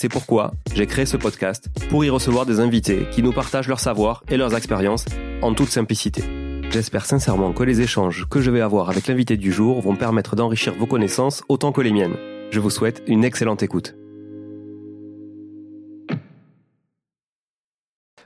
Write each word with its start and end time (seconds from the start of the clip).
C'est 0.00 0.08
pourquoi 0.08 0.52
j'ai 0.76 0.86
créé 0.86 1.06
ce 1.06 1.16
podcast 1.16 1.70
pour 1.90 2.04
y 2.04 2.08
recevoir 2.08 2.46
des 2.46 2.60
invités 2.60 3.08
qui 3.10 3.20
nous 3.20 3.32
partagent 3.32 3.66
leur 3.66 3.80
savoir 3.80 4.22
et 4.28 4.36
leurs 4.36 4.54
expériences 4.54 5.04
en 5.42 5.54
toute 5.54 5.70
simplicité. 5.70 6.22
J'espère 6.70 7.04
sincèrement 7.04 7.52
que 7.52 7.64
les 7.64 7.80
échanges 7.80 8.28
que 8.30 8.40
je 8.40 8.52
vais 8.52 8.60
avoir 8.60 8.90
avec 8.90 9.08
l'invité 9.08 9.36
du 9.36 9.50
jour 9.50 9.80
vont 9.80 9.96
permettre 9.96 10.36
d'enrichir 10.36 10.72
vos 10.78 10.86
connaissances 10.86 11.42
autant 11.48 11.72
que 11.72 11.80
les 11.80 11.90
miennes. 11.90 12.14
Je 12.52 12.60
vous 12.60 12.70
souhaite 12.70 13.02
une 13.08 13.24
excellente 13.24 13.64
écoute. 13.64 13.96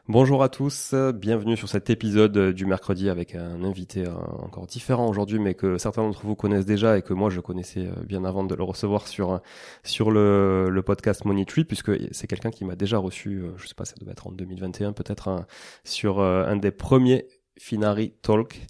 Bonjour 0.09 0.43
à 0.43 0.49
tous, 0.49 0.97
bienvenue 1.15 1.57
sur 1.57 1.69
cet 1.69 1.89
épisode 1.89 2.37
du 2.53 2.67
mercredi 2.67 3.09
avec 3.09 3.37
un 3.37 3.63
invité 3.63 4.05
euh, 4.05 4.13
encore 4.41 4.67
différent 4.67 5.09
aujourd'hui, 5.09 5.39
mais 5.39 5.55
que 5.55 5.79
certains 5.79 6.03
d'entre 6.03 6.27
vous 6.27 6.35
connaissent 6.35 6.67
déjà 6.67 6.99
et 6.99 7.03
que 7.03 7.15
moi 7.15 7.31
je 7.31 7.39
connaissais 7.39 7.87
euh, 7.87 8.03
bien 8.05 8.25
avant 8.25 8.43
de 8.43 8.53
le 8.57 8.65
recevoir 8.65 9.07
sur 9.07 9.41
sur 9.85 10.11
le, 10.11 10.71
le 10.71 10.83
podcast 10.83 11.25
Money 11.25 11.45
Tree, 11.45 11.63
puisque 11.65 11.93
c'est 12.11 12.27
quelqu'un 12.27 12.51
qui 12.51 12.65
m'a 12.65 12.75
déjà 12.75 12.99
reçu, 12.99 13.43
euh, 13.43 13.53
je 13.59 13.69
sais 13.69 13.77
pas, 13.77 13.85
ça 13.85 13.95
devait 14.01 14.11
être 14.11 14.27
en 14.27 14.33
2021 14.33 14.93
peut-être, 14.93 15.47
sur 15.85 16.21
un 16.21 16.57
des 16.57 16.73
premiers 16.73 17.29
Finari 17.57 18.13
Talk. 18.23 18.61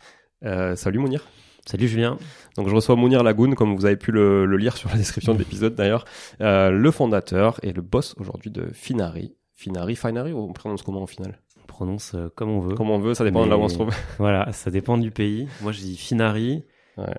salut 0.43 0.99
Mounir. 0.99 1.26
Salut 1.64 1.88
Julien. 1.88 2.19
Donc 2.56 2.69
je 2.69 2.75
reçois 2.75 2.94
Mounir 2.94 3.22
Lagoun, 3.22 3.54
comme 3.54 3.75
vous 3.75 3.87
avez 3.87 3.97
pu 3.97 4.12
le, 4.12 4.44
le 4.44 4.56
lire 4.59 4.76
sur 4.76 4.91
la 4.91 4.97
description 4.97 5.32
de 5.32 5.38
l'épisode 5.43 5.75
d'ailleurs, 5.75 6.04
le 6.41 6.91
fondateur 6.91 7.59
et 7.62 7.72
le 7.72 7.81
boss 7.81 8.14
aujourd'hui 8.19 8.50
de 8.50 8.69
Finari. 8.75 9.34
Finari, 9.62 9.95
Finari 9.95 10.33
ou 10.33 10.39
on 10.39 10.53
prononce 10.53 10.83
comment 10.83 11.03
au 11.03 11.06
final? 11.06 11.39
On 11.62 11.67
prononce 11.67 12.15
euh, 12.15 12.28
comme 12.34 12.50
on 12.50 12.59
veut. 12.59 12.75
Comme 12.75 12.91
on 12.91 12.99
veut, 12.99 13.15
ça 13.15 13.23
dépend 13.23 13.45
de 13.45 13.50
là 13.50 13.56
où 13.56 13.61
on 13.61 13.69
se 13.69 13.75
trouve. 13.75 13.95
voilà, 14.19 14.50
ça 14.53 14.73
dépend 14.73 14.99
du 14.99 15.12
pays. 15.12 15.47
Moi 15.61 15.71
je 15.71 15.81
dis 15.81 15.97
Finari. 15.97 16.65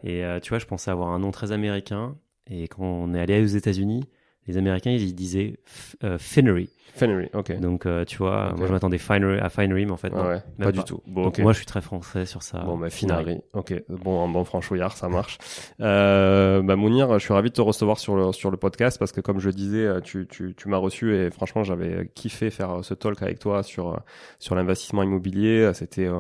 Et 0.04 0.24
euh, 0.24 0.40
tu 0.42 0.50
vois, 0.50 0.60
je 0.60 0.66
pensais 0.66 0.92
avoir 0.92 1.10
un 1.10 1.20
nom 1.20 1.32
très 1.32 1.54
américain. 1.54 2.16
Et 2.50 2.68
quand 2.68 2.84
on 2.84 3.14
est 3.14 3.20
allé 3.20 3.42
aux 3.42 3.48
États-Unis, 3.48 4.04
les 4.48 4.58
Américains, 4.58 4.92
ils 4.92 5.16
disaient 5.16 5.58
euh, 6.04 6.18
Finery. 6.18 6.70
Finery, 6.96 7.30
ok. 7.34 7.60
Donc, 7.60 7.86
euh, 7.86 8.06
tu 8.06 8.18
vois, 8.18 8.54
moi 8.56 8.68
je 8.68 8.72
m'attendais 8.72 8.98
à 8.98 9.50
Finery, 9.50 9.86
mais 9.86 9.92
en 9.92 9.98
fait, 9.98 10.12
non, 10.12 10.28
ouais, 10.28 10.44
pas, 10.60 10.72
du 10.72 10.84
tout. 10.84 11.02
Bon, 11.08 11.24
Donc, 11.24 11.40
moi 11.40 11.52
je 11.52 11.58
suis 11.58 11.66
très 11.66 11.82
français 11.82 12.26
sur 12.26 12.44
ça. 12.44 12.60
Bon, 12.60 12.78
bah, 12.78 12.90
Finery, 12.92 13.42
ok. 13.54 13.84
Bon, 13.90 14.30
bon 14.30 14.44
franchouillard, 14.44 14.96
ça 14.96 15.10
marche. 15.10 15.40
euh, 15.82 16.62
bah, 16.62 16.76
Mounir, 16.76 17.18
je 17.18 17.24
suis 17.24 17.34
ravi 17.34 17.50
de 17.50 17.56
te 17.56 17.62
recevoir 17.62 17.98
sur 17.98 18.16
le, 18.16 18.32
sur 18.32 18.52
le 18.52 18.58
podcast 18.58 19.00
parce 19.00 19.12
que, 19.12 19.22
comme 19.22 19.40
je 19.40 19.50
disais, 19.50 20.02
tu, 20.04 20.28
tu, 20.28 20.54
tu 20.56 20.68
m'as 20.68 20.78
reçu 20.78 21.16
et 21.16 21.32
franchement, 21.32 21.64
j'avais 21.64 22.12
kiffé 22.14 22.52
faire 22.52 22.80
ce 22.84 22.94
talk 22.94 23.22
avec 23.24 23.40
toi 23.40 23.64
sur, 23.64 24.00
sur 24.38 24.54
l'investissement 24.54 25.02
immobilier. 25.02 25.72
C'était, 25.74 26.08
euh, 26.08 26.20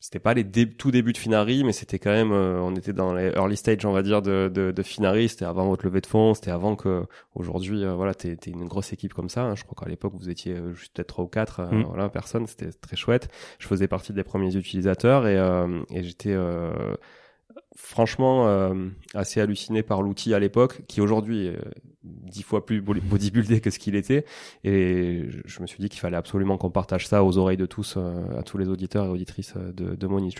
c'était 0.00 0.20
pas 0.20 0.32
les 0.34 0.44
tout 0.44 0.90
débuts 0.90 1.12
de 1.12 1.18
Finari, 1.18 1.64
mais 1.64 1.72
c'était 1.72 1.98
quand 1.98 2.10
même, 2.10 2.32
euh, 2.32 2.60
on 2.60 2.76
était 2.76 2.92
dans 2.92 3.12
les 3.14 3.30
early 3.30 3.56
stage, 3.56 3.84
on 3.84 3.92
va 3.92 4.02
dire, 4.02 4.22
de, 4.22 4.50
de, 4.52 4.70
de 4.70 4.82
Finari. 4.82 5.28
C'était 5.28 5.44
avant 5.44 5.66
votre 5.66 5.84
levée 5.84 6.00
de 6.00 6.06
fonds, 6.06 6.34
c'était 6.34 6.52
avant 6.52 6.76
que, 6.76 7.04
aujourd'hui, 7.34 7.84
euh, 7.84 7.94
voilà, 7.94 8.14
t'es 8.14 8.36
une 8.46 8.66
grosse 8.66 8.92
équipe 8.92 9.12
comme 9.12 9.28
ça. 9.28 9.42
Hein. 9.42 9.54
Je 9.56 9.64
crois 9.64 9.82
qu'à 9.82 9.90
l'époque, 9.90 10.14
vous 10.16 10.30
étiez 10.30 10.54
euh, 10.54 10.72
juste 10.72 10.94
peut-être 10.94 11.08
trois 11.08 11.24
ou 11.24 11.28
quatre, 11.28 11.62
mm. 11.62 11.82
voilà, 11.88 12.08
personnes. 12.08 12.46
C'était 12.46 12.70
très 12.70 12.96
chouette. 12.96 13.28
Je 13.58 13.66
faisais 13.66 13.88
partie 13.88 14.12
des 14.12 14.22
premiers 14.22 14.54
utilisateurs 14.54 15.26
et, 15.26 15.36
et 15.90 16.02
j'étais 16.02 16.36
franchement 17.76 18.48
euh, 18.48 18.88
assez 19.14 19.40
halluciné 19.40 19.82
par 19.82 20.02
l'outil 20.02 20.34
à 20.34 20.38
l'époque, 20.38 20.82
qui 20.88 21.00
aujourd'hui 21.00 21.52
dix 22.04 22.42
fois 22.42 22.64
plus 22.64 22.80
bodybuildé 22.80 23.60
que 23.60 23.70
ce 23.70 23.78
qu'il 23.78 23.96
était. 23.96 24.24
Et 24.64 25.26
je 25.44 25.60
me 25.60 25.66
suis 25.66 25.78
dit 25.80 25.88
qu'il 25.88 26.00
fallait 26.00 26.16
absolument 26.16 26.56
qu'on 26.56 26.70
partage 26.70 27.06
ça 27.06 27.24
aux 27.24 27.38
oreilles 27.38 27.56
de 27.56 27.66
tous, 27.66 27.94
euh, 27.96 28.38
à 28.38 28.42
tous 28.42 28.58
les 28.58 28.68
auditeurs 28.68 29.06
et 29.06 29.08
auditrices 29.08 29.54
de, 29.56 29.94
de 29.94 30.06
Money 30.06 30.30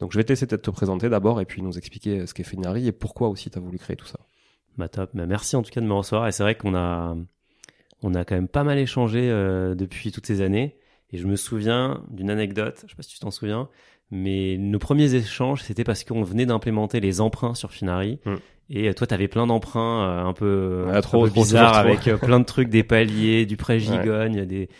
Donc 0.00 0.12
je 0.12 0.18
vais 0.18 0.24
te 0.24 0.32
laisser 0.32 0.46
peut-être 0.46 0.62
te 0.62 0.70
présenter 0.70 1.08
d'abord 1.08 1.40
et 1.40 1.46
puis 1.46 1.62
nous 1.62 1.78
expliquer 1.78 2.26
ce 2.26 2.34
qu'est 2.34 2.44
Fenari 2.44 2.86
et 2.86 2.92
pourquoi 2.92 3.28
aussi 3.28 3.50
tu 3.50 3.58
as 3.58 3.60
voulu 3.60 3.78
créer 3.78 3.96
tout 3.96 4.06
ça. 4.06 4.20
Bah 4.76 4.88
top, 4.88 5.10
bah, 5.14 5.26
merci 5.26 5.56
en 5.56 5.62
tout 5.62 5.70
cas 5.70 5.80
de 5.80 5.86
me 5.86 5.92
recevoir. 5.92 6.28
Et 6.28 6.32
c'est 6.32 6.42
vrai 6.42 6.54
qu'on 6.54 6.74
a, 6.74 7.16
on 8.02 8.14
a 8.14 8.24
quand 8.24 8.34
même 8.34 8.48
pas 8.48 8.64
mal 8.64 8.78
échangé 8.78 9.30
euh, 9.30 9.74
depuis 9.74 10.12
toutes 10.12 10.26
ces 10.26 10.40
années. 10.40 10.76
Et 11.10 11.18
je 11.18 11.26
me 11.26 11.36
souviens 11.36 12.02
d'une 12.10 12.30
anecdote, 12.30 12.80
je 12.84 12.90
sais 12.90 12.96
pas 12.96 13.02
si 13.02 13.10
tu 13.10 13.18
t'en 13.18 13.30
souviens, 13.30 13.68
mais 14.10 14.56
nos 14.58 14.78
premiers 14.78 15.14
échanges, 15.14 15.62
c'était 15.62 15.84
parce 15.84 16.04
qu'on 16.04 16.22
venait 16.22 16.46
d'implémenter 16.46 17.00
les 17.00 17.20
emprunts 17.20 17.54
sur 17.54 17.70
Finari. 17.70 18.18
Mm. 18.24 18.34
Et 18.74 18.92
toi, 18.94 19.06
tu 19.06 19.12
avais 19.12 19.28
plein 19.28 19.46
d'emprunts 19.46 20.08
euh, 20.08 20.24
un 20.24 20.32
peu, 20.32 20.86
ouais, 20.86 21.00
trop, 21.02 21.28
bizarres 21.28 21.76
avec 21.76 22.08
euh, 22.08 22.16
plein 22.16 22.40
de 22.40 22.44
trucs, 22.46 22.70
des 22.70 22.82
paliers, 22.82 23.44
du 23.44 23.58
prêt 23.58 23.78
gigogne, 23.78 24.46
des... 24.46 24.70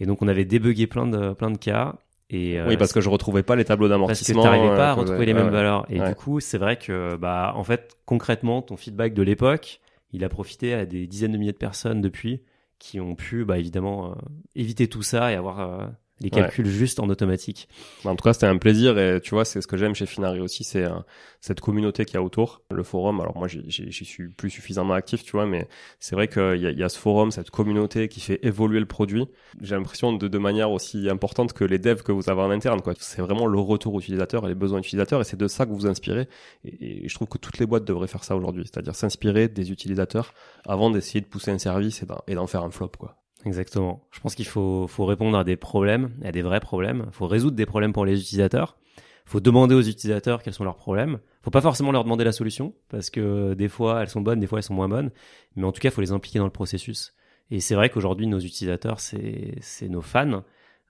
et 0.00 0.06
donc 0.06 0.22
on 0.22 0.28
avait 0.28 0.46
débugué 0.46 0.86
plein 0.86 1.06
de 1.06 1.34
plein 1.34 1.50
de 1.50 1.58
cas. 1.58 1.96
Et, 2.30 2.58
euh, 2.58 2.66
oui, 2.66 2.78
parce 2.78 2.94
que 2.94 3.02
je 3.02 3.10
retrouvais 3.10 3.42
pas 3.42 3.54
les 3.54 3.66
tableaux 3.66 3.88
d'amortissement. 3.88 4.42
Parce 4.42 4.54
que 4.54 4.58
t'arrivais 4.58 4.74
pas 4.74 4.90
à 4.90 4.94
retrouver 4.94 5.26
les 5.26 5.34
mêmes 5.34 5.50
valeurs. 5.50 5.84
Et 5.90 6.00
du 6.00 6.14
coup, 6.14 6.40
c'est 6.40 6.56
vrai 6.56 6.78
que, 6.78 7.16
bah, 7.16 7.52
en 7.54 7.62
fait, 7.62 7.94
concrètement, 8.06 8.62
ton 8.62 8.78
feedback 8.78 9.12
de 9.12 9.22
l'époque, 9.22 9.80
il 10.12 10.24
a 10.24 10.30
profité 10.30 10.72
à 10.72 10.86
des 10.86 11.06
dizaines 11.06 11.32
de 11.32 11.36
milliers 11.36 11.52
de 11.52 11.58
personnes 11.58 12.00
depuis 12.00 12.40
qui 12.78 13.00
ont 13.00 13.14
pu, 13.14 13.44
bah, 13.44 13.58
évidemment, 13.58 14.14
éviter 14.56 14.88
tout 14.88 15.02
ça 15.02 15.30
et 15.30 15.34
avoir 15.34 15.90
les 16.20 16.30
calculs 16.30 16.66
juste 16.66 17.00
en 17.00 17.08
automatique. 17.08 17.68
En 18.04 18.14
tout 18.14 18.24
cas, 18.24 18.32
c'était 18.32 18.46
un 18.46 18.58
plaisir 18.58 18.98
et 18.98 19.20
tu 19.20 19.30
vois, 19.30 19.44
c'est 19.44 19.60
ce 19.60 19.66
que 19.66 19.76
j'aime 19.76 19.94
chez 19.94 20.06
Finari 20.06 20.40
aussi, 20.40 20.64
c'est 20.64 20.84
euh, 20.84 20.94
cette 21.40 21.60
communauté 21.60 22.04
qu'il 22.04 22.14
y 22.14 22.18
a 22.18 22.22
autour, 22.22 22.62
le 22.70 22.82
forum. 22.82 23.20
Alors 23.20 23.36
moi, 23.36 23.48
j'y 23.48 23.92
suis 23.92 24.28
plus 24.28 24.50
suffisamment 24.50 24.94
actif, 24.94 25.24
tu 25.24 25.32
vois, 25.32 25.46
mais 25.46 25.68
c'est 25.98 26.14
vrai 26.14 26.28
qu'il 26.28 26.56
y, 26.56 26.78
y, 26.78 26.82
a 26.82 26.88
ce 26.88 26.98
forum, 26.98 27.30
cette 27.30 27.50
communauté 27.50 28.08
qui 28.08 28.20
fait 28.20 28.38
évoluer 28.44 28.80
le 28.80 28.86
produit. 28.86 29.26
J'ai 29.60 29.74
l'impression 29.74 30.12
de, 30.12 30.28
de 30.28 30.38
manière 30.38 30.70
aussi 30.70 31.08
importante 31.10 31.52
que 31.52 31.64
les 31.64 31.78
devs 31.78 32.02
que 32.02 32.12
vous 32.12 32.30
avez 32.30 32.40
en 32.40 32.50
interne, 32.50 32.80
quoi. 32.80 32.94
C'est 32.98 33.22
vraiment 33.22 33.46
le 33.46 33.58
retour 33.58 33.98
utilisateur 33.98 34.44
et 34.44 34.48
les 34.48 34.54
besoins 34.54 34.78
utilisateurs 34.78 35.20
et 35.20 35.24
c'est 35.24 35.38
de 35.38 35.48
ça 35.48 35.66
que 35.66 35.70
vous 35.70 35.78
vous 35.78 35.86
inspirez. 35.86 36.28
Et, 36.64 37.08
je 37.08 37.14
trouve 37.14 37.28
que 37.28 37.38
toutes 37.38 37.58
les 37.58 37.66
boîtes 37.66 37.84
devraient 37.84 38.06
faire 38.06 38.24
ça 38.24 38.36
aujourd'hui, 38.36 38.64
c'est-à-dire 38.64 38.94
s'inspirer 38.94 39.48
des 39.48 39.72
utilisateurs 39.72 40.34
avant 40.66 40.90
d'essayer 40.90 41.20
de 41.20 41.26
pousser 41.26 41.50
un 41.50 41.58
service 41.58 42.04
et 42.26 42.34
d'en 42.34 42.46
faire 42.46 42.62
un 42.62 42.70
flop, 42.70 42.92
quoi. 42.98 43.21
Exactement. 43.44 44.06
Je 44.10 44.20
pense 44.20 44.34
qu'il 44.34 44.46
faut, 44.46 44.86
faut 44.86 45.04
répondre 45.04 45.36
à 45.36 45.44
des 45.44 45.56
problèmes, 45.56 46.10
à 46.22 46.32
des 46.32 46.42
vrais 46.42 46.60
problèmes. 46.60 47.04
Il 47.08 47.12
faut 47.12 47.26
résoudre 47.26 47.56
des 47.56 47.66
problèmes 47.66 47.92
pour 47.92 48.04
les 48.04 48.20
utilisateurs. 48.20 48.76
faut 49.24 49.40
demander 49.40 49.74
aux 49.74 49.82
utilisateurs 49.82 50.42
quels 50.42 50.54
sont 50.54 50.64
leurs 50.64 50.76
problèmes. 50.76 51.18
Faut 51.42 51.50
pas 51.50 51.60
forcément 51.60 51.92
leur 51.92 52.04
demander 52.04 52.24
la 52.24 52.32
solution 52.32 52.74
parce 52.88 53.10
que 53.10 53.54
des 53.54 53.68
fois 53.68 54.02
elles 54.02 54.08
sont 54.08 54.20
bonnes, 54.20 54.38
des 54.38 54.46
fois 54.46 54.58
elles 54.58 54.64
sont 54.64 54.74
moins 54.74 54.88
bonnes. 54.88 55.10
Mais 55.56 55.64
en 55.64 55.72
tout 55.72 55.80
cas, 55.80 55.90
faut 55.90 56.00
les 56.00 56.12
impliquer 56.12 56.38
dans 56.38 56.44
le 56.44 56.52
processus. 56.52 57.14
Et 57.50 57.60
c'est 57.60 57.74
vrai 57.74 57.90
qu'aujourd'hui, 57.90 58.26
nos 58.26 58.38
utilisateurs, 58.38 59.00
c'est 59.00 59.88
nos 59.88 60.02
fans. 60.02 60.44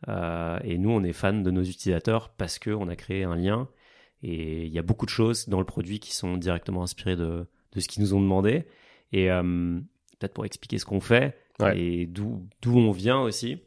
Euh, 0.08 0.58
et 0.64 0.78
nous, 0.78 0.90
on 0.90 1.02
est 1.04 1.12
fans 1.12 1.32
de 1.32 1.50
nos 1.50 1.62
utilisateurs 1.62 2.31
parce 2.31 2.58
que 2.58 2.70
on 2.70 2.88
a 2.88 2.96
créé 2.96 3.25
un 3.25 3.37
lien. 3.37 3.69
Et 4.22 4.66
il 4.66 4.72
y 4.72 4.78
a 4.78 4.82
beaucoup 4.82 5.06
de 5.06 5.10
choses 5.10 5.49
dans 5.49 5.58
le 5.58 5.64
produit 5.64 6.00
qui 6.00 6.14
sont 6.14 6.37
directement 6.37 6.82
inspirées 6.82 7.16
de 7.16 7.46
de 7.72 7.81
ce 7.81 7.88
qu'ils 7.88 8.02
nous 8.02 8.14
ont 8.14 8.20
demandé. 8.20 8.66
Et 9.12 9.31
euh, 9.31 9.43
peut-être 10.19 10.34
pour 10.34 10.44
expliquer 10.44 10.78
ce 10.78 10.84
qu'on 10.84 11.00
fait 11.00 11.37
et 11.75 12.06
d'où 12.06 12.49
on 12.66 12.90
vient 12.90 13.20
aussi. 13.20 13.58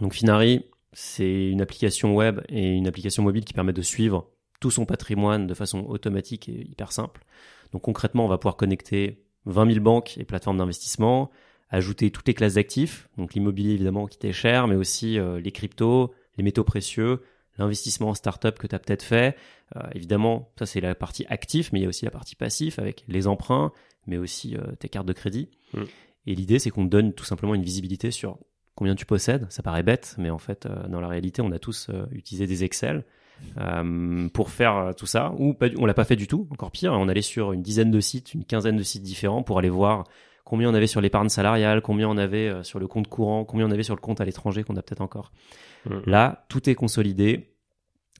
Donc 0.00 0.14
Finari, 0.14 0.64
c'est 0.92 1.48
une 1.48 1.60
application 1.60 2.14
web 2.14 2.40
et 2.48 2.70
une 2.70 2.86
application 2.86 3.22
mobile 3.22 3.44
qui 3.44 3.52
permet 3.52 3.72
de 3.72 3.82
suivre 3.82 4.30
tout 4.60 4.70
son 4.70 4.84
patrimoine 4.84 5.46
de 5.46 5.54
façon 5.54 5.84
automatique 5.86 6.48
et 6.48 6.68
hyper 6.68 6.92
simple. 6.92 7.24
Donc 7.72 7.82
concrètement, 7.82 8.24
on 8.24 8.28
va 8.28 8.38
pouvoir 8.38 8.56
connecter 8.56 9.24
20 9.46 9.72
000 9.72 9.84
banques 9.84 10.18
et 10.18 10.24
plateformes 10.24 10.58
d'investissement, 10.58 11.30
ajouter 11.70 12.10
toutes 12.10 12.28
les 12.28 12.34
classes 12.34 12.54
d'actifs, 12.54 13.08
donc 13.16 13.34
l'immobilier 13.34 13.72
évidemment 13.72 14.06
qui 14.06 14.18
t'est 14.18 14.32
cher, 14.32 14.66
mais 14.66 14.74
aussi 14.76 15.18
euh, 15.18 15.40
les 15.40 15.52
cryptos, 15.52 16.12
les 16.36 16.42
métaux 16.42 16.64
précieux, 16.64 17.22
l'investissement 17.58 18.08
en 18.08 18.14
start-up 18.14 18.58
que 18.58 18.66
tu 18.66 18.74
as 18.74 18.78
peut-être 18.78 19.02
fait. 19.02 19.36
Euh, 19.76 19.80
évidemment, 19.94 20.50
ça 20.58 20.66
c'est 20.66 20.80
la 20.80 20.94
partie 20.94 21.24
active, 21.28 21.70
mais 21.72 21.80
il 21.80 21.82
y 21.82 21.86
a 21.86 21.88
aussi 21.88 22.04
la 22.04 22.10
partie 22.10 22.34
passif 22.34 22.78
avec 22.78 23.04
les 23.08 23.26
emprunts, 23.26 23.72
mais 24.06 24.18
aussi 24.18 24.56
euh, 24.56 24.72
tes 24.78 24.88
cartes 24.88 25.06
de 25.06 25.12
crédit. 25.12 25.48
Mm. 25.72 25.82
Et 26.30 26.34
l'idée, 26.36 26.60
c'est 26.60 26.70
qu'on 26.70 26.84
donne 26.84 27.12
tout 27.12 27.24
simplement 27.24 27.56
une 27.56 27.64
visibilité 27.64 28.12
sur 28.12 28.38
combien 28.76 28.94
tu 28.94 29.04
possèdes. 29.04 29.46
Ça 29.50 29.64
paraît 29.64 29.82
bête, 29.82 30.14
mais 30.16 30.30
en 30.30 30.38
fait, 30.38 30.64
euh, 30.66 30.86
dans 30.86 31.00
la 31.00 31.08
réalité, 31.08 31.42
on 31.42 31.50
a 31.50 31.58
tous 31.58 31.88
euh, 31.90 32.06
utilisé 32.12 32.46
des 32.46 32.62
Excel 32.62 33.04
euh, 33.58 34.28
pour 34.28 34.50
faire 34.50 34.92
tout 34.96 35.06
ça. 35.06 35.32
Ou 35.38 35.54
pas, 35.54 35.66
on 35.76 35.86
l'a 35.86 35.94
pas 35.94 36.04
fait 36.04 36.14
du 36.14 36.28
tout, 36.28 36.46
encore 36.52 36.70
pire. 36.70 36.92
On 36.92 37.08
allait 37.08 37.20
sur 37.20 37.50
une 37.50 37.62
dizaine 37.62 37.90
de 37.90 37.98
sites, 37.98 38.32
une 38.32 38.44
quinzaine 38.44 38.76
de 38.76 38.82
sites 38.84 39.02
différents 39.02 39.42
pour 39.42 39.58
aller 39.58 39.68
voir 39.68 40.04
combien 40.44 40.70
on 40.70 40.74
avait 40.74 40.86
sur 40.86 41.00
l'épargne 41.00 41.28
salariale, 41.28 41.82
combien 41.82 42.08
on 42.08 42.16
avait 42.16 42.62
sur 42.62 42.78
le 42.78 42.86
compte 42.86 43.08
courant, 43.08 43.44
combien 43.44 43.66
on 43.66 43.72
avait 43.72 43.82
sur 43.82 43.96
le 43.96 44.00
compte 44.00 44.20
à 44.20 44.24
l'étranger 44.24 44.62
qu'on 44.62 44.76
a 44.76 44.82
peut-être 44.82 45.00
encore. 45.00 45.32
Mmh. 45.86 45.98
Là, 46.06 46.46
tout 46.48 46.70
est 46.70 46.76
consolidé 46.76 47.56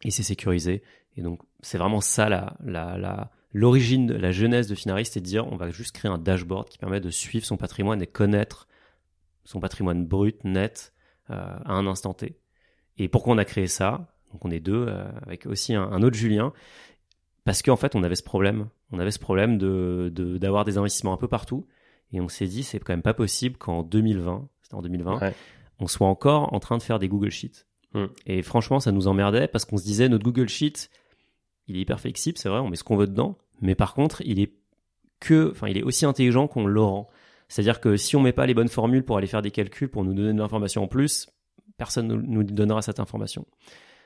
et 0.03 0.11
c'est 0.11 0.25
sécurisé. 0.25 0.83
Et 1.17 1.23
donc, 1.23 1.41
c'est 1.61 1.79
vraiment 1.79 2.01
ça 2.01 2.29
la, 2.29 2.57
la, 2.65 2.99
la, 2.99 3.31
l'origine, 3.53 4.13
la 4.13 4.33
jeunesse 4.33 4.67
de 4.67 4.75
Finari, 4.75 5.05
c'est 5.05 5.21
de 5.21 5.25
dire 5.25 5.47
on 5.53 5.57
va 5.57 5.71
juste 5.71 5.93
créer 5.93 6.11
un 6.11 6.19
dashboard 6.19 6.69
qui 6.69 6.79
permet 6.79 7.01
de 7.01 7.11
suivre 7.11 7.45
son 7.45 7.57
patrimoine 7.57 8.03
et 8.03 8.07
connaître 8.07 8.69
son 9.45 9.61
patrimoine 9.61 10.07
brut, 10.07 10.45
net, 10.45 10.93
euh, 11.31 11.35
à 11.35 11.73
un 11.73 11.87
instant 11.87 12.15
T. 12.15 12.39
Et 12.99 13.09
pourquoi 13.09 13.35
on 13.35 13.39
a 13.39 13.45
créé 13.45 13.67
ça? 13.67 14.15
Donc 14.33 14.45
on 14.45 14.51
est 14.51 14.61
deux, 14.61 14.87
euh, 14.89 15.11
avec 15.23 15.47
aussi 15.47 15.75
un, 15.75 16.03
autre 16.03 16.17
Julien, 16.17 16.53
parce 17.45 17.63
qu'en 17.63 17.77
fait 17.77 17.95
on 17.95 18.03
avait 18.03 18.17
ce 18.17 18.23
problème. 18.23 18.69
On 18.93 18.99
avait 18.99 19.11
ce 19.11 19.19
problème 19.19 19.59
de 19.59 20.13
d'avoir 20.39 20.65
des 20.65 20.79
investissements 20.79 21.13
un 21.13 21.17
peu 21.17 21.29
partout, 21.29 21.67
et 22.13 22.21
on 22.21 22.29
s'est 22.29 22.47
dit 22.47 22.63
c'est 22.63 22.79
quand 22.79 22.93
même 22.93 23.03
pas 23.03 23.15
possible 23.15 23.57
qu'en 23.57 23.83
2020, 23.83 24.49
c'était 24.63 24.75
en 24.75 24.83
2020, 24.83 25.33
on 25.79 25.87
soit 25.87 26.09
encore 26.09 26.53
en 26.53 26.61
train 26.61 26.79
de 26.79 26.83
faire 26.83 26.99
des 26.99 27.09
Google 27.09 27.31
Sheets. 27.31 27.67
Hmm. 27.95 28.07
Et 28.27 28.43
franchement, 28.43 28.79
ça 28.79 28.93
nous 28.93 29.09
emmerdait 29.09 29.49
parce 29.49 29.65
qu'on 29.65 29.77
se 29.77 29.85
disait 29.85 30.09
notre 30.09 30.25
Google 30.25 30.49
Sheet, 30.49 30.91
il 31.71 31.77
est 31.77 31.81
hyper 31.81 32.01
flexible, 32.01 32.37
c'est 32.39 32.49
vrai, 32.49 32.59
on 32.59 32.69
met 32.69 32.77
ce 32.77 32.85
qu'on 32.85 32.97
veut 32.97 33.07
dedans, 33.07 33.39
mais 33.61 33.75
par 33.75 33.95
contre, 33.95 34.23
il 34.25 34.41
est 34.41 34.53
que, 35.21 35.55
il 35.69 35.79
est 35.79 35.83
aussi 35.83 36.05
intelligent 36.05 36.49
qu'on 36.49 36.67
le 36.67 36.83
rend. 36.83 37.09
C'est-à-dire 37.49 37.81
que 37.81 37.97
si 37.97 38.17
on 38.17 38.21
met 38.21 38.33
pas 38.33 38.47
les 38.47 38.55
bonnes 38.55 38.69
formules 38.69 39.05
pour 39.05 39.17
aller 39.17 39.27
faire 39.27 39.43
des 39.43 39.51
calculs, 39.51 39.89
pour 39.89 40.05
nous 40.05 40.15
donner 40.15 40.33
de 40.33 40.39
l'information 40.39 40.83
en 40.83 40.87
plus, 40.89 41.29
personne 41.77 42.09
ne 42.09 42.15
nous 42.15 42.45
donnera 42.45 42.83
cette 42.83 43.01
information. 43.01 43.47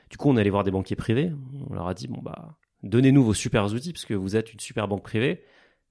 Du 0.09 0.17
coup, 0.17 0.29
on 0.29 0.37
est 0.37 0.41
allé 0.41 0.49
voir 0.49 0.63
des 0.63 0.71
banquiers 0.71 0.95
privés. 0.95 1.31
On 1.69 1.73
leur 1.73 1.87
a 1.87 1.93
dit, 1.93 2.07
bon, 2.07 2.21
bah, 2.21 2.57
donnez-nous 2.83 3.23
vos 3.23 3.33
super 3.33 3.65
outils 3.65 3.93
parce 3.93 4.05
que 4.05 4.13
vous 4.13 4.35
êtes 4.35 4.53
une 4.53 4.59
super 4.59 4.87
banque 4.87 5.03
privée. 5.03 5.43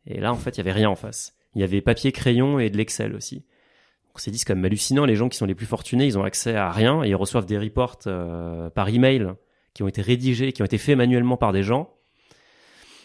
Et 0.06 0.20
là, 0.20 0.32
en 0.32 0.36
fait, 0.36 0.50
il 0.50 0.58
y 0.58 0.60
avait 0.60 0.72
rien 0.72 0.90
en 0.90 0.96
face. 0.96 1.36
Il 1.54 1.60
y 1.60 1.64
avait 1.64 1.80
papier, 1.80 2.12
crayon 2.12 2.58
et 2.58 2.70
de 2.70 2.76
l'Excel 2.76 3.14
aussi. 3.14 3.44
On 4.14 4.18
s'est 4.18 4.30
dit, 4.30 4.38
c'est 4.38 4.44
quand 4.44 4.54
même 4.54 4.64
hallucinant. 4.64 5.04
Les 5.04 5.16
gens 5.16 5.28
qui 5.28 5.36
sont 5.36 5.46
les 5.46 5.54
plus 5.54 5.66
fortunés, 5.66 6.06
ils 6.06 6.18
ont 6.18 6.24
accès 6.24 6.54
à 6.54 6.70
rien 6.70 7.02
et 7.02 7.08
ils 7.08 7.16
reçoivent 7.16 7.46
des 7.46 7.58
reports 7.58 7.98
euh, 8.06 8.70
par 8.70 8.88
email 8.88 9.32
qui 9.74 9.82
ont 9.82 9.88
été 9.88 10.02
rédigés, 10.02 10.52
qui 10.52 10.62
ont 10.62 10.64
été 10.64 10.78
faits 10.78 10.96
manuellement 10.96 11.36
par 11.36 11.52
des 11.52 11.62
gens. 11.62 11.90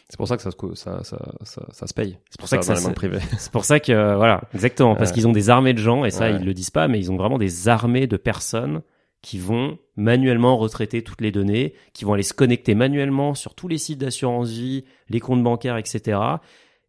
C'est 0.09 0.17
pour 0.17 0.27
ça 0.27 0.37
que 0.37 0.43
ça, 0.43 0.51
ça, 0.73 1.03
ça, 1.03 1.19
ça, 1.43 1.67
ça 1.71 1.87
se 1.87 1.93
paye. 1.93 2.17
C'est 2.31 2.39
pour 2.39 2.47
ça, 2.47 2.57
que 2.57 2.65
ça, 2.65 2.75
C'est 3.37 3.51
pour 3.51 3.63
ça 3.63 3.79
que 3.79 4.15
voilà, 4.15 4.41
exactement, 4.55 4.95
parce 4.95 5.11
qu'ils 5.11 5.27
ont 5.27 5.31
des 5.31 5.51
armées 5.51 5.73
de 5.73 5.79
gens 5.79 6.03
et 6.03 6.09
ça 6.09 6.29
ils 6.29 6.43
le 6.43 6.53
disent 6.53 6.71
pas, 6.71 6.87
mais 6.87 6.99
ils 6.99 7.11
ont 7.11 7.17
vraiment 7.17 7.37
des 7.37 7.67
armées 7.67 8.07
de 8.07 8.17
personnes 8.17 8.81
qui 9.21 9.37
vont 9.37 9.77
manuellement 9.97 10.57
retraiter 10.57 11.03
toutes 11.03 11.21
les 11.21 11.31
données, 11.31 11.73
qui 11.93 12.05
vont 12.05 12.13
aller 12.13 12.23
se 12.23 12.33
connecter 12.33 12.73
manuellement 12.73 13.35
sur 13.35 13.53
tous 13.53 13.67
les 13.67 13.77
sites 13.77 13.99
d'assurance 13.99 14.49
vie, 14.49 14.85
les 15.09 15.19
comptes 15.19 15.43
bancaires, 15.43 15.77
etc. 15.77 16.19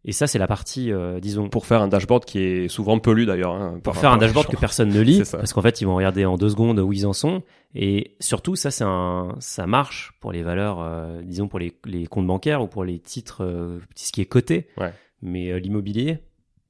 Et 0.05 0.13
ça, 0.13 0.27
c'est 0.27 0.39
la 0.39 0.47
partie, 0.47 0.91
euh, 0.93 1.21
disons. 1.21 1.49
Pour 1.49 1.67
faire 1.67 1.83
un 1.83 1.89
dashboard 1.89 2.25
qui 2.25 2.39
est 2.39 2.69
souvent 2.69 2.99
peu 2.99 3.13
lu 3.13 3.27
d'ailleurs. 3.27 3.53
Hein, 3.53 3.81
pour 3.83 3.97
faire 3.97 4.13
un 4.13 4.17
dashboard 4.17 4.49
que 4.49 4.57
personne 4.57 4.89
ne 4.89 5.01
lit, 5.01 5.23
parce 5.31 5.53
qu'en 5.53 5.61
fait, 5.61 5.81
ils 5.81 5.85
vont 5.85 5.95
regarder 5.95 6.25
en 6.25 6.37
deux 6.37 6.49
secondes 6.49 6.79
où 6.79 6.93
ils 6.93 7.07
en 7.07 7.13
sont. 7.13 7.43
Et 7.75 8.17
surtout, 8.19 8.57
ça, 8.57 8.71
c'est 8.71 8.85
un, 8.85 9.37
ça 9.41 9.67
marche 9.67 10.13
pour 10.21 10.33
les 10.33 10.43
valeurs, 10.43 10.81
euh, 10.81 11.21
disons 11.23 11.49
pour 11.49 11.59
les, 11.59 11.77
les, 11.85 12.07
comptes 12.07 12.27
bancaires 12.27 12.63
ou 12.63 12.67
pour 12.67 12.85
les 12.85 12.99
titres, 12.99 13.45
euh, 13.45 13.79
ce 13.95 14.11
qui 14.11 14.23
est 14.23 14.27
coté. 14.27 14.69
Ouais. 14.79 14.93
Mais 15.23 15.61
l'immobilier, 15.61 16.19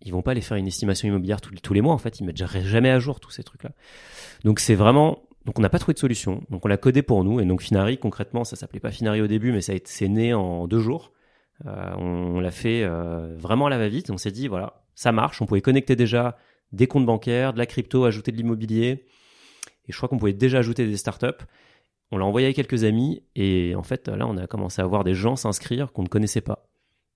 ils 0.02 0.12
vont 0.12 0.22
pas 0.22 0.32
aller 0.32 0.40
faire 0.40 0.56
une 0.56 0.66
estimation 0.66 1.06
immobilière 1.06 1.40
tous, 1.40 1.54
tous 1.62 1.72
les 1.72 1.82
mois. 1.82 1.94
En 1.94 1.98
fait, 1.98 2.18
ils 2.18 2.24
mettent 2.24 2.36
jamais 2.36 2.90
à 2.90 2.98
jour 2.98 3.20
tous 3.20 3.30
ces 3.30 3.44
trucs-là. 3.44 3.70
Donc 4.44 4.58
c'est 4.58 4.74
vraiment 4.74 5.22
donc 5.46 5.58
on 5.58 5.62
n'a 5.62 5.68
pas 5.68 5.78
trouvé 5.78 5.94
de 5.94 5.98
solution. 5.98 6.42
Donc 6.50 6.64
on 6.64 6.68
l'a 6.68 6.76
codé 6.76 7.02
pour 7.02 7.24
nous. 7.24 7.40
Et 7.40 7.44
donc 7.44 7.62
Finari, 7.62 7.98
concrètement, 7.98 8.44
ça 8.44 8.56
s'appelait 8.56 8.80
pas 8.80 8.90
Finari 8.90 9.20
au 9.22 9.26
début, 9.26 9.52
mais 9.52 9.60
ça 9.60 9.72
a 9.72 9.74
été, 9.74 9.90
c'est 9.90 10.08
né 10.08 10.34
en 10.34 10.66
deux 10.66 10.80
jours. 10.80 11.12
Euh, 11.66 11.94
on, 11.96 12.40
l'a 12.40 12.50
fait 12.50 12.82
euh, 12.82 13.36
vraiment 13.36 13.66
à 13.66 13.70
la 13.70 13.78
va-vite. 13.78 14.10
On 14.10 14.16
s'est 14.16 14.30
dit, 14.30 14.48
voilà, 14.48 14.82
ça 14.94 15.12
marche. 15.12 15.42
On 15.42 15.46
pouvait 15.46 15.60
connecter 15.60 15.96
déjà 15.96 16.36
des 16.72 16.86
comptes 16.86 17.06
bancaires, 17.06 17.52
de 17.52 17.58
la 17.58 17.66
crypto, 17.66 18.04
ajouter 18.04 18.32
de 18.32 18.36
l'immobilier. 18.36 19.06
Et 19.86 19.92
je 19.92 19.96
crois 19.96 20.08
qu'on 20.08 20.18
pouvait 20.18 20.32
déjà 20.32 20.58
ajouter 20.58 20.86
des 20.86 20.96
startups. 20.96 21.44
On 22.12 22.18
l'a 22.18 22.24
envoyé 22.24 22.48
à 22.48 22.52
quelques 22.52 22.84
amis. 22.84 23.22
Et 23.34 23.74
en 23.74 23.82
fait, 23.82 24.08
là, 24.08 24.26
on 24.26 24.36
a 24.36 24.46
commencé 24.46 24.80
à 24.80 24.86
voir 24.86 25.04
des 25.04 25.14
gens 25.14 25.36
s'inscrire 25.36 25.92
qu'on 25.92 26.02
ne 26.02 26.08
connaissait 26.08 26.40
pas 26.40 26.70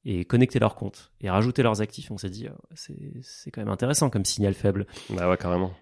et 0.04 0.24
connecter 0.24 0.58
leurs 0.58 0.74
comptes 0.74 1.12
et 1.20 1.30
rajouter 1.30 1.62
leurs 1.62 1.80
actifs. 1.80 2.10
On 2.10 2.18
s'est 2.18 2.30
dit, 2.30 2.46
euh, 2.46 2.84
c'est 3.22 3.50
quand 3.50 3.62
même 3.62 3.70
intéressant 3.70 4.10
comme 4.10 4.24
signal 4.24 4.54
faible. 4.54 4.86
Bah 5.10 5.28
ouais, 5.28 5.36
carrément. 5.36 5.72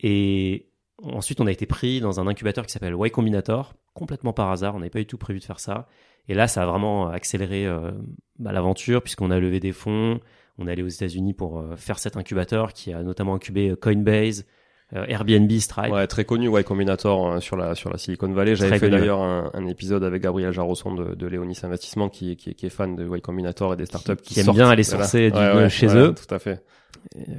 Et 0.00 0.70
ensuite, 1.02 1.40
on 1.40 1.46
a 1.46 1.52
été 1.52 1.66
pris 1.66 2.00
dans 2.00 2.20
un 2.20 2.26
incubateur 2.26 2.64
qui 2.64 2.72
s'appelle 2.72 2.94
Y 2.98 3.10
Combinator, 3.10 3.74
complètement 3.92 4.32
par 4.32 4.50
hasard. 4.50 4.74
On 4.74 4.78
n'avait 4.78 4.90
pas 4.90 4.98
du 4.98 5.06
tout 5.06 5.18
prévu 5.18 5.40
de 5.40 5.44
faire 5.44 5.60
ça. 5.60 5.88
Et 6.28 6.34
là, 6.34 6.48
ça 6.48 6.62
a 6.62 6.66
vraiment 6.66 7.08
accéléré 7.08 7.66
euh, 7.66 7.90
bah, 8.38 8.52
l'aventure 8.52 9.02
puisqu'on 9.02 9.30
a 9.30 9.38
levé 9.38 9.60
des 9.60 9.72
fonds. 9.72 10.20
On 10.58 10.66
est 10.66 10.72
allé 10.72 10.82
aux 10.82 10.88
États-Unis 10.88 11.34
pour 11.34 11.60
euh, 11.60 11.76
faire 11.76 11.98
cet 11.98 12.16
incubateur 12.16 12.72
qui 12.72 12.92
a 12.92 13.02
notamment 13.02 13.34
incubé 13.34 13.70
euh, 13.70 13.76
Coinbase, 13.76 14.44
Airbnb, 14.92 15.50
Stripe. 15.58 15.92
Ouais, 15.92 16.06
très 16.06 16.24
connu 16.24 16.48
Y 16.48 16.62
Combinator 16.62 17.26
hein, 17.26 17.40
sur 17.40 17.56
la 17.56 17.74
sur 17.74 17.90
la 17.90 17.98
Silicon 17.98 18.30
Valley. 18.30 18.54
J'avais 18.54 18.78
fait 18.78 18.88
d'ailleurs 18.88 19.20
un, 19.20 19.50
un, 19.52 19.66
épisode 19.66 20.04
avec 20.04 20.22
Gabriel 20.22 20.52
Jarosson 20.52 20.94
de, 20.94 21.16
de 21.16 21.26
Léonis 21.26 21.58
Investissement 21.64 22.08
qui, 22.08 22.36
qui, 22.36 22.54
qui, 22.54 22.66
est 22.66 22.70
fan 22.70 22.94
de 22.94 23.04
Y 23.04 23.20
Combinator 23.20 23.74
et 23.74 23.76
des 23.76 23.86
startups 23.86 24.14
qui, 24.22 24.34
qui 24.34 24.40
aiment 24.40 24.54
bien 24.54 24.70
aller 24.70 24.84
sourcer 24.84 25.32
du, 25.32 25.70
chez 25.70 25.88
eux. 25.96 26.14
Tout 26.14 26.32
à 26.32 26.38
fait. 26.38 26.62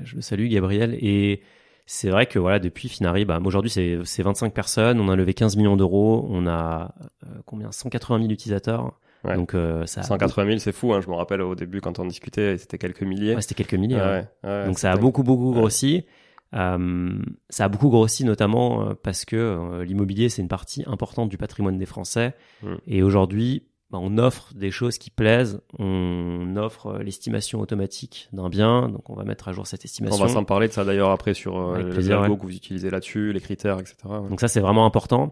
je 0.03 0.15
le 0.15 0.22
salue 0.22 0.50
Gabriel 0.50 0.98
et 1.00 1.41
c'est 1.89 2.10
vrai 2.10 2.25
que 2.25 2.38
voilà 2.38 2.60
depuis 2.60 2.89
Finari, 2.89 3.24
bah, 3.24 3.39
aujourd'hui 3.44 3.72
c'est 3.72 3.98
c'est 4.03 4.22
25 4.22 4.53
personnes, 4.53 5.00
on 5.00 5.08
a 5.08 5.15
levé 5.15 5.34
15 5.34 5.56
millions 5.56 5.77
d'euros, 5.77 6.27
on 6.29 6.46
a 6.46 6.94
euh, 7.25 7.29
combien? 7.46 7.72
180 7.72 8.20
000 8.20 8.29
utilisateurs. 8.29 9.00
Donc 9.24 9.56
euh, 9.56 9.86
ça 9.86 10.03
180 10.03 10.46
000 10.46 10.60
c'est 10.60 10.74
fou, 10.74 10.94
hein, 10.94 11.01
je 11.01 11.10
me 11.10 11.15
rappelle 11.15 11.41
au 11.41 11.56
début 11.56 11.82
quand 11.82 11.98
on 12.00 12.06
discutait 12.06 12.58
c'était 12.58 12.77
quelques 12.77 13.03
milliers. 13.03 13.36
Ouais, 13.36 13.41
c'était 13.41 13.56
quelques 13.56 13.79
milliers. 13.79 14.24
Donc 14.44 14.79
ça 14.79 14.91
a 14.91 14.98
beaucoup 14.98 15.24
beaucoup 15.24 15.53
grossi. 15.53 16.06
Euh, 16.53 17.20
ça 17.50 17.65
a 17.65 17.67
beaucoup 17.70 17.89
grossi 17.89 18.24
notamment 18.25 18.89
euh, 18.89 18.94
parce 19.01 19.25
que 19.25 19.82
l'immobilier 19.84 20.29
c'est 20.29 20.41
une 20.41 20.48
partie 20.48 20.84
importante 20.88 21.29
du 21.29 21.38
patrimoine 21.38 21.77
des 21.77 21.86
Français 21.86 22.36
hmm. 22.63 22.75
et 22.88 23.03
aujourd'hui 23.03 23.63
bah, 23.89 24.00
on 24.01 24.17
offre 24.17 24.53
des 24.53 24.70
choses 24.70 24.98
qui 24.98 25.10
plaisent, 25.10 25.62
on 25.79 26.58
offre 26.58 26.88
euh, 26.88 27.03
l'estimation 27.03 27.62
automatique 27.62 28.27
d'un 28.34 28.50
bien, 28.50 28.89
donc 28.89 29.10
on 29.10 29.15
va 29.15 29.24
mettre 29.24 29.48
à 29.48 29.53
jour 29.53 29.65
cette 29.65 29.86
estimation. 29.86 30.22
On 30.22 30.27
va 30.27 30.34
s'en 30.34 30.44
parler 30.44 30.67
de 30.67 30.74
ça 30.74 30.84
d'ailleurs 30.84 31.12
après 31.12 31.34
sur 31.34 31.58
euh, 31.58 31.94
les 31.96 32.12
algos 32.12 32.36
que 32.36 32.41
vous 32.41 32.56
utilisez 32.56 32.89
là-dessus, 32.89 33.32
les 33.32 33.39
critères, 33.39 33.79
etc. 33.79 33.96
Donc 34.29 34.41
ça 34.41 34.50
c'est 34.50 34.60
vraiment 34.60 34.86
important. 34.86 35.32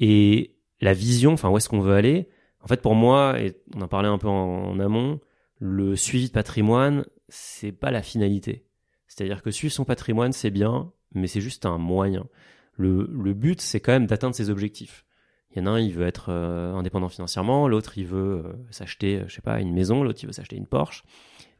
Et 0.00 0.56
la 0.80 0.92
vision, 0.92 1.34
enfin 1.34 1.50
où 1.50 1.56
est-ce 1.56 1.68
qu'on 1.68 1.80
veut 1.80 1.94
aller? 1.94 2.28
En 2.60 2.66
fait 2.66 2.82
pour 2.82 2.96
moi, 2.96 3.40
et 3.40 3.54
on 3.76 3.82
en 3.82 3.88
parlait 3.88 4.08
un 4.08 4.18
peu 4.18 4.28
en, 4.28 4.80
amont, 4.80 5.20
le 5.60 5.94
suivi 5.94 6.26
de 6.26 6.32
patrimoine, 6.32 7.04
c'est 7.28 7.72
pas 7.72 7.92
la 7.92 8.02
finalité. 8.02 8.66
C'est-à-dire 9.06 9.40
que 9.40 9.52
suivre 9.52 9.72
son 9.72 9.84
patrimoine 9.84 10.32
c'est 10.32 10.50
bien, 10.50 10.90
mais 11.12 11.28
c'est 11.28 11.40
juste 11.40 11.64
un 11.64 11.78
moyen. 11.78 12.26
Le, 12.72 13.08
le 13.12 13.34
but 13.34 13.60
c'est 13.60 13.78
quand 13.78 13.92
même 13.92 14.06
d'atteindre 14.06 14.34
ses 14.34 14.50
objectifs. 14.50 15.04
Il 15.54 15.60
y 15.60 15.62
en 15.62 15.66
a 15.66 15.70
un, 15.70 15.80
il 15.80 15.92
veut 15.92 16.06
être 16.06 16.26
euh, 16.30 16.74
indépendant 16.74 17.08
financièrement, 17.08 17.68
l'autre, 17.68 17.96
il 17.96 18.06
veut 18.06 18.44
euh, 18.44 18.52
s'acheter, 18.70 19.20
euh, 19.20 19.24
je 19.28 19.34
sais 19.34 19.42
pas, 19.42 19.60
une 19.60 19.72
maison, 19.72 20.02
l'autre, 20.02 20.18
il 20.22 20.26
veut 20.26 20.32
s'acheter 20.32 20.56
une 20.56 20.66
Porsche. 20.66 21.04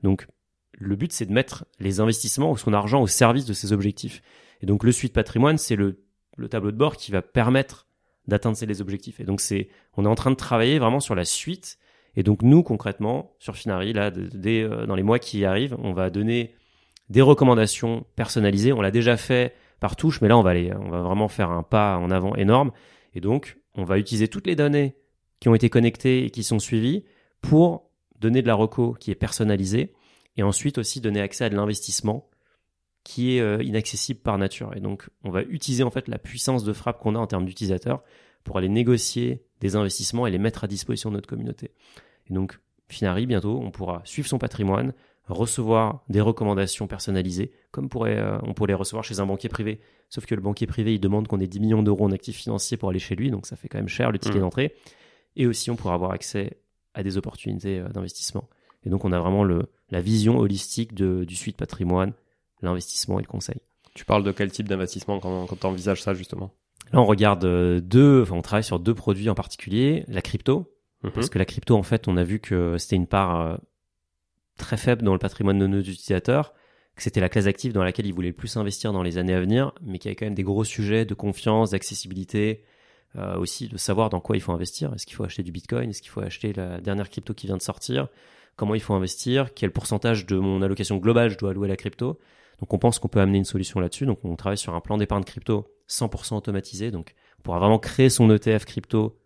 Donc, 0.02 0.26
le 0.72 0.96
but, 0.96 1.12
c'est 1.12 1.26
de 1.26 1.32
mettre 1.32 1.64
les 1.78 2.00
investissements 2.00 2.50
ou 2.50 2.56
son 2.56 2.72
argent 2.72 3.00
au 3.00 3.06
service 3.06 3.44
de 3.44 3.52
ses 3.52 3.72
objectifs. 3.72 4.22
Et 4.60 4.66
donc, 4.66 4.82
le 4.82 4.90
suite 4.90 5.12
patrimoine, 5.12 5.58
c'est 5.58 5.76
le, 5.76 6.02
le 6.36 6.48
tableau 6.48 6.72
de 6.72 6.76
bord 6.76 6.96
qui 6.96 7.12
va 7.12 7.22
permettre 7.22 7.86
d'atteindre 8.26 8.56
ces 8.56 8.80
objectifs. 8.80 9.20
Et 9.20 9.24
donc 9.24 9.40
c'est, 9.40 9.68
on 9.96 10.04
est 10.04 10.08
en 10.08 10.14
train 10.14 10.30
de 10.30 10.36
travailler 10.36 10.78
vraiment 10.78 11.00
sur 11.00 11.14
la 11.14 11.24
suite. 11.24 11.78
Et 12.16 12.22
donc 12.22 12.42
nous 12.42 12.62
concrètement 12.62 13.34
sur 13.38 13.56
Finari, 13.56 13.92
là, 13.92 14.10
dès, 14.10 14.66
dans 14.86 14.94
les 14.94 15.02
mois 15.02 15.18
qui 15.18 15.44
arrivent, 15.44 15.76
on 15.78 15.92
va 15.92 16.10
donner 16.10 16.54
des 17.10 17.20
recommandations 17.20 18.06
personnalisées. 18.16 18.72
On 18.72 18.80
l'a 18.80 18.90
déjà 18.90 19.16
fait 19.16 19.54
par 19.80 19.96
touche, 19.96 20.20
mais 20.20 20.28
là 20.28 20.38
on 20.38 20.42
va 20.42 20.50
aller, 20.50 20.72
on 20.74 20.88
va 20.88 21.02
vraiment 21.02 21.28
faire 21.28 21.50
un 21.50 21.62
pas 21.62 21.98
en 21.98 22.10
avant 22.10 22.34
énorme. 22.36 22.72
Et 23.14 23.20
donc 23.20 23.58
on 23.74 23.84
va 23.84 23.98
utiliser 23.98 24.28
toutes 24.28 24.46
les 24.46 24.56
données 24.56 24.96
qui 25.40 25.48
ont 25.48 25.54
été 25.54 25.68
connectées 25.70 26.24
et 26.24 26.30
qui 26.30 26.42
sont 26.42 26.58
suivies 26.58 27.04
pour 27.40 27.90
donner 28.20 28.42
de 28.42 28.46
la 28.46 28.54
reco 28.54 28.94
qui 28.94 29.10
est 29.10 29.16
personnalisée 29.16 29.92
et 30.36 30.42
ensuite 30.42 30.78
aussi 30.78 31.00
donner 31.00 31.20
accès 31.20 31.44
à 31.44 31.50
de 31.50 31.56
l'investissement 31.56 32.28
qui 33.04 33.36
est 33.36 33.40
euh, 33.40 33.62
inaccessible 33.62 34.20
par 34.20 34.38
nature. 34.38 34.72
Et 34.74 34.80
donc, 34.80 35.10
on 35.22 35.30
va 35.30 35.42
utiliser 35.42 35.82
en 35.82 35.90
fait 35.90 36.08
la 36.08 36.18
puissance 36.18 36.64
de 36.64 36.72
frappe 36.72 37.00
qu'on 37.00 37.14
a 37.14 37.18
en 37.18 37.26
termes 37.26 37.44
d'utilisateurs 37.44 38.02
pour 38.44 38.56
aller 38.56 38.68
négocier 38.68 39.44
des 39.60 39.76
investissements 39.76 40.26
et 40.26 40.30
les 40.30 40.38
mettre 40.38 40.64
à 40.64 40.66
disposition 40.66 41.10
de 41.10 41.16
notre 41.16 41.28
communauté. 41.28 41.72
Et 42.30 42.34
donc, 42.34 42.58
Finari, 42.88 43.26
bientôt, 43.26 43.60
on 43.62 43.70
pourra 43.70 44.02
suivre 44.04 44.28
son 44.28 44.38
patrimoine, 44.38 44.94
recevoir 45.26 46.02
des 46.08 46.20
recommandations 46.20 46.86
personnalisées, 46.86 47.52
comme 47.70 47.88
pourrait, 47.88 48.18
euh, 48.18 48.38
on 48.42 48.52
pourrait 48.54 48.68
les 48.68 48.74
recevoir 48.74 49.04
chez 49.04 49.20
un 49.20 49.26
banquier 49.26 49.48
privé. 49.48 49.80
Sauf 50.10 50.26
que 50.26 50.34
le 50.34 50.40
banquier 50.40 50.66
privé, 50.66 50.94
il 50.94 51.00
demande 51.00 51.28
qu'on 51.28 51.40
ait 51.40 51.46
10 51.46 51.60
millions 51.60 51.82
d'euros 51.82 52.04
en 52.04 52.12
actifs 52.12 52.36
financiers 52.36 52.76
pour 52.76 52.90
aller 52.90 52.98
chez 52.98 53.16
lui, 53.16 53.30
donc 53.30 53.46
ça 53.46 53.56
fait 53.56 53.68
quand 53.68 53.78
même 53.78 53.88
cher 53.88 54.12
le 54.12 54.18
ticket 54.18 54.38
mmh. 54.38 54.42
d'entrée. 54.42 54.74
Et 55.36 55.46
aussi, 55.46 55.70
on 55.70 55.76
pourra 55.76 55.94
avoir 55.94 56.12
accès 56.12 56.58
à 56.94 57.02
des 57.02 57.16
opportunités 57.16 57.80
euh, 57.80 57.88
d'investissement. 57.88 58.48
Et 58.84 58.90
donc, 58.90 59.04
on 59.04 59.12
a 59.12 59.18
vraiment 59.18 59.44
le, 59.44 59.70
la 59.90 60.00
vision 60.00 60.38
holistique 60.38 60.94
de, 60.94 61.24
du 61.24 61.36
suite 61.36 61.56
patrimoine, 61.56 62.12
l'investissement 62.62 63.18
et 63.18 63.22
le 63.22 63.28
conseil. 63.28 63.56
Tu 63.94 64.04
parles 64.04 64.24
de 64.24 64.32
quel 64.32 64.50
type 64.50 64.68
d'investissement 64.68 65.20
quand, 65.20 65.46
quand 65.46 65.56
tu 65.56 65.66
envisages 65.66 66.02
ça, 66.02 66.14
justement? 66.14 66.50
Là, 66.92 67.00
on 67.00 67.06
regarde 67.06 67.44
euh, 67.44 67.80
deux, 67.80 68.22
enfin, 68.22 68.36
on 68.36 68.42
travaille 68.42 68.64
sur 68.64 68.78
deux 68.78 68.94
produits 68.94 69.30
en 69.30 69.34
particulier. 69.34 70.04
La 70.08 70.22
crypto, 70.22 70.70
mhm. 71.02 71.12
parce 71.12 71.30
que 71.30 71.38
la 71.38 71.44
crypto, 71.44 71.76
en 71.76 71.82
fait, 71.82 72.08
on 72.08 72.16
a 72.16 72.24
vu 72.24 72.40
que 72.40 72.76
c'était 72.78 72.96
une 72.96 73.06
part 73.06 73.40
euh, 73.40 73.56
très 74.56 74.76
faible 74.76 75.02
dans 75.02 75.12
le 75.12 75.18
patrimoine 75.18 75.58
de 75.58 75.66
nos 75.66 75.80
utilisateurs, 75.80 76.54
que 76.96 77.02
c'était 77.02 77.20
la 77.20 77.28
classe 77.28 77.46
active 77.46 77.72
dans 77.72 77.82
laquelle 77.82 78.06
ils 78.06 78.14
voulaient 78.14 78.28
le 78.28 78.34
plus 78.34 78.56
investir 78.56 78.92
dans 78.92 79.02
les 79.02 79.18
années 79.18 79.34
à 79.34 79.40
venir, 79.40 79.72
mais 79.82 79.98
qu'il 79.98 80.08
y 80.08 80.10
avait 80.10 80.16
quand 80.16 80.26
même 80.26 80.34
des 80.34 80.44
gros 80.44 80.64
sujets 80.64 81.04
de 81.04 81.14
confiance, 81.14 81.70
d'accessibilité, 81.70 82.64
euh, 83.16 83.36
aussi 83.36 83.68
de 83.68 83.76
savoir 83.76 84.10
dans 84.10 84.20
quoi 84.20 84.36
il 84.36 84.40
faut 84.40 84.52
investir. 84.52 84.92
Est-ce 84.94 85.06
qu'il 85.06 85.16
faut 85.16 85.24
acheter 85.24 85.42
du 85.42 85.52
Bitcoin? 85.52 85.90
Est-ce 85.90 86.02
qu'il 86.02 86.10
faut 86.10 86.20
acheter 86.20 86.52
la 86.52 86.80
dernière 86.80 87.08
crypto 87.10 87.34
qui 87.34 87.46
vient 87.46 87.56
de 87.56 87.62
sortir? 87.62 88.08
Comment 88.56 88.74
il 88.74 88.80
faut 88.80 88.94
investir? 88.94 89.54
Quel 89.54 89.70
pourcentage 89.72 90.26
de 90.26 90.36
mon 90.36 90.62
allocation 90.62 90.96
globale 90.96 91.30
je 91.30 91.38
dois 91.38 91.50
allouer 91.50 91.66
à 91.66 91.70
la 91.70 91.76
crypto? 91.76 92.18
Donc 92.60 92.72
on 92.72 92.78
pense 92.78 92.98
qu'on 92.98 93.08
peut 93.08 93.20
amener 93.20 93.38
une 93.38 93.44
solution 93.44 93.80
là-dessus. 93.80 94.06
Donc 94.06 94.24
on 94.24 94.36
travaille 94.36 94.58
sur 94.58 94.74
un 94.74 94.80
plan 94.80 94.96
d'épargne 94.96 95.24
crypto 95.24 95.66
100% 95.88 96.36
automatisé. 96.36 96.90
Donc 96.90 97.14
on 97.38 97.42
pourra 97.42 97.58
vraiment 97.58 97.78
créer 97.78 98.10
son 98.10 98.30
ETF 98.30 98.64
crypto 98.64 99.16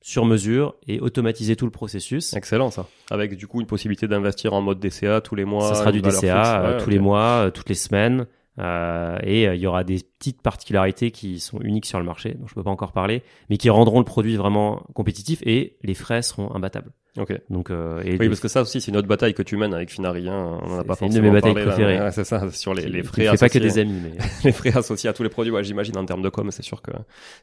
sur 0.00 0.24
mesure 0.24 0.74
et 0.86 1.00
automatiser 1.00 1.56
tout 1.56 1.64
le 1.64 1.70
processus. 1.70 2.34
Excellent 2.34 2.70
ça. 2.70 2.86
Avec 3.10 3.36
du 3.36 3.46
coup 3.46 3.60
une 3.60 3.66
possibilité 3.66 4.06
d'investir 4.06 4.52
en 4.52 4.60
mode 4.60 4.78
DCA 4.78 5.20
tous 5.20 5.34
les 5.34 5.44
mois. 5.44 5.68
Ça 5.68 5.74
sera 5.74 5.92
du 5.92 6.00
DCA 6.00 6.62
euh, 6.62 6.80
tous 6.80 6.90
les 6.90 6.98
mois, 6.98 7.46
euh, 7.46 7.50
toutes 7.50 7.68
les 7.68 7.74
semaines. 7.74 8.26
Euh, 8.58 9.18
et 9.22 9.46
euh, 9.46 9.54
il 9.54 9.60
y 9.60 9.66
aura 9.66 9.84
des 9.84 10.00
petites 10.18 10.42
particularités 10.42 11.10
qui 11.10 11.38
sont 11.38 11.60
uniques 11.60 11.86
sur 11.86 11.98
le 11.98 12.04
marché, 12.04 12.34
dont 12.38 12.46
je 12.46 12.54
peux 12.54 12.62
pas 12.62 12.70
encore 12.70 12.92
parler, 12.92 13.22
mais 13.50 13.56
qui 13.56 13.70
rendront 13.70 13.98
le 13.98 14.04
produit 14.04 14.36
vraiment 14.36 14.82
compétitif 14.94 15.40
et 15.44 15.76
les 15.82 15.94
frais 15.94 16.22
seront 16.22 16.54
imbattables. 16.54 16.90
Ok. 17.16 17.32
Donc 17.50 17.70
euh, 17.70 18.00
et 18.04 18.16
oui, 18.16 18.28
parce 18.28 18.40
que 18.40 18.48
ça 18.48 18.62
aussi 18.62 18.80
c'est 18.80 18.90
une 18.90 18.96
autre 18.96 19.08
bataille 19.08 19.34
que 19.34 19.42
tu 19.42 19.56
mènes 19.56 19.74
avec 19.74 19.90
Finari. 19.90 20.28
Hein. 20.28 20.60
On 20.62 20.72
en 20.72 20.78
a 20.78 20.84
pas 20.84 20.94
forcément 20.94 21.10
une 21.10 21.16
de 21.16 21.20
mes 21.20 21.30
batailles 21.30 21.54
préférées. 21.54 22.00
Ouais, 22.00 22.12
c'est 22.12 22.24
ça, 22.24 22.50
sur 22.50 22.74
les, 22.74 22.86
les 22.86 23.02
frais. 23.02 23.26
Fais 23.30 23.36
pas 23.36 23.48
que 23.48 23.58
des 23.58 23.78
amis, 23.78 24.00
mais 24.02 24.18
les 24.44 24.52
frais 24.52 24.76
associés 24.76 25.10
à 25.10 25.12
tous 25.12 25.22
les 25.22 25.28
produits. 25.28 25.52
Ouais, 25.52 25.64
j'imagine 25.64 25.96
en 25.96 26.04
termes 26.04 26.22
de 26.22 26.28
com, 26.28 26.50
c'est 26.50 26.62
sûr 26.62 26.82
que 26.82 26.92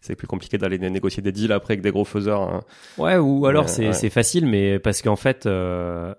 c'est 0.01 0.15
plus 0.15 0.27
compliqué 0.27 0.57
d'aller 0.57 0.77
négocier 0.77 1.21
des 1.21 1.31
deals 1.31 1.51
après 1.51 1.73
avec 1.73 1.81
des 1.81 1.91
gros 1.91 2.05
faiseurs. 2.05 2.41
Hein. 2.41 2.61
Ouais, 2.97 3.17
ou 3.17 3.45
alors 3.45 3.69
c'est 3.69 3.93
c'est 3.93 4.09
facile, 4.09 4.45
mais 4.45 4.79
parce 4.79 5.01
qu'en 5.01 5.17
fait. 5.17 5.45
Euh 5.45 6.13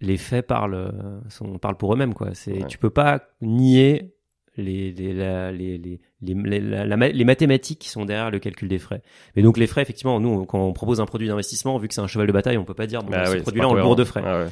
les 0.00 0.16
faits 0.16 0.46
parlent, 0.46 0.92
sont, 1.28 1.58
parlent 1.58 1.76
pour 1.76 1.94
eux-mêmes 1.94 2.14
quoi. 2.14 2.30
C'est, 2.34 2.66
tu 2.66 2.78
peux 2.78 2.90
pas 2.90 3.22
nier 3.40 4.14
les, 4.56 4.92
les, 4.92 5.12
la, 5.12 5.52
les, 5.52 5.78
les, 5.78 6.00
les, 6.20 7.24
mathématiques 7.24 7.78
qui 7.78 7.88
sont 7.88 8.04
derrière 8.04 8.30
le 8.30 8.38
calcul 8.38 8.68
des 8.68 8.78
frais. 8.78 9.02
Mais 9.36 9.42
donc 9.42 9.56
les 9.56 9.66
frais, 9.66 9.82
effectivement, 9.82 10.20
nous, 10.20 10.44
quand 10.44 10.60
on 10.60 10.72
propose 10.72 11.00
un 11.00 11.06
produit 11.06 11.28
d'investissement, 11.28 11.78
vu 11.78 11.88
que 11.88 11.94
c'est 11.94 12.00
un 12.00 12.06
cheval 12.06 12.26
de 12.26 12.32
bataille, 12.32 12.58
on 12.58 12.64
peut 12.64 12.74
pas 12.74 12.86
dire, 12.86 13.02
bon, 13.02 13.10
bah 13.10 13.26
ce 13.26 13.36
produit-là, 13.38 13.68
on 13.68 13.74
le 13.74 13.82
bourre 13.82 13.96
de 13.96 14.04
frais. 14.04 14.22
Ah 14.24 14.46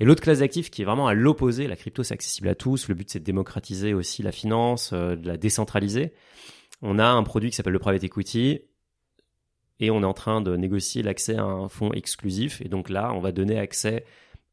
Et 0.00 0.04
l'autre 0.04 0.22
classe 0.22 0.40
d'actifs 0.40 0.70
qui 0.70 0.82
est 0.82 0.84
vraiment 0.84 1.06
à 1.06 1.14
l'opposé, 1.14 1.66
la 1.66 1.76
crypto, 1.76 2.02
c'est 2.02 2.14
accessible 2.14 2.48
à 2.48 2.54
tous. 2.54 2.88
Le 2.88 2.94
but, 2.94 3.10
c'est 3.10 3.20
de 3.20 3.24
démocratiser 3.24 3.94
aussi 3.94 4.22
la 4.22 4.32
finance, 4.32 4.90
euh, 4.92 5.16
de 5.16 5.26
la 5.26 5.36
décentraliser. 5.36 6.12
On 6.82 6.98
a 6.98 7.06
un 7.06 7.22
produit 7.22 7.50
qui 7.50 7.56
s'appelle 7.56 7.72
le 7.72 7.78
private 7.78 8.04
equity. 8.04 8.60
Et 9.80 9.90
on 9.90 10.02
est 10.02 10.06
en 10.06 10.14
train 10.14 10.40
de 10.40 10.56
négocier 10.56 11.02
l'accès 11.02 11.36
à 11.36 11.42
un 11.42 11.68
fonds 11.68 11.92
exclusif. 11.92 12.62
Et 12.64 12.68
donc 12.68 12.88
là, 12.88 13.12
on 13.12 13.20
va 13.20 13.32
donner 13.32 13.58
accès 13.58 14.04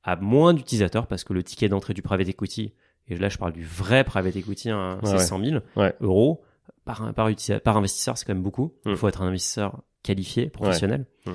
à 0.03 0.15
moins 0.15 0.53
d'utilisateurs 0.53 1.07
parce 1.07 1.23
que 1.23 1.33
le 1.33 1.43
ticket 1.43 1.69
d'entrée 1.69 1.93
du 1.93 2.01
private 2.01 2.27
equity, 2.27 2.73
et 3.07 3.15
là 3.15 3.29
je 3.29 3.37
parle 3.37 3.53
du 3.53 3.65
vrai 3.65 4.03
private 4.03 4.35
equity, 4.35 4.69
hein, 4.69 4.99
c'est 5.03 5.19
100 5.19 5.43
000 5.43 5.59
euros 6.01 6.43
par, 6.85 7.13
par, 7.13 7.29
par 7.63 7.77
investisseur, 7.77 8.17
c'est 8.17 8.25
quand 8.25 8.33
même 8.33 8.43
beaucoup. 8.43 8.73
Il 8.85 8.93
mm. 8.93 8.95
faut 8.95 9.07
être 9.07 9.21
un 9.21 9.27
investisseur 9.27 9.83
qualifié, 10.03 10.49
professionnel. 10.49 11.05
Mm. 11.25 11.31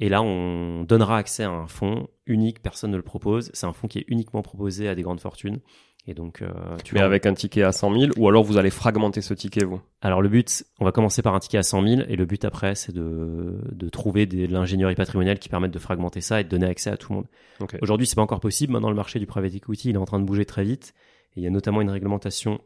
Et 0.00 0.08
là, 0.08 0.20
on 0.22 0.82
donnera 0.82 1.18
accès 1.18 1.44
à 1.44 1.50
un 1.50 1.68
fonds 1.68 2.08
unique, 2.26 2.60
personne 2.60 2.90
ne 2.90 2.96
le 2.96 3.04
propose. 3.04 3.50
C'est 3.54 3.66
un 3.66 3.72
fonds 3.72 3.86
qui 3.86 3.98
est 3.98 4.04
uniquement 4.08 4.42
proposé 4.42 4.88
à 4.88 4.96
des 4.96 5.02
grandes 5.02 5.20
fortunes. 5.20 5.60
Et 6.08 6.14
donc, 6.14 6.42
euh, 6.42 6.48
tu 6.82 6.96
Mais 6.96 7.00
avec 7.00 7.26
un 7.26 7.34
ticket 7.34 7.62
à 7.62 7.70
100 7.70 7.96
000, 7.96 8.12
ou 8.16 8.28
alors 8.28 8.42
vous 8.42 8.56
allez 8.56 8.70
fragmenter 8.70 9.20
ce 9.20 9.34
ticket, 9.34 9.64
vous? 9.64 9.80
Alors 10.00 10.20
le 10.20 10.28
but, 10.28 10.64
on 10.80 10.84
va 10.84 10.90
commencer 10.90 11.22
par 11.22 11.34
un 11.34 11.38
ticket 11.38 11.58
à 11.58 11.62
100 11.62 11.86
000, 11.86 12.02
et 12.08 12.16
le 12.16 12.26
but 12.26 12.44
après, 12.44 12.74
c'est 12.74 12.92
de, 12.92 13.60
de 13.70 13.88
trouver 13.88 14.26
de 14.26 14.46
l'ingénierie 14.46 14.96
patrimoniale 14.96 15.38
qui 15.38 15.48
permette 15.48 15.70
de 15.70 15.78
fragmenter 15.78 16.20
ça 16.20 16.40
et 16.40 16.44
de 16.44 16.48
donner 16.48 16.66
accès 16.66 16.90
à 16.90 16.96
tout 16.96 17.12
le 17.12 17.16
monde. 17.18 17.26
Okay. 17.60 17.78
Aujourd'hui, 17.82 18.08
c'est 18.08 18.16
pas 18.16 18.22
encore 18.22 18.40
possible. 18.40 18.72
Maintenant, 18.72 18.90
le 18.90 18.96
marché 18.96 19.20
du 19.20 19.26
private 19.26 19.54
equity, 19.54 19.90
il 19.90 19.94
est 19.94 19.98
en 19.98 20.04
train 20.04 20.18
de 20.18 20.24
bouger 20.24 20.44
très 20.44 20.64
vite. 20.64 20.92
Et 21.36 21.40
il 21.40 21.44
y 21.44 21.46
a 21.46 21.50
notamment 21.50 21.80
une 21.80 21.90
réglementation 21.90 22.60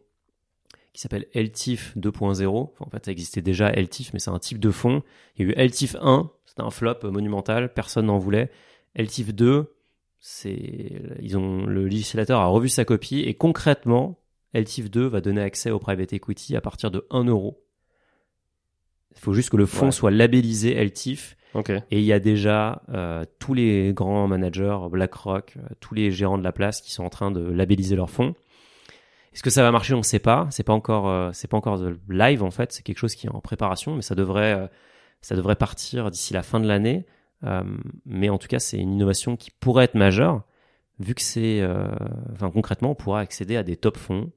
qui 0.95 1.03
s'appelle 1.03 1.27
LTIF 1.35 1.95
2.0. 1.99 2.71
en 2.81 2.91
fait, 2.91 3.05
ça 3.05 3.11
existait 3.11 3.43
déjà 3.43 3.71
LTIF, 3.71 4.15
mais 4.15 4.19
c'est 4.19 4.31
un 4.31 4.39
type 4.39 4.59
de 4.59 4.71
fonds. 4.71 5.03
Il 5.37 5.47
y 5.47 5.51
a 5.51 5.53
eu 5.53 5.67
LTIF 5.67 5.95
1, 6.01 6.31
c'était 6.47 6.63
un 6.63 6.71
flop 6.71 7.11
monumental, 7.11 7.75
personne 7.75 8.07
n'en 8.07 8.17
voulait. 8.17 8.51
LTIF 8.99 9.35
2, 9.35 9.76
c'est, 10.29 10.91
ils 11.21 11.39
ont, 11.39 11.67
le 11.67 11.87
législateur 11.87 12.41
a 12.41 12.47
revu 12.47 12.69
sa 12.69 12.85
copie 12.85 13.21
et 13.21 13.35
concrètement, 13.35 14.19
LTIF 14.55 14.91
2 14.91 15.07
va 15.07 15.21
donner 15.21 15.41
accès 15.41 15.71
au 15.71 15.79
private 15.79 16.13
equity 16.13 16.57
à 16.57 16.61
partir 16.61 16.91
de 16.91 17.07
1 17.11 17.25
euro. 17.25 17.63
Il 19.15 19.21
faut 19.21 19.35
juste 19.35 19.51
que 19.51 19.57
le 19.57 19.67
fonds 19.67 19.93
soit 19.93 20.11
labellisé 20.11 20.75
LTIF. 20.85 21.37
Et 21.91 22.01
il 22.01 22.05
y 22.05 22.13
a 22.13 22.19
déjà 22.19 22.83
euh, 22.89 23.25
tous 23.39 23.55
les 23.55 23.93
grands 23.95 24.27
managers, 24.27 24.77
BlackRock, 24.91 25.55
euh, 25.57 25.75
tous 25.79 25.95
les 25.95 26.11
gérants 26.11 26.39
de 26.39 26.43
la 26.43 26.53
place 26.53 26.81
qui 26.83 26.93
sont 26.93 27.05
en 27.05 27.09
train 27.09 27.31
de 27.31 27.41
labelliser 27.41 27.95
leurs 27.95 28.11
fonds. 28.11 28.35
Est-ce 29.33 29.45
que 29.45 29.51
ça 29.51 29.63
va 29.63 29.71
marcher? 29.71 29.95
On 29.95 29.99
ne 29.99 30.03
sait 30.03 30.19
pas. 30.19 30.49
C'est 30.51 30.65
pas 30.65 30.73
encore, 30.73 31.09
euh, 31.09 31.31
c'est 31.33 31.47
pas 31.49 31.57
encore 31.57 31.81
live 32.09 32.43
en 32.43 32.51
fait. 32.51 32.73
C'est 32.73 32.83
quelque 32.83 32.99
chose 32.99 33.15
qui 33.15 33.29
est 33.29 33.31
en 33.31 33.41
préparation, 33.41 33.95
mais 33.95 34.03
ça 34.03 34.17
devrait, 34.17 34.55
euh, 34.55 34.67
ça 35.21 35.37
devrait 35.37 35.57
partir 35.57 36.11
d'ici 36.11 36.35
la 36.35 36.43
fin 36.43 36.59
de 36.59 36.67
l'année. 36.67 37.07
Euh, 37.45 37.63
mais 38.05 38.29
en 38.29 38.39
tout 38.39 38.49
cas, 38.49 38.59
c'est 38.59 38.79
une 38.79 38.93
innovation 38.93 39.37
qui 39.37 39.51
pourrait 39.51 39.85
être 39.85 39.95
majeure, 39.95 40.43
vu 40.99 41.15
que 41.15 41.23
c'est, 41.23 41.63
enfin 42.33 42.51
concrètement, 42.51 42.93
on 42.93 42.95
pourra 42.95 43.21
accéder 43.21 43.57
à 43.57 43.63
des 43.63 43.77
top 43.77 43.97
fonds 43.97 44.31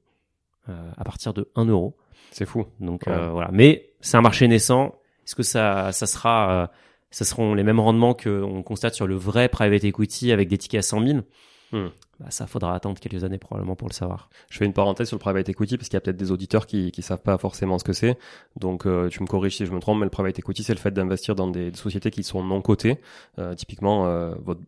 à 0.68 1.04
partir 1.04 1.32
de 1.32 1.50
1 1.56 1.64
euro. 1.64 1.96
C'est 2.30 2.46
fou. 2.46 2.66
Donc 2.80 3.08
voilà. 3.08 3.48
Mais 3.52 3.92
c'est 4.00 4.16
un 4.16 4.22
marché 4.22 4.46
naissant. 4.46 4.98
Est-ce 5.26 5.34
que 5.34 5.42
ça, 5.42 5.90
ça 5.92 6.06
sera, 6.06 6.70
ça 7.10 7.24
seront 7.24 7.54
les 7.54 7.62
mêmes 7.62 7.80
rendements 7.80 8.14
qu'on 8.14 8.62
constate 8.62 8.94
sur 8.94 9.06
le 9.06 9.14
vrai 9.16 9.48
private 9.48 9.84
equity 9.84 10.32
avec 10.32 10.48
des 10.48 10.58
tickets 10.58 10.80
à 10.80 10.82
100 10.82 11.06
000 11.06 11.20
Hmm. 11.72 11.88
Bah, 12.20 12.26
ça 12.28 12.46
faudra 12.46 12.74
attendre 12.74 13.00
quelques 13.00 13.24
années 13.24 13.38
probablement 13.38 13.76
pour 13.76 13.88
le 13.88 13.94
savoir. 13.94 14.28
Je 14.50 14.58
fais 14.58 14.66
une 14.66 14.74
parenthèse 14.74 15.08
sur 15.08 15.16
le 15.16 15.20
private 15.20 15.48
equity 15.48 15.78
parce 15.78 15.88
qu'il 15.88 15.96
y 15.96 15.98
a 15.98 16.02
peut-être 16.02 16.18
des 16.18 16.30
auditeurs 16.30 16.66
qui 16.66 16.92
qui 16.92 17.00
savent 17.00 17.22
pas 17.22 17.38
forcément 17.38 17.78
ce 17.78 17.84
que 17.84 17.94
c'est. 17.94 18.18
Donc 18.56 18.86
euh, 18.86 19.08
tu 19.08 19.22
me 19.22 19.26
corriges 19.26 19.56
si 19.56 19.64
je 19.64 19.72
me 19.72 19.80
trompe, 19.80 19.98
mais 20.00 20.04
le 20.04 20.10
private 20.10 20.38
equity 20.38 20.62
c'est 20.62 20.74
le 20.74 20.78
fait 20.78 20.90
d'investir 20.90 21.34
dans 21.34 21.48
des 21.48 21.72
sociétés 21.72 22.10
qui 22.10 22.22
sont 22.22 22.44
non 22.44 22.60
cotées. 22.60 23.00
Euh, 23.38 23.54
typiquement, 23.54 24.06
euh, 24.06 24.34
votre 24.44 24.60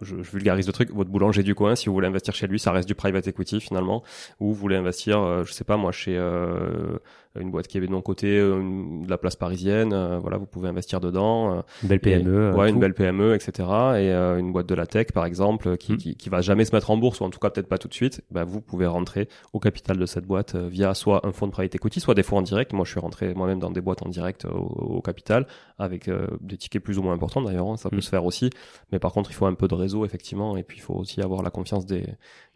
je, 0.00 0.22
je, 0.22 0.30
vulgarise 0.30 0.66
le 0.66 0.72
truc, 0.72 0.90
votre 0.90 1.10
boulanger 1.10 1.42
du 1.42 1.54
coin, 1.54 1.74
si 1.74 1.86
vous 1.86 1.94
voulez 1.94 2.06
investir 2.06 2.34
chez 2.34 2.46
lui, 2.46 2.58
ça 2.58 2.72
reste 2.72 2.88
du 2.88 2.94
private 2.94 3.26
equity 3.26 3.60
finalement, 3.60 4.02
ou 4.40 4.48
vous 4.48 4.54
voulez 4.54 4.76
investir, 4.76 5.20
euh, 5.20 5.44
je 5.44 5.52
sais 5.52 5.64
pas 5.64 5.76
moi, 5.76 5.92
chez 5.92 6.16
euh, 6.16 6.98
une 7.38 7.50
boîte 7.50 7.66
qui 7.66 7.78
est 7.78 7.80
de 7.80 7.86
mon 7.86 8.02
côté, 8.02 8.38
euh, 8.38 8.60
de 9.02 9.10
la 9.10 9.18
place 9.18 9.36
parisienne, 9.36 9.90
voilà, 10.20 10.36
vous 10.36 10.46
pouvez 10.46 10.68
investir 10.68 11.00
dedans. 11.00 11.62
une 11.82 11.88
belle 11.88 12.00
PME. 12.00 12.54
ouais, 12.54 12.70
une 12.70 12.78
belle 12.78 12.94
PME, 12.94 13.34
etc. 13.34 13.68
Et 13.96 14.12
une 14.12 14.52
boîte 14.52 14.68
de 14.68 14.74
la 14.74 14.86
tech, 14.86 15.08
par 15.12 15.24
exemple, 15.24 15.76
qui, 15.76 15.92
hmm. 15.92 15.96
qui, 15.96 16.16
qui, 16.16 16.28
va 16.28 16.40
jamais 16.40 16.64
se 16.64 16.74
mettre 16.74 16.90
en 16.90 16.96
bourse, 16.96 17.20
ou 17.20 17.24
en 17.24 17.30
tout 17.30 17.38
cas 17.38 17.50
peut-être 17.50 17.68
pas 17.68 17.78
tout 17.78 17.88
de 17.88 17.94
suite, 17.94 18.22
bah, 18.30 18.44
vous 18.44 18.60
pouvez 18.60 18.86
rentrer 18.86 19.28
au 19.52 19.60
capital 19.60 19.98
de 19.98 20.06
cette 20.06 20.26
boîte 20.26 20.56
via 20.56 20.94
soit 20.94 21.26
un 21.26 21.32
fonds 21.32 21.46
de 21.46 21.52
private 21.52 21.74
equity, 21.74 22.00
soit 22.00 22.14
des 22.14 22.22
fonds 22.22 22.38
en 22.38 22.42
direct. 22.42 22.72
Moi, 22.72 22.84
je 22.84 22.90
suis 22.90 23.00
rentré 23.00 23.34
moi-même 23.34 23.58
dans 23.58 23.70
des 23.70 23.80
boîtes 23.80 24.02
en 24.02 24.08
direct 24.08 24.44
au, 24.44 24.58
au 24.58 25.02
capital, 25.02 25.46
avec 25.78 26.10
des 26.40 26.56
tickets 26.56 26.82
plus 26.82 26.98
ou 26.98 27.02
moins 27.02 27.14
importants 27.14 27.42
d'ailleurs, 27.42 27.68
hein, 27.68 27.76
ça 27.76 27.90
peut 27.90 27.96
hmm. 27.96 28.02
se 28.02 28.08
faire 28.10 28.24
aussi. 28.24 28.50
Mais 28.92 28.98
par 28.98 29.12
contre, 29.12 29.30
il 29.30 29.34
faut 29.34 29.46
un 29.46 29.54
peu 29.54 29.68
de 29.68 29.74
réseau 29.74 30.04
effectivement, 30.04 30.56
et 30.56 30.62
puis 30.62 30.78
il 30.78 30.80
faut 30.80 30.94
aussi 30.94 31.20
avoir 31.20 31.42
la 31.42 31.50
confiance 31.50 31.86
des, 31.86 32.06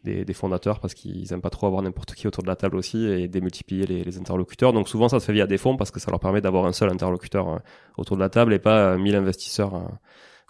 des, 0.05 0.25
des 0.25 0.33
fondateurs 0.33 0.81
parce 0.81 0.95
qu'ils 0.95 1.33
aiment 1.33 1.41
pas 1.41 1.51
trop 1.51 1.67
avoir 1.67 1.83
n'importe 1.83 2.15
qui 2.15 2.27
autour 2.27 2.43
de 2.43 2.49
la 2.49 2.57
table 2.57 2.77
aussi 2.77 3.05
et 3.07 3.29
démultiplier 3.29 3.87
les, 3.87 4.05
les, 4.05 4.19
interlocuteurs. 4.19 4.73
Donc 4.73 4.89
souvent 4.89 5.09
ça 5.09 5.21
se 5.21 5.27
fait 5.27 5.33
via 5.33 5.47
des 5.47 5.59
fonds 5.59 5.77
parce 5.77 5.91
que 5.91 6.01
ça 6.01 6.11
leur 6.11 6.21
permet 6.21 6.41
d'avoir 6.41 6.67
un 6.67 6.73
seul 6.73 6.91
interlocuteur 6.91 7.49
euh, 7.49 7.59
autour 7.97 8.17
de 8.17 8.23
la 8.23 8.29
table 8.29 8.53
et 8.53 8.59
pas 8.59 8.93
euh, 8.93 8.99
mille 8.99 9.17
investisseurs 9.17 9.75
euh, 9.75 9.89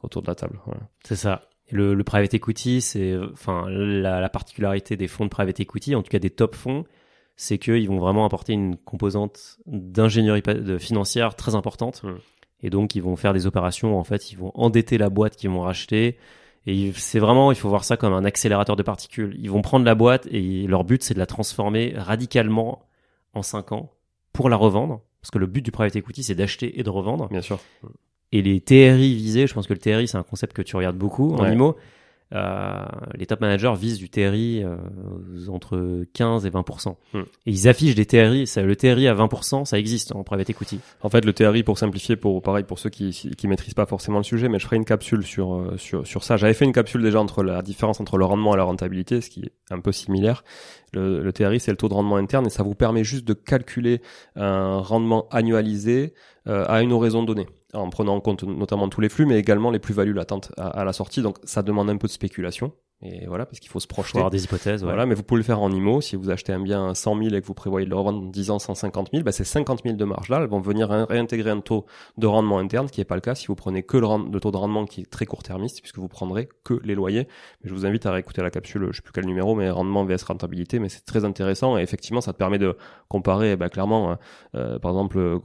autour 0.02 0.22
de 0.22 0.28
la 0.28 0.34
table. 0.34 0.60
Voilà. 0.66 0.82
C'est 1.04 1.16
ça. 1.16 1.42
Le, 1.70 1.94
le, 1.94 2.04
private 2.04 2.32
equity, 2.32 2.80
c'est 2.80 3.14
enfin 3.32 3.66
la, 3.68 4.20
la, 4.20 4.28
particularité 4.30 4.96
des 4.96 5.06
fonds 5.06 5.24
de 5.24 5.30
private 5.30 5.60
equity, 5.60 5.94
en 5.94 6.02
tout 6.02 6.10
cas 6.10 6.18
des 6.18 6.30
top 6.30 6.54
fonds, 6.54 6.84
c'est 7.36 7.58
qu'ils 7.58 7.88
vont 7.88 7.98
vraiment 7.98 8.24
apporter 8.24 8.54
une 8.54 8.76
composante 8.78 9.58
d'ingénierie 9.66 10.42
financière 10.78 11.36
très 11.36 11.54
importante. 11.54 12.02
Mmh. 12.04 12.14
Et 12.62 12.70
donc 12.70 12.94
ils 12.94 13.02
vont 13.02 13.16
faire 13.16 13.34
des 13.34 13.46
opérations, 13.46 13.98
en 13.98 14.04
fait, 14.04 14.32
ils 14.32 14.38
vont 14.38 14.50
endetter 14.54 14.96
la 14.96 15.10
boîte 15.10 15.36
qu'ils 15.36 15.50
vont 15.50 15.60
racheter 15.60 16.16
et 16.66 16.92
c'est 16.92 17.18
vraiment, 17.18 17.50
il 17.52 17.56
faut 17.56 17.68
voir 17.68 17.84
ça 17.84 17.96
comme 17.96 18.12
un 18.12 18.24
accélérateur 18.24 18.76
de 18.76 18.82
particules. 18.82 19.36
Ils 19.40 19.50
vont 19.50 19.62
prendre 19.62 19.84
la 19.84 19.94
boîte 19.94 20.26
et 20.30 20.66
leur 20.66 20.84
but, 20.84 21.02
c'est 21.02 21.14
de 21.14 21.18
la 21.18 21.26
transformer 21.26 21.94
radicalement 21.96 22.82
en 23.32 23.42
5 23.42 23.72
ans 23.72 23.90
pour 24.32 24.48
la 24.48 24.56
revendre. 24.56 25.00
Parce 25.20 25.30
que 25.30 25.38
le 25.38 25.46
but 25.46 25.62
du 25.62 25.70
private 25.70 25.96
equity, 25.96 26.22
c'est 26.22 26.34
d'acheter 26.34 26.78
et 26.78 26.82
de 26.82 26.90
revendre. 26.90 27.28
Bien 27.28 27.40
sûr. 27.40 27.58
Et 28.32 28.42
les 28.42 28.60
TRI 28.60 29.14
visés, 29.14 29.46
je 29.46 29.54
pense 29.54 29.66
que 29.66 29.72
le 29.72 29.78
TRI, 29.78 30.06
c'est 30.06 30.18
un 30.18 30.22
concept 30.22 30.54
que 30.54 30.62
tu 30.62 30.76
regardes 30.76 30.98
beaucoup 30.98 31.34
en 31.34 31.50
IMO. 31.50 31.76
Euh, 32.34 32.84
les 33.14 33.26
top 33.26 33.40
managers 33.40 33.72
visent 33.78 33.98
du 33.98 34.10
TRI 34.10 34.62
euh, 34.62 34.76
entre 35.48 36.04
15 36.12 36.44
et 36.44 36.50
20%. 36.50 36.94
Hmm. 37.14 37.20
Et 37.20 37.24
ils 37.46 37.68
affichent 37.68 37.94
des 37.94 38.04
TRI. 38.04 38.46
Ça, 38.46 38.62
le 38.62 38.76
TRI 38.76 39.08
à 39.08 39.14
20%, 39.14 39.64
ça 39.64 39.78
existe 39.78 40.14
en 40.14 40.24
private 40.24 40.50
equity. 40.50 40.80
En 41.02 41.08
fait, 41.08 41.24
le 41.24 41.32
TRI, 41.32 41.62
pour 41.62 41.78
simplifier, 41.78 42.16
pour 42.16 42.42
pareil 42.42 42.64
pour 42.64 42.78
ceux 42.78 42.90
qui 42.90 43.10
qui 43.10 43.48
maîtrisent 43.48 43.74
pas 43.74 43.86
forcément 43.86 44.18
le 44.18 44.24
sujet, 44.24 44.48
mais 44.48 44.58
je 44.58 44.64
ferai 44.64 44.76
une 44.76 44.84
capsule 44.84 45.24
sur 45.24 45.54
euh, 45.54 45.76
sur 45.78 46.06
sur 46.06 46.22
ça. 46.22 46.36
J'avais 46.36 46.54
fait 46.54 46.64
une 46.64 46.72
capsule 46.72 47.02
déjà 47.02 47.20
entre 47.20 47.42
la 47.42 47.62
différence 47.62 48.00
entre 48.00 48.18
le 48.18 48.24
rendement 48.24 48.54
et 48.54 48.58
la 48.58 48.64
rentabilité, 48.64 49.20
ce 49.20 49.30
qui 49.30 49.40
est 49.40 49.52
un 49.70 49.80
peu 49.80 49.92
similaire. 49.92 50.44
Le, 50.92 51.22
le 51.22 51.32
TRI, 51.32 51.60
c'est 51.60 51.70
le 51.70 51.76
taux 51.76 51.88
de 51.88 51.94
rendement 51.94 52.16
interne 52.16 52.46
et 52.46 52.50
ça 52.50 52.62
vous 52.62 52.74
permet 52.74 53.04
juste 53.04 53.26
de 53.26 53.34
calculer 53.34 54.00
un 54.36 54.78
rendement 54.78 55.28
annualisé 55.30 56.14
euh, 56.46 56.64
à 56.66 56.82
une 56.82 56.92
horizon 56.92 57.22
donnée 57.22 57.46
en 57.74 57.90
prenant 57.90 58.16
en 58.16 58.20
compte 58.20 58.44
notamment 58.44 58.88
tous 58.88 59.00
les 59.00 59.08
flux, 59.08 59.26
mais 59.26 59.38
également 59.38 59.70
les 59.70 59.78
plus-values 59.78 60.14
latentes 60.14 60.52
à, 60.56 60.68
à, 60.68 60.84
la 60.84 60.92
sortie. 60.92 61.22
Donc 61.22 61.38
ça 61.44 61.62
demande 61.62 61.90
un 61.90 61.96
peu 61.96 62.06
de 62.06 62.12
spéculation. 62.12 62.72
Et 63.00 63.26
voilà, 63.28 63.46
parce 63.46 63.60
qu'il 63.60 63.70
faut 63.70 63.78
se 63.78 63.86
projeter. 63.86 64.18
avoir 64.18 64.30
des 64.30 64.42
hypothèses. 64.42 64.82
Voilà, 64.82 65.06
mais 65.06 65.14
vous 65.14 65.22
pouvez 65.22 65.38
le 65.38 65.44
faire 65.44 65.60
en 65.60 65.70
IMO. 65.70 66.00
Si 66.00 66.16
vous 66.16 66.30
achetez 66.30 66.52
un 66.52 66.58
bien 66.58 66.88
à 66.88 66.94
100 66.96 67.22
000 67.22 67.34
et 67.34 67.40
que 67.40 67.46
vous 67.46 67.54
prévoyez 67.54 67.84
de 67.84 67.90
le 67.90 67.96
revendre 67.96 68.28
10 68.28 68.50
ans 68.50 68.58
150 68.58 69.10
000, 69.12 69.22
bah 69.22 69.30
c'est 69.30 69.44
50 69.44 69.82
000 69.84 69.96
de 69.96 70.04
marge. 70.04 70.28
Là, 70.30 70.40
elles 70.40 70.48
vont 70.48 70.58
venir 70.58 70.88
réintégrer 70.88 71.50
un 71.50 71.60
taux 71.60 71.86
de 72.16 72.26
rendement 72.26 72.58
interne, 72.58 72.90
qui 72.90 73.00
n'est 73.00 73.04
pas 73.04 73.14
le 73.14 73.20
cas 73.20 73.36
si 73.36 73.46
vous 73.46 73.54
prenez 73.54 73.84
que 73.84 73.96
le, 73.96 74.40
taux 74.40 74.50
de 74.50 74.56
rendement 74.56 74.84
qui 74.84 75.02
est 75.02 75.10
très 75.10 75.26
court-termiste, 75.26 75.80
puisque 75.80 75.98
vous 75.98 76.08
prendrez 76.08 76.48
que 76.64 76.74
les 76.82 76.96
loyers. 76.96 77.28
Mais 77.62 77.70
je 77.70 77.74
vous 77.74 77.86
invite 77.86 78.04
à 78.06 78.10
réécouter 78.10 78.42
la 78.42 78.50
capsule, 78.50 78.88
je 78.90 78.96
sais 78.96 79.02
plus 79.02 79.12
quel 79.12 79.26
numéro, 79.26 79.54
mais 79.54 79.70
rendement 79.70 80.04
vs 80.04 80.24
rentabilité, 80.26 80.80
mais 80.80 80.88
c'est 80.88 81.04
très 81.04 81.24
intéressant. 81.24 81.78
Et 81.78 81.82
effectivement, 81.82 82.20
ça 82.20 82.32
te 82.32 82.38
permet 82.38 82.58
de 82.58 82.76
comparer, 83.06 83.54
bah, 83.54 83.68
clairement, 83.68 84.10
hein, 84.10 84.18
euh, 84.56 84.80
par 84.80 84.90
exemple, 84.90 85.18
euh, 85.18 85.38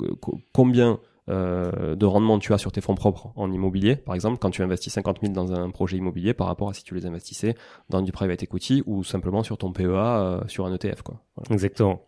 combien 0.53 0.99
euh, 1.29 1.95
de 1.95 2.05
rendement 2.05 2.37
tu 2.37 2.53
as 2.53 2.57
sur 2.57 2.71
tes 2.71 2.81
fonds 2.81 2.95
propres 2.95 3.31
en 3.35 3.51
immobilier, 3.51 3.95
par 3.95 4.15
exemple, 4.15 4.37
quand 4.39 4.49
tu 4.49 4.61
investis 4.61 4.91
50 4.93 5.19
000 5.21 5.33
dans 5.33 5.53
un 5.53 5.69
projet 5.69 5.97
immobilier 5.97 6.33
par 6.33 6.47
rapport 6.47 6.69
à 6.69 6.73
si 6.73 6.83
tu 6.83 6.95
les 6.95 7.05
investissais 7.05 7.55
dans 7.89 8.01
du 8.01 8.11
private 8.11 8.43
equity 8.43 8.83
ou 8.85 9.03
simplement 9.03 9.43
sur 9.43 9.57
ton 9.57 9.71
PEA 9.71 9.85
euh, 9.85 10.41
sur 10.47 10.65
un 10.65 10.73
ETF. 10.73 11.01
Quoi. 11.01 11.21
Exactement. 11.49 12.01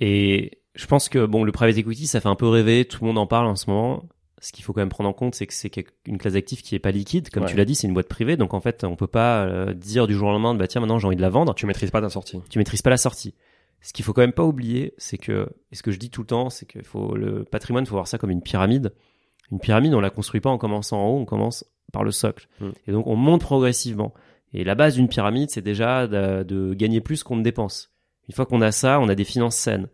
Et 0.00 0.58
je 0.74 0.86
pense 0.86 1.08
que 1.08 1.24
bon, 1.26 1.44
le 1.44 1.52
private 1.52 1.76
equity, 1.76 2.06
ça 2.06 2.20
fait 2.20 2.28
un 2.28 2.34
peu 2.34 2.48
rêver, 2.48 2.84
tout 2.84 3.02
le 3.02 3.08
monde 3.08 3.18
en 3.18 3.26
parle 3.26 3.46
en 3.46 3.56
ce 3.56 3.68
moment. 3.68 4.04
Ce 4.40 4.52
qu'il 4.52 4.64
faut 4.64 4.74
quand 4.74 4.82
même 4.82 4.90
prendre 4.90 5.08
en 5.08 5.14
compte, 5.14 5.34
c'est 5.34 5.46
que 5.46 5.54
c'est 5.54 5.72
une 6.06 6.18
classe 6.18 6.34
d'actifs 6.34 6.62
qui 6.62 6.74
est 6.74 6.78
pas 6.78 6.90
liquide, 6.90 7.30
comme 7.30 7.46
tu 7.46 7.56
l'as 7.56 7.64
dit, 7.64 7.74
c'est 7.74 7.86
une 7.86 7.94
boîte 7.94 8.08
privée, 8.08 8.36
donc 8.36 8.52
en 8.52 8.60
fait, 8.60 8.84
on 8.84 8.94
peut 8.94 9.06
pas 9.06 9.44
euh, 9.44 9.72
dire 9.72 10.06
du 10.06 10.14
jour 10.14 10.28
au 10.28 10.32
lendemain, 10.32 10.54
bah 10.54 10.68
tiens, 10.68 10.82
maintenant 10.82 10.98
j'ai 10.98 11.06
envie 11.06 11.16
de 11.16 11.22
la 11.22 11.30
vendre. 11.30 11.54
Tu 11.54 11.64
maîtrises 11.64 11.90
pas 11.90 12.02
ta 12.02 12.10
sortie. 12.10 12.40
Tu 12.50 12.58
maîtrises 12.58 12.82
pas 12.82 12.90
la 12.90 12.98
sortie. 12.98 13.34
Ce 13.80 13.92
qu'il 13.92 14.04
faut 14.04 14.12
quand 14.12 14.22
même 14.22 14.32
pas 14.32 14.44
oublier, 14.44 14.94
c'est 14.98 15.18
que, 15.18 15.48
et 15.70 15.76
ce 15.76 15.82
que 15.82 15.92
je 15.92 15.98
dis 15.98 16.10
tout 16.10 16.22
le 16.22 16.26
temps, 16.26 16.50
c'est 16.50 16.66
que 16.66 16.82
faut 16.82 17.14
le 17.14 17.44
patrimoine, 17.44 17.84
il 17.84 17.86
faut 17.86 17.94
voir 17.94 18.08
ça 18.08 18.18
comme 18.18 18.30
une 18.30 18.42
pyramide. 18.42 18.92
Une 19.52 19.60
pyramide, 19.60 19.94
on 19.94 20.00
la 20.00 20.10
construit 20.10 20.40
pas 20.40 20.50
en 20.50 20.58
commençant 20.58 20.98
en 20.98 21.08
haut, 21.08 21.18
on 21.18 21.24
commence 21.24 21.64
par 21.92 22.02
le 22.02 22.10
socle. 22.10 22.48
Mm. 22.60 22.70
Et 22.88 22.92
donc 22.92 23.06
on 23.06 23.16
monte 23.16 23.42
progressivement. 23.42 24.12
Et 24.52 24.64
la 24.64 24.74
base 24.74 24.94
d'une 24.94 25.08
pyramide, 25.08 25.50
c'est 25.50 25.62
déjà 25.62 26.06
de, 26.06 26.74
gagner 26.74 27.00
plus 27.00 27.22
qu'on 27.22 27.36
ne 27.36 27.42
dépense. 27.42 27.92
Une 28.28 28.34
fois 28.34 28.46
qu'on 28.46 28.60
a 28.60 28.72
ça, 28.72 29.00
on 29.00 29.08
a 29.08 29.14
des 29.14 29.24
finances 29.24 29.56
saines. 29.56 29.88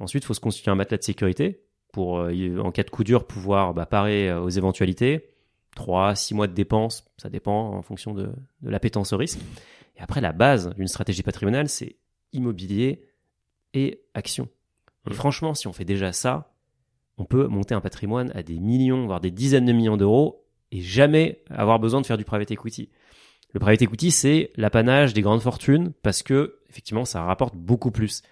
Ensuite, 0.00 0.24
il 0.24 0.26
faut 0.26 0.34
se 0.34 0.40
constituer 0.40 0.70
un 0.70 0.74
matelas 0.74 0.98
de 0.98 1.02
sécurité 1.02 1.62
pour, 1.92 2.18
euh, 2.18 2.58
en 2.58 2.72
cas 2.72 2.82
de 2.82 2.90
coup 2.90 3.04
dur, 3.04 3.26
pouvoir 3.26 3.74
bah, 3.74 3.86
parer 3.86 4.28
euh, 4.28 4.40
aux 4.40 4.48
éventualités. 4.48 5.30
Trois, 5.74 6.14
six 6.14 6.34
mois 6.34 6.46
de 6.46 6.54
dépenses, 6.54 7.04
ça 7.16 7.28
dépend 7.28 7.74
en 7.74 7.82
fonction 7.82 8.14
de, 8.14 8.30
de 8.62 8.70
l'appétence 8.70 9.12
au 9.12 9.16
risque. 9.16 9.38
Et 9.96 10.00
après, 10.00 10.20
la 10.20 10.32
base 10.32 10.74
d'une 10.74 10.88
stratégie 10.88 11.22
patrimoniale, 11.22 11.68
c'est 11.68 11.96
immobilier, 12.32 13.04
et 13.76 14.00
action. 14.14 14.48
Et 15.06 15.10
mmh. 15.10 15.14
franchement, 15.14 15.54
si 15.54 15.68
on 15.68 15.72
fait 15.72 15.84
déjà 15.84 16.12
ça, 16.12 16.52
on 17.18 17.24
peut 17.24 17.46
monter 17.46 17.74
un 17.74 17.80
patrimoine 17.80 18.32
à 18.34 18.42
des 18.42 18.58
millions, 18.58 19.06
voire 19.06 19.20
des 19.20 19.30
dizaines 19.30 19.66
de 19.66 19.72
millions 19.72 19.96
d'euros 19.96 20.44
et 20.72 20.80
jamais 20.80 21.42
avoir 21.50 21.78
besoin 21.78 22.00
de 22.00 22.06
faire 22.06 22.16
du 22.16 22.24
private 22.24 22.50
equity. 22.50 22.90
Le 23.52 23.60
private 23.60 23.82
equity, 23.82 24.10
c'est 24.10 24.50
l'apanage 24.56 25.14
des 25.14 25.22
grandes 25.22 25.42
fortunes 25.42 25.92
parce 26.02 26.22
que, 26.22 26.58
effectivement, 26.68 27.04
ça 27.04 27.22
rapporte 27.22 27.54
beaucoup 27.54 27.90
plus. 27.90 28.22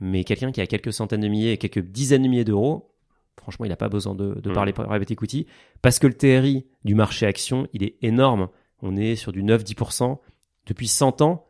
Mais 0.00 0.24
quelqu'un 0.24 0.50
qui 0.50 0.60
a 0.60 0.66
quelques 0.66 0.92
centaines 0.92 1.20
de 1.20 1.28
milliers 1.28 1.52
et 1.52 1.58
quelques 1.58 1.80
dizaines 1.80 2.22
de 2.22 2.28
milliers 2.28 2.44
d'euros, 2.44 2.94
franchement, 3.38 3.66
il 3.66 3.68
n'a 3.68 3.76
pas 3.76 3.88
besoin 3.90 4.14
de, 4.14 4.40
de 4.40 4.50
mmh. 4.50 4.52
parler 4.52 4.72
private 4.72 5.10
equity 5.10 5.46
parce 5.82 5.98
que 5.98 6.06
le 6.06 6.14
TRI 6.14 6.66
du 6.84 6.94
marché 6.94 7.26
action, 7.26 7.68
il 7.72 7.82
est 7.82 7.96
énorme. 8.02 8.48
On 8.82 8.96
est 8.96 9.14
sur 9.14 9.32
du 9.32 9.42
9-10%. 9.42 10.18
Depuis 10.66 10.88
100 10.88 11.22
ans, 11.22 11.46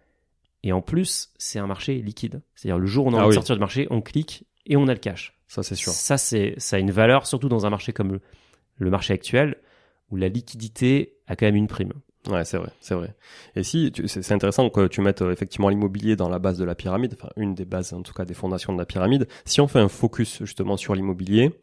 et 0.62 0.72
en 0.72 0.82
plus, 0.82 1.30
c'est 1.38 1.58
un 1.58 1.66
marché 1.66 1.94
liquide. 2.02 2.42
C'est-à-dire 2.54 2.78
le 2.78 2.86
jour 2.86 3.06
où 3.06 3.10
on 3.10 3.14
a 3.14 3.20
ah 3.20 3.24
envie 3.24 3.30
de 3.30 3.34
sortir 3.34 3.56
du 3.56 3.60
marché, 3.60 3.86
on 3.90 4.00
clique 4.00 4.44
et 4.66 4.76
on 4.76 4.88
a 4.88 4.92
le 4.92 4.98
cash. 4.98 5.38
Ça, 5.48 5.62
c'est 5.62 5.74
sûr. 5.74 5.92
Ça, 5.92 6.18
c'est, 6.18 6.54
ça 6.58 6.76
a 6.76 6.78
une 6.78 6.90
valeur, 6.90 7.26
surtout 7.26 7.48
dans 7.48 7.66
un 7.66 7.70
marché 7.70 7.92
comme 7.92 8.20
le, 8.76 8.90
marché 8.90 9.14
actuel, 9.14 9.56
où 10.10 10.16
la 10.16 10.28
liquidité 10.28 11.16
a 11.26 11.36
quand 11.36 11.46
même 11.46 11.56
une 11.56 11.66
prime. 11.66 11.92
Ouais, 12.28 12.44
c'est 12.44 12.58
vrai, 12.58 12.70
c'est 12.80 12.94
vrai. 12.94 13.14
Et 13.56 13.62
si, 13.62 13.90
c'est 14.06 14.32
intéressant 14.32 14.68
que 14.68 14.86
tu 14.86 15.00
mettes 15.00 15.22
euh, 15.22 15.32
effectivement 15.32 15.70
l'immobilier 15.70 16.16
dans 16.16 16.28
la 16.28 16.38
base 16.38 16.58
de 16.58 16.64
la 16.64 16.74
pyramide, 16.74 17.16
enfin 17.18 17.30
une 17.36 17.54
des 17.54 17.64
bases 17.64 17.94
en 17.94 18.02
tout 18.02 18.12
cas 18.12 18.26
des 18.26 18.34
fondations 18.34 18.74
de 18.74 18.78
la 18.78 18.84
pyramide. 18.84 19.26
Si 19.46 19.62
on 19.62 19.68
fait 19.68 19.78
un 19.78 19.88
focus 19.88 20.40
justement 20.40 20.76
sur 20.76 20.94
l'immobilier, 20.94 21.58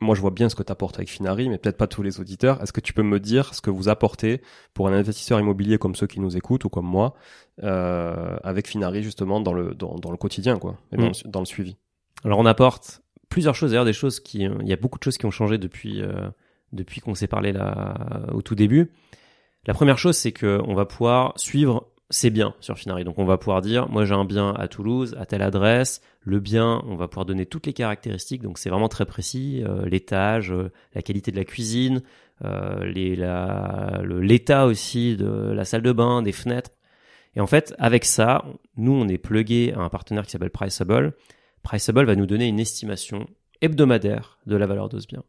moi 0.00 0.14
je 0.14 0.20
vois 0.20 0.30
bien 0.30 0.48
ce 0.48 0.54
que 0.54 0.62
tu 0.62 0.72
apportes 0.72 0.96
avec 0.96 1.08
Finari, 1.08 1.48
mais 1.48 1.58
peut-être 1.58 1.76
pas 1.76 1.86
tous 1.86 2.02
les 2.02 2.20
auditeurs. 2.20 2.62
Est-ce 2.62 2.72
que 2.72 2.80
tu 2.80 2.92
peux 2.92 3.02
me 3.02 3.20
dire 3.20 3.54
ce 3.54 3.60
que 3.60 3.70
vous 3.70 3.88
apportez 3.88 4.42
pour 4.74 4.88
un 4.88 4.92
investisseur 4.92 5.38
immobilier 5.40 5.78
comme 5.78 5.94
ceux 5.94 6.06
qui 6.06 6.20
nous 6.20 6.36
écoutent 6.36 6.64
ou 6.64 6.68
comme 6.68 6.86
moi, 6.86 7.14
euh, 7.62 8.36
avec 8.42 8.66
Finari 8.66 9.02
justement 9.02 9.40
dans 9.40 9.52
le, 9.52 9.74
dans, 9.74 9.96
dans 9.96 10.10
le 10.10 10.16
quotidien, 10.16 10.58
quoi, 10.58 10.76
et 10.92 10.96
dans, 10.96 11.10
mm. 11.10 11.40
le, 11.40 11.44
suivi? 11.44 11.76
Alors 12.24 12.38
on 12.38 12.46
apporte 12.46 13.02
plusieurs 13.28 13.54
choses, 13.54 13.70
d'ailleurs 13.70 13.84
des 13.84 13.92
choses 13.92 14.20
qui, 14.20 14.42
il 14.42 14.68
y 14.68 14.72
a 14.72 14.76
beaucoup 14.76 14.98
de 14.98 15.04
choses 15.04 15.18
qui 15.18 15.26
ont 15.26 15.30
changé 15.30 15.58
depuis, 15.58 16.02
euh, 16.02 16.28
depuis 16.72 17.00
qu'on 17.00 17.14
s'est 17.14 17.28
parlé 17.28 17.52
là 17.52 18.26
au 18.32 18.42
tout 18.42 18.54
début. 18.54 18.90
La 19.66 19.74
première 19.74 19.98
chose, 19.98 20.16
c'est 20.16 20.32
que 20.32 20.60
on 20.66 20.74
va 20.74 20.86
pouvoir 20.86 21.34
suivre 21.36 21.91
c'est 22.12 22.30
bien 22.30 22.54
sur 22.60 22.78
Finari. 22.78 23.04
Donc 23.04 23.18
on 23.18 23.24
va 23.24 23.38
pouvoir 23.38 23.62
dire, 23.62 23.88
moi 23.88 24.04
j'ai 24.04 24.14
un 24.14 24.24
bien 24.24 24.52
à 24.52 24.68
Toulouse, 24.68 25.16
à 25.18 25.26
telle 25.26 25.42
adresse. 25.42 26.02
Le 26.20 26.38
bien, 26.38 26.82
on 26.86 26.94
va 26.94 27.08
pouvoir 27.08 27.24
donner 27.24 27.46
toutes 27.46 27.66
les 27.66 27.72
caractéristiques. 27.72 28.42
Donc 28.42 28.58
c'est 28.58 28.70
vraiment 28.70 28.88
très 28.88 29.06
précis, 29.06 29.64
euh, 29.66 29.86
l'étage, 29.86 30.52
euh, 30.52 30.70
la 30.94 31.02
qualité 31.02 31.32
de 31.32 31.36
la 31.36 31.44
cuisine, 31.44 32.02
euh, 32.44 32.84
l'état 32.84 34.66
aussi 34.66 35.16
de 35.16 35.52
la 35.52 35.64
salle 35.64 35.82
de 35.82 35.92
bain, 35.92 36.22
des 36.22 36.32
fenêtres. 36.32 36.70
Et 37.34 37.40
en 37.40 37.46
fait, 37.46 37.74
avec 37.78 38.04
ça, 38.04 38.44
nous 38.76 38.92
on 38.92 39.08
est 39.08 39.18
plugué 39.18 39.72
à 39.74 39.80
un 39.80 39.88
partenaire 39.88 40.24
qui 40.24 40.32
s'appelle 40.32 40.50
Priceable. 40.50 41.14
Priceable 41.62 42.04
va 42.04 42.14
nous 42.14 42.26
donner 42.26 42.46
une 42.46 42.60
estimation 42.60 43.26
hebdomadaire 43.62 44.38
de 44.46 44.56
la 44.56 44.66
valeur 44.66 44.90
de 44.90 45.00
ce 45.00 45.06
bien. 45.06 45.24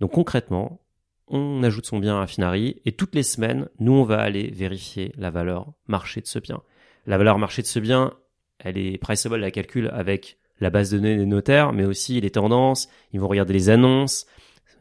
Donc 0.00 0.12
concrètement, 0.12 0.80
on 1.28 1.62
ajoute 1.62 1.86
son 1.86 1.98
bien 1.98 2.20
à 2.20 2.26
Finari 2.26 2.80
et 2.84 2.92
toutes 2.92 3.14
les 3.14 3.22
semaines, 3.22 3.68
nous, 3.80 3.92
on 3.92 4.04
va 4.04 4.20
aller 4.20 4.50
vérifier 4.50 5.12
la 5.16 5.30
valeur 5.30 5.72
marché 5.88 6.20
de 6.20 6.26
ce 6.26 6.38
bien. 6.38 6.62
La 7.06 7.18
valeur 7.18 7.38
marché 7.38 7.62
de 7.62 7.66
ce 7.66 7.78
bien, 7.78 8.14
elle 8.58 8.78
est 8.78 8.98
priceable, 8.98 9.36
la 9.36 9.50
calcule 9.50 9.90
avec 9.92 10.38
la 10.60 10.70
base 10.70 10.90
de 10.90 10.98
données 10.98 11.16
des 11.16 11.26
notaires, 11.26 11.72
mais 11.72 11.84
aussi 11.84 12.20
les 12.20 12.30
tendances. 12.30 12.88
Ils 13.12 13.20
vont 13.20 13.28
regarder 13.28 13.52
les 13.52 13.68
annonces. 13.70 14.26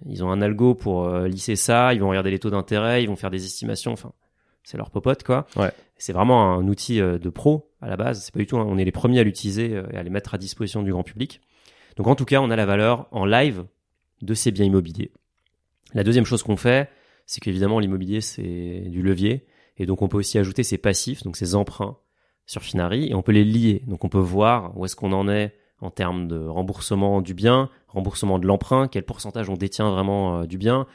Ils 0.05 0.23
ont 0.23 0.31
un 0.31 0.41
algo 0.41 0.75
pour 0.75 1.05
euh, 1.05 1.27
lisser 1.27 1.55
ça. 1.55 1.93
Ils 1.93 1.99
vont 1.99 2.09
regarder 2.09 2.31
les 2.31 2.39
taux 2.39 2.49
d'intérêt. 2.49 3.03
Ils 3.03 3.07
vont 3.07 3.15
faire 3.15 3.31
des 3.31 3.45
estimations. 3.45 3.91
Enfin, 3.91 4.13
c'est 4.63 4.77
leur 4.77 4.89
popote, 4.89 5.23
quoi. 5.23 5.47
Ouais. 5.55 5.71
C'est 5.97 6.13
vraiment 6.13 6.53
un 6.53 6.67
outil 6.67 7.01
euh, 7.01 7.17
de 7.17 7.29
pro 7.29 7.71
à 7.81 7.89
la 7.89 7.97
base. 7.97 8.23
C'est 8.23 8.33
pas 8.33 8.39
du 8.39 8.47
tout. 8.47 8.55
on 8.55 8.77
est 8.77 8.85
les 8.85 8.91
premiers 8.91 9.19
à 9.19 9.23
l'utiliser 9.23 9.75
euh, 9.75 9.85
et 9.91 9.97
à 9.97 10.03
les 10.03 10.09
mettre 10.09 10.33
à 10.33 10.37
disposition 10.37 10.83
du 10.83 10.91
grand 10.91 11.03
public. 11.03 11.41
Donc, 11.97 12.07
en 12.07 12.15
tout 12.15 12.25
cas, 12.25 12.39
on 12.39 12.49
a 12.49 12.55
la 12.55 12.65
valeur 12.65 13.07
en 13.11 13.25
live 13.25 13.65
de 14.21 14.33
ces 14.33 14.51
biens 14.51 14.65
immobiliers. 14.65 15.11
La 15.95 16.03
deuxième 16.03 16.25
chose 16.25 16.43
qu'on 16.43 16.57
fait, 16.57 16.89
c'est 17.25 17.41
qu'évidemment 17.41 17.79
l'immobilier 17.79 18.21
c'est 18.21 18.83
du 18.87 19.01
levier 19.01 19.47
et 19.77 19.85
donc 19.85 20.01
on 20.01 20.07
peut 20.07 20.17
aussi 20.17 20.37
ajouter 20.37 20.61
ses 20.61 20.77
passifs, 20.77 21.23
donc 21.23 21.37
ses 21.37 21.55
emprunts 21.55 21.97
sur 22.45 22.61
Finari 22.61 23.09
et 23.09 23.15
on 23.15 23.23
peut 23.23 23.31
les 23.31 23.43
lier. 23.43 23.81
Donc 23.87 24.03
on 24.03 24.09
peut 24.09 24.19
voir 24.19 24.77
où 24.77 24.85
est-ce 24.85 24.95
qu'on 24.95 25.13
en 25.13 25.27
est 25.27 25.55
en 25.79 25.89
termes 25.89 26.27
de 26.27 26.37
remboursement 26.37 27.21
du 27.21 27.33
bien, 27.33 27.69
remboursement 27.87 28.39
de 28.39 28.45
l'emprunt, 28.45 28.87
quel 28.87 29.03
pourcentage 29.03 29.49
on 29.49 29.55
détient 29.55 29.89
vraiment 29.89 30.41
euh, 30.41 30.45
du 30.45 30.57
bien. 30.57 30.85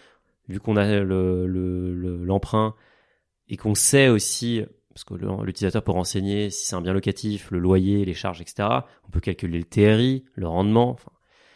Vu 0.49 0.61
qu'on 0.61 0.77
a 0.77 1.01
l'emprunt 1.01 2.75
le, 2.77 3.53
et 3.53 3.57
qu'on 3.57 3.75
sait 3.75 4.09
aussi, 4.09 4.63
parce 4.93 5.05
que 5.05 5.15
l'utilisateur 5.45 5.83
peut 5.83 5.93
renseigner 5.93 6.51
si 6.51 6.67
c'est 6.67 6.77
un 6.77 6.81
bien 6.81 6.93
locatif, 6.93 7.51
le 7.51 7.59
loyer, 7.59 8.05
les 8.05 8.15
charges, 8.15 8.41
etc. 8.41 8.69
On 9.07 9.11
peut 9.11 9.21
calculer 9.21 9.59
le 9.59 9.65
TRI, 9.65 10.25
le 10.35 10.49
rendement. 10.49 10.91
Enfin, 10.91 11.13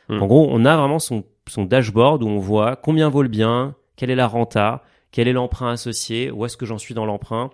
Mm. 0.09 0.23
En 0.23 0.27
gros, 0.27 0.49
on 0.51 0.65
a 0.65 0.77
vraiment 0.77 0.99
son, 0.99 1.25
son 1.49 1.65
dashboard 1.65 2.23
où 2.23 2.29
on 2.29 2.39
voit 2.39 2.77
combien 2.77 3.09
vaut 3.09 3.23
le 3.23 3.29
bien, 3.29 3.75
quelle 3.97 4.11
est 4.11 4.15
la 4.15 4.27
renta, 4.27 4.83
quel 5.11 5.29
est 5.29 5.33
l'emprunt 5.33 5.71
associé, 5.71 6.31
où 6.31 6.45
est-ce 6.45 6.57
que 6.57 6.67
j'en 6.67 6.79
suis 6.79 6.95
dans 6.95 7.07
l'emprunt. 7.07 7.51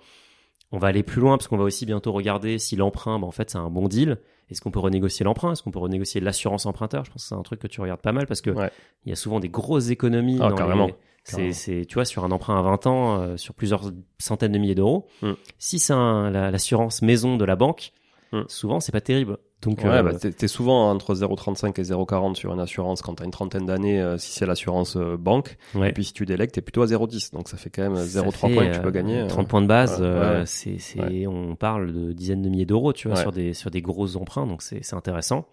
On 0.72 0.78
va 0.78 0.88
aller 0.88 1.02
plus 1.02 1.20
loin 1.20 1.36
parce 1.36 1.48
qu'on 1.48 1.56
va 1.58 1.64
aussi 1.64 1.84
bientôt 1.86 2.12
regarder 2.12 2.58
si 2.58 2.76
l'emprunt, 2.76 3.18
bah, 3.18 3.26
en 3.26 3.32
fait, 3.32 3.50
c'est 3.50 3.58
un 3.58 3.70
bon 3.70 3.88
deal. 3.88 4.18
Est-ce 4.50 4.60
qu'on 4.60 4.70
peut 4.70 4.78
renégocier 4.80 5.24
l'emprunt? 5.24 5.52
Est-ce 5.52 5.62
qu'on 5.62 5.70
peut 5.70 5.78
renégocier 5.80 6.20
l'assurance 6.20 6.66
emprunteur? 6.66 7.04
Je 7.04 7.10
pense 7.10 7.22
que 7.22 7.28
c'est 7.28 7.34
un 7.34 7.42
truc 7.42 7.60
que 7.60 7.66
tu 7.66 7.80
regardes 7.80 8.00
pas 8.00 8.12
mal 8.12 8.26
parce 8.26 8.40
que 8.40 8.50
Ouais. 8.50 8.70
il 9.04 9.10
y 9.10 9.12
a 9.12 9.16
souvent 9.16 9.40
des 9.40 9.48
grosses 9.48 9.90
économies. 9.90 10.38
Ah, 10.40 10.48
dans 10.50 10.54
carrément. 10.56 10.86
les- 10.86 11.52
C'est, 11.52 11.84
tu 11.86 11.94
vois, 11.94 12.04
sur 12.06 12.24
un 12.24 12.30
emprunt 12.30 12.58
à 12.58 12.62
20 12.62 12.86
ans, 12.86 13.20
euh, 13.20 13.36
sur 13.36 13.52
plusieurs 13.54 13.82
centaines 14.18 14.52
de 14.52 14.58
milliers 14.58 14.74
d'euros. 14.74 15.06
Mm. 15.22 15.32
Si 15.58 15.78
c'est 15.78 15.92
un- 15.92 16.30
la- 16.30 16.50
l'assurance 16.50 17.02
maison 17.02 17.36
de 17.36 17.44
la 17.44 17.56
banque, 17.56 17.92
Mm. 18.32 18.42
souvent 18.48 18.80
c'est 18.80 18.92
pas 18.92 19.00
terrible. 19.00 19.38
Donc, 19.62 19.80
Ouais, 19.80 19.90
euh, 19.90 20.02
bah, 20.02 20.14
t'es 20.14 20.32
t'es 20.32 20.48
souvent 20.48 20.90
entre 20.90 21.14
0,35 21.14 21.78
et 21.78 21.82
0,40 21.84 22.34
sur 22.34 22.50
une 22.54 22.60
assurance 22.60 23.02
quand 23.02 23.14
t'as 23.16 23.24
une 23.26 23.30
trentaine 23.30 23.66
d'années, 23.66 24.00
euh, 24.00 24.16
si 24.16 24.32
c'est 24.32 24.46
l'assurance 24.46 24.96
euh, 24.96 25.18
banque. 25.18 25.58
ouais. 25.74 25.90
Et 25.90 25.92
puis 25.92 26.04
si 26.04 26.12
tu 26.14 26.24
délègues, 26.24 26.50
t'es 26.50 26.62
plutôt 26.62 26.80
à 26.82 26.86
0,10. 26.86 27.32
Donc 27.34 27.48
ça 27.48 27.58
fait 27.58 27.68
quand 27.68 27.82
même 27.82 27.96
Ça 27.96 28.22
0,3 28.22 28.30
fait, 28.32 28.54
points 28.54 28.66
que 28.68 28.72
tu 28.72 28.78
euh, 28.78 28.82
peux 28.82 28.90
gagner. 28.90 29.18
euh. 29.20 29.26
30 29.26 29.48
points 29.48 29.60
de 29.60 29.66
base, 29.66 30.00
ouais, 30.00 30.06
euh, 30.06 30.46
c'est, 30.46 30.78
c'est, 30.78 31.26
on 31.26 31.56
parle 31.56 31.92
de 31.92 32.12
dizaines 32.12 32.40
de 32.40 32.48
milliers 32.48 32.64
d'euros, 32.64 32.94
tu 32.94 33.08
vois, 33.08 33.16
sur 33.18 33.32
des, 33.32 33.52
sur 33.52 33.70
des 33.70 33.82
gros 33.82 34.16
emprunts, 34.16 34.46
donc 34.46 34.62
c'est, 34.62 34.82
c'est 34.82 34.96
intéressant. 34.96 35.46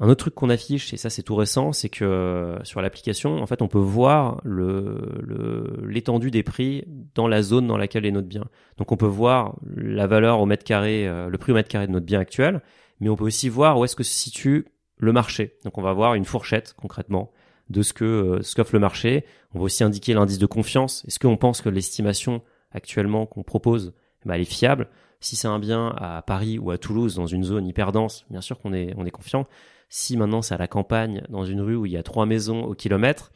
Un 0.00 0.08
autre 0.08 0.20
truc 0.20 0.34
qu'on 0.34 0.48
affiche, 0.48 0.94
et 0.94 0.96
ça 0.96 1.10
c'est 1.10 1.24
tout 1.24 1.34
récent, 1.34 1.72
c'est 1.72 1.88
que 1.88 2.04
euh, 2.04 2.62
sur 2.62 2.80
l'application, 2.80 3.42
en 3.42 3.46
fait, 3.46 3.62
on 3.62 3.68
peut 3.68 3.78
voir 3.78 4.40
le, 4.44 5.18
le, 5.20 5.84
l'étendue 5.88 6.30
des 6.30 6.44
prix 6.44 6.84
dans 7.16 7.26
la 7.26 7.42
zone 7.42 7.66
dans 7.66 7.76
laquelle 7.76 8.06
est 8.06 8.12
notre 8.12 8.28
bien. 8.28 8.44
Donc 8.76 8.92
on 8.92 8.96
peut 8.96 9.06
voir 9.06 9.56
la 9.74 10.06
valeur 10.06 10.40
au 10.40 10.46
mètre 10.46 10.62
carré, 10.62 11.08
euh, 11.08 11.28
le 11.28 11.36
prix 11.36 11.50
au 11.50 11.56
mètre 11.56 11.68
carré 11.68 11.88
de 11.88 11.92
notre 11.92 12.06
bien 12.06 12.20
actuel, 12.20 12.62
mais 13.00 13.08
on 13.08 13.16
peut 13.16 13.24
aussi 13.24 13.48
voir 13.48 13.76
où 13.76 13.84
est-ce 13.84 13.96
que 13.96 14.04
se 14.04 14.14
situe 14.14 14.66
le 14.98 15.12
marché. 15.12 15.56
Donc 15.64 15.78
on 15.78 15.82
va 15.82 15.92
voir 15.92 16.14
une 16.14 16.24
fourchette 16.24 16.74
concrètement 16.80 17.32
de 17.68 17.82
ce 17.82 17.92
que 17.92 18.04
euh, 18.04 18.42
ce 18.42 18.54
qu'offre 18.54 18.74
le 18.74 18.80
marché. 18.80 19.24
On 19.52 19.58
va 19.58 19.64
aussi 19.64 19.82
indiquer 19.82 20.14
l'indice 20.14 20.38
de 20.38 20.46
confiance. 20.46 21.04
Est-ce 21.08 21.18
qu'on 21.18 21.36
pense 21.36 21.60
que 21.60 21.68
l'estimation 21.68 22.42
actuellement 22.70 23.26
qu'on 23.26 23.42
propose, 23.42 23.94
bah, 24.24 24.36
elle 24.36 24.42
est 24.42 24.44
fiable? 24.44 24.88
Si 25.18 25.34
c'est 25.34 25.48
un 25.48 25.58
bien 25.58 25.88
à 25.96 26.22
Paris 26.22 26.60
ou 26.60 26.70
à 26.70 26.78
Toulouse 26.78 27.16
dans 27.16 27.26
une 27.26 27.42
zone 27.42 27.66
hyper 27.66 27.90
dense, 27.90 28.24
bien 28.30 28.40
sûr 28.40 28.60
qu'on 28.60 28.72
est 28.72 28.94
on 28.96 29.04
est 29.04 29.10
confiant. 29.10 29.48
Si 29.88 30.16
maintenant 30.16 30.42
c'est 30.42 30.54
à 30.54 30.58
la 30.58 30.68
campagne 30.68 31.22
dans 31.28 31.44
une 31.44 31.60
rue 31.60 31.76
où 31.76 31.86
il 31.86 31.92
y 31.92 31.96
a 31.96 32.02
trois 32.02 32.26
maisons 32.26 32.62
au 32.64 32.74
kilomètre, 32.74 33.32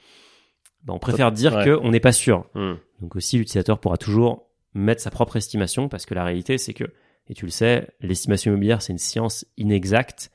bah, 0.85 0.93
on 0.95 0.99
préfère 0.99 1.33
dire 1.33 1.55
Ouais. 1.55 1.65
qu'on 1.79 1.91
n'est 1.91 2.01
pas 2.01 2.13
sûr. 2.13 2.47
Hmm. 2.55 2.75
Donc 3.01 3.17
aussi, 3.17 3.39
l'utilisateur 3.39 3.79
pourra 3.79 3.97
toujours 3.97 4.49
mettre 4.75 5.01
sa 5.03 5.11
propre 5.11 5.37
estimation 5.37 5.89
parce 5.89 6.07
que 6.07 6.15
la 6.15 6.25
réalité, 6.25 6.59
c'est 6.59 6.75
que, 6.75 6.85
et 7.29 7.35
tu 7.35 7.45
le 7.45 7.51
sais, 7.51 7.89
l'estimation 8.01 8.51
immobilière, 8.51 8.83
c'est 8.83 8.93
une 8.93 8.99
science 8.99 9.47
inexacte. 9.57 10.31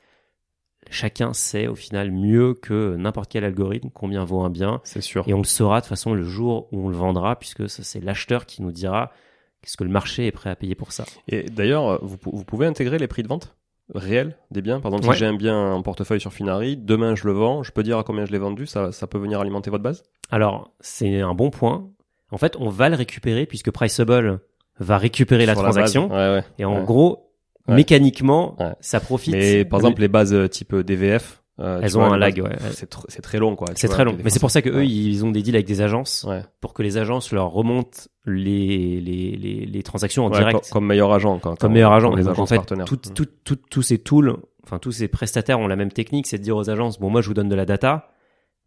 Chacun 0.90 1.34
sait 1.34 1.66
au 1.66 1.74
final 1.74 2.10
mieux 2.10 2.54
que 2.54 2.96
n'importe 2.96 3.30
quel 3.30 3.44
algorithme 3.44 3.90
combien 3.92 4.24
vaut 4.24 4.40
un 4.40 4.48
bien. 4.48 4.80
C'est 4.84 5.02
sûr. 5.02 5.24
Et 5.28 5.34
on 5.34 5.38
le 5.38 5.44
saura 5.44 5.80
de 5.80 5.84
toute 5.84 5.90
façon 5.90 6.14
le 6.14 6.22
jour 6.22 6.68
où 6.72 6.86
on 6.86 6.88
le 6.88 6.96
vendra 6.96 7.38
puisque 7.38 7.68
c'est 7.68 8.00
l'acheteur 8.00 8.46
qui 8.46 8.62
nous 8.62 8.72
dira 8.72 9.12
qu'est-ce 9.60 9.76
que 9.76 9.84
le 9.84 9.90
marché 9.90 10.26
est 10.26 10.32
prêt 10.32 10.48
à 10.48 10.56
payer 10.56 10.74
pour 10.74 10.92
ça. 10.92 11.04
Et 11.28 11.42
d'ailleurs, 11.42 12.02
vous 12.02 12.16
pouvez 12.16 12.66
intégrer 12.66 12.96
les 12.98 13.06
prix 13.08 13.22
de 13.22 13.28
vente? 13.28 13.54
Réels 13.94 14.36
des 14.50 14.62
biens. 14.62 14.80
Par 14.80 14.90
exemple, 14.92 15.08
Ouais. 15.08 15.14
si 15.14 15.20
j'ai 15.20 15.26
un 15.26 15.34
bien 15.34 15.56
en 15.72 15.82
portefeuille 15.82 16.20
sur 16.20 16.32
Finari, 16.32 16.76
demain 16.76 17.14
je 17.14 17.26
le 17.26 17.32
vends, 17.32 17.62
je 17.62 17.72
peux 17.72 17.82
dire 17.82 17.98
à 17.98 18.04
combien 18.04 18.24
je 18.24 18.32
l'ai 18.32 18.38
vendu, 18.38 18.66
ça, 18.66 18.92
ça 18.92 19.06
peut 19.06 19.18
venir 19.18 19.40
alimenter 19.40 19.70
votre 19.70 19.82
base? 19.82 20.02
Alors, 20.30 20.72
c'est 20.80 21.20
un 21.20 21.34
bon 21.34 21.50
point. 21.50 21.88
En 22.30 22.36
fait, 22.38 22.56
on 22.58 22.68
va 22.68 22.88
le 22.90 22.96
récupérer 22.96 23.46
puisque 23.46 23.70
Priceable 23.70 24.40
va 24.78 24.98
récupérer 24.98 25.46
la 25.46 25.54
Sur 25.54 25.62
transaction. 25.62 26.08
Ouais, 26.10 26.16
ouais. 26.34 26.44
Et 26.58 26.64
en 26.64 26.84
gros, 26.84 27.32
mécaniquement, 27.66 28.56
ça 28.80 29.00
profite. 29.00 29.34
Mais 29.34 29.64
par 29.64 29.80
exemple, 29.80 30.00
les 30.00 30.08
bases 30.08 30.32
euh, 30.34 30.48
type 30.48 30.74
DVF, 30.74 31.42
euh, 31.60 31.80
elles 31.82 31.96
ont 31.98 32.02
vois, 32.04 32.14
un 32.14 32.16
lag, 32.18 32.38
ouais. 32.42 32.56
C'est 32.72 32.90
tr- 32.92 33.04
c'est 33.08 33.22
très 33.22 33.38
long, 33.38 33.56
quoi. 33.56 33.68
C'est 33.74 33.88
très 33.88 34.04
long. 34.04 34.16
Mais 34.22 34.30
c'est 34.30 34.38
pour 34.40 34.50
ça 34.50 34.62
que 34.62 34.68
eux, 34.70 34.76
Ouais. 34.76 34.86
ils 34.88 35.24
ont 35.24 35.30
des 35.30 35.42
deals 35.42 35.56
avec 35.56 35.66
des 35.66 35.80
agences 35.80 36.24
Ouais. 36.28 36.42
pour 36.60 36.72
que 36.74 36.82
les 36.82 36.98
agences 36.98 37.32
leur 37.32 37.50
remontent 37.50 37.98
les, 38.26 39.00
les, 39.00 39.36
les, 39.36 39.66
les 39.66 39.82
transactions 39.82 40.24
en 40.26 40.30
Ouais, 40.30 40.38
direct. 40.38 40.60
co- 40.60 40.68
comme 40.72 40.86
meilleur 40.86 41.12
agent, 41.12 41.38
quand, 41.40 41.56
comme 41.58 41.72
meilleur 41.72 41.92
agent. 41.92 42.10
comme 42.10 42.18
les 42.18 42.24
Donc, 42.24 42.32
agences 42.34 42.42
en 42.52 42.54
fait, 42.54 42.56
partenaires. 42.56 42.84
tout- 42.86 42.96
tout- 42.96 43.26
tout- 43.44 43.56
tous 43.70 43.82
ces 43.82 43.98
tools, 43.98 44.36
enfin 44.64 44.78
tous 44.78 44.92
ces 44.92 45.08
prestataires 45.08 45.58
ont 45.60 45.66
la 45.66 45.76
même 45.76 45.90
technique, 45.92 46.26
c'est 46.26 46.38
de 46.38 46.42
dire 46.42 46.56
aux 46.56 46.68
agences 46.70 46.98
bon 47.00 47.08
moi 47.10 47.22
je 47.22 47.28
vous 47.28 47.34
donne 47.34 47.48
de 47.48 47.54
la 47.54 47.64
data, 47.64 48.10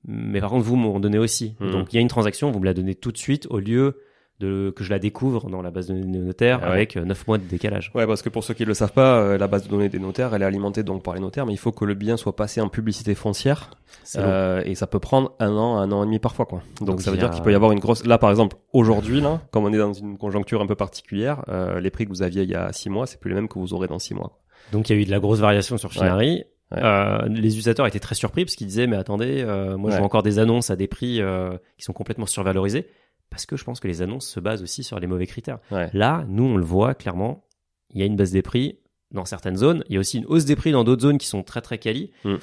mais 0.06 0.42
par 0.42 0.50
contre 0.50 0.66
vous 0.66 0.76
m'en 0.76 1.00
donnez 1.00 1.20
aussi. 1.20 1.56
Mhm. 1.60 1.72
Donc 1.72 1.94
il 1.94 1.96
y 1.96 2.00
a 2.00 2.02
une 2.02 2.08
transaction, 2.08 2.52
vous 2.52 2.60
me 2.60 2.66
la 2.66 2.74
donnez 2.74 2.96
tout 2.96 3.12
de 3.12 3.18
suite 3.18 3.48
au 3.52 3.60
lieu 3.60 3.98
de 4.42 4.74
que 4.76 4.84
je 4.84 4.90
la 4.90 5.00
découvre 5.00 5.50
dans 5.50 5.62
la 5.62 5.72
base 5.72 5.88
de 5.88 5.94
données 5.94 6.12
des 6.12 6.18
notaires 6.20 6.60
Ah 6.62 6.68
ouais. 6.68 6.74
avec 6.74 6.96
9 6.98 7.28
mois 7.28 7.38
de 7.38 7.44
décalage. 7.46 7.92
Ouais, 7.96 8.06
parce 8.06 8.22
que 8.22 8.30
pour 8.30 8.44
ceux 8.44 8.54
qui 8.54 8.64
ne 8.64 8.68
le 8.68 8.74
savent 8.74 8.92
pas, 8.92 9.18
euh, 9.20 9.38
la 9.38 9.48
base 9.48 9.64
de 9.64 9.70
données 9.70 9.88
des 9.90 10.00
notaires, 10.00 10.34
elle 10.36 10.42
est 10.42 10.46
alimentée 10.46 10.84
donc 10.84 11.04
par 11.04 11.14
les 11.14 11.22
notaires, 11.22 11.46
mais 11.46 11.54
il 11.54 11.58
faut 11.58 11.72
que 11.72 11.86
le 11.86 11.94
bien 11.94 12.18
soit 12.18 12.36
passé 12.36 12.60
en 12.60 12.68
publicité 12.68 13.16
foncière, 13.16 13.70
euh, 14.18 14.62
et 14.66 14.76
ça 14.76 14.88
peut 14.88 15.00
prendre 15.00 15.34
un 15.40 15.56
an, 15.56 15.78
un 15.78 15.92
an 15.92 16.04
et 16.04 16.06
demi 16.06 16.20
parfois, 16.20 16.46
quoi. 16.46 16.62
Donc, 16.80 16.88
Donc, 16.90 17.02
ça 17.02 17.12
veut 17.12 17.18
a- 17.18 17.20
dire 17.22 17.30
qu'il 17.30 17.44
peut 17.44 17.52
y 17.52 17.56
avoir 17.56 17.72
une 17.72 17.80
grosse. 17.80 18.06
Là, 18.06 18.18
par 18.18 18.30
exemple, 18.32 18.58
aujourd'hui, 18.74 19.22
là, 19.22 19.42
comme 19.52 19.64
on 19.66 19.72
est 19.74 19.78
dans 19.78 19.94
une 19.94 20.18
conjoncture 20.18 20.62
un 20.62 20.68
peu 20.68 20.76
particulière, 20.76 21.44
euh, 21.50 21.80
les 21.80 21.90
prix 21.92 22.06
que 22.06 22.10
vous 22.10 22.22
aviez 22.24 22.44
il 22.44 22.50
y 22.50 22.56
a 22.56 22.74
six 22.74 22.90
mois, 22.90 23.06
c'est 23.08 23.20
plus 23.20 23.30
les 23.30 23.36
mêmes 23.36 23.48
que 23.48 23.60
vous 23.60 23.74
aurez 23.74 23.88
dans 23.88 24.00
six 24.00 24.14
mois. 24.14 24.40
Donc 24.72 24.90
il 24.90 24.96
y 24.96 25.00
a 25.00 25.02
eu 25.02 25.06
de 25.06 25.12
la 25.12 25.20
grosse 25.20 25.40
variation 25.40 25.78
sur 25.78 25.92
Finari. 25.92 26.44
Ouais. 26.74 26.80
Euh, 26.82 27.28
les 27.28 27.48
utilisateurs 27.50 27.86
étaient 27.86 28.00
très 28.00 28.16
surpris 28.16 28.46
parce 28.46 28.56
qu'ils 28.56 28.68
disaient 28.68 28.88
mais 28.88 28.96
attendez, 28.96 29.44
euh, 29.46 29.76
moi 29.76 29.92
je 29.92 29.98
vois 29.98 30.06
encore 30.06 30.24
des 30.24 30.40
annonces 30.40 30.70
à 30.70 30.78
des 30.78 30.88
prix 30.88 31.20
euh, 31.20 31.58
qui 31.78 31.84
sont 31.84 31.92
complètement 31.92 32.26
survalorisés 32.26 32.88
parce 33.32 33.48
que 33.48 33.58
je 33.58 33.64
pense 33.64 33.80
que 33.80 33.88
les 33.88 34.04
annonces 34.04 34.28
se 34.28 34.40
basent 34.40 34.62
aussi 34.62 34.84
sur 34.84 35.00
les 35.00 35.08
mauvais 35.08 35.26
critères. 35.26 35.58
Ouais. 35.72 35.90
Là, 35.94 36.26
nous 36.28 36.44
on 36.44 36.58
le 36.58 36.64
voit 36.64 36.94
clairement, 36.94 37.44
il 37.90 38.00
y 38.00 38.04
a 38.04 38.06
une 38.06 38.16
baisse 38.16 38.32
des 38.32 38.44
prix 38.44 38.78
dans 39.10 39.26
certaines 39.26 39.58
zones, 39.58 39.84
il 39.90 39.96
y 39.96 39.98
a 39.98 40.00
aussi 40.00 40.20
une 40.20 40.26
hausse 40.28 40.46
des 40.46 40.56
prix 40.56 40.72
dans 40.72 40.84
d'autres 40.84 41.02
zones 41.02 41.18
qui 41.18 41.28
sont 41.28 41.42
très 41.42 41.62
très 41.62 41.80
quali. 41.80 42.12
Mm. 42.24 42.36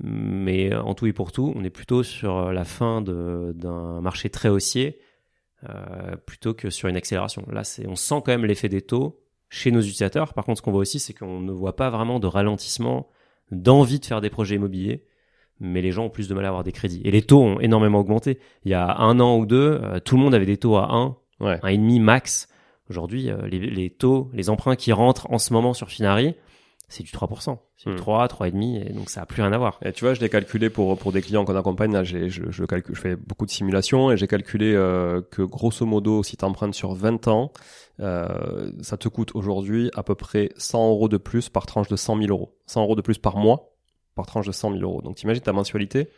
Mais 0.00 0.72
euh, 0.72 0.82
en 0.82 0.94
tout 0.94 1.06
et 1.06 1.12
pour 1.12 1.30
tout, 1.30 1.52
on 1.54 1.62
est 1.62 1.70
plutôt 1.70 2.02
sur 2.02 2.52
la 2.52 2.64
fin 2.64 3.02
d'un 3.02 4.00
marché 4.00 4.30
très 4.30 4.48
haussier 4.48 4.98
euh, 5.68 6.16
plutôt 6.16 6.54
que 6.54 6.70
sur 6.70 6.88
une 6.88 6.96
accélération. 6.96 7.44
Là, 7.52 7.62
on 7.86 7.94
sent 7.94 8.16
quand 8.24 8.32
même 8.32 8.44
l'effet 8.44 8.68
des 8.68 8.82
taux 8.82 9.22
chez 9.48 9.70
nos 9.70 9.80
utilisateurs. 9.80 10.34
Par 10.34 10.44
contre, 10.44 10.58
ce 10.58 10.62
qu'on 10.62 10.72
voit 10.72 10.80
aussi, 10.80 10.98
c'est 10.98 11.14
qu'on 11.14 11.38
ne 11.38 11.52
voit 11.52 11.76
pas 11.76 11.88
vraiment 11.88 12.18
de 12.18 12.26
ralentissement, 12.26 13.08
d'envie 13.52 14.00
de 14.00 14.04
faire 14.04 14.20
des 14.20 14.30
projets 14.30 14.56
immobiliers, 14.56 15.04
mais 15.62 15.80
les 15.80 15.92
gens 15.92 16.04
ont 16.06 16.10
plus 16.10 16.28
de 16.28 16.34
mal 16.34 16.44
à 16.44 16.48
avoir 16.48 16.64
des 16.64 16.72
crédits. 16.72 17.00
Et 17.04 17.10
les 17.10 17.22
taux 17.22 17.40
ont 17.42 17.60
énormément 17.60 18.00
augmenté. 18.00 18.38
Il 18.64 18.70
y 18.70 18.74
a 18.74 18.96
un 18.98 19.18
an 19.20 19.38
ou 19.38 19.46
deux, 19.46 19.80
euh, 19.82 20.00
tout 20.00 20.16
le 20.16 20.22
monde 20.22 20.34
avait 20.34 20.46
des 20.46 20.58
taux 20.58 20.76
à 20.76 20.92
1, 20.92 21.16
Ouais. 21.40 21.58
1,5 21.62 22.00
max. 22.00 22.48
Aujourd'hui, 22.90 23.30
euh, 23.30 23.46
les, 23.48 23.58
les 23.58 23.90
taux, 23.90 24.28
les 24.34 24.50
emprunts 24.50 24.76
qui 24.76 24.92
rentrent 24.92 25.26
en 25.30 25.38
ce 25.38 25.52
moment 25.52 25.72
sur 25.72 25.88
Finari, 25.88 26.34
c'est 26.88 27.02
du 27.02 27.10
3%. 27.10 27.58
C'est 27.76 27.88
du 27.90 27.96
Hmm. 27.96 27.98
3, 27.98 28.28
3,5, 28.28 28.86
et 28.86 28.92
donc 28.92 29.08
ça 29.10 29.22
a 29.22 29.26
plus 29.26 29.42
rien 29.42 29.52
à 29.52 29.58
voir. 29.58 29.80
Et 29.84 29.92
tu 29.92 30.04
vois, 30.04 30.14
je 30.14 30.20
l'ai 30.20 30.28
calculé 30.28 30.70
pour 30.70 30.96
pour 30.98 31.10
des 31.10 31.20
clients 31.22 31.44
qu'on 31.44 31.56
accompagne. 31.56 31.92
Là, 31.92 32.04
j'ai, 32.04 32.28
je, 32.28 32.42
je 32.50 32.64
calcule, 32.64 32.94
je 32.94 33.00
fais 33.00 33.16
beaucoup 33.16 33.44
de 33.46 33.50
simulations 33.50 34.12
et 34.12 34.16
j'ai 34.16 34.28
calculé 34.28 34.72
euh, 34.74 35.20
que 35.30 35.42
grosso 35.42 35.84
modo, 35.86 36.22
si 36.22 36.36
tu 36.36 36.44
empruntes 36.44 36.74
sur 36.74 36.92
20 36.94 37.26
ans, 37.28 37.50
euh, 38.00 38.70
ça 38.82 38.96
te 38.96 39.08
coûte 39.08 39.32
aujourd'hui 39.34 39.90
à 39.96 40.02
peu 40.02 40.14
près 40.14 40.50
100 40.56 40.90
euros 40.90 41.08
de 41.08 41.16
plus 41.16 41.48
par 41.48 41.66
tranche 41.66 41.88
de 41.88 41.96
100 41.96 42.18
000 42.18 42.28
euros. 42.30 42.54
100 42.66 42.82
euros 42.82 42.94
de 42.94 43.00
plus 43.02 43.18
par 43.18 43.36
mois 43.36 43.71
par 44.14 44.26
tranche 44.26 44.46
de 44.46 44.52
100 44.52 44.72
000 44.72 44.82
euros. 44.82 45.02
Donc, 45.02 45.16
t'imagines 45.16 45.42
ta 45.42 45.52
mensualité, 45.52 46.08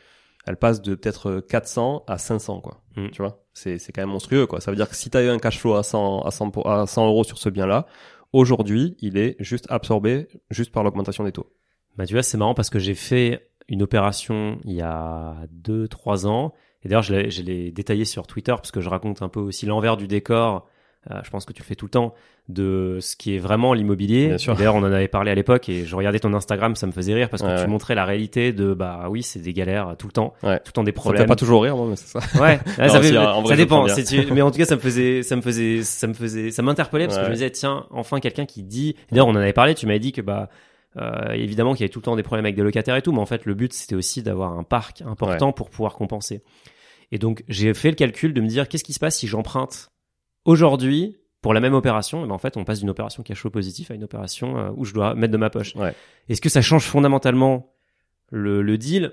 elle 0.47 0.57
passe 0.57 0.83
de 0.83 0.95
peut-être 0.95 1.41
400 1.41 2.05
à 2.07 2.19
500, 2.19 2.61
quoi. 2.61 2.83
Mm. 2.97 3.09
Tu 3.11 3.23
vois, 3.23 3.45
c'est 3.55 3.79
c'est 3.79 3.93
quand 3.93 4.03
même 4.03 4.11
monstrueux, 4.11 4.47
quoi. 4.47 4.61
Ça 4.61 4.71
veut 4.71 4.77
dire 4.77 4.89
que 4.89 4.97
si 4.97 5.11
tu 5.11 5.17
as 5.17 5.23
eu 5.23 5.29
un 5.29 5.39
cash 5.39 5.59
flow 5.59 5.75
à 5.75 5.83
100 5.83 6.23
à 6.23 6.31
100 6.31 6.51
pour- 6.51 6.71
à 6.71 6.87
100 6.87 7.07
euros 7.07 7.25
sur 7.25 7.39
ce 7.39 7.49
bien-là, 7.49 7.87
aujourd'hui, 8.33 8.97
il 9.01 9.17
est 9.17 9.37
juste 9.41 9.67
absorbé 9.71 10.29
juste 10.51 10.73
par 10.73 10.83
l'augmentation 10.83 11.25
des 11.25 11.33
taux. 11.33 11.51
Bah, 11.97 12.07
tu 12.07 12.15
vois, 12.15 12.23
c'est 12.23 12.37
marrant 12.37 12.55
parce 12.55 12.71
que 12.71 12.79
j'ai 12.79 12.95
fait 12.95 13.49
une 13.69 13.83
opération 13.83 14.59
il 14.65 14.73
y 14.73 14.83
a 14.83 15.37
2-3 15.53 16.27
ans. 16.27 16.53
Et 16.83 16.89
d'ailleurs, 16.89 17.03
je 17.03 17.15
l'ai, 17.15 17.31
je 17.31 17.41
l'ai 17.43 17.71
détaillé 17.73 18.05
sur 18.05 18.27
Twitter 18.27 18.53
parce 18.53 18.71
que 18.71 18.81
je 18.83 18.91
raconte 18.91 19.23
un 19.23 19.29
peu 19.29 19.41
aussi 19.41 19.65
l'envers 19.65 19.97
du 19.97 20.07
décor. 20.07 20.69
Euh, 21.11 21.21
je 21.23 21.31
pense 21.31 21.45
que 21.45 21.53
tu 21.53 21.61
le 21.63 21.67
fais 21.67 21.75
tout 21.75 21.87
le 21.87 21.91
temps 21.91 22.15
de 22.49 22.99
ce 23.01 23.17
qui 23.17 23.35
est 23.35 23.39
vraiment 23.39 23.73
l'immobilier. 23.75 24.37
D'ailleurs, 24.57 24.75
on 24.75 24.79
en 24.83 24.93
avait 24.93 25.09
parlé 25.09 25.31
à 25.31 25.35
l'époque 25.35 25.69
et 25.69 25.85
je 25.87 25.97
regardais 25.97 26.19
ton 26.19 26.33
Instagram, 26.35 26.77
ça 26.77 26.87
me 26.87 26.93
faisait 26.93 27.15
rire 27.15 27.31
parce 27.31 27.43
que 27.43 27.49
Ouais, 27.49 27.55
tu 27.57 27.61
ouais. 27.63 27.67
montrais 27.67 27.95
la 27.95 28.05
réalité 28.05 28.53
de 28.53 28.75
bah 28.75 29.07
oui, 29.11 29.23
c'est 29.23 29.39
des 29.41 29.53
galères 29.53 29.97
tout 29.99 30.07
le 30.07 30.13
temps, 30.13 30.35
Ouais. 30.43 30.59
tout 30.59 30.69
le 30.69 30.73
temps 30.73 30.83
des 30.85 30.91
Ça 30.91 30.95
me 30.97 31.01
problèmes. 31.01 31.23
fait 31.23 31.27
pas 31.29 31.37
toujours 31.37 31.63
rire, 31.63 31.77
moi, 31.77 31.87
mais 31.89 31.97
c'est 31.97 32.19
ça. 32.19 32.41
Ouais, 32.43 32.59
ça, 32.77 32.87
Non, 32.87 32.95
fait- 33.01 33.09
si, 33.09 33.19
en 33.19 33.41
vrai, 33.43 33.49
ça 33.49 33.55
je 33.55 33.61
dépend. 33.63 33.87
tu- 33.87 34.33
mais 34.33 34.43
en 34.43 34.51
tout 34.51 34.59
cas, 34.59 34.65
ça 34.67 34.77
me 34.77 34.81
faisait, 34.81 35.23
ça 35.23 35.37
me 35.37 35.43
faisait, 35.43 35.83
ça 35.83 36.07
me 36.07 36.15
faisait, 36.15 36.51
ça 36.51 36.63
m'interpellait 36.63 37.07
parce 37.07 37.19
que 37.19 37.25
je 37.25 37.29
me 37.31 37.35
disais, 37.35 37.51
tiens, 37.51 37.87
enfin 37.91 38.21
quelqu'un 38.21 38.45
qui 38.47 38.63
dit. 38.63 38.95
D'ailleurs, 39.11 39.29
on 39.29 39.33
en 39.33 39.37
avait 39.37 39.53
parlé. 39.55 39.75
Tu 39.75 39.87
m'avais 39.87 39.99
dit 39.99 40.13
que 40.13 40.21
bah, 40.21 40.49
euh, 40.97 41.33
évidemment 41.33 41.73
qu'il 41.73 41.81
y 41.81 41.85
avait 41.85 41.93
tout 41.93 41.99
le 42.01 42.05
temps 42.05 42.15
des 42.17 42.23
problèmes 42.23 42.45
avec 42.45 42.57
des 42.57 42.63
locataires 42.63 42.97
et 42.97 43.03
tout, 43.03 43.13
mais 43.13 43.19
en 43.21 43.27
fait, 43.27 43.47
le 43.47 43.55
but 43.55 43.73
c'était 43.73 43.97
aussi 43.97 44.23
d'avoir 44.23 44.53
un 44.59 44.63
parc 44.65 45.03
important 45.03 45.53
pour 45.53 45.71
pouvoir 45.71 45.95
compenser. 45.95 46.43
Et 47.13 47.19
donc, 47.19 47.43
j'ai 47.49 47.73
fait 47.75 47.91
le 47.91 47.97
calcul 47.97 48.33
de 48.35 48.41
me 48.41 48.47
dire, 48.49 48.69
qu'est-ce 48.69 48.85
qui 48.85 48.93
se 48.93 48.99
passe 49.01 49.17
si 49.19 49.27
j'emprunte 49.29 49.91
aujourd'hui 50.45 51.17
pour 51.41 51.53
la 51.53 51.61
même 51.61 51.75
opération 51.75 52.25
Et 52.25 52.29
ben, 52.29 52.35
en 52.35 52.39
fait, 52.39 52.57
on 52.57 52.65
passe 52.65 52.81
d'une 52.81 52.91
opération 52.91 53.23
cash 53.23 53.41
flow 53.41 53.51
positif 53.51 53.91
à 53.91 53.95
une 53.95 54.05
opération 54.05 54.59
euh, 54.59 54.71
où 54.77 54.85
je 54.85 54.95
dois 54.95 55.15
mettre 55.15 55.33
de 55.33 55.37
ma 55.39 55.51
poche. 55.51 55.77
Ouais. 55.77 55.95
Est-ce 56.29 56.41
que 56.41 56.49
ça 56.49 56.63
change 56.63 56.85
fondamentalement 56.85 57.75
le, 58.31 58.63
le 58.63 58.79
deal? 58.79 59.13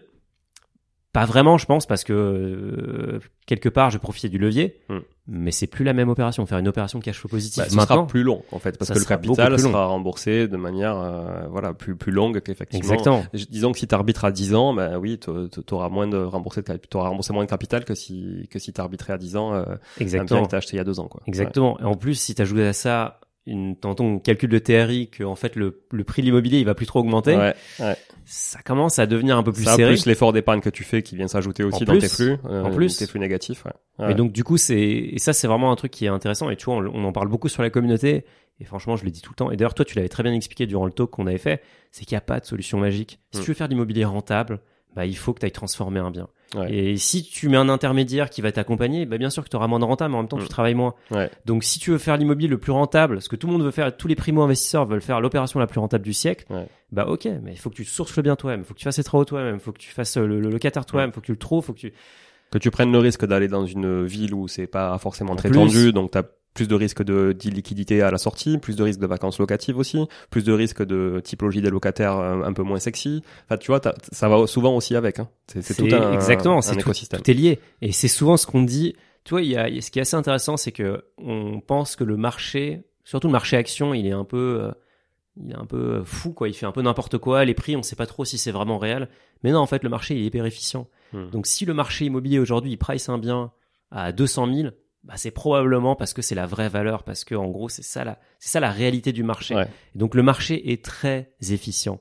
Pas 1.13 1.25
vraiment, 1.25 1.57
je 1.57 1.65
pense, 1.65 1.85
parce 1.85 2.03
que 2.05 2.13
euh, 2.13 3.19
quelque 3.45 3.67
part, 3.69 3.89
je 3.89 3.97
profitais 3.97 4.29
du 4.29 4.37
levier, 4.37 4.77
Hmm. 4.89 4.99
mais 5.27 5.51
c'est 5.51 5.67
plus 5.67 5.83
la 5.83 5.91
même 5.93 6.07
opération. 6.09 6.45
Faire 6.45 6.57
une 6.59 6.67
opération 6.67 6.99
cash 6.99 7.17
flow 7.19 7.29
positif 7.29 7.57
Bah, 7.63 7.67
maintenant, 7.75 7.95
sera 7.97 8.07
plus 8.07 8.23
long 8.23 8.43
en 8.51 8.59
fait 8.59 8.77
parce 8.77 8.87
ça 8.87 8.93
que 8.93 8.99
le 8.99 9.05
capital 9.05 9.59
sera 9.59 9.87
remboursé 9.87 10.47
de 10.47 10.57
manière 10.57 10.97
euh, 10.97 11.47
voilà 11.49 11.73
plus 11.73 11.95
plus 11.95 12.11
longue 12.13 12.39
qu'effectivement. 12.41 12.81
exactement. 12.83 13.23
Disons 13.33 13.71
que 13.73 13.79
si 13.79 13.87
tu 13.87 13.95
arbitres 13.95 14.23
à 14.25 14.31
10 14.31 14.55
ans, 14.55 14.73
ben 14.73 14.97
oui, 14.97 15.19
tu 15.19 15.29
auras 15.73 15.89
moins 15.89 16.07
de 16.07 16.17
remboursé 16.17 16.61
de 16.61 16.77
t'auras 16.77 17.09
remboursé 17.09 17.33
moins 17.33 17.43
de 17.43 17.49
capital 17.49 17.83
que 17.85 17.93
si 17.95 18.47
que 18.49 18.57
si 18.59 18.71
tu 18.71 18.79
arbitrais 18.81 19.13
à 19.13 19.17
10 19.17 19.35
ans 19.35 19.53
euh, 19.53 19.61
un 19.61 19.65
bien 19.65 19.77
Exactement. 19.99 20.43
que 20.45 20.49
t'as 20.51 20.57
acheté 20.57 20.73
il 20.75 20.77
y 20.77 20.81
a 20.81 20.85
deux 20.85 20.99
ans 20.99 21.07
quoi. 21.07 21.21
Exactement. 21.27 21.79
Et 21.79 21.83
en 21.83 21.95
plus, 21.95 22.15
si 22.15 22.35
tu 22.35 22.41
ajoutes 22.41 22.59
à 22.59 22.73
ça 22.73 23.19
une, 23.47 23.75
dans 23.81 23.95
ton 23.95 24.19
calcul 24.19 24.49
de 24.49 24.59
TRI 24.59 25.09
que 25.09 25.23
en 25.23 25.35
fait 25.35 25.55
le, 25.55 25.83
le 25.91 26.03
prix 26.03 26.21
de 26.21 26.27
l'immobilier 26.27 26.59
il 26.59 26.65
va 26.65 26.75
plus 26.75 26.85
trop 26.85 26.99
augmenter, 26.99 27.35
Ouais, 27.35 27.55
ouais. 27.79 27.95
ça 28.25 28.59
commence 28.61 28.99
à 28.99 29.07
devenir 29.07 29.35
un 29.37 29.43
peu 29.43 29.51
plus 29.51 29.63
Ça 29.63 29.75
serré. 29.75 29.91
plus 29.93 30.05
l'effort 30.05 30.31
d'épargne 30.31 30.59
que 30.61 30.69
tu 30.69 30.83
fais 30.83 31.01
qui 31.01 31.15
vient 31.15 31.27
s'ajouter 31.27 31.63
aussi 31.63 31.83
En 31.83 31.85
dans 31.85 31.93
plus, 31.93 31.99
tes 32.01 32.07
flux, 32.09 32.37
euh, 32.45 32.63
en 32.63 32.71
plus. 32.71 32.97
tes 32.97 33.07
flux 33.07 33.19
négatifs. 33.19 33.65
Ouais. 33.65 33.71
Et 33.99 34.03
Ouais. 34.09 34.15
donc 34.15 34.31
du 34.31 34.43
coup, 34.43 34.57
c'est 34.57 34.79
et 34.79 35.17
ça 35.19 35.33
c'est 35.33 35.47
vraiment 35.47 35.71
un 35.71 35.75
truc 35.75 35.91
qui 35.91 36.05
est 36.05 36.09
intéressant. 36.09 36.49
Et 36.49 36.55
tu 36.55 36.65
vois, 36.65 36.75
on, 36.75 36.85
on 36.85 37.03
en 37.03 37.11
parle 37.11 37.27
beaucoup 37.29 37.49
sur 37.49 37.61
la 37.63 37.69
communauté. 37.69 38.25
Et 38.59 38.63
franchement, 38.63 38.95
je 38.95 39.03
le 39.05 39.09
dis 39.11 39.21
tout 39.21 39.31
le 39.31 39.35
temps. 39.35 39.49
Et 39.49 39.57
d'ailleurs, 39.57 39.73
toi, 39.73 39.85
tu 39.85 39.95
l'avais 39.95 40.09
très 40.09 40.21
bien 40.21 40.33
expliqué 40.33 40.67
durant 40.67 40.85
le 40.85 40.91
talk 40.91 41.09
qu'on 41.09 41.25
avait 41.25 41.39
fait. 41.39 41.63
C'est 41.91 42.05
qu'il 42.05 42.13
n'y 42.15 42.19
a 42.19 42.21
pas 42.21 42.39
de 42.39 42.45
solution 42.45 42.77
magique. 42.77 43.19
Si 43.33 43.39
Mm. 43.39 43.43
tu 43.43 43.47
veux 43.49 43.53
faire 43.55 43.67
de 43.67 43.73
l'immobilier 43.73 44.05
rentable, 44.05 44.59
bah 44.95 45.05
il 45.05 45.15
faut 45.15 45.33
que 45.33 45.39
tu 45.39 45.45
ailles 45.45 45.51
transformer 45.51 45.99
un 45.99 46.11
bien. 46.11 46.27
Ouais. 46.53 46.73
Et 46.73 46.97
si 46.97 47.23
tu 47.23 47.47
mets 47.47 47.55
un 47.57 47.69
intermédiaire 47.69 48.29
qui 48.29 48.41
va 48.41 48.51
t'accompagner, 48.51 49.05
bah 49.05 49.17
bien 49.17 49.29
sûr 49.29 49.41
que 49.43 49.49
tu 49.49 49.55
auras 49.55 49.67
moins 49.67 49.79
de 49.79 49.85
rentable, 49.85 50.11
mais 50.11 50.17
en 50.17 50.21
même 50.21 50.27
temps 50.27 50.37
Mm. 50.37 50.41
tu 50.43 50.47
travailles 50.49 50.75
moins. 50.75 50.95
Ouais. 51.11 51.29
Donc 51.45 51.63
si 51.63 51.79
tu 51.79 51.91
veux 51.91 51.97
faire 51.97 52.17
l'immobilier 52.17 52.49
le 52.49 52.57
plus 52.57 52.73
rentable, 52.73 53.21
ce 53.21 53.29
que 53.29 53.37
tout 53.37 53.47
le 53.47 53.53
monde 53.53 53.63
veut 53.63 53.71
faire, 53.71 53.95
tous 53.95 54.07
les 54.09 54.15
primo-investisseurs 54.15 54.85
veulent 54.85 55.01
faire 55.01 55.21
l'opération 55.21 55.59
la 55.61 55.67
plus 55.67 55.79
rentable 55.79 56.03
du 56.03 56.11
siècle, 56.13 56.45
Ouais. 56.49 56.67
bah 56.91 57.05
ok, 57.07 57.25
mais 57.41 57.53
il 57.53 57.57
faut 57.57 57.69
que 57.69 57.75
tu 57.75 57.85
sources 57.85 58.15
le 58.17 58.23
bien 58.23 58.35
toi-même, 58.35 58.61
il 58.61 58.65
faut 58.65 58.73
que 58.73 58.79
tu 58.79 58.83
fasses 58.83 58.97
les 58.97 59.03
travaux 59.05 59.23
toi-même, 59.23 59.55
il 59.55 59.61
faut 59.61 59.71
que 59.71 59.79
tu 59.79 59.91
fasses 59.91 60.17
euh, 60.17 60.25
le, 60.27 60.41
le 60.41 60.49
locataire 60.49 60.85
toi-même, 60.85 61.11
il 61.11 61.13
faut 61.13 61.21
que 61.21 61.25
tu 61.27 61.31
le 61.31 61.37
trouves, 61.37 61.63
faut 61.63 61.73
que 61.73 61.79
tu 61.79 61.93
que 62.51 62.57
tu 62.57 62.69
prennes 62.69 62.91
le 62.91 62.97
risque 62.99 63.25
d'aller 63.25 63.47
dans 63.47 63.65
une 63.65 64.03
ville 64.03 64.33
où 64.33 64.49
c'est 64.49 64.67
pas 64.67 64.97
forcément 64.97 65.31
En 65.31 65.35
très 65.37 65.47
plus. 65.47 65.57
tendu, 65.57 65.93
donc 65.93 66.11
tu 66.11 66.17
as 66.17 66.25
plus 66.53 66.67
de 66.67 66.75
risques 66.75 67.03
de 67.03 67.33
d'illiquidité 67.33 68.01
à 68.01 68.11
la 68.11 68.17
sortie, 68.17 68.57
plus 68.57 68.75
de 68.75 68.83
risques 68.83 68.99
de 68.99 69.07
vacances 69.07 69.39
locatives 69.39 69.77
aussi, 69.77 70.05
plus 70.29 70.43
de 70.43 70.51
risques 70.51 70.83
de 70.83 71.21
typologie 71.23 71.61
des 71.61 71.69
locataires 71.69 72.17
euh, 72.17 72.43
un 72.43 72.53
peu 72.53 72.63
moins 72.63 72.79
sexy. 72.79 73.21
Enfin, 73.45 73.57
tu 73.57 73.67
vois, 73.67 73.81
ça 74.11 74.29
va 74.29 74.45
souvent 74.47 74.75
aussi 74.75 74.95
avec. 74.95 75.19
Hein. 75.19 75.29
C'est 75.47 75.61
c'est 75.61 75.75
tout 75.75 75.95
un, 75.95 76.13
exactement, 76.13 76.61
c'est 76.61 76.75
tout, 76.75 76.91
tout 76.91 77.31
est 77.31 77.33
lié. 77.33 77.59
Et 77.81 77.91
c'est 77.91 78.07
souvent 78.07 78.37
ce 78.37 78.45
qu'on 78.45 78.63
dit. 78.63 78.95
Tu 79.23 79.31
vois, 79.31 79.41
il 79.41 79.49
y 79.49 79.55
a, 79.55 79.69
ce 79.81 79.91
qui 79.91 79.99
est 79.99 80.01
assez 80.01 80.15
intéressant, 80.15 80.57
c'est 80.57 80.71
que 80.71 81.05
on 81.17 81.61
pense 81.61 81.95
que 81.95 82.03
le 82.03 82.17
marché, 82.17 82.83
surtout 83.03 83.27
le 83.27 83.33
marché 83.33 83.55
action, 83.55 83.93
il 83.93 84.07
est 84.07 84.11
un 84.11 84.25
peu, 84.25 84.61
euh, 84.63 84.71
il 85.37 85.51
est 85.51 85.55
un 85.55 85.65
peu 85.65 85.77
euh, 85.77 86.03
fou, 86.03 86.33
quoi. 86.33 86.49
Il 86.49 86.53
fait 86.53 86.65
un 86.65 86.71
peu 86.71 86.81
n'importe 86.81 87.17
quoi. 87.17 87.45
Les 87.45 87.53
prix, 87.53 87.75
on 87.75 87.83
sait 87.83 87.95
pas 87.95 88.07
trop 88.07 88.25
si 88.25 88.37
c'est 88.37 88.51
vraiment 88.51 88.79
réel. 88.79 89.09
Mais 89.43 89.51
non, 89.51 89.59
en 89.59 89.67
fait, 89.67 89.83
le 89.83 89.89
marché, 89.89 90.15
il 90.15 90.23
est 90.23 90.25
hyper 90.25 90.45
efficient. 90.45 90.87
Hmm. 91.13 91.29
Donc, 91.29 91.45
si 91.47 91.65
le 91.65 91.73
marché 91.73 92.05
immobilier 92.05 92.39
aujourd'hui, 92.39 92.71
il 92.71 92.77
price 92.77 93.09
un 93.09 93.19
bien 93.19 93.51
à 93.91 94.11
200 94.11 94.53
000, 94.53 94.69
bah, 95.03 95.13
c'est 95.17 95.31
probablement 95.31 95.95
parce 95.95 96.13
que 96.13 96.21
c'est 96.21 96.35
la 96.35 96.45
vraie 96.45 96.69
valeur, 96.69 97.03
parce 97.03 97.23
que 97.23 97.35
en 97.35 97.49
gros, 97.49 97.69
c'est 97.69 97.81
ça 97.83 98.03
la, 98.03 98.19
c'est 98.39 98.49
ça 98.49 98.59
la 98.59 98.71
réalité 98.71 99.11
du 99.11 99.23
marché. 99.23 99.55
Ouais. 99.55 99.67
Et 99.95 99.97
donc, 99.97 100.15
le 100.15 100.23
marché 100.23 100.71
est 100.71 100.83
très 100.83 101.33
efficient. 101.41 101.99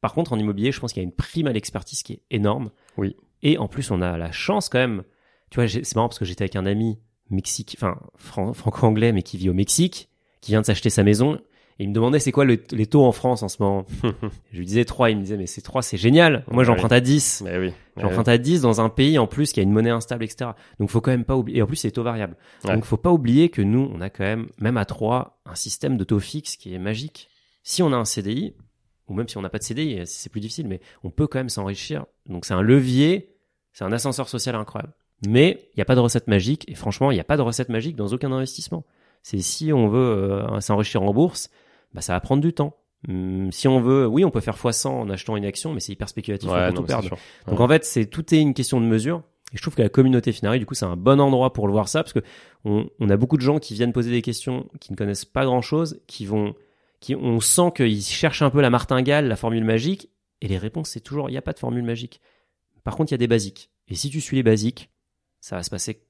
Par 0.00 0.14
contre, 0.14 0.32
en 0.32 0.38
immobilier, 0.38 0.70
je 0.70 0.78
pense 0.78 0.92
qu'il 0.92 1.02
y 1.02 1.04
a 1.04 1.08
une 1.08 1.14
prime 1.14 1.48
à 1.48 1.52
l'expertise 1.52 2.04
qui 2.04 2.12
est 2.12 2.22
énorme. 2.30 2.70
Oui. 2.96 3.16
Et 3.42 3.58
en 3.58 3.66
plus, 3.66 3.90
on 3.90 4.00
a 4.00 4.16
la 4.16 4.30
chance 4.30 4.68
quand 4.68 4.78
même. 4.78 5.02
Tu 5.50 5.56
vois, 5.56 5.66
c'est 5.68 5.94
marrant 5.96 6.08
parce 6.08 6.20
que 6.20 6.24
j'étais 6.24 6.42
avec 6.42 6.54
un 6.56 6.66
ami 6.66 7.00
mexique, 7.30 7.74
enfin 7.76 7.98
fran- 8.16 8.52
franco-anglais, 8.52 9.12
mais 9.12 9.22
qui 9.22 9.36
vit 9.38 9.50
au 9.50 9.54
Mexique, 9.54 10.08
qui 10.40 10.52
vient 10.52 10.60
de 10.60 10.66
s'acheter 10.66 10.88
sa 10.90 11.02
maison. 11.02 11.40
Et 11.80 11.84
il 11.84 11.90
me 11.90 11.94
demandait 11.94 12.18
c'est 12.18 12.32
quoi 12.32 12.44
le- 12.44 12.60
les 12.72 12.86
taux 12.86 13.04
en 13.04 13.12
France 13.12 13.42
en 13.44 13.48
ce 13.48 13.62
moment. 13.62 13.86
je 14.52 14.58
lui 14.58 14.66
disais 14.66 14.84
3, 14.84 15.10
il 15.10 15.16
me 15.16 15.22
disait 15.22 15.36
mais 15.36 15.46
c'est 15.46 15.60
3, 15.60 15.82
c'est 15.82 15.96
génial. 15.96 16.44
Moi 16.50 16.64
j'emprunte 16.64 16.90
à 16.92 17.00
10. 17.00 17.42
Mais 17.44 17.58
oui. 17.58 17.72
J'emprunte 17.96 18.28
à 18.28 18.36
10 18.38 18.60
dans 18.62 18.80
un 18.80 18.88
pays 18.88 19.18
en 19.18 19.26
plus 19.28 19.52
qui 19.52 19.60
a 19.60 19.62
une 19.62 19.70
monnaie 19.72 19.90
instable, 19.90 20.24
etc. 20.24 20.50
Donc 20.80 20.90
faut 20.90 21.00
quand 21.00 21.10
même 21.12 21.24
pas 21.24 21.36
oublier. 21.36 21.58
Et 21.58 21.62
en 21.62 21.66
plus 21.66 21.76
c'est 21.76 21.90
taux 21.92 22.02
variable. 22.02 22.36
Ouais. 22.64 22.74
Donc 22.74 22.84
faut 22.84 22.96
pas 22.96 23.12
oublier 23.12 23.48
que 23.48 23.62
nous 23.62 23.90
on 23.94 24.00
a 24.00 24.10
quand 24.10 24.24
même, 24.24 24.48
même 24.58 24.76
à 24.76 24.84
3, 24.84 25.40
un 25.46 25.54
système 25.54 25.96
de 25.96 26.04
taux 26.04 26.18
fixe 26.20 26.56
qui 26.56 26.74
est 26.74 26.78
magique. 26.78 27.28
Si 27.62 27.82
on 27.82 27.92
a 27.92 27.96
un 27.96 28.04
CDI, 28.04 28.54
ou 29.08 29.14
même 29.14 29.28
si 29.28 29.36
on 29.38 29.42
n'a 29.42 29.48
pas 29.50 29.58
de 29.58 29.62
CDI, 29.64 30.00
c'est 30.04 30.30
plus 30.30 30.40
difficile, 30.40 30.66
mais 30.68 30.80
on 31.04 31.10
peut 31.10 31.26
quand 31.26 31.38
même 31.38 31.48
s'enrichir. 31.48 32.06
Donc 32.26 32.44
c'est 32.44 32.54
un 32.54 32.62
levier, 32.62 33.36
c'est 33.72 33.84
un 33.84 33.92
ascenseur 33.92 34.28
social 34.28 34.54
incroyable. 34.56 34.92
Mais 35.26 35.68
il 35.72 35.78
n'y 35.78 35.82
a 35.82 35.84
pas 35.84 35.94
de 35.94 36.00
recette 36.00 36.28
magique, 36.28 36.64
et 36.68 36.74
franchement, 36.74 37.10
il 37.10 37.14
n'y 37.14 37.20
a 37.20 37.24
pas 37.24 37.36
de 37.36 37.42
recette 37.42 37.68
magique 37.70 37.96
dans 37.96 38.08
aucun 38.08 38.30
investissement. 38.32 38.84
C'est 39.22 39.38
si 39.40 39.72
on 39.72 39.88
veut 39.88 39.98
euh, 39.98 40.60
s'enrichir 40.60 41.02
en 41.02 41.12
bourse, 41.12 41.50
bah, 41.94 42.00
ça 42.00 42.12
va 42.12 42.20
prendre 42.20 42.42
du 42.42 42.52
temps. 42.52 42.76
Hum, 43.08 43.52
si 43.52 43.68
on 43.68 43.80
veut, 43.80 44.06
oui, 44.06 44.24
on 44.24 44.30
peut 44.30 44.40
faire 44.40 44.56
x100 44.56 44.88
en 44.88 45.10
achetant 45.10 45.36
une 45.36 45.44
action, 45.44 45.72
mais 45.72 45.80
c'est 45.80 45.92
hyper 45.92 46.08
spéculatif, 46.08 46.48
on 46.50 46.52
peut 46.54 46.68
non, 46.70 46.72
tout 46.74 46.84
perdre. 46.84 47.10
Donc 47.10 47.58
Ouais. 47.58 47.60
en 47.64 47.68
fait, 47.68 47.84
c'est 47.84 48.06
tout 48.06 48.34
est 48.34 48.40
une 48.40 48.54
question 48.54 48.80
de 48.80 48.86
mesure. 48.86 49.22
Et 49.52 49.56
je 49.56 49.62
trouve 49.62 49.74
que 49.76 49.82
la 49.82 49.88
communauté 49.88 50.32
Finari, 50.32 50.58
du 50.58 50.66
coup, 50.66 50.74
c'est 50.74 50.84
un 50.84 50.96
bon 50.96 51.20
endroit 51.20 51.52
pour 51.52 51.66
le 51.68 51.72
voir 51.72 51.88
ça, 51.88 52.02
parce 52.02 52.12
que 52.12 52.20
on, 52.64 52.90
on 52.98 53.08
a 53.08 53.16
beaucoup 53.16 53.36
de 53.36 53.42
gens 53.42 53.58
qui 53.58 53.72
viennent 53.74 53.92
poser 53.92 54.10
des 54.10 54.20
questions, 54.20 54.68
qui 54.80 54.92
ne 54.92 54.96
connaissent 54.96 55.24
pas 55.24 55.44
grand 55.46 55.62
chose, 55.62 56.00
qui 56.06 56.26
vont, 56.26 56.54
qui, 57.00 57.14
on 57.14 57.40
sent 57.40 57.70
qu'ils 57.76 58.02
cherchent 58.02 58.42
un 58.42 58.50
peu 58.50 58.60
la 58.60 58.68
martingale, 58.68 59.26
la 59.28 59.36
formule 59.36 59.64
magique, 59.64 60.10
et 60.42 60.48
les 60.48 60.58
réponses, 60.58 60.90
c'est 60.90 61.00
toujours, 61.00 61.30
il 61.30 61.32
n'y 61.32 61.38
a 61.38 61.42
pas 61.42 61.52
de 61.54 61.58
formule 61.58 61.82
magique. 61.84 62.20
Par 62.84 62.96
contre, 62.96 63.10
il 63.12 63.14
y 63.14 63.16
a 63.16 63.18
des 63.18 63.26
basiques. 63.26 63.70
Et 63.88 63.94
si 63.94 64.10
tu 64.10 64.20
suis 64.20 64.36
les 64.36 64.42
basiques, 64.42 64.90
ça 65.40 65.56
va 65.56 65.62
se 65.62 65.70
passer 65.70 66.02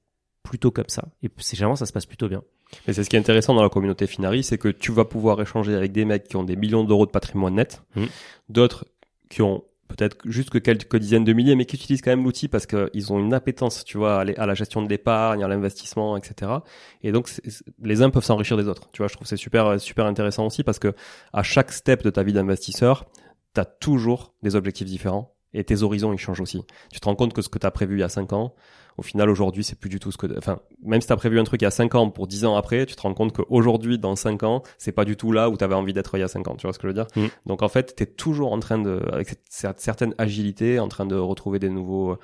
plutôt 0.43 0.71
comme 0.71 0.89
ça. 0.89 1.07
Et 1.23 1.29
c'est 1.37 1.55
généralement, 1.55 1.75
ça 1.77 1.85
se 1.85 1.93
passe 1.93 2.05
plutôt 2.05 2.27
bien. 2.27 2.43
Mais 2.87 2.93
c'est 2.93 3.03
ce 3.03 3.09
qui 3.09 3.15
est 3.15 3.19
intéressant 3.19 3.53
dans 3.53 3.63
la 3.63 3.69
communauté 3.69 4.05
Finari, 4.07 4.43
c'est 4.43 4.57
que 4.57 4.67
tu 4.69 4.91
vas 4.91 5.05
pouvoir 5.05 5.41
échanger 5.41 5.73
avec 5.75 5.91
des 5.91 6.05
mecs 6.05 6.27
qui 6.27 6.35
ont 6.35 6.43
des 6.43 6.55
millions 6.55 6.83
d'euros 6.83 7.05
de 7.05 7.11
patrimoine 7.11 7.55
net, 7.55 7.81
Mhm. 7.95 8.07
d'autres 8.49 8.85
qui 9.29 9.41
ont 9.41 9.63
peut-être 9.87 10.17
juste 10.25 10.51
que 10.51 10.59
quelques 10.59 10.97
dizaines 10.97 11.23
de 11.23 11.33
milliers, 11.33 11.55
mais 11.55 11.65
qui 11.65 11.75
utilisent 11.75 12.03
quand 12.03 12.11
même 12.11 12.23
l'outil 12.23 12.47
parce 12.47 12.67
qu'ils 12.67 13.11
ont 13.11 13.17
une 13.17 13.33
appétence, 13.33 13.83
tu 13.83 13.97
vois, 13.97 14.21
à 14.21 14.45
la 14.45 14.53
gestion 14.53 14.83
de 14.83 14.87
l'épargne, 14.89 15.43
à 15.43 15.47
l'investissement, 15.47 16.15
etc. 16.15 16.51
Et 17.01 17.11
donc, 17.11 17.27
les 17.81 18.01
uns 18.03 18.11
peuvent 18.11 18.23
s'enrichir 18.23 18.55
des 18.55 18.67
autres. 18.67 18.87
Tu 18.91 18.99
vois, 18.99 19.07
je 19.07 19.15
trouve 19.15 19.25
c'est 19.25 19.35
super, 19.35 19.79
super 19.81 20.05
intéressant 20.05 20.45
aussi 20.45 20.63
parce 20.63 20.77
que 20.77 20.93
à 21.33 21.41
chaque 21.41 21.71
step 21.71 22.03
de 22.03 22.11
ta 22.11 22.21
vie 22.21 22.33
d'investisseur, 22.33 23.05
tu 23.55 23.61
as 23.61 23.65
toujours 23.65 24.33
des 24.43 24.55
objectifs 24.55 24.85
différents 24.87 25.33
et 25.55 25.63
tes 25.63 25.81
horizons, 25.81 26.13
ils 26.13 26.19
changent 26.19 26.41
aussi. 26.41 26.63
Tu 26.93 26.99
te 26.99 27.05
rends 27.05 27.15
compte 27.15 27.33
que 27.33 27.41
ce 27.41 27.49
que 27.49 27.57
tu 27.57 27.65
as 27.65 27.71
prévu 27.71 27.95
il 27.97 28.01
y 28.01 28.03
a 28.03 28.09
5 28.09 28.31
ans, 28.33 28.53
au 28.99 29.01
final, 29.01 29.29
aujourd'hui, 29.29 29.63
c'est 29.63 29.77
plus 29.79 29.89
du 29.89 29.99
tout 29.99 30.11
ce 30.11 30.17
que, 30.17 30.27
enfin, 30.37 30.59
même 30.83 31.01
si 31.01 31.07
tu 31.07 31.13
as 31.13 31.17
prévu 31.17 31.39
un 31.39 31.43
truc 31.43 31.61
il 31.61 31.65
y 31.65 31.67
a 31.67 31.71
5 31.71 31.95
ans 31.95 32.09
pour 32.09 32.27
10 32.27 32.45
ans 32.45 32.55
après, 32.55 32.85
tu 32.85 32.95
te 32.95 33.01
rends 33.01 33.13
compte 33.13 33.33
qu'aujourd'hui, 33.33 33.97
dans 33.97 34.15
5 34.15 34.43
ans, 34.43 34.61
c'est 34.77 34.91
pas 34.91 35.05
du 35.05 35.15
tout 35.15 35.31
là 35.31 35.49
où 35.49 35.57
tu 35.57 35.63
avais 35.63 35.75
envie 35.75 35.93
d'être 35.93 36.15
il 36.17 36.19
y 36.21 36.23
a 36.23 36.27
5 36.27 36.47
ans. 36.47 36.55
Tu 36.55 36.67
vois 36.67 36.73
ce 36.73 36.79
que 36.79 36.83
je 36.83 36.89
veux 36.89 36.93
dire? 36.93 37.07
Mm. 37.15 37.27
Donc, 37.47 37.61
en 37.63 37.69
fait, 37.69 37.95
tu 37.95 38.03
es 38.03 38.05
toujours 38.05 38.51
en 38.53 38.59
train 38.59 38.77
de, 38.77 39.01
avec 39.11 39.29
cette 39.29 39.47
cer- 39.49 39.73
certaine 39.77 40.13
agilité, 40.17 40.79
en 40.79 40.87
train 40.87 41.05
de 41.05 41.15
retrouver 41.15 41.59
des 41.59 41.69
nouveaux 41.69 42.17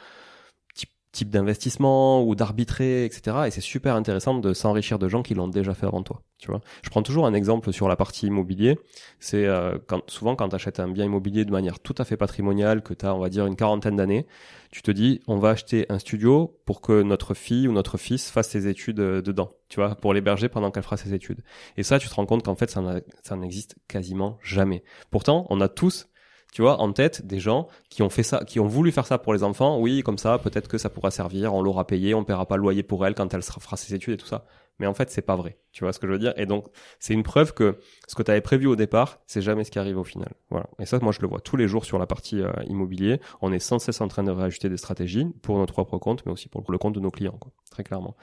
types 1.15 1.29
d'investissements 1.29 2.23
ou 2.23 2.35
d'arbitrer, 2.35 3.05
etc. 3.05 3.37
Et 3.47 3.51
c'est 3.51 3.61
super 3.61 3.95
intéressant 3.95 4.35
de 4.35 4.53
s'enrichir 4.53 4.99
de 4.99 5.07
gens 5.07 5.23
qui 5.23 5.33
l'ont 5.33 5.47
déjà 5.47 5.73
fait 5.73 5.85
avant 5.85 6.03
toi. 6.03 6.21
Tu 6.37 6.51
vois? 6.51 6.59
Je 6.83 6.89
prends 6.89 7.01
toujours 7.01 7.25
un 7.25 7.33
exemple 7.33 7.71
sur 7.71 7.87
la 7.87 7.95
partie 7.95 8.27
immobilier. 8.27 8.77
C'est 9.19 9.45
euh, 9.45 9.77
quand, 9.87 10.01
souvent 10.09 10.35
quand 10.35 10.49
tu 10.49 10.55
achètes 10.55 10.79
un 10.79 10.89
bien 10.89 11.05
immobilier 11.05 11.45
de 11.45 11.51
manière 11.51 11.79
tout 11.79 11.95
à 11.97 12.03
fait 12.03 12.17
patrimoniale, 12.17 12.83
que 12.83 12.93
tu 12.93 13.05
as, 13.05 13.15
on 13.15 13.19
va 13.19 13.29
dire, 13.29 13.45
une 13.45 13.55
quarantaine 13.55 13.95
d'années, 13.95 14.27
tu 14.71 14.81
te 14.81 14.91
dis, 14.91 15.21
on 15.27 15.37
va 15.37 15.51
acheter 15.51 15.85
un 15.87 15.99
studio 15.99 16.59
pour 16.65 16.81
que 16.81 17.01
notre 17.01 17.33
fille 17.33 17.67
ou 17.67 17.71
notre 17.71 17.97
fils 17.97 18.29
fasse 18.29 18.49
ses 18.49 18.67
études 18.67 18.99
euh, 18.99 19.21
dedans, 19.21 19.51
tu 19.69 19.79
vois, 19.79 19.95
pour 19.95 20.13
l'héberger 20.13 20.49
pendant 20.49 20.69
qu'elle 20.69 20.83
fera 20.83 20.97
ses 20.97 21.13
études. 21.13 21.41
Et 21.77 21.83
ça, 21.83 21.97
tu 21.97 22.09
te 22.09 22.13
rends 22.13 22.25
compte 22.25 22.43
qu'en 22.43 22.55
fait, 22.55 22.69
ça 22.69 23.35
n'existe 23.37 23.75
quasiment 23.87 24.37
jamais. 24.43 24.83
Pourtant, 25.11 25.47
on 25.49 25.61
a 25.61 25.69
tous, 25.69 26.09
tu 26.55 26.61
vois, 26.61 26.79
en 26.79 26.93
tête 26.93 27.27
des 27.27 27.41
gens 27.41 27.67
qui 27.89 28.01
ont 28.01 28.09
fait 28.09 28.23
ça, 28.23 28.45
qui 28.45 28.61
ont 28.61 28.65
voulu 28.65 28.93
faire 28.93 29.05
ça 29.05 29.17
pour 29.17 29.33
les 29.33 29.43
enfants. 29.43 29.77
Oui, 29.77 30.03
comme 30.03 30.17
ça, 30.17 30.37
peut-être 30.37 30.69
que 30.69 30.77
ça 30.77 30.89
pourra 30.89 31.11
servir, 31.11 31.53
on 31.53 31.61
l'aura 31.61 31.85
payé, 31.85 32.13
on 32.13 32.23
paiera 32.23 32.45
pas 32.45 32.55
le 32.55 32.61
loyer 32.61 32.81
pour 32.81 33.05
elle 33.05 33.13
quand 33.13 33.33
elle 33.33 33.41
fera 33.41 33.75
ses 33.75 33.93
études 33.93 34.13
et 34.13 34.17
tout 34.17 34.25
ça. 34.25 34.45
Mais 34.79 34.87
en 34.87 34.93
fait, 34.93 35.09
c'est 35.09 35.21
pas 35.21 35.35
vrai. 35.35 35.57
Tu 35.73 35.83
vois 35.83 35.91
ce 35.91 35.99
que 35.99 36.07
je 36.07 36.13
veux 36.13 36.17
dire? 36.17 36.33
Et 36.37 36.45
donc, 36.45 36.67
c'est 36.97 37.13
une 37.13 37.23
preuve 37.23 37.53
que 37.53 37.77
ce 38.07 38.15
que 38.15 38.23
tu 38.23 38.31
avais 38.31 38.39
prévu 38.39 38.67
au 38.67 38.77
départ, 38.77 39.19
c'est 39.27 39.41
jamais 39.41 39.65
ce 39.65 39.71
qui 39.71 39.79
arrive 39.79 39.97
au 39.97 40.05
final. 40.05 40.31
Voilà. 40.49 40.67
Et 40.79 40.85
ça, 40.85 40.97
moi, 40.99 41.11
je 41.11 41.19
le 41.19 41.27
vois 41.27 41.41
tous 41.41 41.57
les 41.57 41.67
jours 41.67 41.83
sur 41.83 41.99
la 41.99 42.07
partie 42.07 42.41
euh, 42.41 42.53
immobilier. 42.67 43.19
On 43.41 43.51
est 43.51 43.59
sans 43.59 43.77
cesse 43.77 43.99
en 43.99 44.07
train 44.07 44.23
de 44.23 44.31
réajuster 44.31 44.69
des 44.69 44.77
stratégies 44.77 45.27
pour 45.41 45.57
notre 45.57 45.73
propre 45.73 45.97
compte, 45.97 46.25
mais 46.25 46.31
aussi 46.31 46.47
pour 46.47 46.63
le 46.69 46.77
compte 46.77 46.95
de 46.95 47.01
nos 47.01 47.11
clients, 47.11 47.37
quoi. 47.37 47.51
Très 47.69 47.83
clairement. 47.83 48.15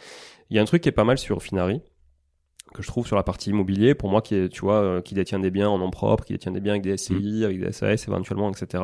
Il 0.49 0.57
y 0.57 0.59
a 0.59 0.63
un 0.63 0.65
truc 0.65 0.83
qui 0.83 0.89
est 0.89 0.93
pas 0.93 1.05
mal 1.05 1.19
sur 1.19 1.43
Finari 1.43 1.83
que 2.73 2.83
je 2.83 2.89
trouve 2.89 3.07
sur 3.07 3.17
la 3.17 3.23
partie 3.23 3.51
immobilier, 3.51 3.95
pour 3.95 4.09
moi 4.11 4.23
qui 4.23 4.35
est, 4.35 4.49
tu 4.49 4.61
vois, 4.63 4.83
euh, 4.83 5.01
qui 5.01 5.15
détient 5.15 5.39
des 5.39 5.51
biens 5.51 5.69
en 5.69 5.79
nom 5.79 5.91
propre, 5.91 6.25
qui 6.25 6.33
détient 6.33 6.53
des 6.53 6.61
biens 6.61 6.73
avec 6.73 6.83
des 6.83 6.97
SCI, 6.97 7.45
avec 7.45 7.61
des 7.61 7.73
SAS 7.73 8.09
éventuellement, 8.09 8.51
etc. 8.51 8.83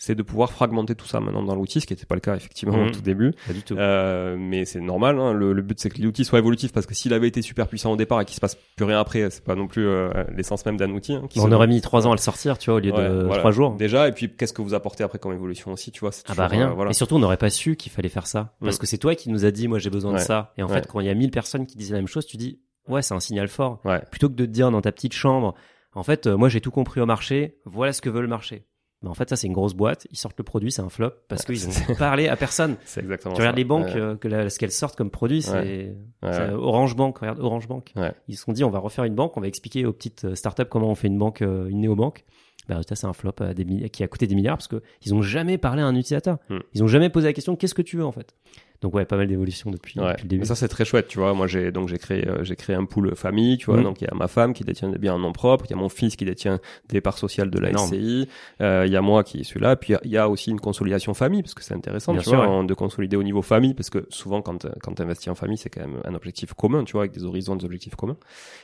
C'est 0.00 0.14
de 0.14 0.22
pouvoir 0.22 0.52
fragmenter 0.52 0.94
tout 0.94 1.08
ça 1.08 1.18
maintenant 1.18 1.42
dans 1.42 1.56
l'outil, 1.56 1.80
ce 1.80 1.86
qui 1.88 1.92
n'était 1.92 2.06
pas 2.06 2.14
le 2.14 2.20
cas 2.20 2.36
effectivement 2.36 2.84
au 2.84 2.88
tout 2.90 3.00
début. 3.00 3.32
Pas 3.48 3.52
du 3.52 3.62
tout. 3.64 3.74
Euh, 3.76 4.36
mais 4.38 4.64
c'est 4.64 4.78
normal. 4.78 5.18
Hein. 5.18 5.32
Le, 5.32 5.52
le 5.52 5.60
but 5.60 5.80
c'est 5.80 5.90
que 5.90 6.00
l'outil 6.00 6.24
soit 6.24 6.38
évolutif 6.38 6.72
parce 6.72 6.86
que 6.86 6.94
s'il 6.94 7.12
avait 7.12 7.26
été 7.26 7.42
super 7.42 7.66
puissant 7.66 7.90
au 7.90 7.96
départ 7.96 8.20
et 8.20 8.24
qu'il 8.24 8.36
se 8.36 8.40
passe 8.40 8.56
plus 8.76 8.84
rien 8.84 9.00
après, 9.00 9.28
c'est 9.30 9.42
pas 9.42 9.56
non 9.56 9.66
plus 9.66 9.84
euh, 9.88 10.10
l'essence 10.36 10.64
même 10.66 10.76
d'un 10.76 10.90
outil. 10.92 11.14
hein, 11.14 11.24
qui 11.28 11.40
on 11.40 11.50
aurait 11.50 11.66
mis 11.66 11.80
trois 11.80 12.06
ans 12.06 12.12
à 12.12 12.14
le 12.14 12.20
sortir, 12.20 12.58
tu 12.58 12.70
vois, 12.70 12.76
au 12.78 12.80
lieu 12.80 12.92
Ouais, 12.92 13.08
de 13.08 13.22
voilà. 13.24 13.38
trois 13.40 13.50
jours. 13.50 13.74
Déjà, 13.74 14.06
et 14.06 14.12
puis 14.12 14.30
qu'est-ce 14.30 14.52
que 14.52 14.62
vous 14.62 14.72
apportez 14.74 15.02
après 15.02 15.18
comme 15.18 15.32
évolution 15.32 15.72
aussi, 15.72 15.90
tu 15.90 15.98
vois 15.98 16.10
Ah 16.28 16.34
bah 16.36 16.46
rien. 16.46 16.70
euh, 16.70 16.74
voilà. 16.74 16.92
Et 16.92 16.94
surtout, 16.94 17.16
on 17.16 17.18
n'aurait 17.18 17.36
pas 17.36 17.50
su 17.50 17.74
qu'il 17.74 17.90
fallait 17.90 18.08
faire 18.08 18.28
ça. 18.28 18.54
Parce 18.60 18.76
Mm. 18.76 18.78
que 18.78 18.86
c'est 18.86 18.98
toi 18.98 19.16
qui 19.16 19.30
nous 19.30 19.44
a 19.46 19.50
dit, 19.50 19.66
moi 19.66 19.80
j'ai 19.80 19.90
besoin 19.90 20.12
de 20.12 20.18
ça. 20.18 20.52
Et 20.58 20.62
en 20.62 20.68
Ouais. 20.68 20.74
fait, 20.74 20.86
quand 20.86 21.00
il 21.00 21.06
y 21.08 21.10
a 21.10 21.14
1000 21.14 21.32
personnes 21.32 21.66
qui 21.66 21.76
disent 21.76 21.90
la 21.90 21.98
même 21.98 22.06
chose, 22.06 22.24
tu 22.24 22.36
dis, 22.36 22.60
ouais, 22.88 23.02
c'est 23.02 23.14
un 23.14 23.20
signal 23.20 23.48
fort. 23.48 23.80
Ouais. 23.84 24.00
Plutôt 24.10 24.28
que 24.28 24.34
de 24.34 24.44
te 24.46 24.50
dire 24.50 24.70
dans 24.70 24.80
ta 24.80 24.92
petite 24.92 25.12
chambre, 25.14 25.54
en 25.94 26.02
fait, 26.02 26.26
euh, 26.26 26.36
moi 26.36 26.48
j'ai 26.48 26.60
tout 26.60 26.70
compris 26.70 27.00
au 27.00 27.06
marché, 27.06 27.58
voilà 27.64 27.92
ce 27.92 28.00
que 28.00 28.10
veut 28.10 28.20
le 28.22 28.28
marché. 28.28 28.64
Mais 29.02 29.08
en 29.08 29.14
fait, 29.14 29.28
ça, 29.30 29.36
c'est 29.36 29.46
une 29.46 29.52
grosse 29.52 29.74
boîte. 29.74 30.08
Ils 30.10 30.16
sortent 30.16 30.36
le 30.38 30.42
produit, 30.42 30.72
c'est 30.72 30.82
un 30.82 30.88
flop 30.88 31.12
parce 31.28 31.44
qu'ils 31.44 31.68
ont 31.68 31.70
parlé 31.98 32.26
à 32.26 32.34
personne. 32.34 32.76
C'est 32.84 33.00
exactement 33.00 33.32
Tu 33.34 33.40
regardes 33.42 33.54
ça. 33.54 33.58
les 33.58 33.64
banques, 33.64 33.84
Ouais. 33.86 33.96
euh, 33.96 34.16
que 34.16 34.26
la- 34.26 34.50
ce 34.50 34.58
qu'elles 34.58 34.72
sortent 34.72 34.96
comme 34.96 35.10
produit, 35.10 35.40
c'est 35.42 35.94
Ouais. 36.22 36.50
Orange 36.52 36.96
Bank. 36.96 37.18
Regarde 37.18 37.38
Orange 37.38 37.68
Bank. 37.68 37.92
Ils 38.26 38.36
se 38.36 38.42
sont 38.42 38.52
dit, 38.52 38.64
on 38.64 38.70
va 38.70 38.80
refaire 38.80 39.04
une 39.04 39.14
banque, 39.14 39.36
on 39.36 39.40
va 39.40 39.46
expliquer 39.46 39.86
aux 39.86 39.92
petites 39.92 40.24
euh, 40.24 40.34
startups 40.34 40.64
comment 40.68 40.88
on 40.90 40.96
fait 40.96 41.06
une 41.06 41.18
banque, 41.18 41.42
euh, 41.42 41.68
une 41.68 41.80
néobanque. 41.82 42.24
Ben, 42.68 42.74
résultat, 42.74 42.96
c'est 42.96 43.06
un 43.06 43.12
flop 43.12 43.34
à 43.38 43.54
des 43.54 43.64
mi- 43.64 43.88
qui 43.88 44.02
a 44.02 44.08
coûté 44.08 44.26
des 44.26 44.34
milliards 44.34 44.56
parce 44.56 44.66
que 44.68 44.82
ils 45.02 45.14
ont 45.14 45.22
jamais 45.22 45.58
parlé 45.58 45.80
à 45.80 45.86
un 45.86 45.94
utilisateur. 45.94 46.38
Hmm. 46.50 46.58
Ils 46.74 46.82
ont 46.82 46.88
jamais 46.88 47.08
posé 47.08 47.28
la 47.28 47.32
question, 47.32 47.54
qu'est-ce 47.54 47.74
que 47.74 47.82
tu 47.82 47.96
veux 47.98 48.04
en 48.04 48.12
fait? 48.12 48.34
Donc 48.80 48.94
ouais, 48.94 49.04
pas 49.04 49.16
mal 49.16 49.26
d'évolution 49.26 49.70
depuis, 49.72 49.98
Ouais. 49.98 50.12
depuis 50.12 50.22
le 50.22 50.28
début. 50.28 50.40
Mais 50.40 50.46
ça 50.46 50.54
c'est 50.54 50.68
très 50.68 50.84
chouette, 50.84 51.08
tu 51.08 51.18
vois. 51.18 51.34
Moi 51.34 51.46
j'ai 51.48 51.72
donc 51.72 51.88
j'ai 51.88 51.98
créé 51.98 52.28
euh, 52.28 52.44
j'ai 52.44 52.54
créé 52.54 52.76
un 52.76 52.84
pool 52.84 53.14
famille, 53.16 53.56
tu 53.58 53.66
vois. 53.66 53.78
Mhm. 53.78 53.82
Donc 53.82 54.00
il 54.02 54.04
y 54.04 54.08
a 54.08 54.14
ma 54.14 54.28
femme 54.28 54.52
qui 54.54 54.62
détient 54.62 54.88
des 54.88 54.98
biens 54.98 55.14
en 55.14 55.18
nom 55.18 55.32
propre, 55.32 55.64
il 55.66 55.70
y 55.70 55.74
a 55.74 55.76
mon 55.76 55.88
fils 55.88 56.14
qui 56.14 56.24
détient 56.24 56.60
des 56.88 57.00
parts 57.00 57.18
sociales 57.18 57.50
de 57.50 57.58
la. 57.58 57.70
SCI, 57.76 58.28
euh, 58.60 58.84
il 58.86 58.92
y 58.92 58.96
a 58.96 59.00
moi 59.02 59.24
qui 59.24 59.44
suis 59.44 59.58
là, 59.60 59.74
puis 59.76 59.90
il 59.90 59.92
y 59.92 59.96
a- 59.96 60.00
il 60.04 60.10
y, 60.12 60.16
a 60.16 60.28
aussi 60.28 60.50
une 60.50 60.60
consolidation 60.60 61.12
famille 61.14 61.42
parce 61.42 61.54
que 61.54 61.62
c'est 61.64 61.74
intéressant, 61.74 62.12
Bien 62.12 62.22
tu 62.22 62.28
sûr, 62.30 62.38
vois, 62.38 62.46
ouais. 62.46 62.52
en- 62.52 62.64
de 62.64 62.74
consolider 62.74 63.16
au 63.16 63.22
niveau 63.22 63.42
famille 63.42 63.74
parce 63.74 63.90
que 63.90 64.06
souvent 64.10 64.42
quand 64.42 64.66
quand 64.80 64.94
tu 64.94 65.02
investis 65.02 65.28
en 65.28 65.34
famille, 65.34 65.58
c'est 65.58 65.70
quand 65.70 65.80
même 65.80 66.00
un 66.04 66.14
objectif 66.14 66.54
commun, 66.54 66.84
tu 66.84 66.92
vois, 66.92 67.02
avec 67.02 67.12
des 67.12 67.24
horizons, 67.24 67.56
des 67.56 67.64
objectifs 67.64 67.96
communs. 67.96 68.16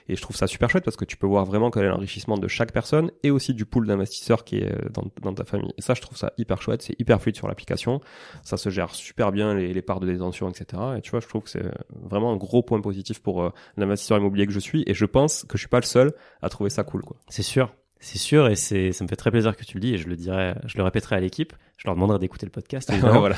Et 0.09 0.15
je 0.17 0.23
trouve 0.23 0.37
ça 0.37 0.47
super 0.47 0.71
chouette 0.71 0.85
parce 0.85 0.97
que 0.97 1.05
tu 1.05 1.17
peux 1.17 1.27
voir 1.27 1.45
vraiment 1.45 1.71
quel 1.71 1.85
est 1.85 1.89
l'enrichissement 1.89 2.39
de 2.39 2.47
chaque 2.49 2.73
personne 2.73 3.11
et 3.25 3.31
aussi 3.33 3.53
du 3.55 3.65
pool 3.67 3.87
d'investisseurs 3.87 4.45
qui 4.45 4.59
est 4.59 4.73
euh, 4.73 4.89
dans, 4.93 5.05
dans 5.23 5.35
ta 5.35 5.45
famille. 5.45 5.73
Et 5.77 5.83
ça 5.83 5.95
je 5.95 6.01
trouve 6.03 6.17
ça 6.17 6.33
hyper 6.39 6.63
chouette, 6.63 6.83
c'est 6.83 6.99
hyper 7.01 7.21
fluide 7.21 7.37
sur 7.37 7.49
l'application, 7.49 8.01
ça 8.43 8.57
se 8.57 8.69
gère 8.71 8.95
super 8.95 9.33
bien 9.33 9.55
les, 9.55 9.73
les 9.75 9.83
parts 9.83 10.01
de 10.01 10.04
détention, 10.05 10.49
etc. 10.49 10.83
Et 10.99 11.01
tu 11.01 11.11
vois, 11.11 11.21
je 11.21 11.29
trouve 11.29 11.43
que 11.43 11.51
c'est 11.51 11.65
vraiment 11.91 12.33
un 12.33 12.37
gros 12.37 12.63
point 12.63 12.81
positif 12.81 13.21
pour 13.21 13.43
euh, 13.43 13.51
l'investisseur 13.77 14.19
immobilier 14.19 14.47
que 14.47 14.53
je 14.53 14.61
suis. 14.61 14.85
Et 14.87 14.95
je 14.95 15.05
pense 15.05 15.45
que 15.45 15.57
je 15.57 15.63
suis 15.63 15.69
pas 15.69 15.81
le 15.81 15.87
seul 15.87 16.13
à 16.43 16.49
trouver 16.49 16.71
ça 16.71 16.85
cool, 16.85 17.03
quoi. 17.03 17.17
C'est 17.29 17.43
sûr. 17.43 17.75
C'est 18.01 18.19
sûr 18.19 18.49
et 18.49 18.57
c'est 18.57 18.93
ça 18.93 19.03
me 19.03 19.09
fait 19.09 19.17
très 19.17 19.31
plaisir 19.31 19.57
que 19.57 19.65
tu 19.65 19.79
le 19.79 19.81
dis 19.81 19.95
et 19.95 19.97
je 19.97 20.09
le 20.09 20.17
dirai 20.17 20.55
je 20.67 20.77
le 20.77 20.83
répéterai 20.83 21.17
à 21.17 21.21
l'équipe 21.21 21.55
je 21.79 21.89
leur 21.89 21.95
demanderai 21.95 22.19
d'écouter 22.19 22.45
le 22.45 22.51
podcast 22.51 22.93
voilà. 23.01 23.37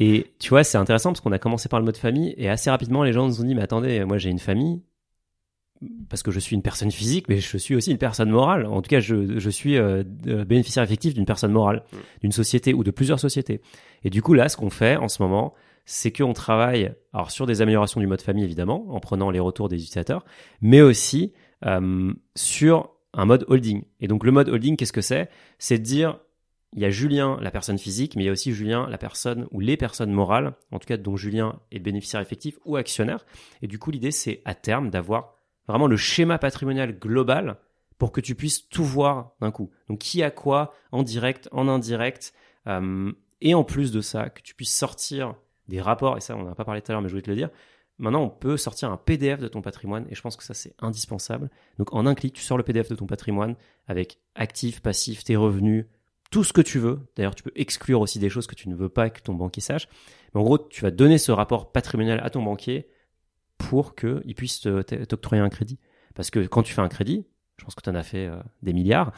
Et 0.00 0.32
tu 0.40 0.48
vois, 0.48 0.64
c'est 0.64 0.78
intéressant 0.78 1.10
parce 1.10 1.20
qu'on 1.20 1.30
a 1.30 1.38
commencé 1.38 1.68
par 1.68 1.78
le 1.78 1.84
mode 1.84 1.96
famille 1.96 2.34
et 2.36 2.48
assez 2.48 2.70
rapidement, 2.70 3.04
les 3.04 3.12
gens 3.12 3.26
nous 3.26 3.40
ont 3.40 3.44
dit, 3.44 3.54
mais 3.54 3.62
attendez, 3.62 4.04
moi 4.04 4.18
j'ai 4.18 4.30
une 4.30 4.40
famille 4.40 4.82
parce 6.08 6.22
que 6.22 6.30
je 6.30 6.38
suis 6.38 6.54
une 6.56 6.62
personne 6.62 6.90
physique, 6.90 7.28
mais 7.28 7.38
je 7.38 7.56
suis 7.58 7.74
aussi 7.74 7.90
une 7.90 7.98
personne 7.98 8.30
morale. 8.30 8.66
En 8.66 8.80
tout 8.80 8.88
cas, 8.88 9.00
je, 9.00 9.38
je 9.38 9.50
suis 9.50 9.76
euh, 9.76 10.02
euh, 10.26 10.44
bénéficiaire 10.44 10.82
effectif 10.82 11.14
d'une 11.14 11.26
personne 11.26 11.52
morale, 11.52 11.82
Mm. 11.92 11.96
d'une 12.22 12.32
société 12.32 12.74
ou 12.74 12.84
de 12.84 12.90
plusieurs 12.90 13.20
sociétés. 13.20 13.60
Et 14.02 14.10
du 14.10 14.22
coup, 14.22 14.34
là, 14.34 14.48
ce 14.48 14.56
qu'on 14.56 14.70
fait 14.70 14.96
en 14.96 15.08
ce 15.08 15.22
moment, 15.22 15.54
c'est 15.84 16.12
qu'on 16.12 16.32
travaille 16.32 16.94
alors 17.12 17.30
sur 17.30 17.46
des 17.46 17.62
améliorations 17.62 18.00
du 18.00 18.06
mode 18.06 18.22
famille, 18.22 18.44
évidemment, 18.44 18.86
en 18.88 19.00
prenant 19.00 19.30
les 19.30 19.40
retours 19.40 19.68
des 19.68 19.76
utilisateurs, 19.76 20.24
mais 20.60 20.80
aussi 20.80 21.32
euh, 21.64 22.12
sur 22.34 22.90
un 23.12 23.26
mode 23.26 23.44
holding. 23.48 23.84
Et 24.00 24.08
donc, 24.08 24.24
le 24.24 24.32
mode 24.32 24.48
holding, 24.48 24.76
qu'est-ce 24.76 24.92
que 24.92 25.00
c'est? 25.00 25.28
C'est 25.58 25.78
de 25.78 25.84
dire, 25.84 26.18
il 26.72 26.82
y 26.82 26.84
a 26.84 26.90
Julien, 26.90 27.38
la 27.40 27.50
personne 27.50 27.78
physique, 27.78 28.16
mais 28.16 28.24
il 28.24 28.26
y 28.26 28.28
a 28.28 28.32
aussi 28.32 28.52
Julien, 28.52 28.88
la 28.88 28.98
personne 28.98 29.46
ou 29.52 29.60
les 29.60 29.76
personnes 29.76 30.10
morales, 30.10 30.54
en 30.72 30.78
tout 30.78 30.86
cas 30.86 30.96
dont 30.96 31.16
Julien 31.16 31.60
est 31.70 31.78
bénéficiaire 31.78 32.20
effectif 32.20 32.58
ou 32.64 32.76
actionnaire. 32.76 33.24
Et 33.62 33.68
du 33.68 33.78
coup, 33.78 33.90
l'idée, 33.90 34.10
c'est 34.10 34.42
à 34.44 34.54
terme 34.54 34.90
d'avoir 34.90 35.34
vraiment 35.68 35.86
le 35.86 35.96
schéma 35.96 36.38
patrimonial 36.38 36.98
global 36.98 37.56
pour 37.98 38.10
que 38.10 38.20
tu 38.20 38.34
puisses 38.34 38.68
tout 38.68 38.84
voir 38.84 39.32
d'un 39.40 39.52
coup. 39.52 39.70
Donc, 39.88 40.00
qui 40.00 40.22
a 40.22 40.30
quoi 40.30 40.74
en 40.90 41.04
direct, 41.04 41.48
en 41.52 41.68
indirect, 41.68 42.34
euh, 42.66 43.12
et 43.40 43.54
en 43.54 43.62
plus 43.62 43.92
de 43.92 44.00
ça, 44.00 44.30
que 44.30 44.42
tu 44.42 44.54
puisses 44.54 44.74
sortir 44.74 45.36
des 45.68 45.80
rapports, 45.80 46.16
et 46.16 46.20
ça, 46.20 46.36
on 46.36 46.42
n'en 46.42 46.52
a 46.52 46.54
pas 46.54 46.64
parlé 46.64 46.80
tout 46.80 46.92
à 46.92 46.94
l'heure, 46.94 47.02
mais 47.02 47.08
je 47.08 47.14
voulais 47.14 47.22
te 47.22 47.30
le 47.30 47.36
dire. 47.36 47.50
Maintenant, 47.98 48.22
on 48.22 48.28
peut 48.28 48.56
sortir 48.56 48.90
un 48.90 48.96
PDF 48.96 49.40
de 49.40 49.48
ton 49.48 49.62
patrimoine, 49.62 50.06
et 50.10 50.14
je 50.14 50.20
pense 50.20 50.36
que 50.36 50.44
ça, 50.44 50.54
c'est 50.54 50.74
indispensable. 50.80 51.50
Donc, 51.78 51.94
en 51.94 52.06
un 52.06 52.14
clic, 52.14 52.34
tu 52.34 52.42
sors 52.42 52.56
le 52.56 52.64
PDF 52.64 52.88
de 52.88 52.96
ton 52.96 53.06
patrimoine 53.06 53.54
avec 53.86 54.18
actifs, 54.34 54.80
passifs, 54.80 55.22
tes 55.24 55.36
revenus, 55.36 55.86
tout 56.30 56.42
ce 56.42 56.52
que 56.52 56.60
tu 56.60 56.78
veux. 56.80 57.00
D'ailleurs, 57.14 57.34
tu 57.34 57.44
peux 57.44 57.52
exclure 57.54 58.00
aussi 58.00 58.18
des 58.18 58.28
choses 58.28 58.48
que 58.48 58.56
tu 58.56 58.68
ne 58.68 58.74
veux 58.74 58.88
pas 58.88 59.10
que 59.10 59.20
ton 59.20 59.34
banquier 59.34 59.62
sache. 59.62 59.88
Mais 60.34 60.40
en 60.40 60.44
gros, 60.44 60.58
tu 60.58 60.82
vas 60.82 60.90
donner 60.90 61.18
ce 61.18 61.30
rapport 61.30 61.70
patrimonial 61.70 62.20
à 62.24 62.30
ton 62.30 62.42
banquier 62.42 62.88
pour 63.56 63.94
qu'il 63.94 64.34
puisse 64.34 64.60
t'octroyer 64.60 65.42
un 65.42 65.48
crédit. 65.48 65.78
Parce 66.14 66.30
que 66.30 66.40
quand 66.40 66.64
tu 66.64 66.72
fais 66.72 66.80
un 66.80 66.88
crédit, 66.88 67.24
je 67.58 67.64
pense 67.64 67.74
que 67.76 67.82
tu 67.82 67.90
en 67.90 67.94
as 67.94 68.02
fait 68.02 68.26
euh, 68.26 68.36
des 68.62 68.72
milliards, 68.72 69.12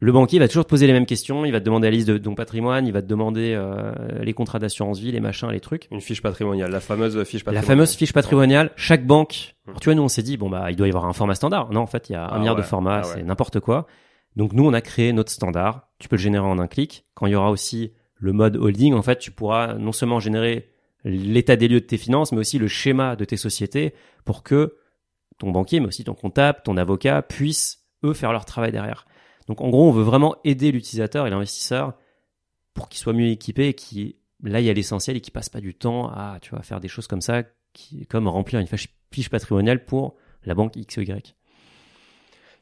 le 0.00 0.12
banquier 0.12 0.38
va 0.38 0.48
toujours 0.48 0.64
te 0.64 0.68
poser 0.70 0.86
les 0.86 0.92
mêmes 0.92 1.06
questions, 1.06 1.44
il 1.44 1.52
va 1.52 1.60
te 1.60 1.64
demander 1.64 1.86
la 1.86 1.92
liste 1.92 2.08
de 2.08 2.18
ton 2.18 2.34
patrimoine, 2.34 2.86
il 2.86 2.92
va 2.92 3.00
te 3.00 3.06
demander 3.06 3.54
euh, 3.56 3.92
les 4.22 4.34
contrats 4.34 4.58
d'assurance 4.58 4.98
vie, 4.98 5.12
les 5.12 5.20
machins, 5.20 5.48
les 5.50 5.60
trucs. 5.60 5.88
Une 5.90 6.00
fiche 6.00 6.20
patrimoniale, 6.20 6.70
la 6.70 6.80
fameuse 6.80 7.22
fiche 7.24 7.40
La 7.40 7.44
patrimoniale. 7.52 7.64
fameuse 7.64 7.94
fiche 7.94 8.12
patrimoniale, 8.12 8.70
chaque 8.76 9.06
banque. 9.06 9.54
Alors, 9.66 9.80
tu 9.80 9.86
vois, 9.86 9.94
nous, 9.94 10.02
on 10.02 10.08
s'est 10.08 10.22
dit, 10.22 10.36
bon, 10.36 10.50
bah, 10.50 10.70
il 10.70 10.76
doit 10.76 10.86
y 10.86 10.90
avoir 10.90 11.06
un 11.06 11.12
format 11.12 11.34
standard. 11.34 11.70
Non, 11.72 11.80
en 11.80 11.86
fait, 11.86 12.10
il 12.10 12.12
y 12.12 12.16
a 12.16 12.24
un 12.24 12.28
Ah 12.32 12.38
milliard 12.38 12.56
de 12.56 12.62
formats, 12.62 13.00
ah 13.02 13.06
ouais. 13.06 13.12
c'est 13.14 13.22
n'importe 13.22 13.60
quoi. 13.60 13.86
Donc, 14.36 14.52
nous, 14.52 14.66
on 14.66 14.72
a 14.74 14.80
créé 14.80 15.12
notre 15.12 15.30
standard. 15.32 15.88
Tu 16.00 16.08
peux 16.08 16.16
le 16.16 16.22
générer 16.22 16.44
en 16.44 16.58
un 16.58 16.66
clic. 16.66 17.06
Quand 17.14 17.26
il 17.26 17.32
y 17.32 17.36
aura 17.36 17.50
aussi 17.50 17.92
le 18.16 18.32
mode 18.32 18.56
holding, 18.56 18.94
en 18.94 19.02
fait, 19.02 19.18
tu 19.18 19.30
pourras 19.30 19.74
non 19.74 19.92
seulement 19.92 20.18
générer 20.20 20.68
l'état 21.04 21.56
des 21.56 21.68
lieux 21.68 21.80
de 21.80 21.86
tes 21.86 21.98
finances, 21.98 22.32
mais 22.32 22.38
aussi 22.38 22.58
le 22.58 22.66
schéma 22.68 23.14
de 23.16 23.24
tes 23.24 23.36
sociétés 23.36 23.94
pour 24.24 24.42
que 24.42 24.76
ton 25.38 25.50
banquier, 25.50 25.80
mais 25.80 25.86
aussi 25.86 26.04
ton 26.04 26.14
comptable, 26.14 26.60
ton 26.64 26.76
avocat 26.76 27.22
puissent, 27.22 27.84
eux, 28.04 28.12
faire 28.12 28.32
leur 28.32 28.44
travail 28.44 28.72
derrière. 28.72 29.06
Donc, 29.46 29.60
en 29.60 29.68
gros, 29.68 29.88
on 29.88 29.92
veut 29.92 30.02
vraiment 30.02 30.36
aider 30.44 30.72
l'utilisateur 30.72 31.26
et 31.26 31.30
l'investisseur 31.30 31.94
pour 32.72 32.88
qu'il 32.88 32.98
soit 32.98 33.12
mieux 33.12 33.28
équipé 33.28 33.68
et 33.68 33.74
qui 33.74 34.16
là 34.42 34.60
il 34.60 34.66
y 34.66 34.70
a 34.70 34.72
l'essentiel 34.72 35.16
et 35.16 35.20
qui 35.20 35.30
passe 35.30 35.48
pas 35.48 35.60
du 35.60 35.74
temps 35.74 36.08
à 36.08 36.38
tu 36.40 36.54
faire 36.62 36.80
des 36.80 36.88
choses 36.88 37.06
comme 37.06 37.20
ça 37.20 37.44
comme 38.08 38.28
remplir 38.28 38.60
une 38.60 38.66
fiche 38.66 39.28
patrimoniale 39.30 39.84
pour 39.84 40.16
la 40.44 40.54
banque 40.54 40.76
X 40.76 40.96
ou 40.96 41.00
Y. 41.00 41.34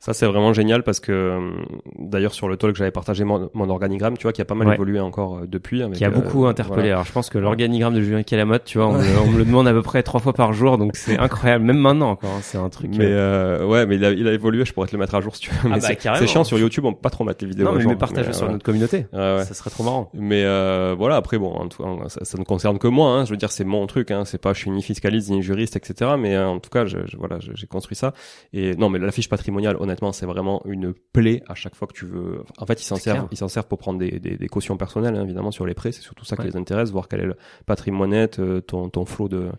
Ça, 0.04 0.12
c'est 0.14 0.26
vraiment 0.26 0.52
génial 0.52 0.82
parce 0.82 0.98
que, 0.98 1.12
euh, 1.12 1.50
d'ailleurs, 1.96 2.34
sur 2.34 2.48
le 2.48 2.56
talk, 2.56 2.74
j'avais 2.74 2.90
partagé 2.90 3.22
mon, 3.22 3.50
mon 3.54 3.70
organigramme, 3.70 4.16
tu 4.18 4.24
vois, 4.24 4.32
qui 4.32 4.42
a 4.42 4.44
pas 4.44 4.56
mal 4.56 4.66
Ouais. 4.66 4.74
évolué 4.74 4.98
encore 4.98 5.36
euh, 5.38 5.46
depuis. 5.46 5.80
avec, 5.80 5.94
qui 5.96 6.04
a 6.04 6.08
euh, 6.08 6.10
beaucoup 6.10 6.46
interpellé. 6.46 6.74
voilà. 6.80 6.92
Alors 6.94 7.04
je 7.04 7.12
pense 7.12 7.30
que 7.30 7.38
l'organigramme 7.38 7.94
de 7.94 8.00
Julien 8.00 8.24
Kelamotte, 8.24 8.64
tu 8.64 8.78
vois, 8.78 8.88
on, 8.88 8.94
me, 8.94 9.18
on 9.24 9.30
me 9.30 9.38
le 9.38 9.44
demande 9.44 9.68
à 9.68 9.72
peu 9.72 9.82
près 9.82 10.02
trois 10.02 10.18
fois 10.18 10.32
par 10.32 10.52
jour, 10.54 10.76
donc 10.76 10.96
c'est 10.96 11.16
incroyable. 11.18 11.64
Même 11.64 11.78
maintenant 11.78 12.10
encore, 12.10 12.30
hein, 12.30 12.40
c'est 12.42 12.58
un 12.58 12.68
truc. 12.68 12.90
Mais 12.98 13.04
euh, 13.04 13.60
euh, 13.60 13.64
ouais, 13.64 13.86
mais 13.86 13.94
il 13.94 14.04
a, 14.04 14.10
il 14.10 14.26
a 14.26 14.32
évolué. 14.32 14.64
Je 14.64 14.72
pourrais 14.72 14.88
te 14.88 14.92
le 14.92 14.98
mettre 14.98 15.14
à 15.14 15.20
jour 15.20 15.36
si 15.36 15.42
tu 15.42 15.50
veux. 15.52 15.68
mais 15.70 15.78
bah, 15.78 15.88
c'est 16.16 16.26
chiant 16.26 16.42
sur 16.42 16.58
YouTube. 16.58 16.84
On 16.84 16.92
peut 16.94 17.00
pas 17.00 17.10
trop 17.10 17.22
mettre 17.22 17.44
les 17.44 17.50
vidéos. 17.50 17.66
non, 17.66 17.74
mais, 17.74 17.84
mais 17.84 17.94
partage 17.94 18.32
sur 18.32 18.48
euh, 18.48 18.50
notre 18.50 18.64
communauté. 18.64 19.06
ouais, 19.12 19.18
ouais. 19.36 19.44
Ça 19.44 19.54
serait 19.54 19.70
trop 19.70 19.84
marrant. 19.84 20.10
Mais 20.14 20.42
euh, 20.44 20.96
voilà, 20.98 21.14
après 21.14 21.38
bon, 21.38 21.52
en 21.52 21.68
tout 21.68 21.80
cas, 21.80 22.08
ça, 22.08 22.24
ça 22.24 22.38
ne 22.38 22.42
concerne 22.44 22.80
que 22.80 22.88
moi. 22.88 23.08
Hein, 23.10 23.24
je 23.24 23.30
veux 23.30 23.36
dire, 23.36 23.52
c'est 23.52 23.62
mon 23.64 23.86
truc. 23.86 24.10
Hein, 24.10 24.24
c'est 24.24 24.38
pas, 24.40 24.52
je 24.52 24.58
suis 24.58 24.70
ni 24.72 24.82
fiscaliste 24.82 25.30
ni 25.30 25.42
juriste, 25.42 25.76
etc. 25.76 26.10
Mais 26.18 26.34
euh, 26.34 26.48
en 26.48 26.58
tout 26.58 26.70
cas, 26.70 26.86
je, 26.86 26.98
je- 27.06 27.16
voilà, 27.16 27.38
j'ai 27.38 27.68
construit 27.68 27.94
ça. 27.96 28.14
Et 28.52 28.74
non, 28.74 28.88
mais 28.88 28.98
la 28.98 29.12
fiche 29.12 29.28
patrimoniale, 29.28 29.76
honnêtement, 29.78 29.91
c'est 30.12 30.26
vraiment 30.26 30.62
une 30.64 30.94
plaie 31.12 31.42
à 31.48 31.54
chaque 31.54 31.74
fois 31.74 31.88
que 31.88 31.92
tu 31.92 32.06
veux. 32.06 32.42
En 32.58 32.66
fait, 32.66 32.80
ils 32.80 32.84
s'en 32.84 32.96
servent, 32.96 33.18
clair. 33.18 33.28
ils 33.32 33.38
s'en 33.38 33.48
servent 33.48 33.66
pour 33.66 33.78
prendre 33.78 33.98
des, 33.98 34.18
des, 34.18 34.36
des 34.36 34.48
cautions 34.48 34.76
personnelles, 34.76 35.16
hein, 35.16 35.24
évidemment, 35.24 35.50
sur 35.50 35.66
les 35.66 35.74
prêts. 35.74 35.92
C'est 35.92 36.02
surtout 36.02 36.24
ça 36.24 36.36
qui 36.36 36.44
les 36.44 36.56
intéresse, 36.56 36.90
voir 36.90 37.08
quel 37.08 37.20
est 37.20 37.26
le 37.26 37.36
patrimoine 37.66 38.10
net, 38.10 38.38
euh, 38.38 38.60
ton 38.60 38.88
ton 38.88 39.04
flot 39.04 39.28
de 39.28 39.50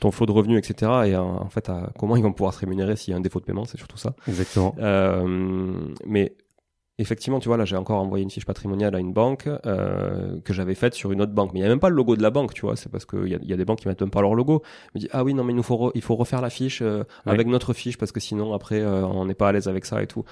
ton 0.00 0.10
flot 0.10 0.26
de 0.26 0.32
revenus, 0.32 0.58
etc. 0.58 0.92
Et 1.06 1.14
euh, 1.14 1.20
en 1.20 1.48
fait, 1.48 1.68
à, 1.68 1.90
comment 1.98 2.16
ils 2.16 2.22
vont 2.22 2.32
pouvoir 2.32 2.54
se 2.54 2.60
rémunérer 2.60 2.96
s'il 2.96 3.12
y 3.12 3.14
a 3.14 3.16
un 3.16 3.20
défaut 3.20 3.40
de 3.40 3.44
paiement, 3.44 3.64
c'est 3.64 3.78
surtout 3.78 3.98
ça. 3.98 4.14
Exactement. 4.26 4.74
Euh, 4.78 5.72
mais 6.06 6.34
effectivement, 7.00 7.40
tu 7.40 7.48
vois, 7.48 7.56
là, 7.56 7.64
j'ai 7.64 7.76
encore 7.76 8.00
envoyé 8.00 8.22
une 8.22 8.30
fiche 8.30 8.44
patrimoniale 8.46 8.94
à 8.94 8.98
une 8.98 9.12
banque 9.12 9.48
euh, 9.66 10.40
que 10.44 10.52
j'avais 10.52 10.74
faite 10.74 10.94
sur 10.94 11.12
une 11.12 11.20
autre 11.22 11.32
banque. 11.32 11.52
Mais 11.52 11.60
il 11.60 11.62
n'y 11.62 11.66
a 11.66 11.70
même 11.70 11.80
pas 11.80 11.88
le 11.88 11.96
logo 11.96 12.16
de 12.16 12.22
la 12.22 12.30
banque, 12.30 12.54
tu 12.54 12.62
vois. 12.62 12.76
C'est 12.76 12.90
parce 12.90 13.04
qu'il 13.04 13.28
y 13.28 13.34
a, 13.34 13.38
il 13.42 13.48
y 13.48 13.52
a 13.52 13.56
des 13.56 13.64
banques 13.64 13.80
qui 13.80 13.88
mettent 13.88 14.00
même 14.00 14.10
pas 14.10 14.20
leur 14.22 14.34
logo. 14.34 14.62
Je 14.94 14.98
me 14.98 15.00
dis, 15.00 15.08
ah 15.12 15.24
oui, 15.24 15.34
non, 15.34 15.44
mais 15.44 15.52
il 15.52 15.56
nous 15.56 15.62
faut, 15.62 15.76
re- 15.76 15.92
il 15.94 16.02
faut 16.02 16.16
refaire 16.16 16.40
la 16.40 16.50
fiche 16.50 16.80
euh, 16.82 17.04
Ouais. 17.26 17.32
avec 17.32 17.46
notre 17.46 17.72
fiche 17.72 17.98
parce 17.98 18.12
que 18.12 18.20
sinon, 18.20 18.52
après, 18.54 18.80
euh, 18.80 19.04
on 19.06 19.24
n'est 19.24 19.34
pas 19.34 19.48
à 19.48 19.52
l'aise 19.52 19.68
avec 19.68 19.84
ça 19.84 20.02
et 20.02 20.06
tout. 20.06 20.24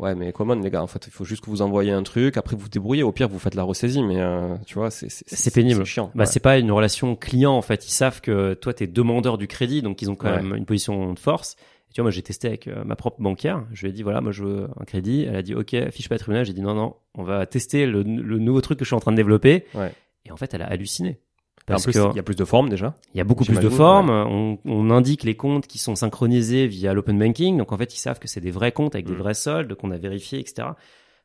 Ouais, 0.00 0.16
mais 0.16 0.32
comment 0.32 0.56
les 0.56 0.70
gars 0.70 0.82
En 0.82 0.88
fait, 0.88 1.06
il 1.06 1.12
faut 1.12 1.24
juste 1.24 1.44
que 1.44 1.50
vous 1.50 1.62
envoyez 1.62 1.92
un 1.92 2.02
truc. 2.02 2.36
Après, 2.36 2.56
vous 2.56 2.62
vous 2.62 2.68
débrouillez. 2.68 3.04
Au 3.04 3.12
pire, 3.12 3.28
vous 3.28 3.38
faites 3.38 3.54
la 3.54 3.62
ressaisie. 3.62 4.02
Mais 4.02 4.20
euh, 4.20 4.56
tu 4.66 4.74
vois, 4.74 4.90
c'est 4.90 5.06
C'est 5.08 5.54
pénible. 5.54 5.86
C'est 5.86 5.92
chiant. 5.92 6.10
Bah, 6.16 6.24
ouais. 6.24 6.26
c'est 6.26 6.40
pas 6.40 6.58
une 6.58 6.72
relation 6.72 7.14
client 7.14 7.52
en 7.52 7.62
fait. 7.62 7.86
Ils 7.86 7.92
savent 7.92 8.20
que 8.20 8.54
toi 8.54 8.74
t'es 8.74 8.88
demandeur 8.88 9.38
du 9.38 9.46
crédit, 9.46 9.82
donc 9.82 10.02
ils 10.02 10.10
ont 10.10 10.16
quand 10.16 10.30
Ouais. 10.30 10.42
même 10.42 10.56
une 10.56 10.64
position 10.66 11.12
de 11.12 11.18
force. 11.20 11.54
Tu 11.94 12.00
vois, 12.00 12.06
moi 12.06 12.10
j'ai 12.10 12.22
testé 12.22 12.48
avec 12.48 12.66
euh, 12.68 12.84
ma 12.84 12.96
propre 12.96 13.22
banquière. 13.22 13.64
Je 13.72 13.82
lui 13.82 13.88
ai 13.90 13.92
dit 13.92 14.02
voilà, 14.02 14.20
moi 14.20 14.32
je 14.32 14.42
veux 14.44 14.68
un 14.78 14.84
crédit. 14.84 15.22
Elle 15.28 15.36
a 15.36 15.42
dit 15.42 15.54
ok, 15.54 15.90
fiche 15.90 16.08
patrimoniale. 16.10 16.44
J'ai 16.44 16.52
dit 16.52 16.60
non 16.60 16.74
non, 16.74 16.96
on 17.16 17.22
va 17.22 17.46
tester 17.46 17.86
le, 17.86 18.02
le 18.02 18.38
nouveau 18.38 18.60
truc 18.60 18.78
que 18.78 18.84
je 18.84 18.88
suis 18.88 18.96
en 18.96 19.00
train 19.00 19.12
de 19.12 19.16
développer. 19.16 19.64
Ouais. 19.74 19.92
Et 20.26 20.30
en 20.32 20.36
fait, 20.36 20.52
elle 20.52 20.62
a 20.62 20.66
halluciné. 20.66 21.20
Parce 21.66 21.84
plus, 21.84 21.92
que 21.94 22.10
il 22.10 22.16
y 22.16 22.18
a 22.18 22.22
plus 22.22 22.34
de 22.36 22.44
formes 22.44 22.68
déjà. 22.68 22.94
il 23.14 23.18
y 23.18 23.20
a 23.22 23.24
beaucoup 23.24 23.44
plus 23.44 23.58
de 23.58 23.68
formes. 23.70 24.10
On, 24.10 24.58
on 24.66 24.90
indique 24.90 25.22
les 25.22 25.34
comptes 25.34 25.66
qui 25.66 25.78
sont 25.78 25.94
synchronisés 25.94 26.66
via 26.66 26.92
l'open 26.92 27.18
banking. 27.18 27.56
Donc 27.56 27.72
en 27.72 27.78
fait, 27.78 27.94
ils 27.94 27.98
savent 27.98 28.18
que 28.18 28.28
c'est 28.28 28.40
des 28.40 28.50
vrais 28.50 28.72
comptes 28.72 28.94
avec 28.94 29.06
des 29.06 29.12
Mm. 29.14 29.18
vrais 29.18 29.34
soldes 29.34 29.74
qu'on 29.74 29.90
a 29.90 29.96
vérifiés, 29.96 30.40
etc. 30.40 30.54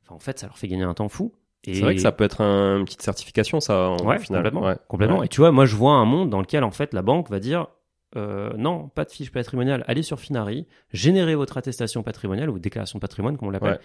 Enfin, 0.05 0.15
en 0.15 0.19
fait, 0.19 0.39
ça 0.39 0.47
leur 0.47 0.57
fait 0.57 0.67
gagner 0.69 0.83
un 0.83 0.93
temps 0.93 1.09
fou. 1.09 1.33
Et 1.65 1.73
C'est 1.73 1.81
vrai 1.81 1.95
que 1.95 1.99
ça 2.01 2.13
peut 2.13 2.23
être 2.23 2.39
un, 2.41 2.77
une 2.77 2.85
petite 2.85 3.01
certification, 3.01 3.59
ça, 3.59 3.89
en, 3.89 3.97
Ouais, 4.05 4.17
final. 4.19 4.43
complètement. 4.43 4.61
Ouais. 4.67 4.75
complètement. 4.87 5.19
Ouais. 5.19 5.25
Et 5.25 5.29
tu 5.29 5.41
vois, 5.41 5.51
moi, 5.51 5.65
je 5.65 5.75
vois 5.75 5.93
un 5.93 6.05
monde 6.05 6.29
dans 6.29 6.39
lequel, 6.39 6.63
en 6.63 6.71
fait, 6.71 6.93
la 6.93 7.01
banque 7.01 7.29
va 7.29 7.39
dire 7.39 7.67
euh, 8.15 8.51
non, 8.57 8.87
pas 8.89 9.05
de 9.05 9.11
fiche 9.11 9.31
patrimoniale, 9.31 9.83
allez 9.87 10.03
sur 10.03 10.19
Finari, 10.19 10.65
générez 10.91 11.35
votre 11.35 11.57
attestation 11.57 12.03
patrimoniale 12.03 12.49
ou 12.49 12.59
déclaration 12.59 12.97
de 12.97 13.01
patrimoine, 13.01 13.37
comme 13.37 13.47
on 13.49 13.51
l'appelle, 13.51 13.73
Ouais. 13.73 13.79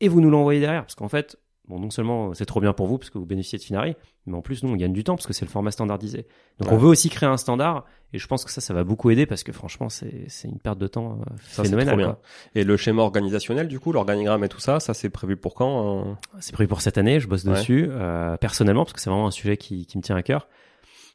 et 0.00 0.08
vous 0.08 0.20
nous 0.20 0.30
l'envoyez 0.30 0.60
derrière. 0.60 0.82
Parce 0.82 0.94
qu'en 0.94 1.08
fait, 1.08 1.38
bon, 1.66 1.78
non 1.80 1.88
seulement 1.90 2.34
c'est 2.34 2.44
trop 2.44 2.60
bien 2.60 2.72
pour 2.74 2.86
vous 2.86 2.98
parce 2.98 3.08
que 3.10 3.16
vous 3.18 3.24
bénéficiez 3.26 3.58
de 3.58 3.62
Finari, 3.64 3.96
mais 4.26 4.36
en 4.36 4.42
plus, 4.42 4.62
nous, 4.62 4.70
on 4.70 4.76
gagne 4.76 4.92
du 4.92 5.02
temps 5.04 5.16
parce 5.16 5.26
que 5.26 5.32
c'est 5.32 5.44
le 5.46 5.50
format 5.50 5.70
standardisé. 5.70 6.26
Donc, 6.58 6.68
Ouais. 6.68 6.74
on 6.74 6.78
veut 6.78 6.88
aussi 6.88 7.08
créer 7.08 7.28
un 7.28 7.36
standard 7.38 7.84
et 8.12 8.18
je 8.18 8.26
pense 8.26 8.44
que 8.44 8.50
ça, 8.50 8.60
ça 8.60 8.74
va 8.74 8.84
beaucoup 8.84 9.10
aider 9.10 9.24
parce 9.26 9.42
que 9.42 9.52
franchement, 9.52 9.88
c'est 9.88 10.26
une 10.44 10.58
perte 10.58 10.78
de 10.78 10.86
temps 10.86 11.18
euh, 11.20 11.24
Ça, 11.42 11.62
phénoménale. 11.62 11.94
trop 11.94 12.04
bien. 12.04 12.18
Et 12.54 12.64
le 12.64 12.76
schéma 12.76 13.02
organisationnel, 13.02 13.66
du 13.68 13.80
coup, 13.80 13.92
l'organigramme 13.92 14.44
et 14.44 14.48
tout 14.48 14.60
ça, 14.60 14.78
ça 14.78 14.92
c'est 14.94 15.08
prévu 15.10 15.36
pour 15.36 15.54
quand 15.54 16.00
euh 16.10 16.12
C'est 16.38 16.52
prévu 16.52 16.68
pour 16.68 16.80
cette 16.82 16.98
année, 16.98 17.18
je 17.18 17.28
bosse 17.28 17.44
Ouais. 17.44 17.52
dessus 17.54 17.88
euh, 17.90 18.36
personnellement 18.36 18.84
parce 18.84 18.92
que 18.92 19.00
c'est 19.00 19.10
vraiment 19.10 19.26
un 19.26 19.30
sujet 19.32 19.56
qui, 19.56 19.86
qui 19.86 19.96
me 19.98 20.02
tient 20.02 20.16
à 20.16 20.22
cœur. 20.22 20.48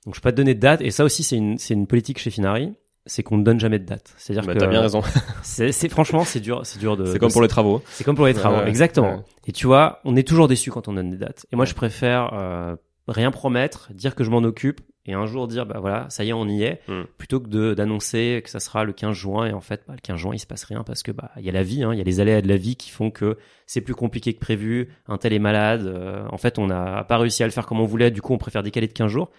Donc, 0.06 0.16
je 0.16 0.20
peux 0.22 0.24
pas 0.28 0.32
te 0.32 0.38
donner 0.38 0.54
de 0.56 0.60
date 0.60 0.82
et 0.82 0.92
ça 0.92 1.04
aussi, 1.04 1.24
c'est 1.24 1.36
une, 1.38 1.58
c'est 1.58 1.74
une 1.74 1.88
politique 1.88 2.20
chez 2.20 2.30
Finari. 2.32 2.74
C'est 3.06 3.24
qu'on 3.24 3.38
ne 3.38 3.44
donne 3.44 3.60
jamais 3.60 3.80
de 3.80 3.86
date. 3.86 4.14
C'est-à-dire 4.18 4.46
bah, 4.46 4.54
que 4.54 4.60
T'as 4.60 4.68
bien 4.68 4.82
raison. 4.82 5.02
c'est 5.42 5.72
c'est- 5.72 5.90
franchement 5.90 6.24
c'est 6.26 6.42
dur, 6.42 6.62
c'est 6.64 6.78
dur 6.78 6.96
de. 6.96 7.06
c'est 7.06 7.18
comme 7.18 7.32
pour 7.32 7.42
les 7.42 7.48
travaux. 7.48 7.82
C'est 7.90 8.04
comme 8.04 8.16
pour 8.16 8.28
les 8.28 8.36
travaux, 8.36 8.58
Ouais, 8.60 8.68
exactement. 8.70 9.16
Ouais. 9.16 9.22
Et 9.48 9.52
tu 9.52 9.66
vois, 9.66 10.00
on 10.06 10.16
est 10.16 10.28
toujours 10.28 10.48
déçu 10.48 10.70
quand 10.70 10.88
on 10.88 10.94
donne 10.94 11.10
des 11.10 11.18
dates. 11.18 11.46
Et 11.52 11.56
moi, 11.56 11.64
Ouais. 11.64 11.70
je 11.70 11.74
préfère 11.74 12.32
euh, 12.34 12.76
rien 13.08 13.32
promettre, 13.32 13.90
dire 13.94 14.14
que 14.14 14.24
je 14.24 14.30
m'en 14.30 14.40
occupe, 14.40 14.82
et 15.08 15.14
un 15.14 15.26
jour 15.26 15.48
dire, 15.48 15.66
bah 15.66 15.78
voilà, 15.80 16.06
ça 16.10 16.24
y 16.24 16.30
est, 16.30 16.34
on 16.34 16.46
y 16.48 16.62
est, 16.62 16.82
Mm. 16.88 17.04
plutôt 17.18 17.40
que 17.40 17.48
de 17.48 17.74
d'annoncer 17.74 18.42
que 18.44 18.50
ça 18.52 18.60
sera 18.60 18.84
le 18.84 18.94
15 18.94 19.16
juin. 19.16 19.48
Et 19.48 19.54
en 19.54 19.62
fait, 19.62 19.82
bah, 19.88 19.94
le 19.96 20.02
15 20.02 20.18
juin, 20.18 20.32
il 20.36 20.40
se 20.40 20.46
passe 20.46 20.66
rien 20.66 20.84
parce 20.84 21.02
que 21.02 21.12
bah 21.12 21.32
il 21.38 21.44
y 21.46 21.50
a 21.50 21.54
la 21.54 21.64
vie, 21.64 21.82
hein, 21.84 21.94
il 21.94 21.98
y 21.98 22.02
a 22.02 22.04
les 22.04 22.20
aléas 22.20 22.42
de 22.44 22.48
la 22.50 22.58
vie 22.58 22.76
qui 22.76 22.92
font 22.92 23.10
que 23.10 23.38
c'est 23.66 23.82
plus 23.82 23.96
compliqué 23.96 24.34
que 24.34 24.40
prévu. 24.40 24.90
Un 25.08 25.18
tel 25.18 25.34
est 25.34 25.40
malade. 25.40 25.88
euh, 25.88 26.26
en 26.30 26.38
fait, 26.38 26.60
on 26.60 26.68
n'a 26.68 27.04
pas 27.06 27.18
réussi 27.18 27.42
à 27.42 27.48
le 27.48 27.52
faire 27.54 27.66
comme 27.66 27.80
on 27.80 27.86
voulait. 27.86 28.12
Du 28.12 28.22
coup, 28.22 28.34
on 28.34 28.38
préfère 28.38 28.62
décaler 28.62 28.86
de 28.88 28.94
15 28.94 29.10
jours. 29.10 29.32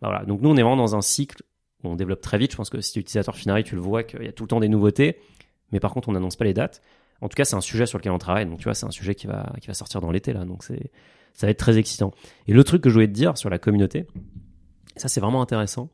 Bah, 0.00 0.08
voilà. 0.08 0.24
Donc 0.24 0.40
nous, 0.40 0.50
on 0.50 0.56
est 0.56 0.62
vraiment 0.62 0.76
dans 0.76 0.96
un 0.96 1.02
cycle 1.02 1.42
où 1.82 1.88
on 1.88 1.96
développe 1.96 2.20
très 2.20 2.38
vite. 2.38 2.52
Je 2.52 2.56
pense 2.56 2.70
que 2.70 2.80
si 2.80 2.92
tu 2.92 2.98
es 2.98 3.02
utilisateur 3.02 3.36
Finari, 3.36 3.64
tu 3.64 3.74
le 3.74 3.80
vois 3.80 4.02
qu'il 4.02 4.22
y 4.24 4.28
a 4.28 4.32
tout 4.32 4.44
le 4.44 4.48
temps 4.48 4.60
des 4.60 4.68
nouveautés. 4.68 5.18
Mais 5.72 5.80
par 5.80 5.92
contre, 5.92 6.08
on 6.08 6.12
n'annonce 6.12 6.36
pas 6.36 6.44
les 6.44 6.54
dates. 6.54 6.82
En 7.20 7.28
tout 7.28 7.36
cas, 7.36 7.44
c'est 7.44 7.56
un 7.56 7.60
sujet 7.60 7.86
sur 7.86 7.98
lequel 7.98 8.12
on 8.12 8.18
travaille. 8.18 8.46
Donc, 8.46 8.58
tu 8.58 8.64
vois, 8.64 8.74
c'est 8.74 8.86
un 8.86 8.90
sujet 8.90 9.14
qui 9.14 9.26
va, 9.26 9.52
qui 9.60 9.66
va 9.68 9.74
sortir 9.74 10.00
dans 10.00 10.10
l'été, 10.10 10.32
là. 10.32 10.44
Donc, 10.44 10.62
c'est, 10.64 10.90
ça 11.32 11.46
va 11.46 11.50
être 11.50 11.58
très 11.58 11.78
excitant. 11.78 12.12
Et 12.46 12.52
le 12.52 12.64
truc 12.64 12.82
que 12.82 12.90
je 12.90 12.94
voulais 12.94 13.06
te 13.08 13.12
dire 13.12 13.36
sur 13.38 13.48
la 13.50 13.58
communauté, 13.58 14.06
ça, 14.96 15.08
c'est 15.08 15.20
vraiment 15.20 15.40
intéressant. 15.40 15.88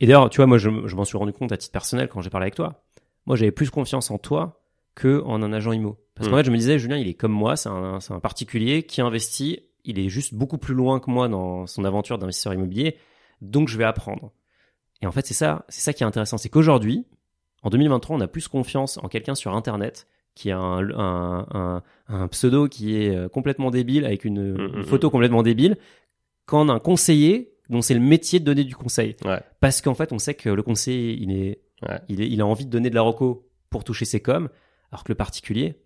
Et 0.00 0.06
d'ailleurs, 0.06 0.28
tu 0.30 0.36
vois, 0.38 0.46
moi, 0.46 0.58
je, 0.58 0.70
je 0.86 0.96
m'en 0.96 1.04
suis 1.04 1.18
rendu 1.18 1.32
compte 1.32 1.52
à 1.52 1.56
titre 1.56 1.72
personnel 1.72 2.08
quand 2.08 2.20
j'ai 2.20 2.30
parlé 2.30 2.44
avec 2.44 2.54
toi. 2.54 2.82
Moi, 3.26 3.36
j'avais 3.36 3.52
plus 3.52 3.70
confiance 3.70 4.10
en 4.10 4.18
toi 4.18 4.62
que 4.94 5.22
en 5.24 5.42
un 5.42 5.52
agent 5.52 5.72
IMO. 5.72 5.98
Parce 6.14 6.28
qu'en 6.28 6.34
Mm. 6.34 6.38
fait, 6.38 6.44
je 6.46 6.50
me 6.50 6.56
disais, 6.56 6.78
Julien, 6.78 6.96
il 6.96 7.06
est 7.08 7.14
comme 7.14 7.32
moi. 7.32 7.56
C'est 7.56 7.68
un, 7.68 8.00
c'est 8.00 8.12
un 8.12 8.20
particulier 8.20 8.82
qui 8.82 9.00
investit. 9.02 9.60
Il 9.84 9.98
est 9.98 10.08
juste 10.08 10.34
beaucoup 10.34 10.58
plus 10.58 10.74
loin 10.74 11.00
que 11.00 11.10
moi 11.10 11.28
dans 11.28 11.66
son 11.66 11.84
aventure 11.84 12.18
d'investisseur 12.18 12.52
immobilier. 12.54 12.96
Donc, 13.40 13.68
je 13.68 13.76
vais 13.78 13.84
apprendre. 13.84 14.32
Et 15.02 15.06
en 15.06 15.12
fait, 15.12 15.26
c'est 15.26 15.34
ça, 15.34 15.64
c'est 15.68 15.80
ça 15.80 15.92
qui 15.92 16.02
est 16.02 16.06
intéressant. 16.06 16.36
C'est 16.38 16.48
qu'aujourd'hui, 16.50 17.06
en 17.62 17.70
2023, 17.70 18.16
on 18.16 18.20
a 18.20 18.28
plus 18.28 18.48
confiance 18.48 18.98
en 19.02 19.08
quelqu'un 19.08 19.34
sur 19.34 19.54
Internet 19.54 20.06
qui 20.34 20.50
a 20.50 20.58
un, 20.58 20.90
un, 20.90 21.46
un, 21.52 21.82
un 22.08 22.28
pseudo 22.28 22.68
qui 22.68 22.96
est 22.96 23.14
euh, 23.14 23.28
complètement 23.28 23.70
débile 23.70 24.04
avec 24.04 24.24
une, 24.24 24.52
Mm, 24.54 24.60
une 24.74 24.80
mm, 24.80 24.84
photo 24.84 25.10
complètement 25.10 25.42
débile 25.42 25.76
qu'en 26.46 26.68
un 26.68 26.78
conseiller 26.78 27.52
dont 27.68 27.82
c'est 27.82 27.94
le 27.94 28.00
métier 28.00 28.40
de 28.40 28.44
donner 28.44 28.64
du 28.64 28.74
conseil. 28.76 29.16
Ouais. 29.24 29.40
Parce 29.60 29.80
qu'en 29.80 29.94
fait, 29.94 30.12
on 30.12 30.18
sait 30.18 30.34
que 30.34 30.48
le 30.50 30.62
conseiller, 30.62 31.16
il 31.20 31.32
est, 31.32 31.60
Ouais. 31.82 31.98
il 32.08 32.20
est, 32.20 32.28
il 32.28 32.40
a 32.42 32.46
envie 32.46 32.66
de 32.66 32.70
donner 32.70 32.90
de 32.90 32.94
la 32.94 33.00
reco 33.00 33.48
pour 33.70 33.84
toucher 33.84 34.04
ses 34.04 34.20
coms, 34.20 34.48
alors 34.92 35.02
que 35.02 35.10
le 35.12 35.16
particulier, 35.16 35.76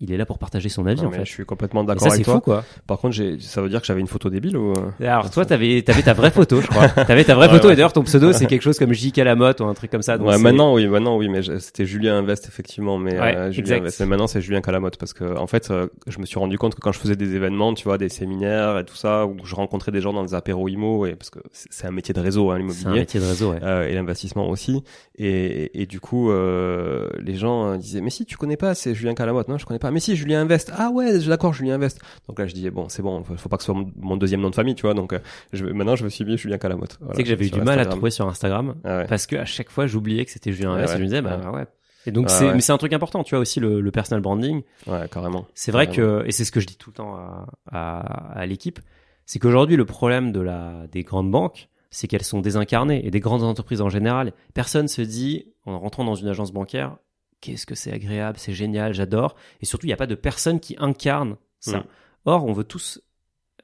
il 0.00 0.12
est 0.12 0.16
là 0.16 0.24
pour 0.26 0.38
partager 0.38 0.68
son 0.68 0.86
avis 0.86 1.02
Non, 1.02 1.08
en 1.08 1.10
fait. 1.10 1.24
Je 1.24 1.30
suis 1.30 1.44
complètement 1.44 1.82
d'accord 1.84 2.02
ça, 2.08 2.14
avec 2.14 2.18
c'est 2.18 2.24
toi. 2.24 2.34
fou 2.34 2.40
quoi. 2.40 2.64
Par 2.86 2.98
contre, 2.98 3.14
j'ai, 3.14 3.38
ça 3.40 3.60
veut 3.62 3.68
dire 3.68 3.80
que 3.80 3.86
j'avais 3.86 4.00
une 4.00 4.06
photo 4.06 4.30
débile 4.30 4.56
ou 4.56 4.72
euh 4.72 4.90
Alors 5.06 5.30
toi, 5.30 5.44
t'avais, 5.44 5.82
t'avais 5.82 6.02
ta 6.02 6.12
vraie 6.14 6.30
photo, 6.30 6.60
je 6.60 6.66
crois. 6.68 6.88
T'avais 7.04 7.24
ta 7.24 7.34
vraie 7.34 7.46
Ouais, 7.48 7.54
photo 7.54 7.66
ouais. 7.68 7.72
et 7.72 7.76
d'ailleurs 7.76 7.92
ton 7.92 8.02
pseudo, 8.02 8.32
c'est 8.32 8.46
quelque 8.46 8.62
chose 8.62 8.78
comme 8.78 8.92
J. 8.92 9.10
Calamotte 9.12 9.60
ou 9.60 9.64
un 9.64 9.74
truc 9.74 9.90
comme 9.90 10.02
ça. 10.02 10.16
donc 10.18 10.28
Ouais, 10.28 10.34
c'est- 10.36 10.42
maintenant 10.42 10.74
oui, 10.74 10.86
maintenant 10.86 11.16
oui, 11.16 11.28
mais 11.28 11.40
c'était 11.58 11.84
Julien 11.86 12.18
Invest 12.18 12.46
effectivement, 12.46 12.96
mais 12.98 13.18
Ouais, 13.18 13.36
euh, 13.36 13.50
Julien 13.50 13.62
exact. 13.76 13.80
Invest. 13.80 14.00
Mais 14.00 14.06
maintenant 14.06 14.26
c'est 14.28 14.40
Julien 14.40 14.60
Calamotte 14.60 14.96
parce 14.98 15.12
que 15.14 15.36
en 15.36 15.46
fait, 15.46 15.70
euh, 15.70 15.88
je 16.06 16.18
me 16.20 16.26
suis 16.26 16.38
rendu 16.38 16.58
compte 16.58 16.74
que 16.76 16.80
quand 16.80 16.92
je 16.92 16.98
faisais 17.00 17.16
des 17.16 17.34
événements, 17.34 17.74
tu 17.74 17.84
vois, 17.84 17.98
des 17.98 18.08
séminaires 18.08 18.78
et 18.78 18.84
tout 18.84 18.94
ça, 18.96 19.26
où 19.26 19.36
je 19.44 19.54
rencontrais 19.54 19.90
des 19.92 20.00
gens 20.00 20.12
dans 20.12 20.22
des 20.24 20.34
apéros 20.34 20.68
IMO, 20.68 21.06
et 21.06 21.14
parce 21.16 21.30
que 21.30 21.40
c'est 21.52 21.68
c'est 21.70 21.86
un 21.86 21.90
métier 21.92 22.12
de 22.14 22.20
réseau, 22.20 22.50
hein, 22.50 22.54
C'est 22.58 22.64
un 22.64 22.68
l'immobilier. 22.68 23.00
métier 23.00 23.20
de 23.20 23.24
réseau, 23.26 23.52
ouais. 23.52 23.58
euh, 23.62 23.86
et 23.88 23.94
l'investissement 23.94 24.48
aussi. 24.48 24.82
Et, 25.16 25.28
et, 25.28 25.82
et 25.82 25.86
du 25.86 26.00
coup, 26.00 26.30
euh, 26.30 27.08
les 27.20 27.34
gens 27.36 27.72
euh, 27.72 27.76
disaient 27.76 28.00
mais 28.00 28.10
si 28.10 28.24
tu 28.26 28.36
connais 28.36 28.56
pas, 28.56 28.74
c'est 28.74 28.94
Julien 28.94 29.14
Calamotte. 29.14 29.48
Non, 29.48 29.58
je 29.58 29.66
connais 29.66 29.78
pas. 29.78 29.87
Mais 29.90 30.00
si 30.00 30.16
Julien 30.16 30.40
Invest. 30.42 30.72
Ah 30.76 30.90
ouais, 30.90 31.18
d'accord, 31.20 31.52
Julien 31.52 31.74
Invest. 31.74 32.00
Donc 32.28 32.38
là, 32.38 32.46
je 32.46 32.54
disais 32.54 32.70
bon, 32.70 32.88
c'est 32.88 33.02
bon, 33.02 33.22
faut, 33.24 33.36
faut 33.36 33.48
pas 33.48 33.56
que 33.56 33.62
ce 33.62 33.72
soit 33.72 33.84
mon, 33.96 34.16
deuxième 34.16 34.40
nom 34.40 34.50
de 34.50 34.54
famille, 34.54 34.74
tu 34.74 34.82
vois. 34.82 34.94
Donc 34.94 35.12
euh, 35.12 35.18
je, 35.52 35.64
maintenant, 35.64 35.96
je 35.96 36.04
me 36.04 36.08
suis 36.08 36.24
mis 36.24 36.36
Julien 36.36 36.58
Calamotte. 36.58 36.96
Voilà, 37.00 37.14
sais 37.14 37.22
que 37.22 37.28
j'avais 37.28 37.46
eu 37.46 37.50
du 37.50 37.60
mal 37.60 37.78
à 37.78 37.86
trouver 37.86 38.10
sur 38.10 38.26
Instagram 38.28 38.74
Ah 38.84 38.98
ouais. 38.98 39.06
parce 39.08 39.26
que 39.26 39.36
à 39.36 39.44
chaque 39.44 39.70
fois 39.70 39.86
j'oubliais 39.86 40.24
que 40.24 40.30
c'était 40.30 40.52
Julien 40.52 40.72
Invest 40.72 40.88
et 40.88 40.92
ouais. 40.92 40.98
je 40.98 41.02
me 41.02 41.08
disais 41.08 41.22
bah 41.22 41.50
ouais. 41.52 41.66
Et 42.06 42.10
donc 42.10 42.30
c'est 42.30 42.54
mais 42.54 42.60
c'est 42.60 42.72
un 42.72 42.78
truc 42.78 42.92
important, 42.92 43.22
tu 43.24 43.34
vois 43.34 43.40
aussi 43.42 43.60
le, 43.60 43.80
le 43.80 43.90
personal 43.90 44.22
branding. 44.22 44.62
Ouais, 44.86 45.06
carrément. 45.10 45.46
C'est 45.54 45.72
vrai 45.72 45.86
Carrément. 45.88 46.20
que 46.22 46.26
et 46.26 46.32
c'est 46.32 46.44
ce 46.44 46.52
que 46.52 46.60
je 46.60 46.66
dis 46.66 46.76
tout 46.76 46.90
le 46.90 46.94
temps 46.94 47.16
à, 47.16 47.46
à, 47.70 47.98
à 48.38 48.46
l'équipe, 48.46 48.78
c'est 49.26 49.38
qu'aujourd'hui 49.38 49.76
le 49.76 49.84
problème 49.84 50.32
de 50.32 50.40
la 50.40 50.86
des 50.90 51.02
grandes 51.02 51.30
banques, 51.30 51.68
c'est 51.90 52.06
qu'elles 52.08 52.22
sont 52.24 52.40
désincarnées 52.40 53.06
et 53.06 53.10
des 53.10 53.20
grandes 53.20 53.42
entreprises 53.42 53.80
en 53.82 53.88
général, 53.90 54.32
personne 54.54 54.88
se 54.88 55.02
dit 55.02 55.52
en 55.66 55.78
rentrant 55.78 56.04
dans 56.04 56.14
une 56.14 56.28
agence 56.28 56.52
bancaire 56.52 56.96
qu'est-ce 57.40 57.66
que 57.66 57.74
c'est 57.74 57.92
agréable, 57.92 58.38
c'est 58.38 58.52
génial, 58.52 58.92
j'adore 58.94 59.36
et 59.60 59.66
surtout 59.66 59.86
il 59.86 59.90
n'y 59.90 59.94
a 59.94 59.96
pas 59.96 60.06
de 60.06 60.14
personne 60.14 60.60
qui 60.60 60.76
incarne 60.78 61.36
ça. 61.60 61.78
Mm. 61.78 61.84
Or, 62.24 62.44
on 62.44 62.52
veut 62.52 62.64
tous 62.64 63.00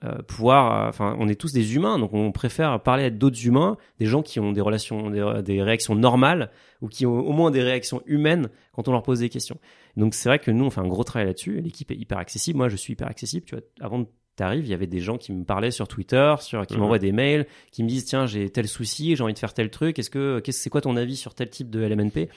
euh, 0.05 0.21
pouvoir, 0.23 0.85
euh, 0.85 0.89
enfin, 0.89 1.17
on 1.19 1.29
est 1.29 1.35
tous 1.35 1.53
des 1.53 1.77
humains, 1.77 1.99
donc 1.99 2.13
on 2.13 2.31
préfère 2.33 2.83
parler 2.83 3.05
à 3.05 3.11
d'autres 3.11 3.47
humains, 3.47 3.77
des 3.99 4.07
gens 4.07 4.23
qui 4.23 4.39
ont 4.39 4.53
des 4.53 4.61
relations, 4.61 5.09
des, 5.11 5.41
des 5.43 5.63
réactions 5.63 5.95
normales 5.95 6.51
ou 6.83 6.89
qui 6.89 7.07
ont 7.07 7.19
au 7.21 7.33
moins 7.33 7.51
des 7.51 7.63
réactions 7.63 8.03
humaines 8.05 8.49
quand 8.73 8.87
on 8.89 8.93
leur 8.93 9.03
pose 9.03 9.21
des 9.21 9.29
questions. 9.29 9.59
Donc 9.97 10.15
c'est 10.15 10.29
vrai 10.29 10.39
que 10.39 10.51
nous, 10.51 10.65
on 10.65 10.71
fait 10.71 10.81
un 10.81 10.89
gros 10.89 11.05
travail 11.05 11.29
là-dessus. 11.29 11.61
L'équipe 11.61 11.91
est 11.91 11.97
hyper 11.97 12.19
accessible. 12.19 12.59
Moi, 12.59 12.69
je 12.69 12.77
suis 12.77 12.93
hyper 12.93 13.09
accessible. 13.09 13.47
Tu 13.47 13.55
vois, 13.55 13.65
avant 13.81 14.01
de 14.01 14.07
t'arrives, 14.37 14.65
il 14.67 14.71
y 14.71 14.75
avait 14.75 14.89
des 14.89 15.01
gens 15.01 15.17
qui 15.17 15.33
me 15.33 15.45
parlaient 15.45 15.71
sur 15.71 15.87
Twitter, 15.89 16.35
sur 16.41 16.67
qui 16.67 16.75
Mhm. 16.75 16.81
m'envoient 16.81 16.99
des 16.99 17.13
mails, 17.13 17.47
qui 17.71 17.83
me 17.85 17.89
disent 17.89 18.05
tiens, 18.05 18.27
j'ai 18.27 18.51
tel 18.51 18.67
souci, 18.67 19.15
j'ai 19.17 19.23
envie 19.23 19.33
de 19.33 19.39
faire 19.39 19.55
tel 19.55 19.71
truc. 19.71 19.99
Est-ce 19.99 20.11
que, 20.11 20.41
qu'est-ce, 20.41 20.61
c'est 20.61 20.71
quoi 20.71 20.81
ton 20.81 20.97
avis 20.97 21.17
sur 21.17 21.35
tel 21.35 21.49
type 21.49 21.71
de 21.71 21.81
LMNP 21.81 22.29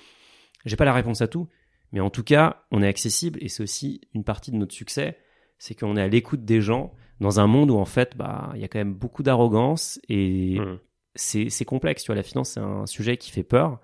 J'ai 0.66 0.76
pas 0.76 0.86
la 0.86 0.94
réponse 0.94 1.22
à 1.22 1.28
tout, 1.28 1.48
mais 1.92 2.00
en 2.00 2.10
tout 2.10 2.24
cas, 2.24 2.64
on 2.72 2.82
est 2.84 2.88
accessible 2.88 3.40
et 3.42 3.50
c'est 3.50 3.64
aussi 3.64 4.02
une 4.14 4.24
partie 4.24 4.52
de 4.52 4.58
notre 4.58 4.74
succès, 4.74 5.18
c'est 5.58 5.76
qu'on 5.76 5.96
est 5.98 6.02
à 6.02 6.08
l'écoute 6.08 6.44
des 6.46 6.62
gens 6.62 6.94
dans 7.20 7.40
un 7.40 7.48
monde 7.48 7.72
où 7.72 7.78
en 7.78 7.86
fait, 7.86 8.16
bah, 8.18 8.52
il 8.56 8.62
y 8.62 8.64
a 8.64 8.68
quand 8.68 8.80
même 8.80 8.94
beaucoup 8.94 9.24
d'arrogance 9.24 10.00
et 10.10 10.60
Mm. 10.60 10.80
c'est, 11.16 11.66
complexe. 11.66 12.04
Tu 12.04 12.08
vois, 12.08 12.16
la 12.16 12.24
finance, 12.24 12.50
c'est 12.52 12.60
un 12.60 12.86
sujet 12.86 13.18
qui 13.18 13.32
fait 13.32 13.44
peur. 13.44 13.80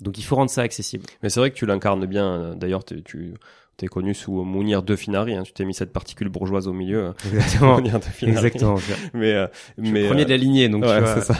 Donc 0.00 0.16
il 0.16 0.22
faut 0.22 0.36
rendre 0.36 0.50
ça 0.50 0.62
accessible. 0.62 1.04
Mais 1.22 1.28
c'est 1.28 1.40
vrai 1.40 1.50
que 1.50 1.56
tu 1.56 1.66
l'incarnes 1.66 2.06
bien. 2.06 2.54
D'ailleurs, 2.54 2.84
t'es- 2.84 3.02
tu 3.02 3.34
t'es 3.78 3.86
connu 3.86 4.12
sous 4.12 4.32
Mounir 4.42 4.82
de 4.82 4.96
Finari. 4.96 5.34
Hein. 5.34 5.44
Tu 5.44 5.52
t'es 5.52 5.64
mis 5.64 5.72
cette 5.72 5.92
particule 5.92 6.28
bourgeoise 6.28 6.66
au 6.68 6.72
milieu. 6.72 7.14
Exactement. 7.32 7.74
Mounir 7.76 7.98
de 8.00 8.04
Finari. 8.04 8.36
Exactement. 8.36 8.76
Mais, 9.14 9.32
euh, 9.32 9.46
mais 9.78 10.02
le 10.02 10.06
premier 10.08 10.22
euh, 10.22 10.24
de 10.26 10.30
la 10.30 10.36
lignée, 10.36 10.68
donc 10.68 10.82
tu 10.82 10.88
vois. 10.88 11.14
c'est 11.14 11.20
ça. 11.32 11.34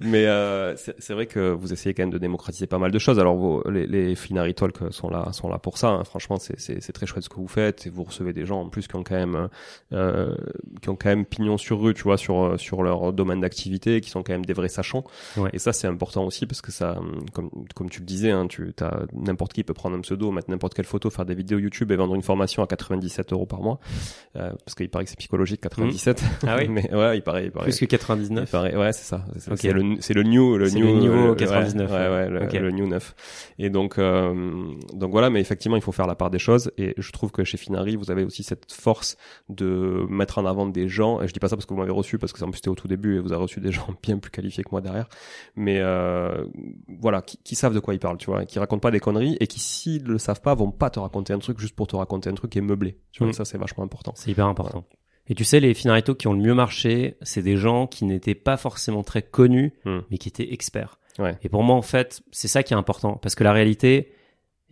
Mais 0.00 0.26
euh, 0.26 0.74
c'est 0.76 0.94
c'est 0.98 1.12
vrai 1.12 1.26
que 1.26 1.50
vous 1.52 1.72
essayez 1.72 1.94
quand 1.94 2.02
même 2.02 2.10
de 2.10 2.18
démocratiser 2.18 2.66
pas 2.66 2.78
mal 2.78 2.90
de 2.90 2.98
choses. 2.98 3.18
Alors 3.20 3.36
vos, 3.36 3.62
les, 3.70 3.86
les 3.86 4.14
Finari 4.16 4.54
Talk 4.54 4.74
sont 4.90 5.10
là, 5.10 5.28
sont 5.32 5.48
là 5.48 5.58
pour 5.58 5.76
ça. 5.78 5.88
hein. 5.90 6.04
Franchement, 6.04 6.38
c'est 6.38 6.58
c'est 6.58 6.82
c'est 6.82 6.92
très 6.92 7.06
chouette 7.06 7.24
ce 7.24 7.28
que 7.28 7.36
vous 7.36 7.46
faites. 7.46 7.86
Et 7.86 7.90
vous 7.90 8.04
recevez 8.04 8.32
des 8.32 8.46
gens 8.46 8.62
en 8.62 8.68
plus 8.70 8.88
qui 8.88 8.96
ont 8.96 9.04
quand 9.04 9.14
même, 9.16 9.48
euh, 9.92 10.34
qui 10.80 10.88
ont 10.88 10.96
quand 10.96 11.10
même 11.10 11.26
pignon 11.26 11.58
sur 11.58 11.78
rue, 11.80 11.92
tu 11.92 12.04
vois, 12.04 12.16
sur 12.16 12.58
sur 12.58 12.82
leur 12.82 13.12
domaine 13.12 13.40
d'activité, 13.40 14.00
qui 14.00 14.08
sont 14.08 14.22
quand 14.22 14.32
même 14.32 14.46
des 14.46 14.54
vrais 14.54 14.68
sachants. 14.68 15.04
Ouais. 15.36 15.50
Et 15.52 15.58
ça, 15.58 15.74
c'est 15.74 15.86
important 15.88 16.24
aussi 16.24 16.46
parce 16.46 16.62
que 16.62 16.72
ça, 16.72 16.98
comme 17.34 17.50
comme 17.74 17.90
tu 17.90 18.00
le 18.00 18.06
disais, 18.06 18.30
hein, 18.30 18.46
tu 18.48 18.72
as 18.80 19.02
n'importe 19.12 19.52
qui 19.52 19.62
peut 19.62 19.74
prendre 19.74 19.96
un 19.96 20.00
pseudo, 20.00 20.30
mettre 20.30 20.50
n'importe 20.50 20.72
quelle 20.72 20.86
photo, 20.86 21.10
faire 21.10 21.26
des 21.26 21.34
vidéos 21.34 21.58
YouTube 21.58 21.81
et 21.90 21.96
vendre 21.96 22.14
une 22.14 22.22
formation 22.22 22.62
à 22.62 22.66
97 22.66 23.32
euros 23.32 23.46
par 23.46 23.60
mois, 23.62 23.80
euh, 24.36 24.50
parce 24.64 24.74
qu'il 24.76 24.88
paraît 24.90 25.04
que 25.04 25.10
c'est 25.10 25.18
psychologique 25.18 25.60
97. 25.62 26.22
Ah 26.46 26.56
oui. 26.58 26.68
Mais 26.70 26.94
ouais, 26.94 27.18
il 27.18 27.22
paraît, 27.22 27.46
il 27.46 27.50
paraît. 27.50 27.64
Plus 27.64 27.78
que 27.80 27.86
99. 27.86 28.48
Il 28.48 28.52
paraît- 28.52 28.76
ouais, 28.76 28.92
c'est 28.92 29.04
ça. 29.04 29.24
C'est 29.38 29.50
Ok. 29.52 29.58
c'est 29.60 29.72
le, 29.72 29.96
c'est 30.00 30.14
le 30.14 30.22
new, 30.22 30.56
le 30.56 30.68
new, 30.70 30.86
le 30.86 30.92
niveau 31.00 31.32
euh, 31.32 31.34
99, 31.34 31.90
Ouais, 31.90 31.96
ouais, 31.96 32.08
ouais, 32.08 32.28
le, 32.28 32.42
Ok. 32.44 32.52
le 32.52 32.70
new 32.70 32.86
9. 32.86 33.14
Et 33.58 33.70
donc, 33.70 33.98
euh, 33.98 34.62
donc 34.92 35.10
voilà, 35.10 35.30
mais 35.30 35.40
effectivement, 35.40 35.76
il 35.76 35.82
faut 35.82 35.92
faire 35.92 36.06
la 36.06 36.14
part 36.14 36.30
des 36.30 36.38
choses. 36.38 36.70
Et 36.78 36.94
je 36.98 37.10
trouve 37.12 37.30
que 37.32 37.44
chez 37.44 37.56
Finari, 37.56 37.96
vous 37.96 38.10
avez 38.10 38.24
aussi 38.24 38.42
cette 38.42 38.70
force 38.72 39.16
de 39.48 40.04
mettre 40.08 40.38
en 40.38 40.46
avant 40.46 40.66
des 40.66 40.88
gens. 40.88 41.20
Et 41.22 41.28
je 41.28 41.32
dis 41.32 41.40
pas 41.40 41.48
ça 41.48 41.56
parce 41.56 41.66
que 41.66 41.74
vous 41.74 41.80
m'avez 41.80 41.92
reçu, 41.92 42.18
parce 42.18 42.32
que 42.32 42.42
en 42.44 42.48
plus 42.50 42.56
c'était 42.58 42.68
au 42.68 42.74
tout 42.74 42.88
début 42.88 43.16
et 43.16 43.20
vous 43.20 43.32
avez 43.32 43.42
reçu 43.42 43.60
des 43.60 43.72
gens 43.72 43.86
bien 44.02 44.18
plus 44.18 44.30
qualifiés 44.30 44.64
que 44.64 44.70
moi 44.70 44.80
derrière. 44.80 45.08
Mais 45.56 45.78
euh, 45.80 46.44
voilà, 47.00 47.22
qui, 47.22 47.38
qui 47.44 47.54
savent 47.54 47.74
de 47.74 47.80
quoi 47.80 47.94
ils 47.94 48.00
parlent, 48.00 48.18
tu 48.18 48.26
vois, 48.26 48.44
qui 48.44 48.58
racontent 48.58 48.80
pas 48.80 48.90
des 48.90 49.00
conneries 49.00 49.36
et 49.40 49.46
qui, 49.46 49.60
s'ils 49.60 50.04
le 50.04 50.18
savent 50.18 50.40
pas, 50.40 50.54
vont 50.54 50.70
pas 50.70 50.90
te 50.90 50.98
raconter 51.00 51.32
un 51.32 51.38
truc 51.38 51.58
juste 51.58 51.71
pour 51.76 51.86
te 51.86 51.96
raconter 51.96 52.30
un 52.30 52.34
truc 52.34 52.50
qui 52.52 52.58
est 52.58 52.62
meublé. 52.62 52.98
Tu 53.12 53.18
vois, 53.20 53.28
Mm. 53.28 53.30
et 53.30 53.32
ça 53.34 53.44
c'est 53.44 53.58
vachement 53.58 53.84
important. 53.84 54.12
C'est 54.16 54.30
hyper 54.30 54.46
important. 54.46 54.84
Et 55.28 55.34
tu 55.34 55.44
sais, 55.44 55.60
les 55.60 55.72
Finarito 55.74 56.14
qui 56.14 56.26
ont 56.26 56.32
le 56.32 56.40
mieux 56.40 56.54
marché, 56.54 57.16
c'est 57.22 57.42
des 57.42 57.56
gens 57.56 57.86
qui 57.86 58.04
n'étaient 58.04 58.34
pas 58.34 58.56
forcément 58.56 59.02
très 59.04 59.22
connus, 59.22 59.72
Hmm. 59.84 60.00
mais 60.10 60.18
qui 60.18 60.28
étaient 60.28 60.52
experts. 60.52 60.98
Ouais. 61.18 61.38
Et 61.42 61.48
pour 61.48 61.62
moi, 61.62 61.76
en 61.76 61.82
fait, 61.82 62.22
c'est 62.32 62.48
ça 62.48 62.62
qui 62.64 62.74
est 62.74 62.76
important. 62.76 63.16
Parce 63.16 63.34
que 63.36 63.44
la 63.44 63.52
réalité, 63.52 64.12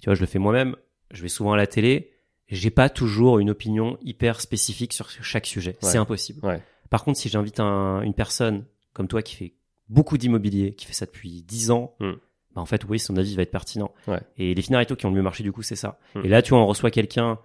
tu 0.01 0.07
vois, 0.07 0.15
je 0.15 0.21
le 0.21 0.27
fais 0.27 0.39
moi-même, 0.41 0.75
je 1.13 1.23
vais 1.23 1.29
souvent 1.29 1.53
à 1.53 1.57
la 1.57 1.67
télé, 1.69 2.11
j'ai 2.49 2.71
pas 2.71 2.89
toujours 2.89 3.39
une 3.39 3.49
opinion 3.51 3.97
hyper 4.03 4.41
spécifique 4.41 4.93
sur 4.93 5.09
chaque 5.09 5.47
sujet. 5.47 5.79
Ouais. 5.83 5.89
C'est 5.91 5.99
impossible. 5.99 6.45
Ouais. 6.45 6.61
Par 6.91 7.05
contre, 7.05 7.19
si 7.21 7.29
j'invite 7.29 7.61
un- 7.61 8.01
une 8.03 8.15
personne 8.15 8.65
comme 8.93 9.07
toi 9.07 9.23
qui 9.23 9.37
fait 9.37 9.55
beaucoup 9.89 10.19
d'immobilier, 10.19 10.73
qui 10.75 10.87
fait 10.87 10.93
ça 10.95 11.07
depuis 11.07 11.43
10 11.43 11.71
ans, 11.71 11.95
Hmm. 12.01 12.15
Bah 12.55 12.61
en 12.61 12.67
fait, 12.67 12.85
oui, 12.89 12.99
son 12.99 13.17
avis 13.17 13.37
va 13.37 13.43
être 13.43 13.51
pertinent. 13.51 13.93
Ouais. 14.07 14.21
Et 14.37 14.55
les 14.55 14.63
Finarito 14.63 14.97
qui 14.97 15.07
ont 15.07 15.11
le 15.11 15.17
mieux 15.17 15.23
marché, 15.23 15.43
du 15.43 15.53
coup, 15.53 15.63
c'est 15.63 15.77
ça. 15.77 15.99
Hmm. 16.15 16.25
Et 16.25 16.29
là, 16.29 16.43
tu 16.43 16.51
vois, 16.51 16.61
on 16.61 16.67
reçoit 16.67 16.91
quelqu'un 16.91 17.39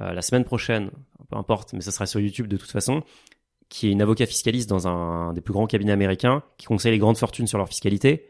euh, 0.00 0.12
la 0.12 0.22
semaine 0.22 0.44
prochaine, 0.44 0.90
peu 1.30 1.36
importe, 1.36 1.72
mais 1.72 1.80
ça 1.80 1.90
sera 1.90 2.06
sur 2.06 2.20
YouTube 2.20 2.48
de 2.48 2.56
toute 2.56 2.70
façon, 2.70 3.02
qui 3.68 3.88
est 3.88 3.92
une 3.92 4.02
avocat 4.02 4.26
fiscaliste 4.26 4.68
dans 4.68 4.88
un, 4.88 5.32
des 5.32 5.40
plus 5.40 5.52
grands 5.52 5.66
cabinets 5.66 5.92
américains, 5.92 6.42
qui 6.56 6.66
conseille 6.66 6.92
les 6.92 6.98
grandes 6.98 7.18
fortunes 7.18 7.46
sur 7.46 7.58
leur 7.58 7.68
fiscalité. 7.68 8.28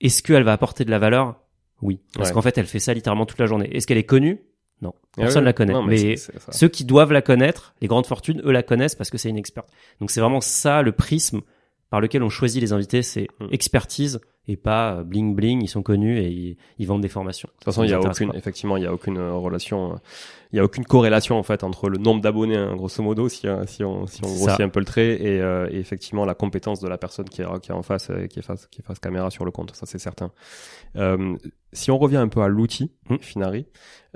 Est-ce 0.00 0.22
qu'elle 0.22 0.44
va 0.44 0.52
apporter 0.52 0.84
de 0.84 0.90
la 0.90 0.98
valeur? 0.98 1.36
Oui, 1.82 2.00
parce 2.14 2.32
qu'en 2.32 2.42
fait, 2.42 2.58
elle 2.58 2.66
fait 2.66 2.78
ça 2.78 2.92
littéralement 2.92 3.26
toute 3.26 3.38
la 3.38 3.46
journée. 3.46 3.74
Est-ce 3.74 3.86
qu'elle 3.86 3.98
est 3.98 4.04
connue? 4.04 4.42
Non, 4.82 4.94
ah 4.96 5.22
personne 5.22 5.42
ne 5.42 5.46
la 5.46 5.52
connaît. 5.52 5.74
mais, 5.86 6.14
ceux 6.50 6.68
qui 6.68 6.84
doivent 6.84 7.12
la 7.12 7.22
connaître, 7.22 7.74
les 7.80 7.88
grandes 7.88 8.06
fortunes, 8.06 8.40
eux 8.44 8.52
la 8.52 8.62
connaissent 8.62 8.94
parce 8.94 9.10
que 9.10 9.18
c'est 9.18 9.28
une 9.28 9.36
experte. 9.36 9.68
Donc 10.00 10.10
c'est 10.10 10.20
vraiment 10.20 10.40
ça 10.40 10.82
le 10.82 10.92
prisme 10.92 11.40
par 11.90 12.00
lequel 12.00 12.22
on 12.22 12.28
choisit 12.28 12.62
les 12.62 12.72
invités, 12.72 13.02
c'est 13.02 13.28
hmm. 13.40 13.48
expertise 13.50 14.20
et 14.48 14.56
pas 14.56 14.94
euh, 14.94 15.04
bling 15.04 15.34
bling. 15.34 15.62
Ils 15.62 15.68
sont 15.68 15.82
connus 15.82 16.18
et 16.18 16.56
ils, 16.78 16.86
vendent 16.86 17.02
des 17.02 17.08
formations. 17.08 17.48
De 17.48 17.52
toute 17.54 17.64
façon, 17.64 17.84
il 17.84 17.90
y 17.90 17.94
a 17.94 18.00
aucune, 18.00 18.32
effectivement, 18.34 18.76
il 18.76 18.82
y 18.82 18.86
a 18.86 18.92
aucune 18.92 19.18
euh, 19.18 19.34
relation, 19.34 19.94
euh, 19.94 19.96
il 20.52 20.56
y 20.56 20.58
a 20.58 20.64
aucune 20.64 20.84
corrélation 20.84 21.38
en 21.38 21.42
fait 21.42 21.64
entre 21.64 21.88
le 21.88 21.98
nombre 21.98 22.20
d'abonnés, 22.20 22.56
hein, 22.56 22.74
grosso 22.76 23.02
modo, 23.02 23.28
si, 23.28 23.46
si 23.66 23.84
on, 23.84 24.06
si 24.06 24.24
on 24.24 24.34
grossit 24.34 24.60
un 24.60 24.68
peu 24.68 24.80
le 24.80 24.86
trait, 24.86 25.12
et, 25.12 25.36
et, 25.36 25.78
effectivement 25.78 26.24
la 26.24 26.34
compétence 26.34 26.80
de 26.80 26.88
la 26.88 26.98
personne 26.98 27.28
qui 27.28 27.42
est, 27.42 27.60
qui 27.60 27.70
est 27.70 27.74
en 27.74 27.82
face, 27.82 28.10
qui 28.28 28.38
est 28.38 28.42
face, 28.42 28.66
qui 28.66 28.80
est 28.80 28.84
face 28.84 28.98
caméra 28.98 29.30
sur 29.30 29.44
le 29.44 29.50
compte. 29.50 29.74
Ça, 29.74 29.86
c'est 29.86 29.98
certain. 29.98 30.30
Euh, 30.96 31.36
si 31.72 31.90
on 31.90 31.98
revient 31.98 32.16
un 32.16 32.28
peu 32.28 32.42
à 32.42 32.48
l'outil 32.48 32.90
hmm. 33.08 33.18
Finari, 33.20 33.66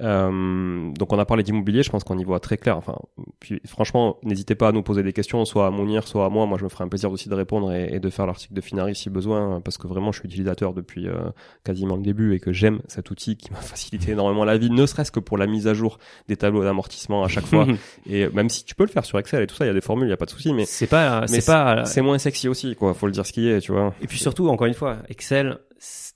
euh, 0.01 0.91
donc 0.93 1.13
on 1.13 1.19
a 1.19 1.25
parlé 1.25 1.45
d'immobilier, 1.45 1.83
je 1.85 1.91
pense 1.91 2.03
qu'on 2.03 2.19
y 2.19 2.25
voit 2.25 2.41
très 2.41 2.57
clair. 2.57 2.77
Enfin, 2.77 2.97
puis 3.39 3.61
franchement, 3.65 4.19
n'hésitez 4.25 4.55
pas 4.55 4.69
à 4.69 4.73
nous 4.73 4.83
poser 4.83 5.03
des 5.03 5.13
questions, 5.13 5.45
soit 5.45 5.67
à 5.67 5.71
Mounir, 5.71 6.09
soit 6.09 6.27
à 6.27 6.29
moi. 6.29 6.47
Moi, 6.47 6.59
je 6.59 6.65
me 6.65 6.69
ferai 6.69 6.85
un 6.85 6.89
plaisir 6.89 7.13
aussi 7.13 7.29
de 7.29 7.35
répondre 7.35 7.73
et, 7.73 7.95
et 7.95 8.01
de 8.01 8.11
faire 8.11 8.27
l'article 8.27 8.55
de 8.55 8.61
Finari 8.61 8.95
si 8.95 9.09
besoin, 9.09 9.61
parce 9.61 9.79
que 9.79 9.87
vraiment, 9.87 10.11
je 10.11 10.19
suis 10.21 10.27
utilisateur 10.27 10.73
depuis 10.73 11.09
euh, 11.09 11.31
quasiment 11.63 11.97
le 11.97 12.03
début 12.03 12.35
et 12.35 12.41
que 12.41 12.53
j'aime 12.53 12.81
cet 12.89 13.11
outil 13.11 13.37
qui 13.37 13.53
m'a 13.53 13.59
facilité 13.61 14.13
énormément 14.13 14.45
la 14.45 14.59
vie, 14.59 14.71
ne 14.71 14.87
serait-ce 14.87 15.13
que 15.13 15.21
pour 15.21 15.39
la 15.39 15.47
mise 15.47 15.69
à 15.69 15.75
jour 15.75 15.99
des 16.29 16.37
tableaux 16.37 16.65
d'amortissement 16.65 17.23
à 17.23 17.29
chaque 17.29 17.47
fois. 17.47 17.67
et 18.07 18.29
même 18.29 18.49
si 18.49 18.65
tu 18.65 18.75
peux 18.75 18.85
le 18.85 18.91
faire 18.91 19.05
sur 19.05 19.19
Excel 19.19 19.43
et 19.43 19.47
tout 19.47 19.55
ça, 19.55 19.65
il 19.65 19.69
y 19.69 19.71
a 19.71 19.75
des 19.75 19.81
formules, 19.81 20.09
il 20.09 20.11
y 20.11 20.15
a 20.15 20.17
pas 20.17 20.25
de 20.25 20.31
souci, 20.31 20.53
mais 20.53 20.65
c'est 20.65 20.87
pas, 20.87 21.27
c'est 21.27 21.45
pas, 21.45 21.85
c'est 21.85 22.03
moins 22.03 22.19
sexy 22.19 22.49
aussi, 22.49 22.75
quoi. 22.77 22.95
Faut 22.95 23.07
le 23.07 23.13
dire 23.13 23.27
ce 23.27 23.33
qui 23.33 23.49
est, 23.49 23.61
tu 23.61 23.73
vois. 23.73 23.95
Et 24.01 24.07
puis 24.07 24.19
surtout, 24.19 24.49
encore 24.49 24.67
une 24.67 24.75
fois, 24.75 24.99
Excel, 25.09 25.59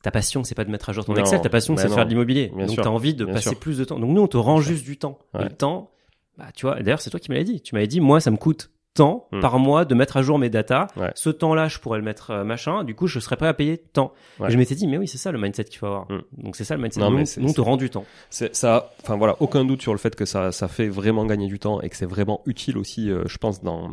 ta 0.03 0.11
passion, 0.11 0.45
c'est 0.45 0.55
pas 0.55 0.65
de 0.65 0.71
mettre 0.71 0.89
à 0.89 0.93
jour 0.93 1.05
ton 1.05 1.15
Excel, 1.15 1.41
ta 1.41 1.49
passion, 1.49 1.77
c'est 1.77 1.89
de 1.89 1.93
faire 1.93 2.05
de 2.05 2.11
l'immobilier. 2.11 2.53
Donc 2.57 2.71
tu 2.71 2.81
as 2.81 2.91
envie 2.91 3.15
de 3.15 3.25
passer 3.25 3.55
plus 3.55 3.79
de 3.79 3.85
temps. 3.85 3.99
Donc 3.99 4.11
nous, 4.11 4.23
on 4.23 4.29
te 4.29 4.37
rend 4.37 4.61
juste 4.61 4.85
du 4.85 4.97
temps. 4.97 5.19
Et 5.39 5.45
le 5.45 5.51
temps, 5.51 5.91
bah 6.37 6.47
tu 6.55 6.67
vois, 6.67 6.77
d'ailleurs, 6.77 7.01
c'est 7.01 7.11
toi 7.11 7.19
qui 7.19 7.31
me 7.31 7.37
l'as 7.37 7.45
dit. 7.45 7.61
Tu 7.61 7.75
m'avais 7.75 7.89
dit, 7.89 8.01
moi, 8.01 8.21
ça 8.21 8.31
me 8.31 8.37
coûte 8.37 8.71
temps 8.99 9.29
hmm. 9.33 9.41
par 9.41 9.59
mois 9.59 9.85
de 9.85 9.95
mettre 9.95 10.17
à 10.17 10.23
jour 10.23 10.39
mes 10.39 10.51
datas. 10.51 10.89
Ce 11.15 11.31
temps-là, 11.31 11.69
je 11.69 11.79
pourrais 11.79 11.99
le 11.99 12.05
mettre 12.05 12.31
euh, 12.31 12.45
machin. 12.45 12.85
Du 12.85 12.95
coup, 12.95 13.07
je 13.07 13.21
serais 13.21 13.37
prêt 13.37 13.47
à 13.47 13.55
payer 13.55 13.79
temps. 13.79 14.13
je 14.47 14.57
m'étais 14.57 14.75
dit, 14.75 14.87
mais 14.87 14.99
oui, 14.99 15.07
c'est 15.07 15.19
ça 15.19 15.31
le 15.33 15.39
mindset 15.39 15.65
qu'il 15.65 15.79
faut 15.79 15.87
avoir. 15.87 16.11
Hmm. 16.11 16.23
Donc 16.37 16.57
c'est 16.57 16.65
ça 16.65 16.77
le 16.77 16.83
mindset. 16.83 17.01
Non, 17.01 17.11
nous, 17.11 17.25
nous 17.39 17.49
on 17.49 17.53
te 17.53 17.61
rend 17.61 17.77
du 17.77 17.91
temps. 17.91 18.05
C'est 18.31 18.55
ça. 18.55 18.93
Enfin 19.03 19.17
voilà, 19.17 19.37
aucun 19.41 19.65
doute 19.65 19.83
sur 19.83 19.93
le 19.93 19.99
fait 19.99 20.15
que 20.17 20.25
ça, 20.25 20.53
ça 20.53 20.69
fait 20.69 20.89
vraiment 20.89 21.25
gagner 21.25 21.47
du 21.47 21.59
temps 21.59 21.81
et 21.81 21.89
que 21.89 21.97
c'est 21.97 22.07
vraiment 22.07 22.43
utile 22.47 22.77
aussi, 22.77 23.11
euh, 23.11 23.23
je 23.27 23.39
pense, 23.39 23.63
dans 23.63 23.91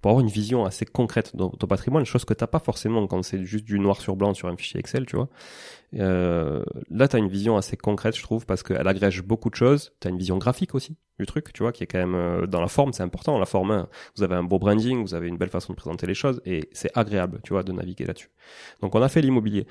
pour 0.00 0.10
avoir 0.10 0.20
une 0.20 0.30
vision 0.30 0.64
assez 0.64 0.86
concrète 0.86 1.34
de 1.34 1.44
ton 1.56 1.66
patrimoine, 1.66 2.04
chose 2.04 2.24
que 2.24 2.34
t'as 2.34 2.46
pas 2.46 2.60
forcément 2.60 3.06
quand 3.06 3.22
c'est 3.22 3.44
juste 3.44 3.64
du 3.64 3.78
noir 3.78 4.00
sur 4.00 4.16
blanc 4.16 4.34
sur 4.34 4.48
un 4.48 4.56
fichier 4.56 4.80
Excel, 4.80 5.06
tu 5.06 5.16
vois. 5.16 5.28
Euh, 5.98 6.62
là, 6.88 7.08
tu 7.08 7.16
as 7.16 7.18
une 7.18 7.28
vision 7.28 7.56
assez 7.56 7.76
concrète, 7.76 8.16
je 8.16 8.22
trouve, 8.22 8.46
parce 8.46 8.62
qu'elle 8.62 8.86
agrège 8.86 9.22
beaucoup 9.22 9.50
de 9.50 9.54
choses. 9.54 9.92
Tu 10.00 10.08
as 10.08 10.10
une 10.10 10.18
vision 10.18 10.38
graphique 10.38 10.74
aussi 10.74 10.96
du 11.18 11.26
truc, 11.26 11.52
tu 11.52 11.62
vois, 11.62 11.72
qui 11.72 11.82
est 11.82 11.86
quand 11.86 11.98
même 11.98 12.14
euh, 12.14 12.46
dans 12.46 12.60
la 12.60 12.68
forme, 12.68 12.92
c'est 12.92 13.02
important. 13.02 13.38
La 13.38 13.46
forme, 13.46 13.72
hein. 13.72 13.88
vous 14.16 14.22
avez 14.22 14.36
un 14.36 14.44
beau 14.44 14.58
branding, 14.58 15.02
vous 15.02 15.14
avez 15.14 15.28
une 15.28 15.36
belle 15.36 15.50
façon 15.50 15.72
de 15.72 15.76
présenter 15.76 16.06
les 16.06 16.14
choses, 16.14 16.40
et 16.44 16.68
c'est 16.72 16.96
agréable, 16.96 17.40
tu 17.42 17.52
vois, 17.52 17.62
de 17.62 17.72
naviguer 17.72 18.04
là-dessus. 18.04 18.30
Donc, 18.80 18.94
on 18.94 19.02
a 19.02 19.08
fait 19.08 19.20
l'immobilier. 19.20 19.66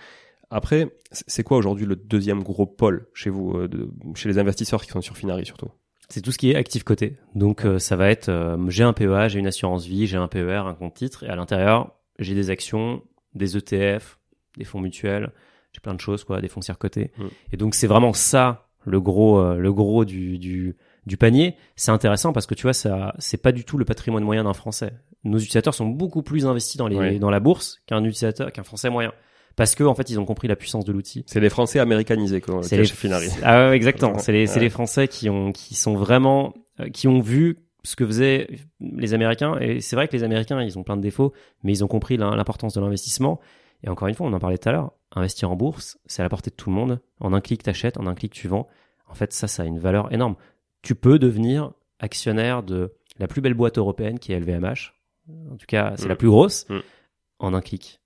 Après, 0.51 0.89
c'est 1.11 1.43
quoi 1.43 1.57
aujourd'hui 1.57 1.86
le 1.86 1.95
deuxième 1.95 2.43
gros 2.43 2.65
pôle 2.65 3.07
chez 3.13 3.30
vous, 3.30 3.53
euh, 3.53 3.70
chez 4.15 4.30
les 4.30 4.39
investisseurs 4.39 4.84
qui 4.84 4.89
sont 4.89 5.01
sur 5.01 5.15
Finari 5.15 5.45
surtout? 5.45 5.70
C'est 6.09 6.22
tout 6.22 6.32
ce 6.32 6.39
qui 6.39 6.49
est 6.49 6.55
actif 6.55 6.84
côté. 6.84 7.17
Donc 7.36 7.65
euh, 7.65 7.78
ça 7.78 7.95
va 7.95 8.09
être 8.09 8.57
j'ai 8.67 8.84
un 8.84 8.93
PEA, 8.93 9.28
j'ai 9.28 9.38
une 9.38 9.45
assurance 9.45 9.86
vie, 9.86 10.07
j'ai 10.07 10.17
un 10.17 10.28
PER, 10.28 10.65
un 10.65 10.74
compte 10.74 10.95
titre 10.95 11.24
et 11.24 11.28
à 11.28 11.36
l'intérieur, 11.36 11.91
j'ai 12.17 12.34
des 12.34 12.49
actions, 12.49 13.03
des 13.36 13.57
ETF, 13.57 14.17
des 14.57 14.63
fonds 14.65 14.82
mutuels, 14.82 15.32
j'ai 15.80 15.82
plein 15.82 15.94
de 15.94 16.02
choses 16.02 16.24
quoi, 16.24 16.42
des 16.42 16.50
foncières 16.50 16.78
cotées. 16.78 17.12
Mm. 17.18 17.26
Et 17.54 17.58
donc 17.58 17.76
c'est 17.76 17.88
vraiment 17.88 18.14
ça 18.14 18.68
le 18.86 19.00
gros 19.00 19.40
euh, 19.40 19.58
le 19.58 19.74
gros 19.74 20.06
du 20.06 20.38
du, 20.38 20.76
du 21.06 21.18
panier. 21.18 21.56
C'est 21.76 21.92
intéressant 21.92 22.34
parce 22.34 22.46
que 22.46 22.56
tu 22.56 22.64
vois 22.64 22.74
ça 22.74 23.16
c'est 23.20 23.42
pas 23.42 23.52
du 23.52 23.64
tout 23.64 23.78
le 23.78 23.86
patrimoine 23.86 24.24
moyen 24.24 24.44
d'un 24.44 24.54
Français. 24.54 24.94
Nos 25.24 25.38
utilisateurs 25.38 25.74
sont 25.74 25.88
beaucoup 25.88 26.24
plus 26.24 26.46
investis 26.46 26.78
dans 26.78 26.88
les 26.88 27.20
dans 27.20 27.30
la 27.30 27.40
bourse 27.40 27.80
qu'un 27.88 28.04
utilisateur 28.04 28.52
qu'un 28.52 28.64
Français 28.64 28.90
moyen. 28.90 29.14
Parce 29.56 29.76
que 29.76 29.84
en 29.84 29.94
fait, 29.94 30.10
ils 30.10 30.18
ont 30.18 30.26
compris 30.26 30.48
la 30.48 30.56
puissance 30.56 30.86
de 30.86 30.94
l'outil. 30.94 31.26
C'est 31.28 31.42
les 31.42 31.50
Français 31.50 31.80
américanisés 31.80 32.40
quoi. 32.40 32.64
C'est 32.64 32.78
les 32.78 32.86
Finari. 32.86 33.28
Ah 33.44 33.70
ouais, 33.70 33.76
exactement. 33.76 34.18
C'est 34.18 34.32
les 34.32 34.48
c'est 34.48 34.62
les 34.62 34.70
Français 34.70 35.10
qui 35.10 35.30
ont 35.30 35.52
qui 35.52 35.76
sont 35.76 35.96
vraiment 35.96 36.54
euh, 36.80 36.88
qui 36.90 37.10
ont 37.10 37.20
vu 37.20 37.58
ce 37.84 37.96
que 37.96 38.06
faisaient 38.06 38.48
les 38.80 39.14
Américains. 39.14 39.58
Et 39.60 39.82
c'est 39.82 39.96
vrai 39.96 40.08
que 40.08 40.16
les 40.16 40.24
Américains, 40.24 40.62
ils 40.62 40.78
ont 40.78 40.84
plein 40.84 40.98
de 40.98 41.02
défauts, 41.02 41.34
mais 41.64 41.72
ils 41.72 41.84
ont 41.84 41.88
compris 41.88 42.18
l'importance 42.18 42.74
de 42.74 42.82
l'investissement. 42.82 43.40
Et 43.84 43.90
encore 43.90 44.08
une 44.08 44.16
fois, 44.16 44.28
on 44.28 44.34
en 44.34 44.40
parlait 44.40 44.58
tout 44.58 44.70
à 44.70 44.72
l'heure, 44.72 44.92
investir 45.12 45.50
en 45.52 45.56
bourse, 45.56 45.98
c'est 46.06 46.22
à 46.22 46.26
la 46.26 46.30
portée 46.30 46.50
de 46.50 46.56
tout 46.56 46.70
le 46.70 46.76
monde. 46.76 47.00
En 47.20 47.34
un 47.34 47.42
clic, 47.42 47.64
t'achètes, 47.64 47.98
en 47.98 48.08
un 48.08 48.16
clic, 48.16 48.34
tu 48.34 48.48
vends. 48.48 48.68
En 49.08 49.14
fait, 49.14 49.34
ça, 49.34 49.48
ça 49.48 49.64
a 49.64 49.66
une 49.66 49.80
valeur 49.80 50.14
énorme. 50.14 50.36
Tu 50.82 50.96
peux 50.96 51.20
devenir 51.20 51.72
actionnaire 52.00 52.64
de 52.64 52.94
la 53.18 53.28
plus 53.28 53.42
belle 53.42 53.54
boîte 53.54 53.78
européenne 53.78 54.20
qui 54.20 54.32
est 54.32 54.40
LVMH. 54.40 54.94
En 55.52 55.58
tout 55.58 55.66
cas, 55.68 55.94
c'est 55.98 56.08
la 56.08 56.16
mm. 56.16 56.18
plus 56.18 56.30
grosse. 56.30 56.68
Mm. 56.70 56.80
En 57.40 57.54
un 57.54 57.62
clic. 57.62 58.02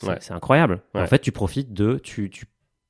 C'est 0.00 0.32
incroyable. 0.32 0.82
En 0.94 1.06
fait, 1.06 1.20
tu 1.20 1.32
profites 1.32 1.72
de, 1.72 1.98
tu, 2.02 2.28
tu 2.28 2.46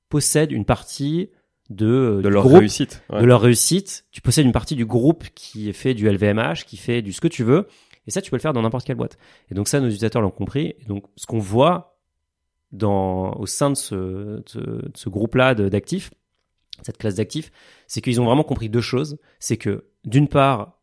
possèdes 0.09 0.51
une 0.51 0.65
partie 0.65 1.31
de, 1.71 2.21
de 2.23 2.29
leur 2.29 2.47
réussite. 2.47 3.03
De 3.11 3.25
leur 3.25 3.41
réussite. 3.41 4.07
Tu 4.11 4.21
possèdes 4.21 4.47
une 4.47 4.53
partie 4.53 4.75
du 4.75 4.87
groupe 4.87 5.25
qui 5.35 5.73
fait 5.73 5.95
du 5.95 6.09
LVMH, 6.11 6.65
qui 6.67 6.77
fait 6.77 7.03
du 7.03 7.13
ce 7.13 7.21
que 7.21 7.29
tu 7.29 7.45
veux. 7.45 7.69
Et 8.07 8.11
ça, 8.11 8.21
tu 8.21 8.31
peux 8.31 8.37
le 8.37 8.41
faire 8.41 8.53
dans 8.53 8.63
n'importe 8.63 8.87
quelle 8.87 8.97
boîte. 8.97 9.19
Et 9.51 9.55
donc 9.55 9.69
ça, 9.69 9.81
nos 9.81 9.87
utilisateurs 9.87 10.23
l'ont 10.23 10.31
compris. 10.31 10.75
Et 10.81 10.85
donc, 10.87 11.05
ce 11.17 11.27
qu'on 11.27 11.39
voit 11.39 11.94
dans, 12.75 13.33
au 13.35 13.47
sein 13.47 13.71
de 13.71 13.77
ce, 13.77 13.95
de, 14.55 14.91
ce 14.95 15.09
groupe-là 15.09 15.55
d'actifs, 15.55 16.13
cette 16.83 16.99
classe 16.99 17.15
d'actifs, 17.15 17.51
c'est 17.87 18.01
qu'ils 18.01 18.21
ont 18.21 18.25
vraiment 18.25 18.43
compris 18.43 18.69
deux 18.69 18.81
choses. 18.81 19.19
C'est 19.39 19.57
que, 19.57 19.87
d'une 20.05 20.29
part, 20.29 20.81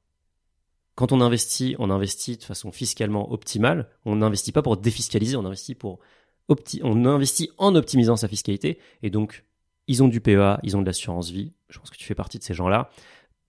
quand 0.96 1.12
on 1.12 1.22
investit, 1.22 1.76
on 1.80 1.90
investit 1.90 2.38
de 2.38 2.44
façon 2.44 2.72
fiscalement 2.72 3.32
optimale. 3.32 3.90
On 4.06 4.16
n'investit 4.18 4.52
pas 4.52 4.62
pour 4.62 4.78
défiscaliser, 4.78 5.36
on 5.36 5.46
investit 5.46 5.76
pour 5.76 6.00
opti 6.48 6.82
on 6.84 7.06
investit 7.06 7.50
en 7.58 7.76
optimisant 7.76 8.16
sa 8.16 8.28
fiscalité. 8.28 8.80
Et 9.04 9.10
donc, 9.10 9.44
ils 9.88 10.02
ont 10.02 10.08
du 10.08 10.22
PEA, 10.22 10.58
ils 10.64 10.78
ont 10.78 10.82
de 10.82 10.86
l'assurance 10.86 11.30
vie. 11.30 11.54
Je 11.70 11.80
pense 11.80 11.90
que 11.90 11.98
tu 11.98 12.06
fais 12.06 12.16
partie 12.16 12.40
de 12.40 12.44
ces 12.44 12.54
gens-là 12.54 12.90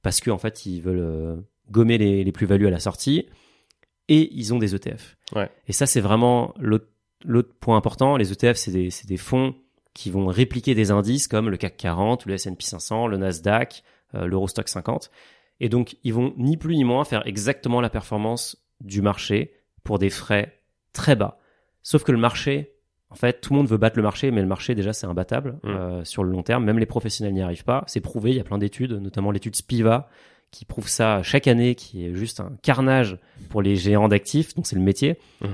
parce 0.03 0.21
qu'en 0.21 0.33
en 0.33 0.39
fait, 0.39 0.67
ils 0.67 0.81
veulent 0.81 0.99
euh, 1.01 1.37
gommer 1.71 1.99
les, 1.99 2.25
les 2.25 2.33
plus-values 2.33 2.67
à 2.67 2.71
la 2.71 2.81
sortie 2.81 3.27
et 4.09 4.33
ils 4.35 4.53
ont 4.53 4.59
des 4.59 4.75
ETF. 4.75 5.17
Ouais. 5.35 5.51
Et 5.69 5.73
ça, 5.73 5.87
c'est 5.87 6.01
vraiment 6.01 6.55
l'autre 6.59 6.89
L'autre 7.25 7.53
point 7.61 7.77
important, 7.77 8.17
les 8.17 8.33
ETF, 8.33 8.57
c'est 8.57 8.71
des, 8.71 8.89
des, 9.07 9.17
fonds 9.17 9.55
qui 9.95 10.11
vont 10.11 10.27
répliquer 10.27 10.75
des 10.75 10.91
indices 10.91 11.29
comme 11.29 11.51
le 11.51 11.57
CAC 11.57 11.77
40, 11.77 12.27
le 12.27 12.35
S&P 12.35 12.65
500, 12.65 13.07
le 13.07 13.17
Nasdaq, 13.17 13.83
euh, 14.15 14.27
l'Eurostock 14.27 14.69
50. 14.69 15.11
Et 15.61 15.69
donc, 15.69 15.97
ils 16.03 16.13
vont 16.13 16.35
ni 16.37 16.57
plus 16.57 16.77
ni 16.77 16.85
moins 16.85 17.05
faire 17.05 17.27
exactement 17.27 17.81
la 17.81 17.91
performance 17.91 18.65
du 18.81 19.03
marché 19.03 19.55
pour 19.85 19.99
des 19.99 20.11
frais 20.11 20.61
très 20.93 21.17
bas. 21.17 21.39
Sauf 21.83 22.05
que 22.05 22.13
le 22.13 22.19
marché, 22.19 22.75
en 23.11 23.15
fait, 23.15 23.41
tout 23.41 23.53
le 23.53 23.59
monde 23.59 23.69
veut 23.69 23.77
battre 23.77 23.97
le 23.97 24.03
marché, 24.03 24.31
mais 24.31 24.41
le 24.41 24.47
marché, 24.47 24.75
déjà, 24.75 24.93
c'est 24.93 25.07
imbattable 25.07 25.59
mmh. 25.63 25.69
euh, 25.69 26.05
sur 26.05 26.25
le 26.25 26.31
long 26.31 26.43
terme. 26.43 26.65
Même 26.65 26.79
les 26.79 26.87
professionnels 26.87 27.35
n'y 27.35 27.43
arrivent 27.43 27.65
pas. 27.65 27.85
C'est 27.87 28.01
prouvé, 28.01 28.31
il 28.31 28.37
y 28.37 28.41
a 28.41 28.45
plein 28.45 28.59
d'études, 28.59 28.93
notamment 28.93 29.31
l'étude 29.31 29.55
Spiva, 29.55 30.09
qui 30.51 30.65
prouve 30.65 30.89
ça 30.89 31.23
chaque 31.23 31.47
année, 31.47 31.75
qui 31.75 32.07
est 32.07 32.15
juste 32.15 32.41
un 32.41 32.53
carnage 32.63 33.19
pour 33.49 33.63
les 33.63 33.77
géants 33.77 34.09
d'actifs. 34.09 34.55
Donc, 34.55 34.67
c'est 34.67 34.77
le 34.77 34.83
métier. 34.83 35.19
Mmh. 35.41 35.47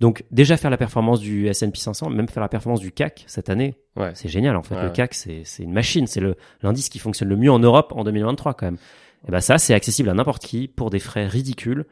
Donc 0.00 0.24
déjà 0.30 0.56
faire 0.56 0.70
la 0.70 0.76
performance 0.76 1.20
du 1.20 1.46
S&P 1.46 1.78
500, 1.78 2.10
même 2.10 2.28
faire 2.28 2.42
la 2.42 2.48
performance 2.48 2.80
du 2.80 2.92
CAC 2.92 3.24
cette 3.26 3.48
année, 3.48 3.76
ouais. 3.96 4.10
c'est 4.14 4.28
génial 4.28 4.56
en 4.56 4.62
fait. 4.62 4.80
le 4.80 4.90
CAC 4.90 5.14
c'est 5.14 5.42
c'est 5.44 5.62
une 5.62 5.72
machine, 5.72 6.06
c'est 6.06 6.20
le 6.20 6.36
l'indice 6.62 6.88
qui 6.88 6.98
fonctionne 6.98 7.28
le 7.28 7.36
mieux 7.36 7.50
en 7.50 7.58
Europe 7.58 7.92
en 7.96 8.04
2023 8.04 8.54
quand 8.54 8.66
même. 8.66 8.78
Et 9.26 9.30
ben 9.30 9.40
ça 9.40 9.58
c'est 9.58 9.74
accessible 9.74 10.08
à 10.08 10.14
n'importe 10.14 10.44
qui 10.44 10.68
pour 10.68 10.90
des 10.90 10.98
frais 10.98 11.26
ridicules 11.26 11.86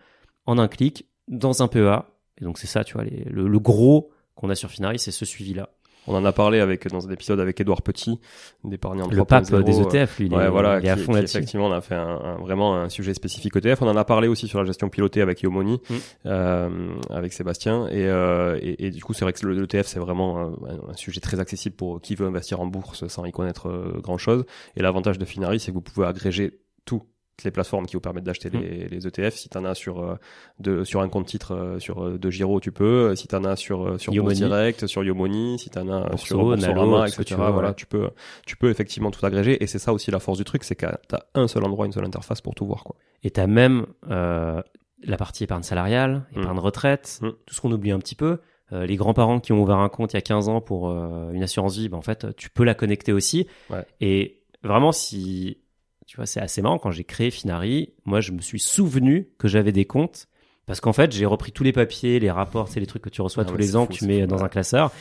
en 0.47 0.59
un 0.59 0.69
clic 0.69 1.07
dans 1.29 1.63
un 1.63 1.69
PEA. 1.69 2.05
Et 2.41 2.45
donc 2.45 2.59
c'est 2.59 2.67
ça, 2.67 2.85
tu 2.85 2.95
vois, 2.95 3.05
le, 3.05 3.49
le, 3.49 3.59
gros 3.61 4.11
qu'on 4.35 4.51
a 4.51 4.55
sur 4.55 4.71
Finari, 4.71 4.99
c'est 4.99 5.13
ce 5.13 5.25
suivi 5.25 5.55
là. 5.55 5.71
On 6.07 6.15
en 6.15 6.25
a 6.25 6.33
parlé 6.33 6.61
avec 6.61 6.87
dans 6.89 7.07
un 7.09 7.11
épisode 7.11 7.41
avec 7.41 7.61
Edouard 7.61 7.83
Petit, 7.83 8.21
d'épargnant 8.63 9.09
Le 9.09 9.25
pape 9.25 9.51
des 9.63 9.81
ETF, 9.81 10.19
lui, 10.19 10.27
il 10.27 10.35
est, 10.35 10.49
voilà, 10.49 10.81
il 10.81 10.87
est 10.87 10.91
à 10.91 10.97
fond 10.97 11.13
là-dessus. 11.13 11.39
Effectivement, 11.39 11.67
on 11.67 11.73
a 11.73 11.81
fait 11.81 11.95
un, 11.95 12.37
vraiment 12.41 12.77
un 12.77 12.89
sujet 12.89 13.15
spécifique 13.15 13.57
ETF. 13.57 13.83
On 13.83 13.89
en 13.89 13.97
a 13.97 14.05
parlé 14.05 14.29
aussi 14.29 14.47
sur 14.47 14.59
la 14.59 14.67
gestion 14.67 14.89
pilotée 14.89 15.23
avec 15.23 15.43
Yomoni, 15.43 15.81
mm. 15.89 15.95
euh, 16.27 16.95
avec 17.11 17.33
Sébastien. 17.33 17.89
Et, 17.89 18.07
euh, 18.07 18.59
et, 18.61 18.87
et, 18.87 18.91
du 18.91 19.03
coup, 19.03 19.15
c'est 19.15 19.25
vrai 19.25 19.33
que 19.33 19.47
l'ETF, 19.47 19.87
c'est 19.87 19.99
vraiment 19.99 20.41
un, 20.41 20.91
un, 20.91 20.97
sujet 20.97 21.21
très 21.21 21.41
accessible 21.41 21.77
pour 21.77 22.01
qui 22.01 22.15
veut 22.15 22.27
investir 22.27 22.61
en 22.61 22.67
bourse 22.67 23.07
sans 23.09 23.25
y 23.25 23.33
connaître 23.33 23.69
euh, 23.69 24.01
grand-chose. 24.03 24.45
Et 24.77 24.83
l'avantage 24.83 25.19
de 25.19 25.25
Finari, 25.25 25.61
c'est 25.61 25.71
que 25.71 25.77
vous 25.77 25.83
pouvez 25.83 26.07
agréger 26.07 26.61
tout 26.85 27.03
les 27.43 27.51
plateformes 27.51 27.87
qui 27.87 27.95
vous 27.97 28.01
permettent 28.01 28.25
d'acheter 28.25 28.51
Mm. 28.51 28.61
les, 28.61 28.89
les 28.89 29.07
ETF. 29.07 29.35
Si 29.35 29.49
tu 29.49 29.59
en 29.59 29.65
as 29.65 29.75
sur, 29.75 30.01
euh, 30.01 30.17
de, 30.61 30.85
sur 30.85 31.01
un 31.01 31.09
compte 31.09 31.27
titre 31.27 31.53
euh, 31.55 31.79
sur 31.81 32.05
euh, 32.05 32.19
de 32.19 32.31
Giro, 32.31 32.61
tu 32.61 32.71
peux. 32.71 33.17
Si 33.17 33.27
tu 33.27 33.35
en 33.35 33.45
as 33.45 33.57
sur, 33.57 33.99
sur. 34.01 34.13
Bourse 34.13 34.35
Direct, 34.35 34.87
sur 34.87 35.03
Yomoni, 35.03 35.59
si 35.59 35.71
tu 35.71 35.79
en 35.79 35.89
as 35.89 36.17
sur 36.17 36.39
Boursorama, 36.39 36.75
Nalo, 36.75 37.05
etc. 37.07 37.25
tu 37.25 37.35
veux, 37.35 37.51
voilà, 37.51 37.69
ouais. 37.71 37.75
tu 37.75 37.87
peux, 37.87 38.11
tu 38.47 38.57
peux 38.57 38.71
effectivement 38.71 39.11
tout 39.11 39.25
agréger. 39.27 39.63
Et 39.63 39.67
c'est 39.67 39.79
ça 39.81 39.93
aussi 39.93 40.11
la 40.11 40.21
force 40.21 40.39
du 40.39 40.45
truc, 40.45 40.63
c'est 40.65 40.77
que 40.77 40.87
tu 41.09 41.15
as 41.17 41.27
un 41.35 41.49
seul 41.49 41.65
endroit, 41.65 41.87
une 41.87 41.93
seule 41.93 42.05
interface 42.05 42.41
pour 42.41 42.55
tout 42.55 42.67
voir. 42.67 42.85
Quoi. 42.85 42.95
Et 43.23 43.31
t'as 43.31 43.47
même 43.47 43.87
euh, 44.11 44.63
la 45.03 45.17
partie 45.17 45.45
épargne 45.45 45.63
salariale, 45.63 46.25
Mm. 46.35 46.41
épargne 46.43 46.59
retraite, 46.59 47.19
Mm. 47.23 47.29
tout 47.47 47.55
ce 47.55 47.61
qu'on 47.61 47.73
oublie 47.73 47.91
un 47.91 47.99
petit 47.99 48.15
peu. 48.15 48.39
Euh, 48.73 48.87
les 48.87 48.97
grands-parents 48.97 49.41
qui 49.41 49.53
ont 49.53 49.61
ouvert 49.63 49.77
un 49.79 49.89
compte 49.91 50.13
il 50.15 50.17
y 50.17 50.19
a 50.19 50.23
15 50.23 50.49
ans 50.49 50.61
pour 50.61 50.89
euh, 50.89 51.31
une 51.33 51.43
assurance 51.43 51.77
vie, 51.77 51.89
ben, 51.89 51.99
en 51.99 52.03
fait, 52.03 52.35
tu 52.37 52.49
peux 52.49 52.65
la 52.65 52.75
connecter 52.75 53.13
aussi. 53.13 53.47
Ouais. 53.69 53.85
Et 54.01 54.43
vraiment, 54.63 54.91
si 54.93 55.59
tu 56.07 56.17
vois, 56.17 56.27
c'est 56.27 56.41
assez 56.41 56.63
marrant 56.63 56.79
quand 56.79 56.91
j'ai 56.91 57.05
créé 57.05 57.31
Finari, 57.31 57.93
moi, 58.05 58.21
je 58.21 58.33
me 58.33 58.41
suis 58.41 58.61
souvenu 58.61 59.29
que 59.39 59.49
j'avais 59.49 59.73
des 59.73 59.85
comptes 59.85 60.27
parce 60.67 60.81
qu'en 60.81 60.93
fait, 60.93 61.13
j'ai 61.13 61.27
repris 61.27 61.53
tous 61.53 61.65
les 61.65 61.73
papiers, 61.73 62.19
les 62.21 62.31
rapports, 62.31 62.69
c'est 62.69 62.81
les 62.81 62.87
trucs 62.87 63.03
que 63.03 63.11
tu 63.11 63.21
reçois 63.23 63.43
Ah 63.47 63.47
tous 63.47 63.55
ouais, 63.55 63.61
les 63.61 63.77
ans 63.77 63.87
fou, 63.87 63.93
que 63.93 63.99
tu 63.99 64.07
mets 64.07 64.23
fou, 64.23 64.27
dans 64.29 64.37
ouais. 64.39 64.43
un 64.45 64.49
classeur. 64.49 64.93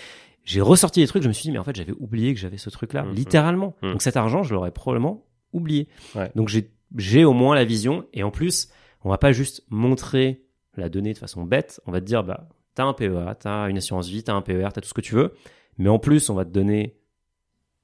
J'ai 0.43 0.59
ressorti 0.61 0.99
les 0.99 1.07
trucs, 1.07 1.23
je 1.23 1.27
me 1.29 1.33
suis 1.33 1.43
dit, 1.43 1.51
mais 1.51 1.59
en 1.59 1.63
fait, 1.63 1.75
j'avais 1.75 1.93
oublié 1.93 2.33
que 2.33 2.39
j'avais 2.39 2.57
ce 2.57 2.69
truc-là, 2.69 3.03
Mhm. 3.03 3.13
littéralement. 3.13 3.75
Mhm. 3.81 3.91
Donc 3.93 4.01
cet 4.01 4.17
argent, 4.17 4.43
je 4.43 4.53
l'aurais 4.53 4.71
probablement 4.71 5.25
oublié. 5.53 5.87
Ouais. 6.15 6.31
Donc 6.35 6.49
j'ai 6.49 6.69
j'ai 6.97 7.23
au 7.25 7.33
moins 7.33 7.55
la 7.55 7.63
vision 7.65 8.05
et 8.13 8.21
en 8.23 8.29
plus, 8.29 8.69
on 9.03 9.09
va 9.09 9.17
pas 9.17 9.31
juste 9.31 9.63
montrer 9.69 10.43
la 10.75 10.89
donnée 10.89 11.13
de 11.13 11.17
façon 11.17 11.43
bête, 11.43 11.81
on 11.87 11.91
va 11.91 12.01
te 12.01 12.05
dire 12.05 12.23
bah 12.23 12.49
t'as 12.75 12.83
un 12.83 12.93
PEA, 12.93 13.35
t'as 13.39 13.67
une 13.69 13.77
assurance 13.77 14.07
vie, 14.09 14.23
t'as 14.23 14.33
un 14.33 14.41
PER, 14.41 14.69
t'as 14.73 14.81
tout 14.81 14.89
ce 14.89 14.93
que 14.93 15.01
tu 15.01 15.15
veux, 15.15 15.33
mais 15.77 15.89
en 15.89 15.97
plus 15.97 16.29
on 16.29 16.35
va 16.35 16.45
te 16.45 16.51
donner 16.51 16.95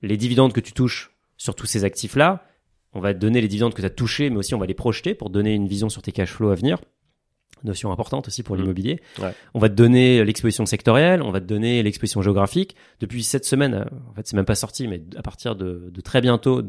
les 0.02 0.16
dividendes 0.18 0.54
que 0.54 0.60
tu 0.60 0.74
touches 0.74 1.12
sur 1.38 1.56
tous 1.56 1.66
ces 1.66 1.86
actifs 1.86 2.16
là, 2.16 2.44
on 2.94 3.00
va 3.00 3.14
te 3.14 3.20
donner 3.20 3.42
les 3.42 3.48
dividendes 3.48 3.74
que 3.74 3.82
tu 3.82 3.86
as 3.86 3.90
touchés, 3.92 4.30
mais 4.30 4.38
aussi 4.38 4.54
on 4.56 4.60
va 4.60 4.66
les 4.66 4.74
projeter 4.74 5.14
pour 5.16 5.30
donner 5.30 5.54
une 5.54 5.68
vision 5.68 5.90
sur 5.90 6.02
tes 6.02 6.12
cash 6.12 6.32
flows 6.32 6.50
à 6.50 6.56
venir. 6.56 6.80
Notion 7.64 7.92
importante 7.92 8.28
aussi 8.28 8.42
pour 8.42 8.56
Mhm. 8.56 8.62
l'immobilier. 8.62 9.02
Ouais. 9.22 9.34
On 9.54 9.60
va 9.60 9.68
te 9.68 9.74
donner 9.74 10.24
l'exposition 10.24 10.66
sectorielle, 10.66 11.22
on 11.22 11.32
va 11.32 11.42
te 11.42 11.46
donner 11.46 11.84
l'exposition 11.84 12.22
géographique. 12.22 12.76
Depuis 13.02 13.22
cette 13.24 13.44
semaine, 13.46 13.74
euh, 13.74 13.84
en 14.10 14.14
fait 14.14 14.26
c'est 14.28 14.36
même 14.38 14.46
pas 14.46 14.56
sorti, 14.56 14.88
mais 14.88 15.02
à 15.18 15.22
partir 15.22 15.56
de, 15.58 15.90
de 15.92 16.02
très 16.02 16.22
bientôt, 16.22 16.62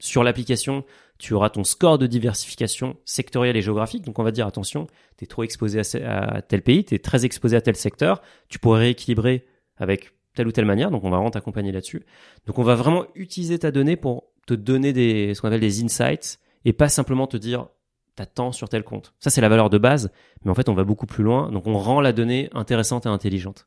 sur 0.00 0.24
l'application, 0.24 0.84
tu 1.18 1.34
auras 1.34 1.50
ton 1.50 1.62
score 1.62 1.98
de 1.98 2.08
diversification 2.08 2.96
sectorielle 3.04 3.56
et 3.56 3.62
géographique. 3.62 4.04
Donc 4.04 4.18
on 4.18 4.24
va 4.24 4.32
dire 4.32 4.44
attention, 4.48 4.88
tu 5.16 5.24
es 5.24 5.26
trop 5.28 5.44
exposé 5.44 5.80
à 6.04 6.42
tel 6.42 6.62
pays, 6.62 6.84
tu 6.84 6.96
es 6.96 6.98
très 6.98 7.24
exposé 7.24 7.54
à 7.56 7.60
tel 7.60 7.76
secteur, 7.76 8.20
tu 8.48 8.58
pourrais 8.58 8.80
rééquilibrer 8.80 9.46
avec 9.76 10.10
telle 10.34 10.48
ou 10.48 10.52
telle 10.52 10.64
manière. 10.64 10.90
Donc 10.90 11.04
on 11.04 11.10
va 11.10 11.18
vraiment 11.18 11.30
t'accompagner 11.30 11.70
là-dessus. 11.70 12.04
Donc 12.48 12.58
on 12.58 12.64
va 12.64 12.74
vraiment 12.74 13.04
utiliser 13.14 13.56
ta 13.60 13.70
donnée 13.70 13.94
pour 13.94 14.24
te 14.46 14.54
donner 14.54 14.92
des 14.92 15.34
ce 15.34 15.40
qu'on 15.40 15.48
appelle 15.48 15.60
des 15.60 15.82
insights 15.82 16.38
et 16.64 16.72
pas 16.72 16.88
simplement 16.88 17.26
te 17.26 17.36
dire 17.36 17.68
t'as 18.16 18.26
tant 18.26 18.52
sur 18.52 18.68
tel 18.68 18.84
compte. 18.84 19.14
Ça 19.18 19.30
c'est 19.30 19.40
la 19.40 19.48
valeur 19.48 19.70
de 19.70 19.78
base, 19.78 20.10
mais 20.44 20.50
en 20.50 20.54
fait 20.54 20.68
on 20.68 20.74
va 20.74 20.84
beaucoup 20.84 21.06
plus 21.06 21.24
loin. 21.24 21.50
Donc 21.50 21.66
on 21.66 21.78
rend 21.78 22.00
la 22.00 22.12
donnée 22.12 22.48
intéressante 22.52 23.06
et 23.06 23.08
intelligente. 23.08 23.66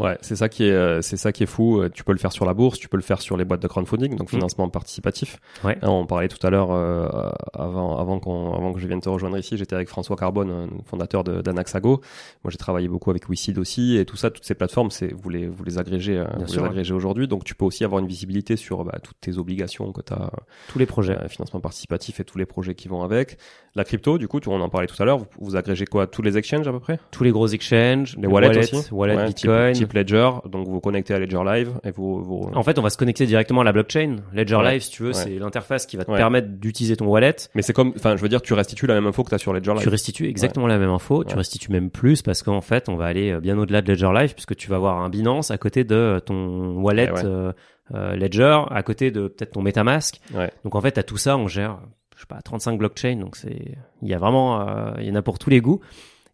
Ouais, 0.00 0.16
c'est 0.22 0.34
ça 0.36 0.48
qui 0.48 0.64
est, 0.64 0.72
euh, 0.72 1.02
c'est 1.02 1.16
ça 1.16 1.30
qui 1.30 1.42
est 1.42 1.46
fou. 1.46 1.80
Euh, 1.80 1.88
Tu 1.92 2.04
peux 2.04 2.12
le 2.12 2.18
faire 2.18 2.32
sur 2.32 2.44
la 2.46 2.54
bourse, 2.54 2.78
tu 2.78 2.88
peux 2.88 2.96
le 2.96 3.02
faire 3.02 3.20
sur 3.20 3.36
les 3.36 3.44
boîtes 3.44 3.60
de 3.62 3.68
crowdfunding, 3.68 4.16
donc 4.16 4.28
Mm. 4.28 4.36
financement 4.36 4.68
participatif. 4.68 5.38
Ouais. 5.62 5.76
Hein, 5.82 5.88
on 5.90 6.06
parlait 6.06 6.28
tout 6.28 6.44
à 6.46 6.50
l'heure, 6.50 6.70
euh, 6.72 7.08
avant, 7.52 7.98
avant 7.98 8.18
qu'on, 8.18 8.54
avant 8.54 8.72
que 8.72 8.80
je 8.80 8.86
vienne 8.86 9.00
te 9.00 9.08
rejoindre 9.08 9.36
ici, 9.38 9.56
j'étais 9.56 9.74
avec 9.74 9.88
François 9.88 10.16
Carbone, 10.16 10.70
fondateur 10.86 11.22
de, 11.24 11.42
d'Anaxago. 11.42 12.00
Moi, 12.44 12.50
j'ai 12.50 12.56
travaillé 12.58 12.88
beaucoup 12.88 13.10
avec 13.10 13.28
WeSeed 13.28 13.58
aussi, 13.58 13.96
et 13.98 14.04
tout 14.04 14.16
ça, 14.16 14.30
toutes 14.30 14.44
ces 14.44 14.54
plateformes, 14.54 14.90
c'est, 14.90 15.12
vous 15.12 15.28
les, 15.28 15.46
vous 15.46 15.64
les 15.64 15.78
agrégez, 15.78 16.16
euh, 16.18 16.24
vous 16.38 16.46
sûr, 16.46 16.56
les 16.56 16.62
ouais. 16.62 16.68
agrégez 16.70 16.94
aujourd'hui. 16.94 17.28
Donc, 17.28 17.44
tu 17.44 17.54
peux 17.54 17.64
aussi 17.66 17.84
avoir 17.84 18.00
une 18.00 18.08
visibilité 18.08 18.56
sur 18.56 18.84
bah, 18.84 18.98
toutes 19.02 19.20
tes 19.20 19.36
obligations 19.38 19.92
que 19.92 20.00
tu 20.00 20.12
as, 20.12 20.30
Tous 20.68 20.78
les 20.78 20.86
projets. 20.86 21.16
financement 21.28 21.60
participatif 21.60 22.20
et 22.20 22.24
tous 22.24 22.38
les 22.38 22.46
projets 22.46 22.74
qui 22.74 22.88
vont 22.88 23.02
avec. 23.02 23.36
La 23.74 23.84
crypto, 23.84 24.18
du 24.18 24.26
coup, 24.28 24.40
tu, 24.40 24.48
on 24.48 24.60
en 24.60 24.68
parlait 24.68 24.86
tout 24.86 25.00
à 25.00 25.04
l'heure, 25.04 25.18
vous, 25.18 25.26
vous 25.40 25.56
agrégez 25.56 25.84
quoi? 25.86 26.06
Tous 26.06 26.22
les 26.22 26.36
exchanges 26.38 26.66
à 26.66 26.72
peu 26.72 26.80
près? 26.80 26.98
Tous 27.10 27.22
les 27.22 27.30
gros 27.30 27.46
exchanges, 27.48 28.16
Les 28.18 28.26
wallets, 28.26 28.58
aussi? 28.58 28.88
wallet 28.92 29.16
Ouais, 29.16 29.26
Bitcoin. 29.26 29.72
Type, 29.74 29.88
type 29.88 29.89
Ledger, 29.94 30.30
donc 30.46 30.68
vous 30.68 30.80
connectez 30.80 31.14
à 31.14 31.18
Ledger 31.18 31.42
Live 31.44 31.72
et 31.84 31.90
vous, 31.90 32.22
vous... 32.22 32.50
En 32.54 32.62
fait, 32.62 32.78
on 32.78 32.82
va 32.82 32.90
se 32.90 32.96
connecter 32.96 33.26
directement 33.26 33.60
à 33.60 33.64
la 33.64 33.72
blockchain. 33.72 34.16
Ledger 34.32 34.56
Ouais. 34.56 34.72
Live, 34.72 34.82
si 34.82 34.90
tu 34.90 35.02
veux, 35.02 35.08
Ouais. 35.10 35.14
c'est 35.14 35.38
l'interface 35.38 35.86
qui 35.86 35.96
va 35.96 36.04
te 36.04 36.10
Ouais. 36.10 36.16
permettre 36.18 36.48
d'utiliser 36.48 36.96
ton 36.96 37.06
wallet. 37.06 37.36
Mais 37.54 37.62
c'est 37.62 37.72
comme, 37.72 37.92
enfin, 37.96 38.16
je 38.16 38.22
veux 38.22 38.28
dire, 38.28 38.42
tu 38.42 38.54
restitues 38.54 38.86
la 38.86 38.94
même 38.94 39.06
info 39.06 39.24
que 39.24 39.28
tu 39.30 39.34
as 39.34 39.38
sur 39.38 39.52
Ledger 39.52 39.72
Live. 39.72 39.82
Tu 39.82 39.88
restitues 39.88 40.26
exactement 40.28 40.66
la 40.66 40.78
même 40.78 40.90
info. 40.90 41.24
Tu 41.24 41.36
restitues 41.36 41.72
même 41.72 41.90
plus 41.90 42.22
parce 42.22 42.42
qu'en 42.42 42.60
fait, 42.60 42.88
on 42.88 42.96
va 42.96 43.06
aller 43.06 43.30
euh, 43.32 43.40
bien 43.40 43.58
au-delà 43.58 43.82
de 43.82 43.90
Ledger 43.92 44.10
Live 44.14 44.34
puisque 44.34 44.56
tu 44.56 44.68
vas 44.68 44.76
avoir 44.76 44.98
un 45.00 45.08
Binance 45.08 45.50
à 45.50 45.58
côté 45.58 45.84
de 45.84 46.20
ton 46.24 46.80
wallet 46.80 47.10
ouais. 47.10 47.24
euh, 47.24 47.52
euh, 47.94 48.14
Ledger, 48.16 48.60
à 48.70 48.82
côté 48.82 49.10
de 49.10 49.28
peut-être 49.28 49.52
ton 49.52 49.62
MetaMask. 49.62 50.20
Donc 50.64 50.74
en 50.74 50.80
fait, 50.80 50.96
à 50.98 51.02
tout 51.02 51.16
ça, 51.16 51.36
on 51.36 51.48
gère, 51.48 51.78
je 52.14 52.20
sais 52.20 52.26
pas, 52.26 52.40
35 52.42 52.78
blockchains. 52.78 53.16
Donc 53.16 53.36
c'est, 53.36 53.74
il 54.02 54.08
y 54.08 54.14
a 54.14 54.18
vraiment, 54.18 54.60
euh, 54.68 54.92
il 55.00 55.06
y 55.06 55.10
en 55.10 55.14
a 55.16 55.22
pour 55.22 55.38
tous 55.38 55.50
les 55.50 55.60
goûts. 55.60 55.80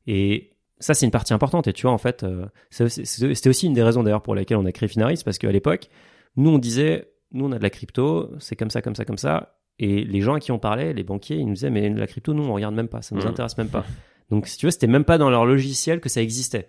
Et 0.07 0.51
ça, 0.79 0.95
c'est 0.95 1.07
une 1.07 1.13
partie 1.13 1.33
importante. 1.35 1.67
Et 1.69 1.73
tu 1.73 1.83
vois, 1.83 1.93
en 1.93 1.99
fait, 1.99 2.23
euh, 2.23 2.47
c'était 2.71 3.49
aussi 3.49 3.67
une 3.67 3.73
des 3.75 3.83
raisons 3.83 4.03
d'ailleurs 4.03 4.23
pour 4.23 4.35
laquelle 4.35 4.57
on 4.59 4.65
a 4.67 4.73
créé 4.73 4.89
Finaris, 4.89 5.23
parce 5.25 5.39
qu'à 5.39 5.51
l'époque, 5.53 5.89
nous, 6.37 6.51
on 6.51 6.59
disait, 6.59 7.11
nous, 7.33 7.47
on 7.47 7.53
a 7.53 7.59
de 7.59 7.63
la 7.63 7.71
crypto, 7.71 8.31
c'est 8.39 8.57
comme 8.57 8.71
ça, 8.71 8.83
comme 8.83 8.95
ça, 8.95 9.05
comme 9.05 9.19
ça. 9.19 9.59
Et 9.79 10.05
les 10.05 10.21
gens 10.23 10.35
à 10.35 10.41
qui 10.41 10.53
on 10.53 10.59
parlait, 10.59 10.93
les 10.93 11.03
banquiers, 11.05 11.37
ils 11.37 11.47
nous 11.47 11.55
disaient, 11.55 11.71
mais 11.71 11.89
la 11.91 12.07
crypto, 12.07 12.33
nous, 12.35 12.45
on 12.45 12.53
regarde 12.55 12.75
même 12.75 12.89
pas, 12.89 13.03
ça 13.03 13.15
nous 13.15 13.23
Mhm. 13.23 13.29
intéresse 13.29 13.59
même 13.59 13.69
pas. 13.69 13.85
Donc, 14.31 14.47
si 14.47 14.57
tu 14.59 14.67
veux, 14.67 14.71
c'était 14.71 14.87
même 14.87 15.05
pas 15.05 15.19
dans 15.19 15.31
leur 15.31 15.45
logiciel 15.47 16.01
que 16.01 16.09
ça 16.09 16.21
existait. 16.23 16.69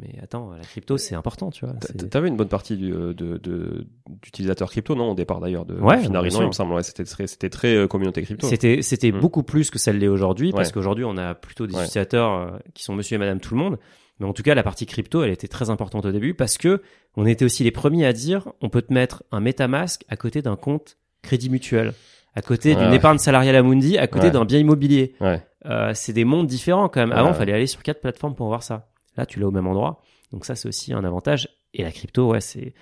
Mais 0.00 0.18
attends, 0.22 0.50
la 0.52 0.62
crypto, 0.62 0.96
c'est 0.96 1.14
important, 1.14 1.50
tu 1.50 1.66
vois. 1.66 1.74
T'avais 2.10 2.28
une 2.28 2.36
bonne 2.36 2.48
partie 2.48 2.78
euh, 2.90 3.12
de, 3.12 3.36
de, 3.36 3.86
d'utilisateurs 4.22 4.70
crypto, 4.70 4.94
non, 4.94 5.10
au 5.10 5.14
départ 5.14 5.38
d'ailleurs, 5.40 5.66
de 5.66 5.74
Ouais, 5.74 6.02
il 6.02 6.10
me 6.10 6.52
semble, 6.52 6.72
ouais, 6.72 6.82
c'était 6.82 7.04
très, 7.04 7.26
c'était 7.26 7.50
très 7.50 7.74
euh, 7.76 7.86
communauté 7.86 8.22
crypto. 8.22 8.46
C'était 8.48 8.80
c'était 8.82 9.12
Mm. 9.12 9.20
beaucoup 9.20 9.42
plus 9.42 9.70
que 9.70 9.78
ça 9.78 9.92
l'est 9.92 10.08
aujourd'hui 10.08 10.52
parce 10.52 10.72
qu'aujourd'hui 10.72 11.04
on 11.04 11.16
a 11.18 11.34
plutôt 11.34 11.66
des 11.66 11.74
Ouais. 11.74 11.80
utilisateurs 11.82 12.32
euh, 12.32 12.50
qui 12.74 12.84
sont 12.84 12.94
monsieur 12.94 13.16
et 13.16 13.18
madame 13.18 13.38
tout 13.40 13.54
le 13.54 13.60
monde. 13.60 13.78
Mais 14.18 14.26
en 14.26 14.32
tout 14.32 14.42
cas 14.42 14.54
la 14.54 14.62
partie 14.62 14.86
crypto 14.86 15.22
elle 15.24 15.30
était 15.30 15.48
très 15.48 15.68
importante 15.70 16.06
au 16.06 16.12
début 16.12 16.32
parce 16.34 16.56
que 16.56 16.80
on 17.16 17.26
était 17.26 17.44
aussi 17.44 17.62
les 17.64 17.70
premiers 17.70 18.06
à 18.06 18.12
dire 18.14 18.48
on 18.62 18.68
peut 18.70 18.82
te 18.82 18.92
mettre 18.92 19.24
un 19.32 19.40
MetaMask 19.40 20.04
à 20.08 20.16
côté 20.16 20.40
d'un 20.42 20.56
compte 20.56 20.96
Crédit 21.22 21.50
Mutuel, 21.50 21.92
à 22.34 22.40
côté 22.42 22.74
d'une 22.74 22.92
épargne 22.94 23.18
salariale 23.18 23.56
Amundi, 23.56 23.98
à 23.98 24.06
côté 24.06 24.30
d'un 24.30 24.44
bien 24.46 24.58
immobilier. 24.58 25.14
Ouais. 25.20 25.42
Euh, 25.66 25.92
c'est 25.94 26.12
des 26.12 26.24
mondes 26.24 26.46
différents 26.46 26.88
quand 26.88 27.00
même. 27.00 27.12
Avant 27.12 27.28
il 27.30 27.34
fallait 27.34 27.52
aller 27.52 27.66
sur 27.66 27.82
quatre 27.82 28.00
plateformes 28.00 28.34
pour 28.34 28.46
voir 28.48 28.62
ça. 28.62 28.88
Là 29.16 29.26
tu 29.26 29.38
l'as 29.40 29.46
au 29.46 29.50
même 29.50 29.66
endroit. 29.66 30.00
Donc 30.32 30.44
ça 30.44 30.54
c'est 30.54 30.68
aussi 30.68 30.92
un 30.92 31.04
avantage. 31.04 31.48
Et 31.74 31.82
la 31.82 31.90
crypto 31.92 32.30
ouais 32.30 32.40
c'est 32.40 32.74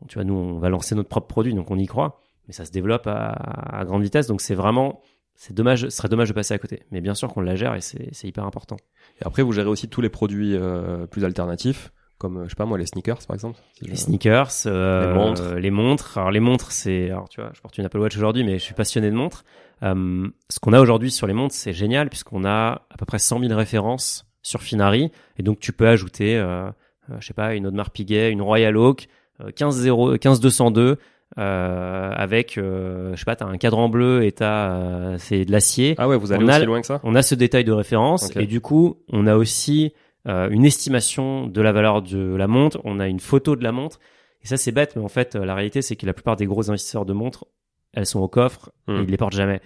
bon, 0.00 0.06
tu 0.08 0.14
vois 0.14 0.24
nous 0.24 0.34
on 0.34 0.58
va 0.58 0.68
lancer 0.68 0.94
notre 0.94 1.08
propre 1.08 1.26
produit 1.26 1.54
donc 1.54 1.70
on 1.70 1.78
y 1.78 1.86
croit 1.86 2.20
mais 2.48 2.54
ça 2.54 2.64
se 2.64 2.70
développe 2.72 3.06
à, 3.06 3.28
à 3.30 3.84
grande 3.84 4.02
vitesse 4.02 4.26
donc 4.26 4.40
c'est 4.40 4.54
vraiment 4.54 5.00
c'est 5.34 5.52
dommage 5.54 5.82
ce 5.82 5.90
serait 5.90 6.08
dommage 6.08 6.28
de 6.28 6.32
passer 6.34 6.54
à 6.54 6.58
côté 6.58 6.82
mais 6.90 7.00
bien 7.02 7.14
sûr 7.14 7.28
qu'on 7.28 7.42
la 7.42 7.54
gère 7.54 7.74
et 7.74 7.80
c'est 7.80 8.24
hyper 8.24 8.44
important 8.44 8.76
Et 9.20 9.26
après, 9.26 9.42
vous 9.42 9.52
gérez 9.52 9.68
aussi 9.68 9.88
tous 9.88 10.00
les 10.00 10.08
produits 10.08 10.54
euh, 10.56 11.06
plus 11.06 11.24
alternatifs, 11.24 11.92
comme, 12.18 12.38
euh, 12.38 12.44
je 12.44 12.50
sais 12.50 12.54
pas 12.56 12.64
moi, 12.66 12.76
les 12.78 12.86
sneakers, 12.86 13.18
par 13.26 13.34
exemple. 13.34 13.58
si 13.74 13.84
je- 13.86 13.90
les 13.90 13.96
sneakers 13.96 14.50
euh, 14.66 15.06
Les 15.12 15.14
montres. 15.18 15.54
les 15.54 15.70
montres 15.70 16.18
alors 16.18 16.30
les 16.30 16.40
montres 16.40 16.72
c'est 16.72 17.10
alors 17.10 17.28
tu 17.28 17.40
vois 17.40 17.50
je 17.54 17.60
porte 17.60 17.76
une 17.78 17.84
Apple 17.84 17.98
Watch 17.98 18.16
aujourd'hui 18.16 18.42
mais 18.44 18.58
je 18.58 18.64
suis 18.64 18.74
passionné 18.74 19.10
de 19.10 19.16
montres 19.16 19.44
Euh, 19.82 20.28
ce 20.50 20.60
qu'on 20.60 20.72
a 20.74 20.80
aujourd'hui 20.80 21.10
sur 21.10 21.26
les 21.26 21.32
montres 21.34 21.54
c'est 21.54 21.72
génial 21.74 22.08
puisqu'on 22.10 22.44
a 22.44 22.82
à 22.90 22.96
peu 22.98 23.06
près 23.06 23.18
100 23.18 23.40
000 23.40 23.54
références 23.56 24.26
sur 24.42 24.62
Finari. 24.62 25.10
Et 25.38 25.42
donc 25.42 25.58
tu 25.60 25.72
peux 25.72 25.88
ajouter 25.88 26.36
euh, 26.36 26.68
euh, 27.10 27.16
je 27.20 27.26
sais 27.26 27.34
pas 27.34 27.54
une 27.54 27.66
Audemars 27.66 27.90
Piguet 27.90 28.30
une 28.30 28.42
Royal 28.42 28.76
Oak 28.76 29.08
euh, 29.40 29.50
15 29.54 29.76
0 29.76 30.18
15 30.18 30.40
202 30.40 30.98
euh, 31.38 32.12
avec 32.14 32.58
euh, 32.58 33.12
je 33.14 33.18
sais 33.20 33.24
pas 33.24 33.36
t'as 33.36 33.46
un 33.46 33.56
cadran 33.56 33.88
bleu 33.88 34.24
et 34.24 34.32
t'as 34.32 34.72
euh, 34.72 35.16
c'est 35.18 35.44
de 35.44 35.52
l'acier. 35.52 35.94
Ah 35.98 36.08
ouais, 36.08 36.16
vous 36.16 36.32
allez 36.32 36.44
On 36.44 36.48
a 36.48 36.52
aussi 36.52 36.60
le- 36.60 36.66
loin 36.66 36.80
que 36.80 36.86
ça? 36.86 37.00
on 37.04 37.14
a 37.14 37.22
ce 37.22 37.34
détail 37.34 37.64
de 37.64 37.72
référence 37.72 38.34
et 38.36 38.46
du 38.46 38.60
coup 38.60 38.96
on 39.08 39.26
a 39.26 39.36
aussi 39.36 39.92
euh, 40.28 40.48
une 40.50 40.64
estimation 40.64 41.46
de 41.46 41.60
la 41.62 41.72
valeur 41.72 42.02
de 42.02 42.34
la 42.34 42.46
montre. 42.46 42.80
On 42.84 43.00
a 43.00 43.06
une 43.08 43.20
photo 43.20 43.56
de 43.56 43.62
la 43.64 43.72
montre. 43.72 44.00
Et 44.42 44.46
ça 44.46 44.56
c'est 44.56 44.72
bête 44.72 44.96
mais 44.96 45.02
en 45.02 45.08
fait 45.08 45.36
euh, 45.36 45.44
la 45.44 45.54
réalité 45.54 45.82
c'est 45.82 45.96
que 45.96 46.06
la 46.06 46.12
plupart 46.14 46.36
des 46.36 46.46
gros 46.46 46.68
investisseurs 46.70 47.04
de 47.06 47.12
montres 47.12 47.44
elles 47.92 48.06
sont 48.06 48.20
au 48.20 48.28
coffre 48.28 48.70
Hmm. 48.86 48.96
et 48.96 49.02
ils 49.02 49.10
les 49.10 49.16
portent 49.16 49.34
jamais 49.36 49.60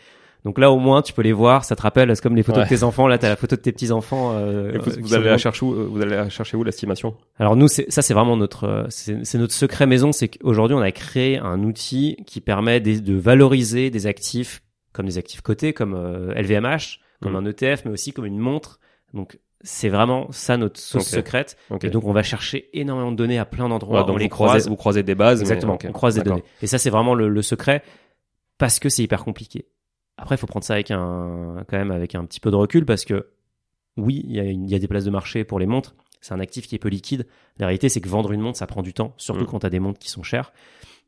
donc 0.44 0.58
là 0.58 0.70
au 0.70 0.78
moins 0.78 1.02
tu 1.02 1.12
peux 1.12 1.22
les 1.22 1.32
voir 1.32 1.64
ça 1.64 1.74
te 1.76 1.82
rappelle 1.82 2.14
c'est 2.14 2.22
comme 2.22 2.36
les 2.36 2.42
photos 2.42 2.58
Ouais. 2.62 2.64
de 2.64 2.76
tes 2.76 2.82
enfants 2.82 3.06
là 3.08 3.18
t'as 3.18 3.28
la 3.28 3.36
photo 3.36 3.56
de 3.56 3.60
tes 3.60 3.72
petits 3.72 3.90
enfants 3.92 4.32
vous, 4.38 4.90
qui 4.90 5.00
vous 5.00 5.14
allez 5.14 5.24
la 5.26 5.38
chercher 5.38 5.64
où, 5.64 5.72
euh, 5.72 5.86
vous 5.90 6.00
allez 6.02 6.16
la 6.16 6.28
chercher 6.28 6.56
où 6.56 6.64
l'estimation? 6.64 7.14
Alors 7.38 7.56
nous, 7.56 7.68
ça 7.68 8.02
c'est 8.02 8.14
vraiment 8.14 8.36
notre, 8.36 8.64
euh, 8.64 8.84
c'est 8.88 9.38
notre 9.38 9.54
secret 9.54 9.86
maison, 9.86 10.12
c'est 10.12 10.28
qu'aujourd'hui 10.28 10.76
on 10.76 10.80
a 10.80 10.92
créé 10.92 11.38
un 11.38 11.62
outil 11.64 12.16
qui 12.26 12.40
permet 12.40 12.80
de 12.80 13.14
valoriser 13.14 13.90
des 13.90 14.06
actifs 14.06 14.62
comme 14.92 15.06
des 15.06 15.18
actifs 15.18 15.40
cotés, 15.40 15.72
comme 15.72 15.94
euh, 15.94 16.32
LVMH, 16.34 17.00
comme 17.20 17.32
Mhm. 17.32 17.46
un 17.46 17.50
ETF, 17.50 17.84
mais 17.86 17.90
aussi 17.90 18.12
comme 18.12 18.26
une 18.26 18.38
montre. 18.38 18.78
Donc 19.12 19.38
c'est 19.62 19.88
vraiment 19.88 20.28
ça 20.30 20.56
notre 20.58 20.78
sauce 20.78 21.02
Ok. 21.08 21.08
secrète. 21.08 21.56
Ok. 21.70 21.84
Et 21.84 21.90
donc 21.90 22.04
on 22.04 22.12
va 22.12 22.22
chercher 22.22 22.68
énormément 22.78 23.10
de 23.10 23.16
données 23.16 23.38
à 23.38 23.44
plein 23.46 23.68
d'endroits. 23.68 24.00
Ouais, 24.02 24.06
donc 24.06 24.16
on 24.16 24.18
les 24.18 24.24
vous 24.26 24.28
croisez, 24.30 24.50
croise. 24.58 24.68
vous 24.68 24.76
croisez 24.76 25.02
des 25.02 25.14
bases. 25.14 25.38
mais- 25.38 25.44
Exactement. 25.44 25.78
On 25.88 25.92
croise 25.92 26.14
des 26.16 26.22
données. 26.22 26.44
Et 26.62 26.66
ça 26.66 26.78
c'est 26.78 26.90
vraiment 26.90 27.14
le, 27.14 27.28
le 27.28 27.42
secret 27.42 27.82
parce 28.58 28.78
que 28.78 28.88
c'est 28.88 29.02
hyper 29.02 29.24
compliqué. 29.24 29.66
Après, 30.16 30.36
il 30.36 30.38
faut 30.38 30.46
prendre 30.46 30.64
ça 30.64 30.74
avec 30.74 30.90
un, 30.90 31.64
quand 31.68 31.76
même 31.76 31.90
avec 31.90 32.14
un 32.14 32.24
petit 32.24 32.40
peu 32.40 32.50
de 32.50 32.56
recul 32.56 32.84
parce 32.84 33.04
que 33.04 33.28
oui, 33.96 34.24
il 34.26 34.34
y, 34.34 34.40
a 34.40 34.44
y 34.44 34.80
des 34.80 34.88
places 34.88 35.04
de 35.04 35.10
marché 35.10 35.44
pour 35.44 35.58
les 35.58 35.66
montres. 35.66 35.94
C'est 36.20 36.34
un 36.34 36.40
actif 36.40 36.66
qui 36.66 36.74
est 36.74 36.78
peu 36.78 36.88
liquide. 36.88 37.26
La 37.58 37.66
réalité, 37.66 37.88
c'est 37.88 38.00
que 38.00 38.08
vendre 38.08 38.32
une 38.32 38.40
montre, 38.40 38.58
ça 38.58 38.66
prend 38.66 38.82
du 38.82 38.94
temps, 38.94 39.14
surtout 39.18 39.42
Mm. 39.42 39.46
quand 39.46 39.58
tu 39.60 39.66
as 39.66 39.70
des 39.70 39.80
montres 39.80 39.98
qui 39.98 40.08
sont 40.08 40.22
chères. 40.22 40.52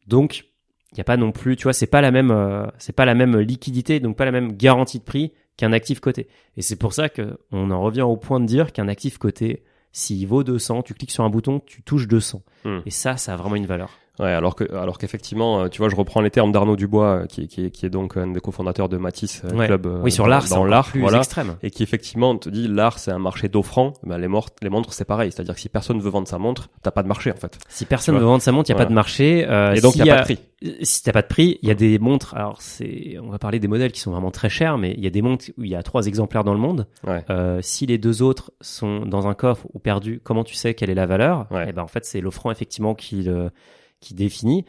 Donc, 0.06 0.44
il 0.92 0.98
y 0.98 1.00
a 1.00 1.04
pas 1.04 1.16
non 1.16 1.32
plus, 1.32 1.56
tu 1.56 1.64
vois, 1.64 1.72
c'est 1.72 1.86
pas 1.86 2.00
la 2.00 2.10
même, 2.10 2.30
euh, 2.30 2.66
c'est 2.78 2.94
pas 2.94 3.04
la 3.04 3.14
même 3.14 3.36
liquidité, 3.38 3.98
donc 3.98 4.16
pas 4.16 4.24
la 4.24 4.30
même 4.32 4.52
garantie 4.52 4.98
de 4.98 5.04
prix 5.04 5.32
qu'un 5.56 5.72
actif 5.72 6.00
coté. 6.00 6.28
Et 6.56 6.62
c'est 6.62 6.76
pour 6.76 6.92
ça 6.92 7.08
que 7.08 7.38
on 7.50 7.70
en 7.70 7.80
revient 7.80 8.02
au 8.02 8.16
point 8.16 8.40
de 8.40 8.46
dire 8.46 8.72
qu'un 8.72 8.88
actif 8.88 9.18
coté, 9.18 9.64
s'il 9.92 10.26
vaut 10.26 10.44
200, 10.44 10.82
tu 10.82 10.94
cliques 10.94 11.10
sur 11.10 11.24
un 11.24 11.30
bouton, 11.30 11.60
tu 11.64 11.82
touches 11.82 12.06
200. 12.06 12.42
Hmm. 12.64 12.80
Et 12.84 12.90
ça, 12.90 13.16
ça 13.16 13.32
a 13.32 13.36
vraiment 13.36 13.56
une 13.56 13.66
valeur. 13.66 13.90
Ouais, 14.18 14.32
alors 14.32 14.54
que, 14.54 14.64
alors 14.74 14.98
qu'effectivement, 14.98 15.60
euh, 15.60 15.68
tu 15.68 15.78
vois, 15.78 15.88
je 15.88 15.96
reprends 15.96 16.20
les 16.20 16.30
termes 16.30 16.50
d'Arnaud 16.52 16.76
Dubois, 16.76 17.06
euh, 17.22 17.26
qui, 17.26 17.48
qui, 17.48 17.70
qui 17.70 17.84
est 17.86 17.90
donc 17.90 18.16
un 18.16 18.28
des 18.28 18.40
cofondateurs 18.40 18.88
de 18.88 18.96
Matisse 18.96 19.42
euh, 19.44 19.54
Ouais. 19.54 19.66
Club. 19.66 19.86
oui, 20.02 20.10
sur 20.10 20.26
l'art, 20.26 20.48
dans 20.48 20.64
l'art, 20.64 20.88
plus 20.88 21.00
voilà. 21.00 21.18
extrême. 21.18 21.56
Et 21.62 21.70
qui 21.70 21.82
effectivement 21.82 22.36
te 22.36 22.48
dit 22.48 22.66
l'art 22.68 22.98
c'est 22.98 23.10
un 23.10 23.18
marché 23.18 23.48
d'offrant, 23.48 23.92
ben 24.04 24.16
les, 24.18 24.28
les 24.62 24.68
montres 24.70 24.92
c'est 24.92 25.04
pareil, 25.04 25.32
c'est-à-dire 25.32 25.54
que 25.54 25.60
si 25.60 25.68
personne 25.68 26.00
veut 26.00 26.10
vendre 26.10 26.28
sa 26.28 26.38
montre, 26.38 26.68
t'as 26.82 26.90
pas 26.90 27.02
de 27.02 27.08
marché 27.08 27.30
en 27.30 27.36
fait. 27.36 27.58
Si 27.68 27.84
personne 27.84 28.16
veut 28.16 28.24
vendre 28.24 28.42
sa 28.42 28.52
montre, 28.52 28.70
il 28.70 28.72
n'y 28.72 28.74
a 28.74 28.76
Voilà. 28.76 28.86
pas 28.86 28.90
de 28.90 28.94
marché. 28.94 29.46
Euh, 29.48 29.74
Et 29.74 29.80
donc 29.80 29.94
il 29.96 29.98
s'il 29.98 30.06
y 30.06 30.10
a 30.10 30.14
pas 30.16 30.20
de 30.22 30.24
prix. 30.24 30.38
Si 30.82 31.02
t'as 31.02 31.12
pas 31.12 31.20
de 31.22 31.26
prix, 31.26 31.58
il 31.60 31.68
y 31.68 31.70
a 31.70 31.74
des 31.74 31.98
montres. 31.98 32.34
Alors 32.34 32.62
c'est, 32.62 33.18
on 33.22 33.28
va 33.28 33.38
parler 33.38 33.58
des 33.58 33.68
modèles 33.68 33.92
qui 33.92 34.00
sont 34.00 34.10
vraiment 34.12 34.30
très 34.30 34.48
chers, 34.48 34.78
mais 34.78 34.94
il 34.96 35.04
y 35.04 35.06
a 35.06 35.10
des 35.10 35.20
montres 35.20 35.44
où 35.58 35.64
il 35.64 35.70
y 35.70 35.76
a 35.76 35.82
trois 35.82 36.06
exemplaires 36.06 36.44
dans 36.44 36.54
le 36.54 36.58
monde. 36.60 36.86
Ouais. 37.06 37.22
Euh, 37.28 37.58
si 37.60 37.84
les 37.84 37.98
deux 37.98 38.22
autres 38.22 38.52
sont 38.62 39.00
dans 39.04 39.26
un 39.28 39.34
coffre 39.34 39.66
ou 39.74 39.78
perdus, 39.78 40.20
comment 40.24 40.44
tu 40.44 40.54
sais 40.54 40.72
quelle 40.72 40.88
est 40.88 40.94
la 40.94 41.04
valeur? 41.06 41.46
Ouais. 41.50 41.66
Eh 41.68 41.72
ben 41.72 41.82
en 41.82 41.86
fait 41.88 42.06
c'est 42.06 42.22
l'offrant 42.22 42.50
effectivement 42.50 42.94
qui 42.94 43.22
le 43.22 43.50
qui 44.00 44.14
définit. 44.14 44.64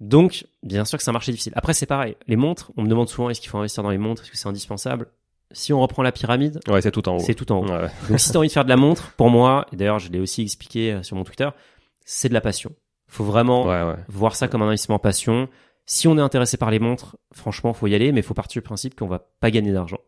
Donc 0.00 0.46
bien 0.62 0.84
sûr 0.84 0.98
que 0.98 1.04
c'est 1.04 1.10
un 1.10 1.14
marché 1.14 1.32
difficile. 1.32 1.52
Après 1.56 1.72
c'est 1.74 1.86
pareil. 1.86 2.16
Les 2.26 2.36
montres, 2.36 2.72
on 2.76 2.82
me 2.82 2.88
demande 2.88 3.08
souvent 3.08 3.30
est-ce 3.30 3.40
qu'il 3.40 3.50
faut 3.50 3.58
investir 3.58 3.82
dans 3.82 3.90
les 3.90 3.98
montres, 3.98 4.22
est-ce 4.22 4.30
que 4.30 4.36
c'est 4.36 4.48
indispensable? 4.48 5.08
Si 5.52 5.72
on 5.72 5.80
reprend 5.80 6.02
la 6.02 6.10
pyramide, 6.10 6.58
Ouais, 6.68 6.82
c'est 6.82 6.90
tout 6.90 7.08
en 7.08 7.16
haut. 7.16 7.20
c'est 7.20 7.34
tout 7.34 7.52
en 7.52 7.58
haut. 7.64 7.68
Ouais. 7.68 7.88
Donc 8.10 8.18
si 8.18 8.30
tu 8.30 8.36
as 8.36 8.40
envie 8.40 8.48
de 8.48 8.52
faire 8.52 8.64
de 8.64 8.68
la 8.70 8.76
montre, 8.76 9.12
pour 9.12 9.30
moi, 9.30 9.66
et 9.72 9.76
d'ailleurs 9.76 10.00
je 10.00 10.10
l'ai 10.10 10.18
aussi 10.18 10.42
expliqué 10.42 10.92
euh, 10.94 11.02
sur 11.02 11.16
mon 11.16 11.22
Twitter, 11.24 11.48
c'est 12.04 12.28
de 12.28 12.34
la 12.34 12.40
passion. 12.40 12.72
Faut 13.06 13.24
vraiment 13.24 13.66
ouais. 13.66 13.94
voir 14.08 14.34
ça 14.34 14.48
comme 14.48 14.62
un 14.62 14.66
investissement 14.66 14.98
passion. 14.98 15.48
Si 15.86 16.08
on 16.08 16.18
est 16.18 16.20
intéressé 16.22 16.56
par 16.56 16.70
les 16.70 16.80
montres, 16.80 17.16
franchement, 17.32 17.72
faut 17.72 17.86
y 17.86 17.94
aller, 17.94 18.10
mais 18.10 18.22
faut 18.22 18.34
partir 18.34 18.60
du 18.60 18.64
principe 18.64 18.96
qu'on 18.98 19.06
va 19.06 19.20
pas 19.40 19.50
gagner 19.50 19.70
d'argent. 19.72 19.98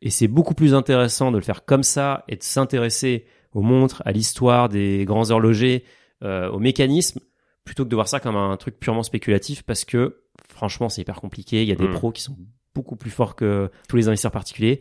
Et 0.00 0.10
c'est 0.10 0.28
beaucoup 0.28 0.54
plus 0.54 0.74
intéressant 0.74 1.32
de 1.32 1.38
le 1.38 1.42
faire 1.42 1.64
comme 1.64 1.82
ça 1.82 2.24
et 2.28 2.36
de 2.36 2.42
s'intéresser 2.42 3.24
aux 3.52 3.62
montres, 3.62 4.02
à 4.04 4.12
l'histoire 4.12 4.68
des 4.68 5.04
grands 5.06 5.30
horlogers, 5.30 5.82
euh, 6.22 6.48
aux 6.50 6.60
mécanismes, 6.60 7.20
plutôt 7.68 7.84
que 7.84 7.90
de 7.90 7.94
voir 7.94 8.08
ça 8.08 8.18
comme 8.18 8.34
un 8.36 8.56
truc 8.56 8.80
purement 8.80 9.02
spéculatif 9.02 9.62
parce 9.62 9.84
que 9.84 10.22
franchement, 10.48 10.88
c'est 10.88 11.02
hyper 11.02 11.20
compliqué. 11.20 11.62
Il 11.62 11.68
y 11.68 11.72
a 11.72 11.74
des 11.76 11.86
Mm. 11.86 11.92
pros 11.92 12.12
qui 12.12 12.22
sont 12.22 12.34
beaucoup 12.74 12.96
plus 12.96 13.10
forts 13.10 13.36
que 13.36 13.70
tous 13.88 13.96
les 13.96 14.08
investisseurs 14.08 14.32
particuliers. 14.32 14.80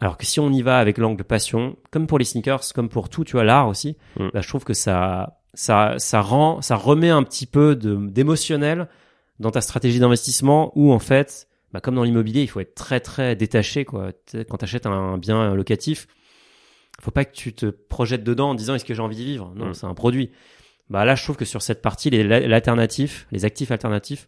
Alors 0.00 0.16
que 0.18 0.26
si 0.26 0.40
on 0.40 0.50
y 0.50 0.60
va 0.60 0.78
avec 0.80 0.98
l'angle 0.98 1.22
passion, 1.22 1.76
comme 1.92 2.08
pour 2.08 2.18
les 2.18 2.24
sneakers, 2.24 2.72
comme 2.74 2.88
pour 2.88 3.08
tout, 3.08 3.22
tu 3.22 3.32
vois, 3.32 3.44
l'art 3.44 3.68
aussi, 3.68 3.96
Mm. 4.18 4.28
bah, 4.34 4.40
je 4.40 4.48
trouve 4.48 4.64
que 4.64 4.74
ça, 4.74 5.38
ça, 5.54 5.94
ça 5.98 6.20
rend, 6.20 6.60
ça 6.62 6.74
remet 6.74 7.10
un 7.10 7.22
petit 7.22 7.46
peu 7.46 7.76
d'émotionnel 7.76 8.88
dans 9.38 9.50
ta 9.52 9.60
stratégie 9.60 10.00
d'investissement 10.00 10.72
où, 10.74 10.92
en 10.92 10.98
fait, 10.98 11.46
bah, 11.72 11.80
comme 11.80 11.94
dans 11.94 12.02
l'immobilier, 12.04 12.42
il 12.42 12.48
faut 12.48 12.58
être 12.60 12.74
très, 12.74 12.98
très 12.98 13.36
détaché, 13.36 13.84
quoi. 13.84 14.10
Quand 14.48 14.56
tu 14.58 14.64
achètes 14.64 14.86
un 14.86 15.16
bien 15.18 15.54
locatif, 15.54 16.08
faut 17.00 17.10
pas 17.12 17.24
que 17.24 17.32
tu 17.34 17.52
te 17.52 17.66
projettes 17.66 18.24
dedans 18.24 18.50
en 18.50 18.54
disant 18.54 18.74
est-ce 18.74 18.84
que 18.84 18.94
j'ai 18.94 19.02
envie 19.02 19.16
d'y 19.16 19.24
vivre? 19.26 19.52
Non, 19.54 19.66
Mm. 19.68 19.74
c'est 19.74 19.86
un 19.86 19.94
produit. 19.94 20.30
Bah, 20.88 21.04
là, 21.04 21.14
je 21.14 21.22
trouve 21.24 21.36
que 21.36 21.44
sur 21.44 21.62
cette 21.62 21.82
partie, 21.82 22.10
les, 22.10 22.22
l'alternatif, 22.22 23.26
les 23.32 23.44
actifs 23.44 23.70
alternatifs, 23.70 24.26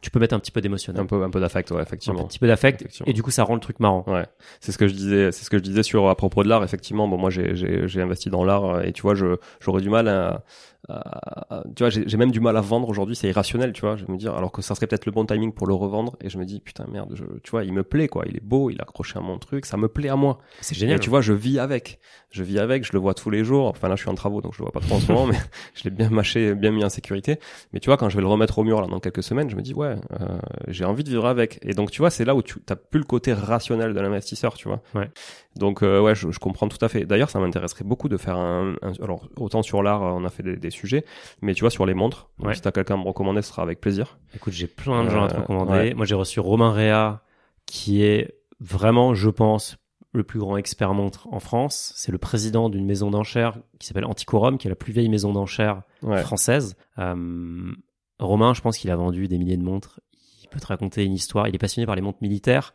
tu 0.00 0.10
peux 0.10 0.18
mettre 0.18 0.34
un 0.34 0.38
petit 0.38 0.50
peu 0.50 0.60
d'émotionnel. 0.60 1.02
Un 1.02 1.06
peu, 1.06 1.22
un 1.22 1.30
peu 1.30 1.40
d'affect, 1.40 1.70
ouais, 1.70 1.78
Un 1.78 1.82
effectivement. 1.82 2.24
petit 2.24 2.38
peu 2.38 2.46
d'affect. 2.46 2.86
Et 3.06 3.12
du 3.12 3.22
coup, 3.22 3.30
ça 3.30 3.42
rend 3.42 3.54
le 3.54 3.60
truc 3.60 3.80
marrant. 3.80 4.04
Ouais, 4.06 4.26
c'est 4.60 4.72
ce 4.72 4.76
que 4.78 4.86
je 4.86 4.92
disais, 4.94 5.32
c'est 5.32 5.44
ce 5.44 5.50
que 5.50 5.56
je 5.56 5.62
disais 5.62 5.82
sur 5.82 6.08
à 6.08 6.14
propos 6.14 6.42
de 6.42 6.48
l'art. 6.48 6.62
Effectivement, 6.62 7.08
bon, 7.08 7.16
moi 7.16 7.30
j'ai 7.30 7.54
j'ai 7.54 7.88
j'ai 7.88 8.02
investi 8.02 8.28
dans 8.28 8.44
l'art 8.44 8.64
euh, 8.66 8.82
et 8.82 8.92
tu 8.92 9.00
vois, 9.02 9.14
je 9.14 9.36
j'aurais 9.60 9.80
du 9.80 9.88
mal 9.88 10.08
à, 10.08 10.44
à- 10.88 11.54
à- 11.56 11.64
tu 11.74 11.82
vois, 11.82 11.90
j'ai 11.90 12.16
même 12.16 12.30
du 12.30 12.40
mal 12.40 12.56
à 12.56 12.60
vendre 12.60 12.88
aujourd'hui. 12.88 13.16
C'est 13.16 13.28
irrationnel, 13.28 13.72
tu 13.72 13.80
vois. 13.82 13.96
Je 13.96 14.04
vais 14.04 14.12
me 14.12 14.18
dire, 14.18 14.34
alors 14.34 14.52
que 14.52 14.62
ça 14.62 14.74
serait 14.74 14.86
peut-être 14.86 15.06
le 15.06 15.12
bon 15.12 15.24
timing 15.26 15.52
pour 15.52 15.66
le 15.66 15.74
revendre 15.74 16.16
et 16.20 16.28
je 16.28 16.38
me 16.38 16.44
dis 16.44 16.60
putain 16.60 16.86
merde, 16.90 17.12
je, 17.14 17.24
tu 17.42 17.50
vois, 17.50 17.64
il 17.64 17.72
me 17.72 17.82
plaît 17.82 18.08
quoi, 18.08 18.24
il 18.28 18.36
est 18.36 18.44
beau, 18.44 18.70
il 18.70 18.78
a 18.80 18.82
accroché 18.82 19.18
à 19.18 19.22
mon 19.22 19.38
truc, 19.38 19.66
ça 19.66 19.76
me 19.76 19.88
plaît 19.88 20.08
à 20.08 20.16
moi. 20.16 20.38
C'est 20.60 20.74
Et 20.76 20.78
génial. 20.80 21.00
tu 21.00 21.10
vois, 21.10 21.20
je 21.20 21.32
vis 21.32 21.58
avec, 21.58 21.98
je 22.30 22.42
vis 22.42 22.58
avec, 22.58 22.84
je 22.84 22.92
le 22.92 22.98
vois 22.98 23.14
tous 23.14 23.30
les 23.30 23.44
jours. 23.44 23.66
Enfin 23.68 23.88
là, 23.88 23.96
je 23.96 24.02
suis 24.02 24.10
en 24.10 24.14
travaux, 24.14 24.40
donc 24.40 24.52
je 24.54 24.58
le 24.58 24.64
vois 24.64 24.72
pas 24.72 24.80
trop 24.80 24.96
en 24.96 25.00
ce 25.00 25.10
moment, 25.12 25.26
mais 25.32 25.38
je 25.74 25.84
l'ai 25.84 25.90
bien 25.90 26.10
mâché, 26.10 26.54
bien 26.54 26.70
mis 26.70 26.84
en 26.84 26.88
sécurité. 26.90 27.38
Mais 27.72 27.80
tu 27.80 27.88
vois, 27.88 27.96
quand 27.96 28.08
je 28.08 28.16
vais 28.16 28.22
le 28.22 28.28
remettre 28.28 28.58
au 28.58 28.64
mur 28.64 28.80
là 28.80 28.86
dans 28.86 29.00
quelques 29.00 29.22
semaines, 29.22 29.48
je 29.50 29.56
me 29.56 29.62
dis 29.62 29.74
ouais, 29.74 29.96
euh, 30.20 30.38
j'ai 30.68 30.84
envie 30.84 31.04
de 31.04 31.08
vivre 31.10 31.26
avec. 31.26 31.58
Et 31.62 31.72
donc 31.72 31.90
tu 31.90 31.98
vois, 32.02 32.10
c'est 32.10 32.24
là 32.24 32.34
où 32.34 32.42
tu 32.42 32.60
t'as 32.60 32.76
plus 32.76 32.98
le 33.00 33.06
côté 33.06 33.32
rationnel 33.32 33.94
de 33.94 34.00
l'investisseur, 34.00 34.54
tu 34.54 34.68
vois. 34.68 34.82
Ouais. 34.94 35.10
Donc 35.56 35.82
euh, 35.82 36.00
ouais, 36.00 36.14
je, 36.14 36.30
je 36.30 36.38
comprends 36.38 36.68
tout 36.68 36.82
à 36.84 36.88
fait. 36.88 37.04
D'ailleurs, 37.06 37.30
ça 37.30 37.38
m'intéresserait 37.38 37.84
beaucoup 37.84 38.08
de 38.08 38.16
faire 38.16 38.36
un, 38.36 38.74
un- 38.82 38.92
alors 39.02 39.28
autant 39.36 39.62
sur 39.62 39.82
l'art, 39.82 40.02
euh, 40.02 40.10
on 40.10 40.24
a 40.24 40.28
fait 40.30 40.42
des, 40.42 40.56
des 40.56 40.70
sujets, 40.74 41.04
mais 41.42 41.54
tu 41.54 41.60
vois 41.60 41.70
sur 41.70 41.86
les 41.86 41.94
montres. 41.94 42.28
Donc, 42.38 42.48
Ouais. 42.48 42.54
Si 42.54 42.60
t'as 42.62 42.72
quelqu'un 42.72 42.94
à 42.94 42.96
me 42.98 43.04
recommander, 43.04 43.40
ce 43.42 43.48
sera 43.50 43.62
avec 43.62 43.80
plaisir. 43.80 44.18
Écoute, 44.34 44.52
j'ai 44.52 44.66
plein 44.66 45.04
de 45.04 45.08
gens 45.10 45.24
à 45.24 45.28
te 45.28 45.34
Euh, 45.36 45.40
recommander. 45.40 45.72
ouais. 45.72 45.94
Moi, 45.94 46.04
j'ai 46.06 46.14
reçu 46.14 46.40
Romain 46.40 46.72
Réa, 46.72 47.22
qui 47.66 48.02
est 48.02 48.34
vraiment, 48.60 49.14
je 49.14 49.30
pense, 49.30 49.76
le 50.12 50.22
plus 50.22 50.38
grand 50.38 50.56
expert 50.56 50.94
montre 50.94 51.26
en 51.32 51.40
France. 51.40 51.92
C'est 51.96 52.12
le 52.12 52.18
président 52.18 52.68
d'une 52.68 52.86
maison 52.86 53.10
d'enchères 53.10 53.58
qui 53.80 53.86
s'appelle 53.86 54.04
Antiquorum, 54.04 54.58
qui 54.58 54.68
est 54.68 54.70
la 54.70 54.76
plus 54.76 54.92
vieille 54.92 55.08
maison 55.08 55.32
d'enchères 55.32 55.82
Ouais. 56.02 56.20
française. 56.22 56.76
Euh, 56.98 57.72
Romain, 58.20 58.54
je 58.54 58.60
pense 58.60 58.78
qu'il 58.78 58.90
a 58.90 58.96
vendu 58.96 59.26
des 59.26 59.38
milliers 59.38 59.56
de 59.56 59.64
montres. 59.64 60.00
Il 60.42 60.48
peut 60.48 60.60
te 60.60 60.66
raconter 60.66 61.04
une 61.04 61.14
histoire. 61.14 61.48
Il 61.48 61.54
est 61.54 61.58
passionné 61.58 61.84
par 61.86 61.96
les 61.96 62.02
montres 62.02 62.18
militaires. 62.22 62.74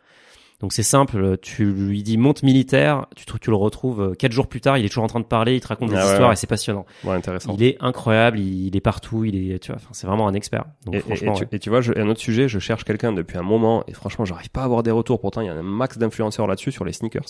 Donc 0.60 0.74
c'est 0.74 0.84
simple, 0.84 1.38
tu 1.42 1.72
lui 1.72 2.04
dis 2.04 2.18
montre 2.18 2.44
militaire, 2.44 3.06
tu, 3.16 3.50
le 3.50 3.56
retrouves 3.56 4.02
euh, 4.02 4.14
quatre 4.14 4.34
jours 4.34 4.48
plus 4.48 4.60
tard, 4.60 4.78
il 4.78 4.84
est 4.86 4.90
toujours 4.90 5.06
en 5.06 5.08
train 5.08 5.22
de 5.22 5.26
parler, 5.26 5.56
il 5.56 5.62
te 5.62 5.68
raconte 5.68 5.90
des 5.90 5.96
Ah 5.96 6.06
ouais, 6.06 6.12
histoires 6.12 6.30
ouais. 6.30 6.34
et 6.34 6.36
c'est 6.36 6.48
passionnant. 6.48 6.86
Ouais, 7.06 7.16
intéressant. 7.16 7.56
Il 7.58 7.64
est 7.64 7.78
incroyable, 7.80 8.40
il, 8.40 8.68
il 8.68 8.76
est 8.76 8.82
partout, 8.82 9.24
il 9.24 9.52
est, 9.54 9.60
tu 9.60 9.72
vois, 9.72 9.80
c'est 9.94 10.06
vraiment 10.06 10.28
un 10.28 10.34
expert. 10.34 10.66
Donc 10.86 10.96
Et, 10.96 10.98
et- 10.98 11.02
franchement, 11.02 11.34
et 11.34 11.38
tu, 11.38 11.44
ouais. 11.44 11.50
et 11.54 11.60
tu 11.60 11.70
vois, 11.70 11.80
je, 11.80 11.94
un 11.98 12.08
autre 12.10 12.20
sujet, 12.20 12.50
je 12.50 12.60
cherche 12.60 12.84
quelqu'un 12.84 13.14
depuis 13.14 13.38
un 13.38 13.42
moment 13.44 13.84
et 13.88 13.94
franchement, 13.94 14.26
j'arrive 14.26 14.50
pas 14.50 14.62
à 14.62 14.66
avoir 14.66 14.84
des 14.84 14.92
retours. 14.92 15.22
Pourtant, 15.22 15.40
il 15.42 15.48
y 15.48 15.50
a 15.50 15.54
un 15.54 15.62
max 15.62 15.98
d'influenceurs 15.98 16.46
là-dessus 16.46 16.72
sur 16.74 16.84
les 16.84 16.92
sneakers. 16.94 17.24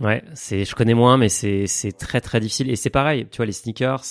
Ouais, 0.00 0.22
c'est, 0.34 0.64
je 0.64 0.74
connais 0.74 0.94
moins, 0.94 1.16
mais 1.18 1.28
c'est, 1.28 1.66
c'est 1.66 1.92
très 1.92 2.20
très 2.20 2.40
difficile. 2.40 2.70
Et 2.70 2.76
c'est 2.76 2.90
pareil, 2.90 3.26
tu 3.30 3.36
vois, 3.36 3.46
les 3.46 3.52
sneakers. 3.52 4.02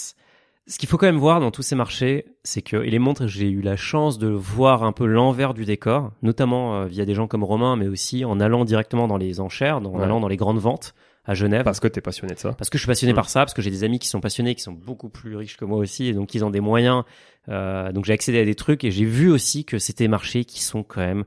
Ce 0.67 0.79
qu'il 0.79 0.89
faut 0.89 0.97
quand 0.97 1.05
même 1.05 1.17
voir 1.17 1.39
dans 1.39 1.51
tous 1.51 1.61
ces 1.61 1.75
marchés, 1.75 2.25
c'est 2.43 2.63
que, 2.63 2.77
et 2.77 2.89
les 2.89 2.97
montres, 2.97 3.27
j'ai 3.27 3.47
eu 3.49 3.61
la 3.61 3.75
chance 3.75 4.17
de 4.17 4.27
voir 4.27 4.83
un 4.83 4.91
peu 4.93 5.05
l'envers 5.05 5.53
du 5.53 5.63
décor, 5.63 6.11
notamment 6.23 6.75
euh, 6.81 6.85
via 6.87 7.05
des 7.05 7.13
gens 7.13 7.27
comme 7.27 7.43
Romain, 7.43 7.75
mais 7.75 7.87
aussi 7.87 8.25
en 8.25 8.39
allant 8.39 8.65
directement 8.65 9.07
dans 9.07 9.17
les 9.17 9.39
enchères, 9.39 9.77
en 9.77 9.85
Ouais. 9.85 10.03
allant 10.03 10.19
dans 10.19 10.27
les 10.27 10.37
grandes 10.37 10.57
ventes 10.57 10.95
à 11.23 11.35
Genève. 11.35 11.63
Parce 11.63 11.79
que 11.79 11.87
t'es 11.87 12.01
passionné 12.01 12.33
de 12.33 12.39
ça. 12.39 12.53
Parce 12.53 12.71
que 12.71 12.77
je 12.79 12.81
suis 12.83 12.87
passionné 12.87 13.13
par 13.13 13.29
ça, 13.29 13.41
parce 13.41 13.53
que 13.53 13.61
j'ai 13.61 13.69
des 13.69 13.83
amis 13.83 13.99
qui 13.99 14.07
sont 14.07 14.21
passionnés, 14.21 14.55
qui 14.55 14.61
sont 14.63 14.71
beaucoup 14.71 15.09
plus 15.09 15.35
riches 15.35 15.57
que 15.57 15.65
moi 15.65 15.77
aussi, 15.77 16.07
et 16.07 16.13
donc 16.13 16.33
ils 16.33 16.43
ont 16.43 16.49
des 16.49 16.61
moyens. 16.61 17.03
Euh, 17.49 17.91
donc 17.91 18.05
j'ai 18.05 18.13
accédé 18.13 18.39
à 18.39 18.45
des 18.45 18.55
trucs 18.55 18.83
et 18.83 18.89
j'ai 18.91 19.05
vu 19.05 19.29
aussi 19.31 19.65
que 19.65 19.77
c'était 19.77 20.05
des 20.05 20.07
marchés 20.07 20.45
qui 20.45 20.63
sont 20.63 20.81
quand 20.81 21.01
même 21.01 21.25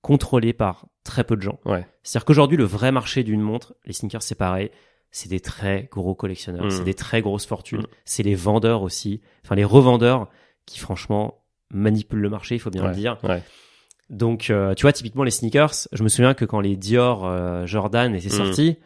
contrôlés 0.00 0.52
par 0.52 0.86
très 1.04 1.24
peu 1.24 1.36
de 1.36 1.42
gens. 1.42 1.58
Ouais. 1.64 1.86
C'est-à-dire 2.02 2.24
qu'aujourd'hui, 2.24 2.56
le 2.56 2.64
vrai 2.64 2.90
marché 2.92 3.22
d'une 3.22 3.40
montre, 3.40 3.74
les 3.86 3.92
sneakers, 3.92 4.22
c'est 4.22 4.34
pareil. 4.34 4.70
C'est 5.14 5.28
des 5.28 5.40
très 5.40 5.88
gros 5.92 6.14
collectionneurs, 6.14 6.72
c'est 6.72 6.84
des 6.84 6.94
très 6.94 7.20
grosses 7.20 7.44
fortunes. 7.46 7.82
Mm. 7.82 7.86
C'est 8.06 8.22
les 8.22 8.34
vendeurs 8.34 8.82
aussi, 8.82 9.20
enfin 9.44 9.54
les 9.54 9.64
revendeurs 9.64 10.28
qui 10.66 10.78
franchement 10.80 11.42
manipulent 11.70 12.20
le 12.20 12.30
marché, 12.30 12.54
il 12.54 12.58
faut 12.58 12.70
bien 12.70 12.82
Ouais. 12.82 12.88
le 12.88 12.94
dire. 12.94 13.18
Ouais. 13.22 13.42
Donc, 14.10 14.50
euh, 14.50 14.74
tu 14.74 14.82
vois, 14.82 14.92
typiquement 14.92 15.22
les 15.24 15.30
sneakers, 15.30 15.72
je 15.92 16.02
me 16.02 16.08
souviens 16.08 16.34
que 16.34 16.44
quand 16.44 16.60
les 16.60 16.76
Dior 16.76 17.24
euh, 17.26 17.66
Jordan 17.66 18.14
étaient 18.14 18.28
Mm. 18.28 18.30
sortis, 18.30 18.76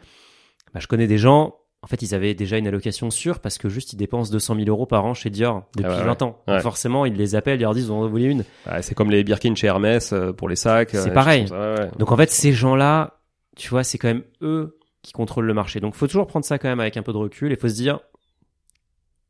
bah, 0.73 0.79
je 0.79 0.87
connais 0.87 1.07
des 1.07 1.17
gens, 1.17 1.55
en 1.81 1.87
fait, 1.87 2.01
ils 2.01 2.13
avaient 2.15 2.33
déjà 2.33 2.57
une 2.57 2.67
allocation 2.67 3.09
sûre 3.09 3.39
parce 3.39 3.57
que 3.57 3.69
juste 3.69 3.93
ils 3.93 3.97
dépensent 3.97 4.31
200 4.31 4.55
000 4.55 4.67
euros 4.67 4.85
par 4.85 5.05
an 5.05 5.13
chez 5.13 5.29
Dior 5.29 5.63
depuis 5.77 5.91
Ah 5.93 5.99
ouais, 5.99 6.03
20 6.05 6.21
ans. 6.23 6.41
Donc 6.47 6.55
Ouais. 6.55 6.61
forcément, 6.61 7.05
ils 7.05 7.13
les 7.13 7.35
appellent, 7.35 7.59
ils 7.59 7.63
leur 7.63 7.73
disent, 7.73 7.87
vous 7.87 7.93
en 7.93 8.07
voulez 8.07 8.25
une. 8.25 8.43
Ouais, 8.69 8.81
c'est 8.81 8.95
comme 8.95 9.11
les 9.11 9.23
Birkin 9.23 9.55
chez 9.55 9.67
Hermès 9.67 10.11
euh, 10.13 10.33
pour 10.33 10.49
les 10.49 10.55
sacs. 10.57 10.89
C'est 10.91 11.09
euh, 11.09 11.13
pareil. 11.13 11.47
ça. 11.47 11.87
Donc 11.99 12.11
en 12.11 12.17
fait, 12.17 12.29
ces 12.31 12.51
gens-là, 12.53 13.19
tu 13.55 13.69
vois, 13.69 13.83
c'est 13.83 13.97
quand 13.97 14.07
même 14.09 14.23
eux 14.41 14.76
qui 15.07 15.13
contrôlent 15.13 15.45
le 15.45 15.53
marché. 15.53 15.79
Donc 15.79 15.95
faut 15.95 16.05
toujours 16.07 16.27
prendre 16.27 16.43
ça 16.45 16.57
quand 16.59 16.67
même 16.67 16.81
avec 16.81 16.97
un 16.97 17.01
peu 17.01 17.13
de 17.13 17.17
recul 17.17 17.53
et 17.53 17.55
faut 17.55 17.69
se 17.69 17.75
dire, 17.75 18.01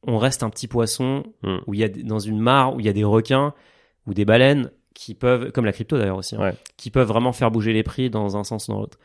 on 0.03 0.17
reste 0.17 0.41
un 0.41 0.49
petit 0.49 0.67
poisson 0.67 1.23
Mm. 1.43 1.57
où 1.67 1.73
il 1.75 1.79
y 1.79 1.83
a 1.83 1.87
dans 1.89 2.17
une 2.19 2.39
mare 2.39 2.73
où 2.75 2.79
il 2.79 2.85
y 2.85 2.89
a 2.89 2.93
des 2.93 3.03
requins 3.03 3.53
ou 4.07 4.13
des 4.15 4.25
baleines 4.25 4.71
qui 4.95 5.13
peuvent, 5.13 5.51
comme 5.51 5.65
la 5.65 5.71
crypto 5.73 5.95
d'ailleurs 5.97 6.17
aussi, 6.17 6.35
hein, 6.35 6.41
Ouais. 6.41 6.53
qui 6.77 6.89
peuvent 6.89 7.07
vraiment 7.07 7.31
faire 7.31 7.51
bouger 7.51 7.73
les 7.73 7.83
prix 7.83 8.09
dans 8.09 8.37
un 8.37 8.43
sens 8.43 8.67
ou 8.67 8.71
dans 8.71 8.79
l'autre. 8.79 8.97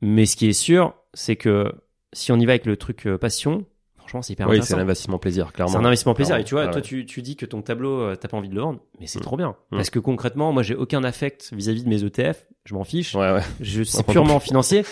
Mais 0.00 0.24
ce 0.24 0.36
qui 0.36 0.48
est 0.48 0.54
sûr, 0.54 0.94
c'est 1.12 1.36
que 1.36 1.70
si 2.14 2.32
on 2.32 2.36
y 2.38 2.46
va 2.46 2.52
avec 2.52 2.64
le 2.64 2.78
truc 2.78 3.06
euh, 3.06 3.18
passion, 3.18 3.66
franchement, 3.98 4.22
c'est 4.22 4.32
hyper 4.32 4.46
Oui, 4.48 4.54
c'est 4.56 4.60
intéressant. 4.62 4.76
l'investissement 4.78 5.18
plaisir, 5.18 5.52
clairement. 5.52 5.72
C'est 5.72 5.78
un 5.78 5.84
investissement 5.84 6.14
plaisir. 6.14 6.36
Clairement. 6.36 6.42
Et 6.46 6.48
tu 6.48 6.54
vois, 6.54 6.62
Ah 6.62 6.68
toi, 6.68 6.76
ouais. 6.76 6.82
tu, 6.82 7.04
tu 7.04 7.20
dis 7.20 7.36
que 7.36 7.44
ton 7.44 7.60
tableau, 7.60 8.00
euh, 8.00 8.16
t'as 8.16 8.28
pas 8.28 8.38
envie 8.38 8.48
de 8.48 8.54
le 8.54 8.62
vendre, 8.62 8.80
mais 8.98 9.06
c'est 9.06 9.18
Mm. 9.18 9.22
trop 9.22 9.36
bien. 9.36 9.50
Mm. 9.70 9.76
Parce 9.76 9.90
que 9.90 9.98
concrètement, 9.98 10.52
moi, 10.52 10.62
j'ai 10.62 10.74
aucun 10.74 11.04
affect 11.04 11.52
vis-à-vis 11.52 11.84
de 11.84 11.88
mes 11.90 12.02
ETF. 12.02 12.46
Je 12.70 12.76
m'en 12.76 12.84
fiche. 12.84 13.16
Ouais, 13.16 13.32
ouais. 13.32 13.42
Je, 13.58 13.82
c'est 13.84 14.06
purement 14.06 14.38
financier. 14.38 14.84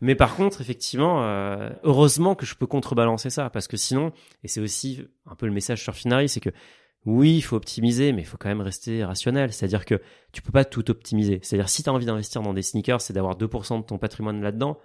Mais 0.00 0.16
par 0.16 0.34
contre, 0.34 0.60
effectivement, 0.60 1.22
euh, 1.22 1.70
heureusement 1.84 2.34
que 2.34 2.44
je 2.44 2.56
peux 2.56 2.66
contrebalancer 2.66 3.30
ça. 3.30 3.50
Parce 3.50 3.68
que 3.68 3.76
sinon, 3.76 4.10
et 4.42 4.48
c'est 4.48 4.60
aussi 4.60 5.06
un 5.26 5.36
peu 5.36 5.46
le 5.46 5.52
message 5.52 5.80
sur 5.80 5.94
Finari, 5.94 6.28
c'est 6.28 6.40
que 6.40 6.50
oui, 7.06 7.36
il 7.36 7.42
faut 7.42 7.54
optimiser, 7.54 8.10
mais 8.10 8.22
il 8.22 8.24
faut 8.24 8.36
quand 8.36 8.48
même 8.48 8.60
rester 8.60 9.04
rationnel. 9.04 9.52
C'est-à-dire 9.52 9.84
que 9.84 10.02
tu 10.32 10.42
peux 10.42 10.50
pas 10.50 10.64
tout 10.64 10.90
optimiser. 10.90 11.38
C'est-à-dire, 11.42 11.68
si 11.68 11.84
tu 11.84 11.88
as 11.88 11.92
envie 11.92 12.04
d'investir 12.04 12.42
dans 12.42 12.52
des 12.52 12.62
sneakers, 12.62 13.00
c'est 13.00 13.12
d'avoir 13.12 13.38
2% 13.38 13.78
de 13.78 13.84
ton 13.84 13.96
patrimoine 13.96 14.42
là-dedans. 14.42 14.76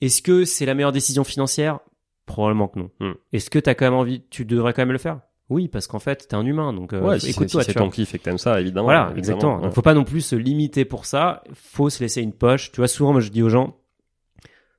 Est-ce 0.00 0.22
que 0.22 0.44
c'est 0.44 0.66
la 0.66 0.74
meilleure 0.74 0.90
décision 0.90 1.22
financière? 1.22 1.78
Probablement 2.26 2.66
que 2.66 2.80
non. 2.80 2.90
Hmm. 2.98 3.12
Est-ce 3.32 3.48
que 3.48 3.60
tu 3.60 3.70
as 3.70 3.76
quand 3.76 3.84
même 3.84 3.94
envie, 3.94 4.24
tu 4.28 4.44
devrais 4.44 4.72
quand 4.72 4.82
même 4.82 4.90
le 4.90 4.98
faire? 4.98 5.20
Oui, 5.50 5.68
parce 5.68 5.86
qu'en 5.88 5.98
fait, 5.98 6.28
t'es 6.28 6.34
un 6.36 6.46
humain, 6.46 6.72
donc 6.72 6.92
euh, 6.92 7.00
Ouais, 7.00 7.18
si 7.18 7.26
c'est 7.26 7.30
écoute-toi. 7.32 7.62
si 7.64 7.72
c'est 7.72 7.78
ton 7.78 7.90
kiff 7.90 8.14
et 8.14 8.18
que 8.18 8.22
t'aimes 8.24 8.38
ça, 8.38 8.60
évidemment. 8.60 8.84
Voilà, 8.84 9.00
évidemment, 9.10 9.18
exactement. 9.18 9.56
ouais. 9.56 9.62
Donc 9.64 9.72
faut 9.74 9.82
pas 9.82 9.94
non 9.94 10.04
plus 10.04 10.20
se 10.22 10.36
limiter 10.36 10.84
pour 10.84 11.04
ça. 11.06 11.42
Faut 11.54 11.90
se 11.90 12.00
laisser 12.02 12.22
une 12.22 12.32
poche. 12.32 12.70
Tu 12.72 12.76
vois, 12.80 12.88
souvent, 12.88 13.12
moi 13.12 13.20
je 13.20 13.30
dis 13.30 13.42
aux 13.42 13.48
gens, 13.50 13.76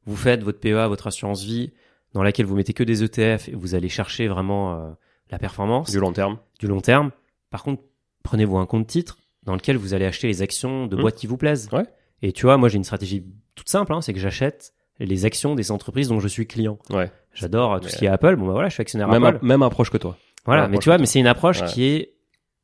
vous 0.06 0.16
faites 0.16 0.44
votre 0.44 0.60
PEA, 0.60 0.88
votre 0.88 1.08
assurance 1.08 1.44
vie, 1.44 1.72
dans 2.14 2.24
laquelle 2.24 2.46
vous 2.46 2.56
mettez 2.56 2.74
que 2.74 2.84
des 2.84 3.04
ETF 3.04 3.50
et 3.50 3.56
vous 3.56 3.76
allez 3.76 3.90
chercher 3.90 4.28
vraiment 4.28 4.74
euh, 4.74 4.90
la 5.30 5.38
performance 5.40 5.92
Du 5.92 6.00
long 6.00 6.14
terme. 6.14 6.38
du 6.60 6.68
long 6.68 6.82
terme. 6.82 7.12
Par 7.50 7.64
contre, 7.64 7.84
prenez-vous 8.24 8.58
un 8.58 8.66
compte 8.66 8.88
titre 8.88 9.18
dans 9.44 9.54
lequel 9.56 9.78
vous 9.78 9.94
allez 9.94 10.06
acheter 10.06 10.28
les 10.28 10.42
actions 10.42 10.88
de 10.88 10.96
Mhm. 10.96 11.02
boîtes 11.02 11.16
qui 11.16 11.28
vous 11.28 11.38
plaisent. 11.38 11.70
Ouais. 11.72 11.86
Et 12.22 12.32
tu 12.32 12.46
vois, 12.46 12.58
moi 12.58 12.70
j'ai 12.70 12.78
une 12.78 12.84
stratégie 12.84 13.26
toute 13.56 13.70
simple, 13.70 13.94
hein, 13.94 14.02
c'est 14.02 14.14
que 14.14 14.20
j'achète 14.20 14.74
les 15.00 15.26
actions 15.26 15.56
des 15.56 15.72
entreprises 15.72 16.10
dont 16.10 16.20
je 16.20 16.28
suis 16.28 16.46
client. 16.48 16.78
Ouais. 16.92 17.12
J'adore 17.34 17.74
euh, 17.74 17.78
tout 17.80 17.86
Mais- 17.86 17.92
ce 17.92 17.98
qui 17.98 18.06
est 18.06 18.10
Apple. 18.10 18.36
Bon 18.36 18.46
bah 18.48 18.54
voilà, 18.54 18.70
je 18.70 18.74
suis 18.76 18.82
actionnaire 18.82 19.08
Même, 19.08 19.24
Apple. 19.24 19.44
même 19.46 19.64
approche 19.64 19.90
que 19.90 19.98
toi. 19.98 20.18
Voilà, 20.46 20.68
mais 20.68 20.78
tu 20.80 20.90
vois, 20.90 20.98
mais 20.98 21.06
c'est 21.06 21.20
une 21.20 21.28
approche 21.28 21.62
Ouais. 21.62 21.68
qui 21.68 21.84
est 21.86 22.14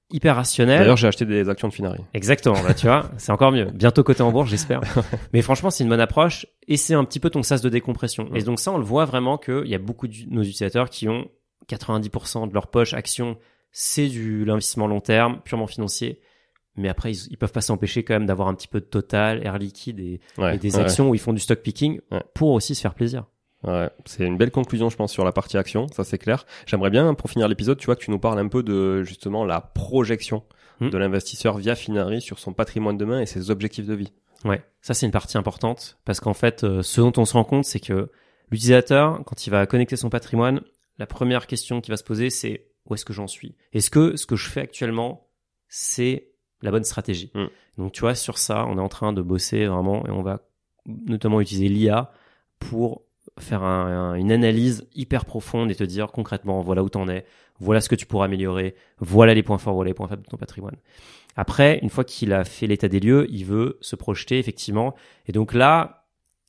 hyper 0.09 0.35
rationnelle. 0.37 0.79
D'ailleurs, 0.79 0.97
j'ai 0.97 1.07
acheté 1.07 1.25
des 1.25 1.49
actions 1.49 1.67
de 1.67 1.73
Finari. 1.73 1.99
Exactement, 2.13 2.55
bah, 2.65 2.73
tu 2.73 2.87
vois, 2.87 3.11
c'est 3.17 3.31
encore 3.31 3.51
mieux. 3.51 3.65
Bientôt 3.65 4.03
côté 4.03 4.23
en 4.23 4.31
bourse, 4.31 4.49
j'espère. 4.49 4.81
Mais 5.33 5.41
franchement, 5.41 5.69
c'est 5.69 5.83
une 5.83 5.89
bonne 5.89 5.99
approche 5.99 6.47
et 6.67 6.77
c'est 6.77 6.93
un 6.93 7.03
petit 7.03 7.19
peu 7.19 7.29
ton 7.29 7.43
sas 7.43 7.61
de 7.61 7.69
décompression. 7.69 8.29
Et 8.33 8.41
donc 8.41 8.59
ça, 8.59 8.71
on 8.71 8.77
le 8.77 8.85
voit 8.85 9.05
vraiment 9.05 9.37
qu'il 9.37 9.67
y 9.67 9.75
a 9.75 9.79
beaucoup 9.79 10.07
de 10.07 10.15
nos 10.29 10.41
utilisateurs 10.41 10.89
qui 10.89 11.07
ont 11.09 11.27
90% 11.69 12.47
de 12.47 12.53
leur 12.53 12.67
poche 12.67 12.93
action, 12.93 13.37
c'est 13.71 14.07
du 14.07 14.45
l'investissement 14.45 14.87
long 14.87 15.01
terme, 15.01 15.41
purement 15.43 15.67
financier. 15.67 16.21
Mais 16.77 16.89
après, 16.89 17.11
ils, 17.11 17.27
ils 17.31 17.37
peuvent 17.37 17.51
pas 17.51 17.61
s'empêcher 17.61 18.03
quand 18.03 18.13
même 18.13 18.27
d'avoir 18.27 18.47
un 18.47 18.53
petit 18.53 18.67
peu 18.67 18.79
de 18.79 18.85
total, 18.85 19.45
air 19.45 19.57
liquide 19.57 19.99
et, 19.99 20.21
Ouais, 20.37 20.55
et 20.55 20.57
des 20.57 20.77
actions 20.77 21.09
où 21.09 21.15
ils 21.15 21.19
font 21.19 21.33
du 21.33 21.39
stock 21.39 21.59
picking 21.59 21.99
pour 22.33 22.51
aussi 22.51 22.75
se 22.75 22.81
faire 22.81 22.93
plaisir. 22.93 23.25
Ouais, 23.67 23.89
c'est 24.05 24.25
une 24.25 24.37
belle 24.37 24.51
conclusion, 24.51 24.89
je 24.89 24.95
pense, 24.95 25.11
sur 25.11 25.23
la 25.25 25.31
partie 25.31 25.57
action. 25.57 25.87
Ça, 25.89 26.03
c'est 26.03 26.17
clair. 26.17 26.45
J'aimerais 26.65 26.89
bien, 26.89 27.13
pour 27.13 27.29
finir 27.29 27.47
l'épisode, 27.47 27.77
tu 27.77 27.85
vois, 27.85 27.95
que 27.95 28.03
tu 28.03 28.11
nous 28.11 28.19
parles 28.19 28.39
un 28.39 28.47
peu 28.47 28.63
de, 28.63 29.03
justement, 29.03 29.45
la 29.45 29.61
projection 29.61 30.43
Hmm. 30.79 30.91
de 30.91 30.97
l'investisseur 30.99 31.57
via 31.57 31.73
Finari 31.73 32.21
sur 32.21 32.37
son 32.37 32.53
patrimoine 32.53 32.97
de 32.97 33.05
main 33.05 33.19
et 33.19 33.25
ses 33.25 33.49
objectifs 33.49 33.87
de 33.87 33.95
vie. 33.95 34.13
Ouais, 34.45 34.61
ça 34.81 34.93
c'est 34.93 35.07
une 35.07 35.11
partie 35.11 35.35
importante 35.35 35.97
parce 36.05 36.19
qu'en 36.19 36.35
fait, 36.35 36.63
euh, 36.63 36.83
ce 36.83 37.01
dont 37.01 37.13
on 37.17 37.25
se 37.25 37.33
rend 37.33 37.43
compte, 37.43 37.65
c'est 37.65 37.79
que 37.79 38.11
l'utilisateur, 38.51 39.23
quand 39.25 39.47
il 39.47 39.49
va 39.49 39.65
connecter 39.65 39.95
son 39.95 40.11
patrimoine, 40.11 40.61
la 40.99 41.07
première 41.07 41.47
question 41.47 41.81
qu'il 41.81 41.91
va 41.91 41.97
se 41.97 42.03
poser, 42.03 42.29
c'est 42.29 42.67
où 42.85 42.93
est-ce 42.93 43.05
que 43.05 43.13
j'en 43.13 43.25
suis? 43.25 43.55
Est-ce 43.73 43.89
que 43.89 44.15
ce 44.17 44.27
que 44.27 44.35
je 44.35 44.47
fais 44.47 44.61
actuellement, 44.61 45.27
c'est 45.67 46.29
la 46.61 46.69
bonne 46.69 46.83
stratégie 46.83 47.31
Mm. 47.33 47.47
Donc 47.79 47.93
tu 47.93 48.01
vois, 48.01 48.13
sur 48.13 48.37
ça, 48.37 48.63
on 48.67 48.77
est 48.77 48.81
en 48.81 48.87
train 48.87 49.13
de 49.13 49.23
bosser 49.23 49.65
vraiment 49.65 50.05
et 50.05 50.11
on 50.11 50.21
va 50.21 50.41
notamment 50.85 51.41
utiliser 51.41 51.69
l'IA 51.69 52.11
pour 52.59 53.01
faire 53.39 53.63
un- 53.63 54.11
un- 54.11 54.15
une 54.15 54.31
analyse 54.31 54.87
hyper 54.95 55.25
profonde 55.25 55.71
et 55.71 55.75
te 55.75 55.83
dire 55.83 56.11
concrètement, 56.11 56.61
voilà 56.61 56.83
où 56.83 56.89
t'en 56.89 57.07
es, 57.07 57.25
voilà 57.59 57.81
ce 57.81 57.89
que 57.89 57.95
tu 57.95 58.05
pourras 58.05 58.25
améliorer, 58.25 58.75
voilà 58.99 59.33
les 59.33 59.43
points 59.43 59.57
forts, 59.57 59.73
voilà 59.73 59.89
les 59.89 59.93
points 59.93 60.07
faibles 60.07 60.23
de 60.23 60.27
ton 60.27 60.37
patrimoine. 60.37 60.75
Après, 61.35 61.79
une 61.83 61.89
fois 61.89 62.03
qu'il 62.03 62.33
a 62.33 62.43
fait 62.43 62.67
l'état 62.67 62.87
des 62.87 62.99
lieux, 62.99 63.27
il 63.29 63.45
veut 63.45 63.77
se 63.81 63.95
projeter 63.95 64.39
effectivement. 64.39 64.95
Et 65.27 65.31
donc 65.31 65.53
là, 65.53 66.05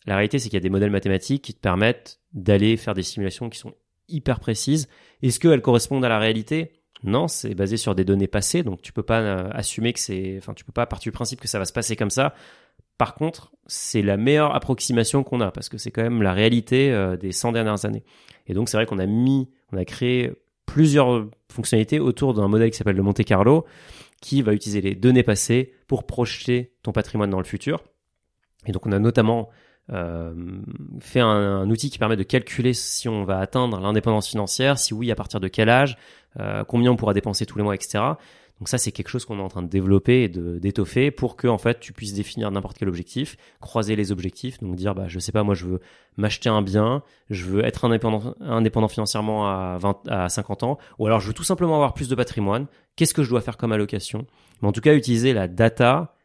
la 0.07 0.15
réalité, 0.15 0.39
c'est 0.39 0.49
qu'il 0.49 0.57
y 0.57 0.59
a 0.59 0.61
des 0.61 0.71
modèles 0.71 0.91
mathématiques 0.91 1.43
qui 1.43 1.53
te 1.53 1.61
permettent 1.61 2.21
d'aller 2.33 2.77
faire 2.77 2.95
des 2.95 3.03
simulations 3.03 3.51
qui 3.51 3.59
sont 3.59 3.75
hyper 4.09 4.41
précises. 4.41 4.89
Est-ce 5.23 5.39
qu'elles 5.39 5.61
correspondent 5.61 6.05
à 6.05 6.09
la 6.09 6.19
réalité? 6.19 6.73
Non, 7.05 7.29
c'est 7.29 7.55
basé 7.55 7.77
sur 7.77 7.95
des 7.95 8.05
données 8.05 8.27
passées, 8.27 8.63
donc 8.63 8.83
tu 8.83 8.93
peux 8.93 9.03
pas 9.03 9.21
euh, 9.21 9.51
assumer 9.53 9.93
que 9.93 10.01
c'est, 10.01 10.37
enfin, 10.39 10.55
tu 10.55 10.65
peux 10.65 10.73
pas 10.73 10.87
partir 10.87 11.11
du 11.11 11.15
principe 11.15 11.41
que 11.41 11.47
ça 11.49 11.59
va 11.59 11.65
se 11.65 11.73
passer 11.73 11.95
comme 11.95 12.11
ça. 12.11 12.35
Par 12.99 13.15
contre, 13.15 13.53
c'est 13.67 14.03
la 14.03 14.17
meilleure 14.17 14.55
approximation 14.55 15.23
qu'on 15.23 15.41
a 15.41 15.51
parce 15.51 15.69
que 15.69 15.79
c'est 15.79 15.91
quand 15.91 16.03
même 16.03 16.23
la 16.23 16.33
réalité 16.33 16.93
euh, 16.93 17.17
des 17.17 17.33
100 17.33 17.53
dernières 17.53 17.85
années. 17.85 18.05
Et 18.47 18.55
donc 18.55 18.69
c'est 18.69 18.77
vrai 18.77 18.87
qu'on 18.87 18.99
a 18.99 19.07
mis, 19.07 19.49
on 19.73 19.77
a 19.77 19.85
créé 19.85 20.33
plusieurs 20.67 21.27
fonctionnalités 21.51 22.01
autour 22.01 22.35
d'un 22.35 22.49
modèle 22.49 22.71
qui 22.71 22.77
s'appelle 22.77 22.97
le 22.97 23.03
Monte 23.03 23.25
Carlo 23.25 23.65
qui 24.21 24.43
va 24.43 24.53
utiliser 24.53 24.81
les 24.81 24.95
données 24.95 25.23
passées 25.23 25.73
pour 25.87 26.05
projeter 26.05 26.73
ton 26.83 26.93
patrimoine 26.93 27.31
dans 27.31 27.39
le 27.39 27.45
futur. 27.45 27.85
Et 28.67 28.73
donc 28.73 28.85
on 28.87 28.93
a 28.93 28.99
notamment 28.99 29.49
euh, 29.91 30.35
fait 31.01 31.21
un, 31.21 31.71
outil 31.71 31.89
qui 31.89 31.99
permet 31.99 32.17
de 32.17 32.23
calculer 32.23 32.75
si 32.75 33.09
on 33.09 33.25
va 33.25 33.39
atteindre 33.39 33.81
l'indépendance 33.81 34.29
financière, 34.29 34.79
si 34.79 34.93
oui, 34.93 35.11
à 35.11 35.15
partir 35.15 35.41
de 35.41 35.49
quel 35.49 35.69
âge, 35.69 35.97
euh, 36.39 36.65
combien 36.65 36.91
on 36.91 36.97
pourra 36.97 37.15
dépenser 37.15 37.47
tous 37.47 37.59
les 37.59 37.65
mois, 37.65 37.75
etc. 37.75 38.05
Donc 38.59 38.69
ça, 38.69 38.79
c'est 38.79 38.91
quelque 38.91 39.09
chose 39.09 39.25
qu'on 39.25 39.39
est 39.39 39.43
en 39.43 39.49
train 39.49 39.63
de 39.63 39.69
développer 39.69 40.25
et 40.25 40.29
d'étoffer 40.29 41.11
pour 41.11 41.37
que 41.37 41.47
en 41.47 41.59
fait 41.59 41.79
tu 41.79 41.93
puisses 41.93 42.15
définir 42.15 42.51
n'importe 42.51 42.77
quel 42.77 42.89
objectif, 42.89 43.37
croiser 43.61 43.95
les 43.95 44.11
objectifs, 44.11 44.59
donc 44.61 44.75
dire 44.75 44.95
bah 44.95 45.05
je 45.07 45.19
sais 45.21 45.31
pas 45.31 45.45
moi 45.45 45.55
je 45.55 45.67
veux 45.67 45.81
m'acheter 46.17 46.49
un 46.49 46.61
bien, 46.61 47.03
je 47.31 47.45
veux 47.45 47.65
être 47.65 47.85
indépendant 47.85 48.89
financièrement 48.89 49.47
à 49.49 49.79
20 49.79 50.09
à 50.09 50.29
50 50.29 50.65
ans 50.65 50.79
ou 50.99 51.07
alors 51.07 51.21
je 51.21 51.29
veux 51.29 51.35
tout 51.35 51.45
simplement 51.45 51.77
avoir 51.77 51.95
plus 51.95 52.09
de 52.09 52.15
patrimoine, 52.17 52.67
qu'est-ce 52.97 53.15
que 53.15 53.23
je 53.23 53.31
dois 53.31 53.41
faire 53.41 53.57
comme 53.57 53.71
allocation? 53.71 54.27
Mais 54.61 54.69
en 54.69 54.73
tout 54.73 54.81
cas 54.81 54.95
utiliser 54.95 55.33
la 55.33 55.47
data 55.47 56.17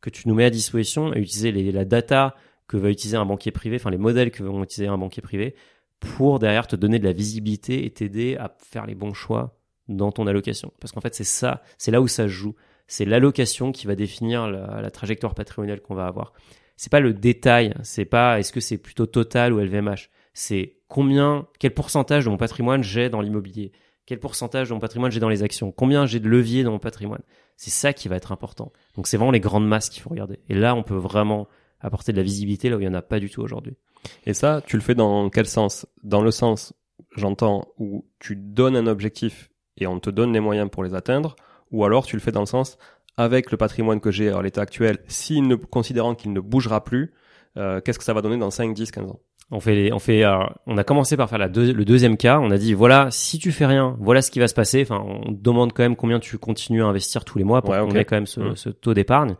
que 0.00 0.08
tu 0.08 0.28
nous 0.28 0.34
mets 0.34 0.44
à 0.44 0.50
disposition 0.50 1.12
et 1.14 1.18
utiliser 1.18 1.52
la 1.72 1.84
data 1.84 2.34
que 2.68 2.78
va 2.78 2.88
utiliser 2.88 3.18
un 3.18 3.26
banquier 3.26 3.50
privé, 3.52 3.76
enfin 3.76 3.90
les 3.90 3.98
modèles 3.98 4.30
que 4.30 4.42
vont 4.42 4.62
utiliser 4.64 4.90
un 4.90 4.98
banquier 4.98 5.20
privé 5.20 5.54
pour 6.00 6.38
derrière 6.38 6.66
te 6.66 6.76
donner 6.76 6.98
de 6.98 7.04
la 7.04 7.12
visibilité 7.12 7.84
et 7.84 7.90
t'aider 7.90 8.36
à 8.36 8.54
faire 8.58 8.86
les 8.86 8.94
bons 8.94 9.14
choix 9.14 9.58
dans 9.88 10.12
ton 10.12 10.26
allocation. 10.26 10.72
Parce 10.80 10.92
qu'en 10.92 11.00
fait, 11.00 11.14
c'est 11.14 11.24
ça, 11.24 11.62
c'est 11.78 11.90
là 11.90 12.00
où 12.00 12.08
ça 12.08 12.26
joue. 12.26 12.54
C'est 12.86 13.04
l'allocation 13.04 13.72
qui 13.72 13.86
va 13.86 13.94
définir 13.94 14.48
la, 14.48 14.80
la 14.80 14.90
trajectoire 14.90 15.34
patrimoniale 15.34 15.80
qu'on 15.80 15.94
va 15.94 16.06
avoir. 16.06 16.32
C'est 16.76 16.90
pas 16.90 17.00
le 17.00 17.14
détail, 17.14 17.74
c'est 17.82 18.04
pas 18.04 18.38
est-ce 18.38 18.52
que 18.52 18.60
c'est 18.60 18.78
plutôt 18.78 19.06
total 19.06 19.52
ou 19.52 19.58
LVMH. 19.58 20.10
C'est 20.34 20.76
combien, 20.88 21.48
quel 21.58 21.72
pourcentage 21.72 22.26
de 22.26 22.30
mon 22.30 22.36
patrimoine 22.36 22.82
j'ai 22.82 23.08
dans 23.08 23.22
l'immobilier, 23.22 23.72
quel 24.04 24.20
pourcentage 24.20 24.68
de 24.68 24.74
mon 24.74 24.80
patrimoine 24.80 25.10
j'ai 25.10 25.20
dans 25.20 25.28
les 25.28 25.42
actions, 25.42 25.72
combien 25.72 26.06
j'ai 26.06 26.20
de 26.20 26.28
levier 26.28 26.62
dans 26.62 26.72
mon 26.72 26.78
patrimoine. 26.78 27.22
C'est 27.56 27.70
ça 27.70 27.92
qui 27.92 28.08
va 28.08 28.16
être 28.16 28.32
important. 28.32 28.72
Donc 28.94 29.06
c'est 29.06 29.16
vraiment 29.16 29.32
les 29.32 29.40
grandes 29.40 29.66
masses 29.66 29.88
qu'il 29.88 30.02
faut 30.02 30.10
regarder. 30.10 30.38
Et 30.48 30.54
là, 30.54 30.74
on 30.74 30.82
peut 30.82 30.96
vraiment 30.96 31.48
apporter 31.80 32.12
de 32.12 32.18
la 32.18 32.22
visibilité 32.22 32.68
là 32.68 32.76
où 32.76 32.80
il 32.80 32.86
n'y 32.86 32.88
en 32.88 32.94
a 32.94 33.02
pas 33.02 33.18
du 33.18 33.30
tout 33.30 33.40
aujourd'hui. 33.40 33.76
Et 34.24 34.34
ça, 34.34 34.62
tu 34.66 34.76
le 34.76 34.82
fais 34.82 34.94
dans 34.94 35.30
quel 35.30 35.46
sens? 35.46 35.86
Dans 36.02 36.22
le 36.22 36.30
sens, 36.30 36.74
j'entends, 37.16 37.68
où 37.78 38.04
tu 38.18 38.36
donnes 38.36 38.76
un 38.76 38.86
objectif 38.86 39.50
et 39.78 39.86
on 39.86 39.98
te 40.00 40.10
donne 40.10 40.32
les 40.32 40.40
moyens 40.40 40.70
pour 40.70 40.84
les 40.84 40.94
atteindre, 40.94 41.36
ou 41.70 41.84
alors 41.84 42.06
tu 42.06 42.16
le 42.16 42.20
fais 42.20 42.32
dans 42.32 42.40
le 42.40 42.46
sens, 42.46 42.78
avec 43.16 43.50
le 43.50 43.56
patrimoine 43.56 44.00
que 44.00 44.10
j'ai 44.10 44.28
à 44.30 44.42
l'état 44.42 44.60
actuel, 44.60 44.98
s'il 45.08 45.46
ne, 45.48 45.54
considérant 45.54 46.14
qu'il 46.14 46.32
ne 46.32 46.40
bougera 46.40 46.84
plus, 46.84 47.12
euh, 47.56 47.80
qu'est-ce 47.80 47.98
que 47.98 48.04
ça 48.04 48.12
va 48.12 48.20
donner 48.22 48.36
dans 48.36 48.50
5, 48.50 48.74
10, 48.74 48.90
15 48.90 49.10
ans? 49.10 49.20
On 49.50 49.60
fait, 49.60 49.74
les- 49.76 49.92
on 49.92 49.98
fait, 50.00 50.24
alors, 50.24 50.52
on 50.66 50.76
a 50.76 50.82
commencé 50.84 51.16
par 51.16 51.28
faire 51.30 51.38
la 51.38 51.48
deux- 51.48 51.72
le 51.72 51.84
deuxième 51.84 52.16
cas. 52.16 52.40
On 52.40 52.50
a 52.50 52.58
dit 52.58 52.74
voilà, 52.74 53.08
si 53.12 53.38
tu 53.38 53.52
fais 53.52 53.64
rien, 53.64 53.96
voilà 54.00 54.20
ce 54.20 54.30
qui 54.32 54.40
va 54.40 54.48
se 54.48 54.54
passer. 54.54 54.82
Enfin, 54.82 55.00
on 55.06 55.30
demande 55.30 55.72
quand 55.72 55.84
même 55.84 55.94
combien 55.94 56.18
tu 56.18 56.36
continues 56.36 56.82
à 56.82 56.86
investir 56.86 57.24
tous 57.24 57.38
les 57.38 57.44
mois 57.44 57.62
pour 57.62 57.70
Ouais, 57.70 57.78
qu'on 57.80 57.94
ait 57.94 58.04
quand 58.04 58.16
même 58.16 58.26
ce, 58.26 58.40
Mm. 58.40 58.56
ce 58.56 58.68
taux 58.70 58.92
d'épargne. 58.92 59.36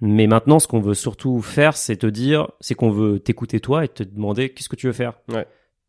Mais 0.00 0.26
maintenant, 0.28 0.60
ce 0.60 0.68
qu'on 0.68 0.80
veut 0.80 0.94
surtout 0.94 1.42
faire, 1.42 1.76
c'est 1.76 1.96
te 1.96 2.06
dire, 2.06 2.48
c'est 2.60 2.74
qu'on 2.76 2.90
veut 2.90 3.18
t'écouter 3.18 3.58
toi 3.60 3.84
et 3.84 3.88
te 3.88 4.02
demander 4.04 4.50
qu'est-ce 4.50 4.68
que 4.68 4.76
tu 4.76 4.86
veux 4.86 4.92
faire? 4.94 5.14
Ouais. 5.30 5.46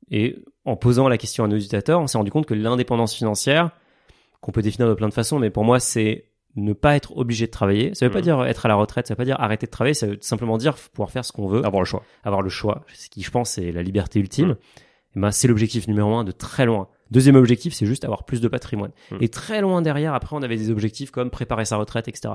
Et 0.09 0.37
en 0.65 0.75
posant 0.75 1.07
la 1.07 1.17
question 1.19 1.43
à 1.43 1.47
nos 1.47 1.55
utilisateurs, 1.55 2.01
on 2.01 2.07
s'est 2.07 2.17
rendu 2.17 2.31
compte 2.31 2.47
que 2.47 2.53
l'indépendance 2.55 3.13
financière, 3.15 3.69
qu'on 4.41 4.51
peut 4.51 4.61
définir 4.61 4.89
de 4.89 4.93
plein 4.93 5.07
de 5.07 5.13
façons, 5.13 5.39
mais 5.39 5.49
pour 5.49 5.63
moi, 5.63 5.79
c'est 5.79 6.25
ne 6.57 6.73
pas 6.73 6.95
être 6.97 7.15
obligé 7.15 7.45
de 7.45 7.51
travailler. 7.51 7.93
Ça 7.95 8.05
veut 8.05 8.11
pas 8.11 8.17
Mhm. 8.19 8.23
dire 8.25 8.43
être 8.43 8.65
à 8.65 8.69
la 8.69 8.75
retraite, 8.75 9.07
ça 9.07 9.13
veut 9.13 9.17
pas 9.17 9.23
dire 9.25 9.39
arrêter 9.39 9.67
de 9.67 9.71
travailler, 9.71 9.93
ça 9.93 10.07
veut 10.07 10.17
simplement 10.21 10.57
dire 10.57 10.75
pouvoir 10.75 11.09
faire 11.11 11.23
ce 11.23 11.31
qu'on 11.31 11.47
veut 11.47 11.63
Avoir 11.65 11.81
le 11.81 11.85
choix. 11.85 12.03
avoir 12.25 12.41
le 12.41 12.49
choix, 12.49 12.83
ce 12.93 13.09
qui 13.09 13.21
je 13.21 13.31
pense 13.31 13.51
c'est 13.51 13.71
la 13.71 13.81
liberté 13.83 14.19
ultime, 14.19 14.57
et 15.15 15.19
ben 15.19 15.31
c'est 15.31 15.47
l'objectif 15.47 15.87
numéro 15.87 16.13
un 16.15 16.23
de 16.25 16.31
très 16.31 16.65
loin. 16.65 16.89
Deuxième 17.09 17.35
objectif, 17.35 17.73
c'est 17.73 17.85
juste 17.85 18.03
avoir 18.03 18.23
plus 18.25 18.41
de 18.41 18.47
patrimoine. 18.49 18.91
Mm. 19.11 19.17
Et 19.21 19.29
très 19.29 19.61
loin 19.61 19.81
derrière, 19.81 20.13
après, 20.13 20.35
on 20.35 20.41
avait 20.41 20.55
des 20.57 20.71
objectifs 20.71 21.11
comme 21.11 21.29
préparer 21.29 21.63
sa 21.65 21.77
retraite, 21.77 22.07
etc. 22.09 22.33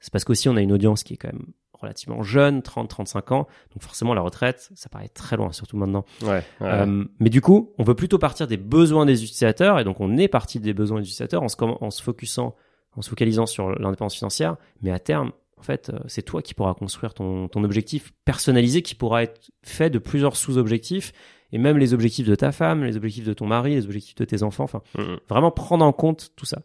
C'est 0.00 0.12
parce 0.12 0.24
qu'aussi 0.24 0.48
on 0.48 0.56
a 0.56 0.60
une 0.62 0.72
audience 0.72 1.02
qui 1.02 1.14
est 1.14 1.16
quand 1.18 1.32
même 1.32 1.46
relativement 1.80 2.22
jeune, 2.22 2.60
30-35 2.60 3.32
ans, 3.34 3.46
donc 3.72 3.82
forcément 3.82 4.14
la 4.14 4.20
retraite, 4.20 4.70
ça 4.74 4.88
paraît 4.88 5.08
très 5.08 5.36
loin, 5.36 5.52
surtout 5.52 5.76
maintenant. 5.76 6.04
Ouais. 6.22 6.28
ouais. 6.28 6.42
Euh, 6.62 7.04
mais 7.20 7.30
du 7.30 7.40
coup, 7.40 7.72
on 7.78 7.84
veut 7.84 7.94
plutôt 7.94 8.18
partir 8.18 8.46
des 8.46 8.56
besoins 8.56 9.06
des 9.06 9.22
utilisateurs, 9.24 9.78
et 9.78 9.84
donc 9.84 10.00
on 10.00 10.16
est 10.16 10.28
parti 10.28 10.60
des 10.60 10.74
besoins 10.74 10.98
des 10.98 11.04
utilisateurs 11.06 11.42
en 11.42 11.48
se, 11.48 11.56
en 11.62 11.90
se 11.90 12.02
focusant, 12.02 12.54
en 12.96 13.02
se 13.02 13.10
focalisant 13.10 13.46
sur 13.46 13.70
l'indépendance 13.70 14.16
financière, 14.16 14.56
mais 14.82 14.90
à 14.90 14.98
terme, 14.98 15.32
en 15.56 15.62
fait, 15.62 15.90
euh, 15.90 15.98
c'est 16.06 16.22
toi 16.22 16.40
qui 16.42 16.54
pourras 16.54 16.74
construire 16.74 17.14
ton, 17.14 17.48
ton 17.48 17.64
objectif 17.64 18.12
personnalisé 18.24 18.82
qui 18.82 18.94
pourra 18.94 19.22
être 19.24 19.50
fait 19.62 19.90
de 19.90 19.98
plusieurs 19.98 20.36
sous-objectifs, 20.36 21.12
et 21.50 21.58
même 21.58 21.78
les 21.78 21.94
objectifs 21.94 22.26
de 22.28 22.34
ta 22.34 22.52
femme, 22.52 22.84
les 22.84 22.96
objectifs 22.96 23.24
de 23.24 23.32
ton 23.32 23.46
mari, 23.46 23.74
les 23.74 23.84
objectifs 23.86 24.14
de 24.16 24.24
tes 24.24 24.42
enfants, 24.42 24.64
enfin, 24.64 24.82
Mhm. 24.96 25.18
vraiment 25.28 25.50
prendre 25.50 25.84
en 25.84 25.92
compte 25.92 26.30
tout 26.36 26.44
ça. 26.46 26.62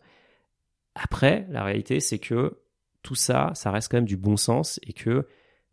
Après, 0.95 1.47
la 1.49 1.63
réalité, 1.63 1.99
c'est 1.99 2.19
que 2.19 2.57
tout 3.03 3.15
ça, 3.15 3.51
ça 3.53 3.69
reste 3.71 3.91
quand 3.91 3.97
même 3.97 4.05
du 4.05 4.17
bon 4.17 4.37
sens 4.37 4.79
et 4.83 4.93
que 4.93 5.27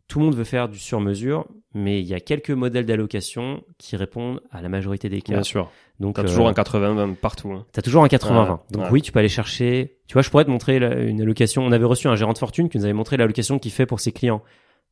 tout 0.07 0.19
le 0.19 0.25
monde 0.25 0.35
veut 0.35 0.43
faire 0.43 0.67
du 0.67 0.77
sur-mesure, 0.77 1.47
mais 1.73 2.01
il 2.01 2.05
y 2.05 2.13
a 2.13 2.19
quelques 2.19 2.51
modèles 2.51 2.85
d'allocation 2.85 3.63
qui 3.77 3.95
répondent 3.95 4.41
à 4.51 4.61
la 4.61 4.67
majorité 4.67 5.07
des 5.07 5.21
cas. 5.21 5.33
Bien 5.33 5.43
sûr. 5.43 5.71
Donc, 6.01 6.15
T'as 6.15 6.23
euh, 6.23 6.25
toujours 6.25 6.49
un 6.49 6.51
80-20 6.51 7.15
partout. 7.15 7.51
hein. 7.53 7.65
T'as 7.71 7.81
toujours 7.81 8.03
un 8.03 8.07
80-20. 8.07 8.49
Ouais, 8.51 8.57
Donc 8.71 8.91
oui, 8.91 9.01
tu 9.01 9.13
peux 9.13 9.19
aller 9.19 9.29
chercher. 9.29 9.99
Tu 10.07 10.13
vois, 10.13 10.21
je 10.21 10.29
pourrais 10.29 10.43
te 10.43 10.49
montrer 10.49 10.77
une 10.77 11.21
allocation. 11.21 11.63
On 11.63 11.71
avait 11.71 11.85
reçu 11.85 12.09
un 12.09 12.15
gérant 12.15 12.33
de 12.33 12.37
fortune 12.37 12.67
qui 12.67 12.77
nous 12.77 12.83
avait 12.83 12.93
montré 12.93 13.15
l'allocation 13.15 13.57
qu'il 13.57 13.71
fait 13.71 13.85
pour 13.85 14.01
ses 14.01 14.11
clients. 14.11 14.41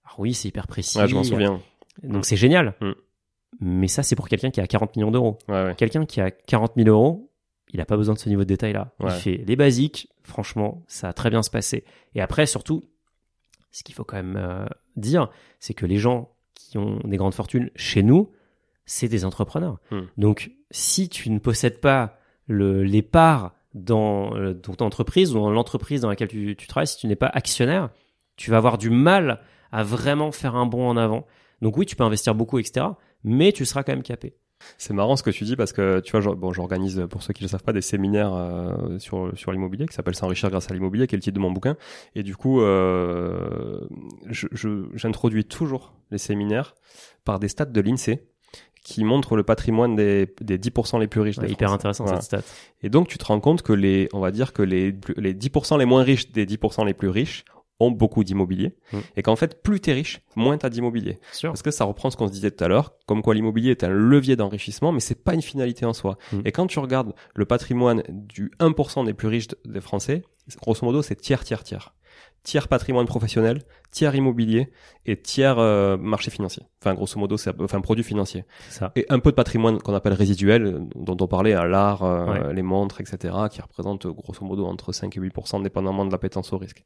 Alors 0.05 0.21
oui, 0.21 0.33
c'est 0.33 0.47
hyper 0.47 0.67
précis. 0.67 0.97
Ouais, 0.97 1.07
je 1.07 1.15
m'en 1.15 1.23
souviens. 1.25 1.59
Donc 2.03 2.25
c'est 2.25 2.37
génial. 2.37 2.75
Mm. 2.79 2.91
Mais 3.59 3.87
ça, 3.89 4.03
c'est 4.03 4.15
pour 4.15 4.29
quelqu'un 4.29 4.51
qui 4.51 4.61
a 4.61 4.67
40 4.67 4.95
millions 4.95 5.11
d'euros. 5.11 5.37
Ouais, 5.49 5.65
ouais. 5.65 5.75
Quelqu'un 5.75 6.05
qui 6.05 6.21
a 6.21 6.31
40 6.31 6.73
000 6.77 6.87
euros, 6.87 7.28
il 7.71 7.81
a 7.81 7.85
pas 7.85 7.97
besoin 7.97 8.15
de 8.15 8.19
ce 8.19 8.29
niveau 8.29 8.41
de 8.41 8.47
détail 8.47 8.73
là. 8.73 8.93
Il 9.01 9.09
fait 9.11 9.43
les 9.45 9.55
basiques. 9.55 10.09
Franchement, 10.23 10.83
ça 10.87 11.09
a 11.09 11.13
très 11.13 11.29
bien 11.29 11.43
se 11.43 11.49
passer. 11.49 11.83
Et 12.15 12.21
après, 12.21 12.45
surtout, 12.45 12.89
ce 13.71 13.83
qu'il 13.83 13.95
faut 13.95 14.03
quand 14.03 14.17
même 14.17 14.37
euh, 14.37 14.65
dire, 14.95 15.29
c'est 15.59 15.73
que 15.73 15.85
les 15.85 15.97
gens 15.97 16.31
qui 16.55 16.77
ont 16.77 16.99
des 17.03 17.17
grandes 17.17 17.33
fortunes 17.33 17.69
chez 17.75 18.03
nous, 18.03 18.31
c'est 18.85 19.07
des 19.07 19.25
entrepreneurs. 19.25 19.79
Hmm. 19.91 20.01
Donc, 20.17 20.51
si 20.71 21.09
tu 21.09 21.29
ne 21.29 21.39
possèdes 21.39 21.79
pas 21.79 22.17
le, 22.47 22.83
les 22.83 23.01
parts 23.01 23.53
dans, 23.73 24.35
euh, 24.35 24.53
dans 24.53 24.73
ton 24.73 24.85
entreprise 24.85 25.31
ou 25.31 25.35
dans 25.35 25.51
l'entreprise 25.51 26.01
dans 26.01 26.09
laquelle 26.09 26.27
tu, 26.27 26.55
tu 26.55 26.67
travailles, 26.67 26.87
si 26.87 26.97
tu 26.97 27.07
n'es 27.07 27.15
pas 27.15 27.29
actionnaire, 27.31 27.89
tu 28.35 28.49
vas 28.51 28.57
avoir 28.57 28.77
du 28.77 28.89
mal 28.89 29.41
à 29.71 29.83
vraiment 29.83 30.31
faire 30.31 30.55
un 30.55 30.65
bond 30.65 30.87
en 30.87 30.97
avant. 30.97 31.27
Donc 31.61 31.77
oui, 31.77 31.85
tu 31.85 31.95
peux 31.95 32.03
investir 32.03 32.33
beaucoup, 32.33 32.57
etc. 32.57 32.87
Mais 33.23 33.51
tu 33.51 33.65
seras 33.65 33.83
quand 33.83 33.91
même 33.91 34.03
capé. 34.03 34.35
C'est 34.77 34.93
marrant 34.93 35.15
ce 35.15 35.23
que 35.23 35.29
tu 35.29 35.43
dis 35.45 35.55
parce 35.55 35.71
que 35.73 35.99
tu 36.01 36.11
vois, 36.11 36.21
je- 36.21 36.29
bon, 36.29 36.51
j'organise 36.53 37.05
pour 37.09 37.23
ceux 37.23 37.33
qui 37.33 37.43
ne 37.43 37.47
le 37.47 37.51
savent 37.51 37.63
pas 37.63 37.73
des 37.73 37.81
séminaires 37.81 38.33
euh, 38.33 38.99
sur 38.99 39.31
sur 39.37 39.51
l'immobilier 39.51 39.85
qui 39.87 39.93
s'appelle 39.95 40.15
S'enrichir 40.15 40.49
grâce 40.49 40.69
à 40.69 40.73
l'immobilier, 40.73 41.07
qui 41.07 41.15
est 41.15 41.17
le 41.17 41.21
titre 41.23 41.35
de 41.35 41.41
mon 41.41 41.51
bouquin. 41.51 41.75
Et 42.15 42.23
du 42.23 42.35
coup, 42.35 42.61
euh, 42.61 43.79
je- 44.27 44.47
je- 44.51 44.85
j'introduis 44.95 45.45
toujours 45.45 45.93
les 46.11 46.17
séminaires 46.17 46.75
par 47.25 47.39
des 47.39 47.47
stats 47.47 47.65
de 47.65 47.81
l'Insee 47.81 48.19
qui 48.83 49.03
montrent 49.03 49.35
le 49.35 49.43
patrimoine 49.43 49.95
des, 49.95 50.33
des 50.41 50.57
10% 50.57 50.99
les 50.99 51.07
plus 51.07 51.21
riches. 51.21 51.37
Ouais, 51.37 51.45
des 51.47 51.51
hyper 51.51 51.67
Français. 51.69 51.79
intéressant 51.81 52.03
Voilà. 52.05 52.21
cette 52.21 52.41
stat. 52.41 52.53
Et 52.81 52.89
donc, 52.89 53.07
tu 53.07 53.17
te 53.17 53.25
rends 53.25 53.39
compte 53.39 53.61
que 53.61 53.73
les, 53.73 54.07
on 54.13 54.19
va 54.19 54.31
dire 54.31 54.53
que 54.53 54.61
les, 54.63 54.95
les 55.17 55.33
10% 55.33 55.77
les 55.77 55.85
moins 55.85 56.03
riches 56.03 56.31
des 56.31 56.45
10% 56.45 56.85
les 56.85 56.93
plus 56.93 57.09
riches 57.09 57.43
ont 57.79 57.91
beaucoup 57.91 58.23
d'immobilier. 58.23 58.75
Mm. 58.93 58.97
Et 59.17 59.21
qu'en 59.21 59.35
fait, 59.35 59.61
plus 59.63 59.79
t'es 59.79 59.93
riche, 59.93 60.21
moins 60.35 60.57
t'as 60.57 60.69
d'immobilier. 60.69 61.19
Parce 61.51 61.61
que 61.61 61.71
ça 61.71 61.85
reprend 61.85 62.09
ce 62.09 62.17
qu'on 62.17 62.27
se 62.27 62.31
disait 62.33 62.51
tout 62.51 62.63
à 62.63 62.67
l'heure, 62.67 62.93
comme 63.05 63.21
quoi 63.21 63.33
l'immobilier 63.33 63.71
est 63.71 63.83
un 63.83 63.89
levier 63.89 64.35
d'enrichissement, 64.35 64.91
mais 64.91 64.99
c'est 64.99 65.23
pas 65.23 65.33
une 65.33 65.41
finalité 65.41 65.85
en 65.85 65.93
soi. 65.93 66.17
Mm. 66.33 66.39
Et 66.45 66.51
quand 66.51 66.67
tu 66.67 66.79
regardes 66.79 67.13
le 67.35 67.45
patrimoine 67.45 68.03
du 68.09 68.51
1% 68.59 69.03
des 69.05 69.13
plus 69.13 69.27
riches 69.27 69.47
de- 69.47 69.57
des 69.65 69.81
Français, 69.81 70.23
grosso 70.61 70.85
modo, 70.85 71.01
c'est 71.01 71.15
tiers, 71.15 71.43
tiers, 71.43 71.63
tiers. 71.63 71.93
Tiers 72.43 72.67
patrimoine 72.69 73.05
professionnel, 73.05 73.61
tiers 73.91 74.15
immobilier 74.15 74.69
et 75.05 75.17
tiers 75.21 75.59
euh, 75.59 75.97
marché 75.97 76.31
financier. 76.31 76.63
Enfin, 76.81 76.93
grosso 76.93 77.19
modo, 77.19 77.35
c'est 77.37 77.51
enfin 77.61 77.81
produit 77.81 78.03
financier. 78.03 78.45
Ça. 78.69 78.91
Et 78.95 79.05
un 79.09 79.19
peu 79.19 79.31
de 79.31 79.35
patrimoine 79.35 79.79
qu'on 79.79 79.93
appelle 79.93 80.13
résiduel, 80.13 80.63
euh, 80.65 80.79
dont 80.95 81.17
on 81.19 81.27
parlait, 81.27 81.53
à 81.53 81.65
l'art, 81.65 82.03
euh, 82.03 82.25
Ouais. 82.47 82.53
les 82.53 82.61
montres, 82.61 83.01
etc., 83.01 83.33
qui 83.51 83.61
représentent 83.61 84.05
euh, 84.05 84.11
grosso 84.13 84.43
modo 84.45 84.65
entre 84.65 84.93
5 84.93 85.17
et 85.17 85.19
8%, 85.19 85.61
dépendamment 85.63 86.05
de 86.05 86.11
l'appétence 86.11 86.53
au 86.53 86.57
risque. 86.57 86.83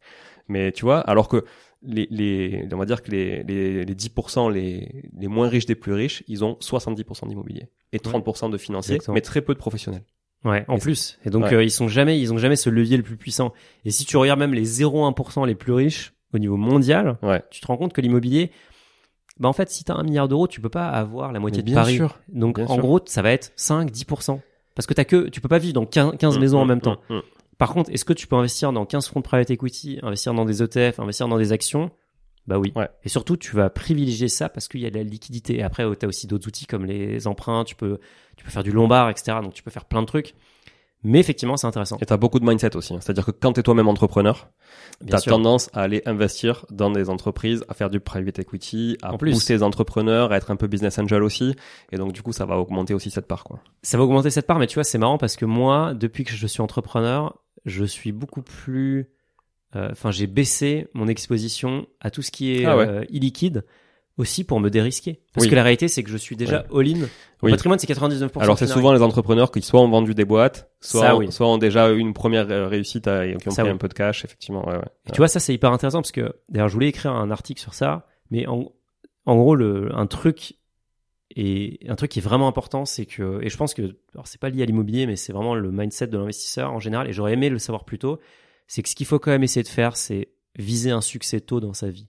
Mais 0.47 0.71
tu 0.71 0.85
vois, 0.85 0.99
alors 1.01 1.27
que 1.27 1.45
les, 1.83 2.07
les, 2.09 2.67
on 2.73 2.77
va 2.77 2.85
dire 2.85 3.01
que 3.03 3.11
les, 3.11 3.43
les, 3.43 3.85
les 3.85 3.95
10% 3.95 4.51
les, 4.51 5.09
les 5.17 5.27
moins 5.27 5.49
riches 5.49 5.65
des 5.67 5.75
plus 5.75 5.93
riches, 5.93 6.23
ils 6.27 6.43
ont 6.43 6.57
70% 6.61 7.27
d'immobilier 7.27 7.67
et 7.91 7.97
30% 7.99 8.49
de 8.49 8.57
financier, 8.57 8.95
Exactement. 8.95 9.13
mais 9.15 9.21
très 9.21 9.41
peu 9.41 9.53
de 9.53 9.59
professionnels. 9.59 10.03
Ouais, 10.45 10.65
en 10.67 10.75
Et 10.75 10.79
plus. 10.79 11.17
Et 11.25 11.29
donc 11.29 11.45
Ouais. 11.45 11.53
euh, 11.53 11.63
ils 11.63 11.71
sont 11.71 11.87
jamais, 11.87 12.19
ils 12.19 12.33
ont 12.33 12.37
jamais 12.37 12.55
ce 12.55 12.69
levier 12.69 12.97
le 12.97 13.03
plus 13.03 13.15
puissant. 13.17 13.53
Et 13.85 13.91
si 13.91 14.05
tu 14.05 14.17
regardes 14.17 14.39
même 14.39 14.53
les 14.53 14.65
0,1% 14.65 15.45
les 15.47 15.55
plus 15.55 15.71
riches 15.73 16.13
au 16.33 16.39
niveau 16.39 16.57
mondial, 16.57 17.17
Ouais. 17.21 17.41
tu 17.49 17.61
te 17.61 17.67
rends 17.67 17.77
compte 17.77 17.93
que 17.93 18.01
l'immobilier, 18.01 18.51
bah 19.39 19.47
en 19.49 19.53
fait, 19.53 19.69
si 19.69 19.83
t'as 19.83 19.95
un 19.95 20.03
milliard 20.03 20.27
d'euros, 20.27 20.47
tu 20.47 20.61
peux 20.61 20.69
pas 20.69 20.89
avoir 20.89 21.31
la 21.31 21.39
moitié 21.39 21.63
Mais 21.63 21.71
de 21.71 21.75
Paris. 21.75 21.95
sûr. 21.95 22.19
Donc 22.29 22.57
bien 22.57 22.65
en 22.65 22.73
sûr. 22.75 22.83
gros, 22.83 22.99
ça 23.05 23.21
va 23.21 23.31
être 23.31 23.51
5, 23.55 23.89
10%. 23.91 24.39
Parce 24.75 24.85
que 24.87 24.93
t'as 24.93 25.05
que, 25.05 25.29
tu 25.29 25.39
peux 25.41 25.47
pas 25.49 25.59
vivre 25.59 25.73
dans 25.73 25.85
15, 25.85 26.17
15 26.17 26.39
maisons 26.39 26.59
en 26.59 26.65
même 26.65 26.81
temps. 26.81 26.97
Mmh, 27.09 27.13
mmh, 27.13 27.17
mmh. 27.17 27.21
Par 27.59 27.71
contre, 27.73 27.91
est-ce 27.91 28.03
que 28.05 28.13
tu 28.13 28.25
peux 28.27 28.35
investir 28.35 28.73
dans 28.73 28.85
15 28.85 29.07
fonds 29.07 29.19
de 29.19 29.23
private 29.23 29.49
equity, 29.51 29.99
investir 30.01 30.33
dans 30.33 30.43
des 30.45 30.61
ETF, 30.63 30.99
investir 30.99 31.27
dans 31.27 31.37
des 31.37 31.51
actions 31.51 31.91
Bah 32.47 32.59
oui. 32.59 32.73
Ouais. 32.75 32.89
Et 33.03 33.09
surtout, 33.09 33.37
tu 33.37 33.55
vas 33.55 33.69
privilégier 33.69 34.27
ça 34.27 34.49
parce 34.49 34.67
qu'il 34.67 34.81
y 34.81 34.85
a 34.85 34.89
de 34.89 34.97
la 34.97 35.03
liquidité. 35.03 35.57
Et 35.59 35.63
après, 35.63 35.83
tu 35.97 36.05
as 36.05 36.09
aussi 36.09 36.27
d'autres 36.27 36.47
outils 36.47 36.65
comme 36.65 36.85
les 36.85 37.25
emprunts, 37.27 37.63
tu 37.63 37.75
peux, 37.75 37.99
tu 38.35 38.43
peux 38.43 38.51
faire 38.51 38.63
du 38.63 38.71
lombard, 38.71 39.09
etc. 39.09 39.37
Donc 39.41 39.53
tu 39.53 39.63
peux 39.63 39.71
faire 39.71 39.85
plein 39.85 40.01
de 40.01 40.07
trucs. 40.07 40.35
Mais 41.05 41.19
effectivement, 41.19 41.57
c'est 41.57 41.67
intéressant. 41.67 41.97
Et 42.01 42.05
t'as 42.05 42.15
beaucoup 42.15 42.39
de 42.39 42.45
mindset 42.45 42.77
aussi. 42.77 42.93
hein. 42.93 42.99
C'est-à-dire 43.01 43.25
que 43.25 43.31
quand 43.31 43.51
t'es 43.51 43.61
toi-même 43.63 43.89
entrepreneur, 43.89 44.49
t'as 45.05 45.17
sûr. 45.17 45.33
tendance 45.33 45.69
à 45.73 45.81
aller 45.81 46.01
investir 46.05 46.65
dans 46.71 46.91
des 46.91 47.09
entreprises, 47.09 47.65
à 47.67 47.73
faire 47.73 47.89
du 47.89 47.99
private 47.99 48.39
equity, 48.39 48.97
à 49.01 49.13
En 49.13 49.17
plus. 49.17 49.33
booster 49.33 49.53
les 49.55 49.63
entrepreneurs, 49.63 50.31
à 50.31 50.37
être 50.37 50.49
un 50.49 50.55
peu 50.55 50.67
business 50.67 50.97
angel 50.99 51.21
aussi. 51.23 51.55
Et 51.91 51.97
donc, 51.97 52.13
du 52.13 52.21
coup, 52.21 52.31
ça 52.31 52.45
va 52.45 52.57
augmenter 52.57 52.93
aussi 52.93 53.11
cette 53.11 53.27
part, 53.27 53.43
quoi. 53.43 53.59
Ça 53.81 53.97
va 53.97 54.03
augmenter 54.05 54.29
cette 54.29 54.47
part, 54.47 54.59
mais 54.59 54.67
tu 54.67 54.75
vois, 54.75 54.85
c'est 54.85 54.97
marrant 54.97 55.17
parce 55.17 55.35
que 55.35 55.43
moi, 55.43 55.93
depuis 55.93 56.23
que 56.23 56.31
je 56.31 56.47
suis 56.47 56.61
entrepreneur, 56.61 57.37
je 57.65 57.83
suis 57.83 58.13
beaucoup 58.13 58.41
plus. 58.41 59.09
Euh, 59.75 59.89
Enfin, 59.91 60.11
j'ai 60.11 60.27
baissé 60.27 60.87
mon 60.93 61.07
exposition 61.07 61.87
à 61.99 62.11
tout 62.11 62.21
ce 62.21 62.31
qui 62.31 62.53
est 62.55 62.65
Ah 62.65 62.77
ouais. 62.77 62.87
euh, 62.87 63.05
illiquide 63.09 63.63
aussi 64.17 64.43
pour 64.43 64.59
me 64.59 64.69
dérisquer. 64.69 65.21
Parce 65.33 65.45
Oui. 65.45 65.49
que 65.49 65.55
la 65.55 65.63
réalité, 65.63 65.87
c'est 65.87 66.03
que 66.03 66.09
je 66.11 66.17
suis 66.17 66.35
déjà 66.35 66.65
all-in. 66.71 67.07
Oui. 67.41 67.49
patrimoine, 67.51 67.79
c'est 67.79 67.87
99%. 67.87 68.39
Alors 68.41 68.57
c'est 68.59 68.67
souvent 68.67 68.93
les 68.93 69.01
entrepreneurs 69.01 69.51
qui 69.51 69.61
soit 69.63 69.81
ont 69.81 69.89
vendu 69.89 70.13
des 70.13 70.23
boîtes, 70.25 70.69
soit, 70.79 71.01
Ça, 71.01 71.15
ont, 71.15 71.19
oui. 71.19 71.31
soit 71.31 71.47
ont 71.47 71.57
déjà 71.57 71.91
eu 71.91 71.97
une 71.97 72.13
première 72.13 72.49
euh, 72.51 72.67
réussite 72.67 73.07
à- 73.07 73.25
et 73.25 73.35
qui 73.37 73.47
ont 73.47 73.51
Ça, 73.51 73.63
pris 73.63 73.71
un 73.71 73.77
peu 73.77 73.87
de 73.87 73.93
cash, 73.95 74.23
effectivement. 74.23 74.67
Ouais, 74.67 74.75
ouais. 74.75 74.85
Et 75.07 75.11
tu 75.11 75.17
vois, 75.17 75.27
ça, 75.27 75.39
c'est 75.39 75.53
hyper 75.53 75.71
intéressant 75.71 75.99
parce 76.01 76.11
que, 76.11 76.31
d'ailleurs, 76.49 76.69
je 76.69 76.73
voulais 76.73 76.89
écrire 76.89 77.11
un 77.13 77.31
article 77.31 77.59
sur 77.59 77.73
ça, 77.73 78.05
mais 78.29 78.45
en, 78.47 78.71
en 79.25 79.35
gros, 79.35 79.55
le, 79.55 79.89
un 79.95 80.05
truc 80.05 80.55
et 81.35 81.79
un 81.87 81.95
truc 81.95 82.11
qui 82.11 82.19
est 82.19 82.21
vraiment 82.21 82.47
important, 82.47 82.85
c'est 82.85 83.07
que, 83.07 83.39
et 83.41 83.49
je 83.49 83.57
pense 83.57 83.73
que, 83.73 83.81
alors 84.13 84.27
c'est 84.27 84.39
pas 84.39 84.49
lié 84.49 84.61
à 84.61 84.65
l'immobilier, 84.65 85.07
mais 85.07 85.15
c'est 85.15 85.33
vraiment 85.33 85.55
le 85.55 85.71
mindset 85.71 86.05
de 86.07 86.17
l'investisseur 86.19 86.71
en 86.71 86.79
général, 86.79 87.09
et 87.09 87.13
j'aurais 87.13 87.33
aimé 87.33 87.49
le 87.49 87.57
savoir 87.57 87.85
plus 87.85 87.97
tôt, 87.97 88.19
c'est 88.67 88.83
que 88.83 88.89
ce 88.89 88.95
qu'il 88.95 89.05
faut 89.05 89.19
quand 89.19 89.31
même 89.31 89.43
essayer 89.43 89.63
de 89.63 89.67
faire, 89.67 89.97
c'est 89.97 90.29
viser 90.57 90.91
un 90.91 91.01
succès 91.01 91.39
tôt 91.41 91.59
dans 91.59 91.73
sa 91.73 91.89
vie. 91.89 92.07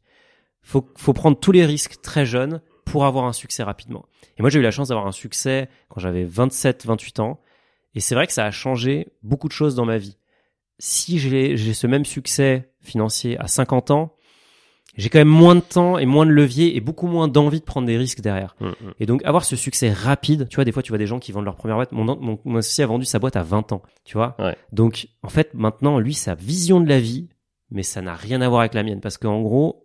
Faut, 0.63 0.89
faut 0.97 1.13
prendre 1.13 1.39
tous 1.39 1.53
les 1.53 1.65
risques 1.65 2.01
très 2.03 2.25
jeunes 2.25 2.61
pour 2.85 3.05
avoir 3.05 3.25
un 3.25 3.33
succès 3.33 3.63
rapidement. 3.63 4.07
Et 4.39 4.43
moi, 4.43 4.51
j'ai 4.51 4.59
eu 4.59 4.63
la 4.63 4.71
chance 4.71 4.89
d'avoir 4.89 5.07
un 5.07 5.13
succès 5.13 5.69
quand 5.89 6.01
j'avais 6.01 6.25
27, 6.25 6.87
28 6.87 7.21
ans, 7.21 7.41
et 7.95 8.01
c'est 8.01 8.15
vrai 8.15 8.27
que 8.27 8.33
ça 8.33 8.45
a 8.45 8.51
changé 8.51 9.09
beaucoup 9.23 9.49
de 9.49 9.53
choses 9.53 9.75
dans 9.75 9.85
ma 9.85 9.99
vie. 9.99 10.17
Si 10.79 11.19
j'ai 11.19 11.57
j'ai 11.57 11.75
ce 11.75 11.87
même 11.87 12.05
succès 12.05 12.73
financier 12.81 13.39
à 13.39 13.47
50 13.47 13.91
ans, 13.93 14.14
j'ai 14.97 15.09
quand 15.09 15.19
même 15.19 15.29
moins 15.29 15.55
de 15.55 15.61
temps 15.61 15.99
et 15.99 16.07
moins 16.07 16.25
de 16.27 16.31
levier 16.31 16.77
et 16.77 16.81
beaucoup 16.81 17.07
moins 17.07 17.29
d'envie 17.29 17.61
de 17.61 17.65
prendre 17.65 17.87
des 17.87 17.97
risques 17.97 18.21
derrière. 18.21 18.55
Mm, 18.61 18.67
mm. 18.69 18.75
Et 19.01 19.07
donc 19.07 19.25
avoir 19.25 19.45
ce 19.45 19.57
succès 19.57 19.91
rapide, 19.93 20.49
tu 20.49 20.57
vois, 20.57 20.65
des 20.65 20.73
fois 20.73 20.83
tu 20.83 20.91
vois 20.93 20.99
des 20.99 21.07
gens 21.07 21.19
qui 21.19 21.33
vendent 21.33 21.45
leur 21.45 21.57
première 21.57 21.77
boîte. 21.77 21.93
Mon, 21.93 22.05
mon, 22.05 22.39
mon 22.45 22.57
associé 22.57 22.85
a 22.85 22.87
vendu 22.87 23.05
sa 23.05 23.19
boîte 23.19 23.37
à 23.37 23.43
20 23.43 23.73
ans, 23.73 23.83
tu 24.05 24.17
vois. 24.17 24.37
Ouais. 24.39 24.57
Donc 24.73 25.09
en 25.23 25.29
fait 25.29 25.53
maintenant 25.55 25.99
lui 25.99 26.15
sa 26.15 26.35
vision 26.35 26.81
de 26.81 26.89
la 26.89 27.01
vie, 27.01 27.29
mais 27.71 27.83
ça 27.83 28.03
n'a 28.03 28.15
rien 28.15 28.41
à 28.41 28.49
voir 28.49 28.61
avec 28.61 28.75
la 28.75 28.83
mienne 28.83 29.01
parce 29.01 29.19
qu'en 29.19 29.41
gros 29.43 29.81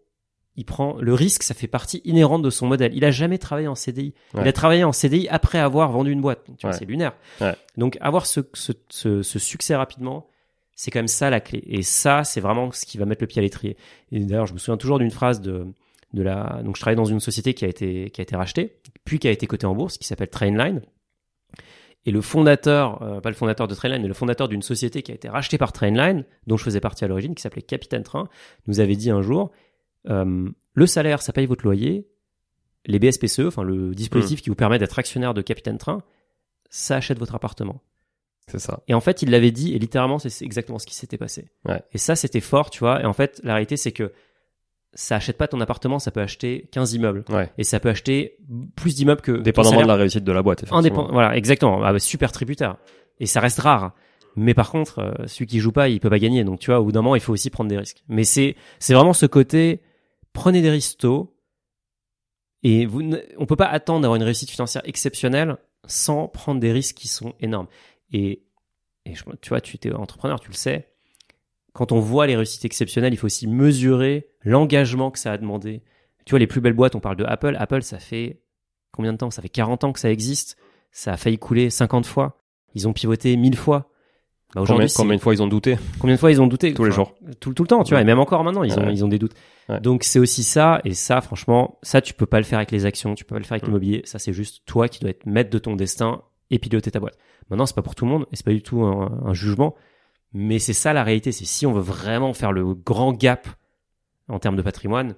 il 0.55 0.65
prend 0.65 0.97
le 0.99 1.13
risque, 1.13 1.43
ça 1.43 1.53
fait 1.53 1.67
partie 1.67 2.01
inhérente 2.03 2.41
de 2.41 2.49
son 2.49 2.67
modèle. 2.67 2.91
Il 2.93 3.05
a 3.05 3.11
jamais 3.11 3.37
travaillé 3.37 3.69
en 3.69 3.75
CDI. 3.75 4.13
Il 4.35 4.45
a 4.45 4.51
travaillé 4.51 4.83
en 4.83 4.91
CDI 4.91 5.29
après 5.29 5.57
avoir 5.57 5.89
vendu 5.89 6.11
une 6.11 6.19
boîte. 6.19 6.43
Tu 6.45 6.51
vois, 6.67 6.71
Ouais. 6.71 6.75
c'est 6.77 6.83
lunaire. 6.85 7.13
Donc 7.77 7.97
avoir 8.01 8.25
ce, 8.25 8.41
ce, 8.53 8.73
ce, 8.89 9.21
ce 9.23 9.39
succès 9.39 9.73
rapidement, 9.75 10.27
c'est 10.79 10.91
quand 10.91 10.99
même 10.99 11.09
ça 11.09 11.29
la 11.29 11.41
clé. 11.41 11.61
Et 11.67 11.81
ça, 11.81 12.23
c'est 12.23 12.39
vraiment 12.39 12.71
ce 12.71 12.85
qui 12.85 12.97
va 12.97 13.03
mettre 13.03 13.21
le 13.21 13.27
pied 13.27 13.39
à 13.39 13.41
l'étrier. 13.41 13.75
Et 14.13 14.19
d'ailleurs, 14.21 14.47
je 14.47 14.53
me 14.53 14.59
souviens 14.59 14.77
toujours 14.77 14.97
d'une 14.97 15.11
phrase 15.11 15.41
de, 15.41 15.65
de 16.13 16.21
la. 16.23 16.61
Donc, 16.63 16.77
je 16.77 16.81
travaillais 16.81 16.95
dans 16.95 17.03
une 17.03 17.19
société 17.19 17.53
qui 17.53 17.65
a 17.65 17.67
été 17.67 18.09
qui 18.11 18.21
a 18.21 18.23
été 18.23 18.33
rachetée, 18.37 18.79
puis 19.03 19.19
qui 19.19 19.27
a 19.27 19.31
été 19.31 19.45
cotée 19.45 19.65
en 19.65 19.75
bourse, 19.75 19.97
qui 19.97 20.07
s'appelle 20.07 20.29
Trainline. 20.29 20.81
Et 22.05 22.11
le 22.11 22.21
fondateur, 22.21 23.01
euh, 23.01 23.19
pas 23.19 23.27
le 23.27 23.35
fondateur 23.35 23.67
de 23.67 23.75
Trainline, 23.75 24.01
mais 24.01 24.07
le 24.07 24.13
fondateur 24.13 24.47
d'une 24.47 24.61
société 24.61 25.01
qui 25.01 25.11
a 25.11 25.15
été 25.15 25.27
rachetée 25.27 25.57
par 25.57 25.73
Trainline, 25.73 26.23
dont 26.47 26.55
je 26.55 26.63
faisais 26.63 26.79
partie 26.79 27.03
à 27.03 27.09
l'origine, 27.09 27.35
qui 27.35 27.41
s'appelait 27.41 27.61
Capitaine 27.61 28.03
Train, 28.03 28.29
nous 28.67 28.79
avait 28.79 28.95
dit 28.95 29.11
un 29.11 29.21
jour 29.21 29.51
euh, 30.07 30.49
le 30.75 30.87
salaire, 30.87 31.21
ça 31.21 31.33
paye 31.33 31.45
votre 31.45 31.65
loyer. 31.65 32.07
Les 32.85 32.99
BSPCE, 32.99 33.47
enfin 33.47 33.63
le 33.63 33.93
dispositif 33.93 34.41
qui 34.41 34.49
vous 34.49 34.55
permet 34.55 34.79
d'être 34.79 34.97
actionnaire 34.97 35.33
de 35.33 35.41
Capitaine 35.41 35.77
Train, 35.77 36.03
ça 36.69 36.95
achète 36.95 37.19
votre 37.19 37.35
appartement. 37.35 37.81
C'est 38.49 38.59
ça. 38.59 38.81
Et 38.87 38.93
en 38.93 38.99
fait, 39.01 39.21
il 39.21 39.29
l'avait 39.31 39.51
dit, 39.51 39.73
et 39.75 39.79
littéralement, 39.79 40.19
c'est 40.19 40.43
exactement 40.43 40.79
ce 40.79 40.85
qui 40.87 40.95
s'était 40.95 41.17
passé. 41.17 41.49
Ouais. 41.65 41.81
Et 41.93 41.97
ça, 41.97 42.15
c'était 42.15 42.41
fort, 42.41 42.69
tu 42.69 42.79
vois. 42.79 43.01
Et 43.01 43.05
en 43.05 43.13
fait, 43.13 43.39
la 43.43 43.53
réalité, 43.53 43.77
c'est 43.77 43.91
que 43.91 44.11
ça 44.93 45.17
achète 45.17 45.37
pas 45.37 45.47
ton 45.47 45.61
appartement, 45.61 45.99
ça 45.99 46.09
peut 46.11 46.21
acheter 46.21 46.67
15 46.71 46.93
immeubles. 46.93 47.23
Ouais. 47.29 47.51
Et 47.59 47.63
ça 47.63 47.79
peut 47.79 47.89
acheter 47.89 48.37
plus 48.75 48.95
d'immeubles 48.95 49.21
que. 49.21 49.31
Dépendamment 49.33 49.81
de 49.83 49.87
la 49.87 49.95
réussite 49.95 50.23
de 50.23 50.31
la 50.31 50.41
boîte. 50.41 50.63
effectivement. 50.63 51.09
Voilà, 51.11 51.35
exactement. 51.37 51.83
Ah, 51.83 51.93
bah, 51.93 51.99
super 51.99 52.31
tributaire. 52.31 52.77
Et 53.19 53.25
ça 53.27 53.39
reste 53.39 53.59
rare. 53.59 53.93
Mais 54.35 54.53
par 54.53 54.71
contre, 54.71 54.99
euh, 54.99 55.27
celui 55.27 55.45
qui 55.47 55.59
joue 55.59 55.71
pas, 55.71 55.89
il 55.89 55.99
peut 55.99 56.09
pas 56.09 56.17
gagner. 56.19 56.43
Donc, 56.43 56.59
tu 56.59 56.71
vois, 56.71 56.79
au 56.79 56.85
bout 56.85 56.91
d'un 56.91 57.01
moment, 57.01 57.15
il 57.15 57.21
faut 57.21 57.33
aussi 57.33 57.49
prendre 57.49 57.69
des 57.69 57.77
risques. 57.77 58.03
Mais 58.07 58.23
c'est, 58.23 58.55
c'est 58.79 58.93
vraiment 58.93 59.13
ce 59.13 59.25
côté, 59.27 59.81
prenez 60.33 60.61
des 60.61 60.69
risques 60.71 60.97
tôt. 60.99 61.35
Et 62.63 62.85
vous, 62.85 63.01
ne- 63.03 63.17
on 63.37 63.45
peut 63.45 63.55
pas 63.55 63.65
attendre 63.67 64.01
d'avoir 64.01 64.15
une 64.15 64.23
réussite 64.23 64.49
financière 64.49 64.81
exceptionnelle 64.85 65.57
sans 65.87 66.27
prendre 66.27 66.59
des 66.59 66.71
risques 66.71 66.95
qui 66.97 67.07
sont 67.07 67.33
énormes. 67.39 67.67
Et, 68.11 68.43
et 69.05 69.15
je- 69.15 69.23
tu 69.41 69.49
vois, 69.49 69.61
tu 69.61 69.77
es 69.83 69.93
entrepreneur, 69.93 70.39
tu 70.39 70.49
le 70.49 70.55
sais. 70.55 70.89
Quand 71.73 71.91
on 71.91 71.99
voit 71.99 72.27
les 72.27 72.35
réussites 72.35 72.65
exceptionnelles, 72.65 73.13
il 73.13 73.17
faut 73.17 73.27
aussi 73.27 73.47
mesurer 73.47 74.27
l'engagement 74.43 75.11
que 75.11 75.19
ça 75.19 75.31
a 75.31 75.37
demandé. 75.37 75.83
Tu 76.25 76.31
vois, 76.31 76.39
les 76.39 76.47
plus 76.47 76.61
belles 76.61 76.73
boîtes, 76.73 76.95
on 76.95 76.99
parle 76.99 77.15
de 77.15 77.23
Apple. 77.25 77.55
Apple, 77.59 77.81
ça 77.83 77.99
fait 77.99 78.41
combien 78.91 79.13
de 79.13 79.17
temps? 79.17 79.29
Ça 79.31 79.41
fait 79.41 79.49
40 79.49 79.83
ans 79.83 79.93
que 79.93 79.99
ça 79.99 80.11
existe. 80.11 80.57
Ça 80.91 81.13
a 81.13 81.17
failli 81.17 81.37
couler 81.37 81.69
50 81.69 82.05
fois. 82.05 82.41
Ils 82.75 82.87
ont 82.87 82.93
pivoté 82.93 83.35
1000 83.37 83.55
fois. 83.55 83.79
Bah, 83.79 83.85
Combien, 84.55 84.63
aujourd'hui, 84.63 84.89
c'est- 84.89 84.97
combien 84.97 85.15
de 85.15 85.21
fois 85.21 85.33
ils 85.35 85.43
ont 85.43 85.47
douté? 85.47 85.77
Combien 85.99 86.15
de 86.15 86.19
fois 86.19 86.31
ils 86.31 86.41
ont 86.41 86.47
douté? 86.47 86.73
Tous 86.73 86.83
les 86.83 86.91
jours. 86.91 87.13
tout, 87.39 87.53
tout 87.53 87.61
le 87.63 87.67
temps, 87.67 87.83
tu 87.83 87.93
vois, 87.93 88.01
et 88.01 88.03
même 88.03 88.17
encore 88.19 88.43
maintenant, 88.43 88.63
ils 88.63 88.73
ont, 88.79 88.83
Ouais. 88.83 88.93
ils 88.93 89.05
ont 89.05 89.07
des 89.07 89.19
doutes. 89.19 89.35
Ouais. 89.69 89.79
Donc 89.79 90.03
c'est 90.03 90.17
aussi 90.17 90.41
ça, 90.41 90.81
et 90.85 90.95
ça, 90.95 91.21
franchement, 91.21 91.77
ça 91.83 92.01
tu 92.01 92.15
peux 92.15 92.25
pas 92.25 92.39
le 92.39 92.43
faire 92.45 92.57
avec 92.57 92.71
les 92.71 92.85
actions, 92.85 93.13
tu 93.13 93.25
peux 93.25 93.35
pas 93.35 93.39
le 93.39 93.45
faire 93.45 93.53
avec 93.53 93.63
Mm. 93.63 93.67
l'immobilier. 93.67 94.01
Ça 94.05 94.17
c'est 94.17 94.33
juste 94.33 94.63
toi 94.65 94.87
qui 94.87 94.99
dois 95.01 95.11
être 95.11 95.27
maître 95.27 95.51
de 95.51 95.59
ton 95.59 95.75
destin 95.75 96.23
et 96.51 96.59
piloter 96.59 96.91
ta 96.91 96.99
boîte. 96.99 97.17
Maintenant, 97.49 97.65
c'est 97.65 97.75
pas 97.75 97.81
pour 97.81 97.95
tout 97.95 98.05
le 98.05 98.11
monde 98.11 98.25
et 98.31 98.35
c'est 98.35 98.45
pas 98.45 98.53
du 98.53 98.61
tout 98.61 98.83
un, 98.83 99.33
jugement, 99.33 99.75
mais 100.33 100.59
c'est 100.59 100.73
ça 100.73 100.93
la 100.93 101.03
réalité. 101.03 101.31
C'est 101.31 101.45
si 101.45 101.65
on 101.65 101.73
veut 101.73 101.81
vraiment 101.81 102.33
faire 102.33 102.51
le 102.51 102.73
grand 102.73 103.13
gap 103.13 103.47
en 104.27 104.39
termes 104.39 104.55
de 104.55 104.61
patrimoine, 104.61 105.15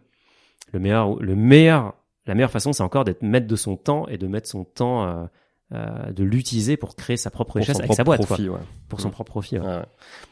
le 0.72 0.80
meilleur, 0.80 1.22
le 1.22 1.36
meilleur, 1.36 1.96
la 2.26 2.36
meilleure 2.36 2.52
façon, 2.52 2.74
c'est 2.74 2.84
encore 2.84 3.04
d'être 3.04 3.24
maître 3.24 3.48
de 3.48 3.56
son 3.56 3.76
temps 3.76 4.08
et 4.08 4.18
de 4.18 4.28
mettre 4.28 4.48
son 4.48 4.64
temps, 4.64 5.28
euh, 5.74 6.12
de 6.12 6.24
l'utiliser 6.24 6.76
pour 6.78 6.96
créer 6.96 7.18
sa 7.18 7.30
propre 7.32 7.56
richesse 7.56 7.80
avec 7.80 7.94
sa 7.94 8.04
boîte, 8.04 8.20
quoi. 8.20 8.36
profit, 8.36 8.50
ouais. 8.50 8.60
pour 8.90 9.00
son 9.00 9.08
Mm. 9.08 9.12
propre 9.12 9.32
profit. 9.32 9.60
ouais. 9.60 9.66
Ouais. 9.66 9.82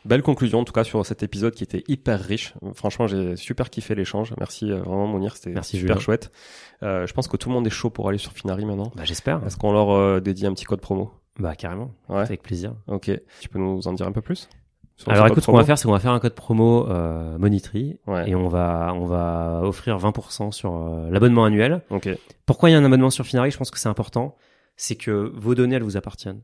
Belle 0.05 0.21
conclusion 0.21 0.59
en 0.59 0.63
tout 0.65 0.73
cas 0.73 0.83
sur 0.83 1.05
cet 1.05 1.23
épisode 1.23 1.53
qui 1.53 1.63
était 1.63 1.83
hyper 1.87 2.19
riche. 2.19 2.53
Franchement, 2.73 3.07
j'ai 3.07 3.35
super 3.35 3.69
kiffé 3.69 3.95
l'échange. 3.95 4.33
Merci 4.37 4.71
euh, 4.71 4.79
vraiment 4.81 5.07
Mounir, 5.07 5.35
c'était 5.37 5.51
super 5.63 5.79
Julien. 5.95 5.99
chouette. 5.99 6.31
Euh, 6.83 7.07
je 7.07 7.13
pense 7.13 7.27
que 7.27 7.37
tout 7.37 7.49
le 7.49 7.55
monde 7.55 7.65
est 7.67 7.71
chaud 7.71 7.89
pour 7.89 8.09
aller 8.09 8.17
sur 8.17 8.31
Finari 8.33 8.65
maintenant. 8.65 8.91
Bah, 8.95 9.03
j'espère. 9.05 9.41
Est-ce 9.45 9.57
qu'on 9.57 9.71
leur 9.71 9.91
euh, 9.91 10.19
dédie 10.19 10.45
un 10.45 10.53
petit 10.53 10.65
code 10.65 10.81
promo? 10.81 11.11
Bah, 11.39 11.55
carrément. 11.55 11.91
Ouais. 12.09 12.19
Avec 12.19 12.41
plaisir. 12.43 12.73
Ok. 12.87 13.09
Tu 13.39 13.49
peux 13.49 13.59
nous 13.59 13.87
en 13.87 13.93
dire 13.93 14.07
un 14.07 14.11
peu 14.11 14.21
plus? 14.21 14.49
Alors 15.07 15.27
écoute, 15.27 15.41
ce 15.43 15.45
qu'on 15.45 15.55
va 15.55 15.63
faire, 15.63 15.77
c'est 15.77 15.85
qu'on 15.85 15.93
va 15.93 15.99
faire 16.01 16.11
un 16.11 16.19
code 16.19 16.35
promo 16.35 16.85
euh, 16.89 17.37
Monitry 17.37 17.97
Ouais. 18.05 18.29
et 18.29 18.35
on 18.35 18.49
va 18.49 18.91
on 18.93 19.05
va 19.05 19.61
offrir 19.63 19.97
20% 19.97 20.51
sur 20.51 20.75
euh, 20.75 21.09
l'abonnement 21.09 21.45
annuel. 21.45 21.81
Ok. 21.89 22.09
Pourquoi 22.45 22.69
il 22.69 22.73
y 22.73 22.75
a 22.75 22.79
un 22.79 22.83
abonnement 22.83 23.09
sur 23.09 23.25
Finari? 23.25 23.49
Je 23.49 23.57
pense 23.57 23.71
que 23.71 23.79
c'est 23.79 23.87
important. 23.87 24.35
C'est 24.81 24.95
que 24.95 25.29
vos 25.35 25.55
données 25.55 25.75
elles 25.75 25.83
vous 25.83 25.97
appartiennent. 25.97 26.41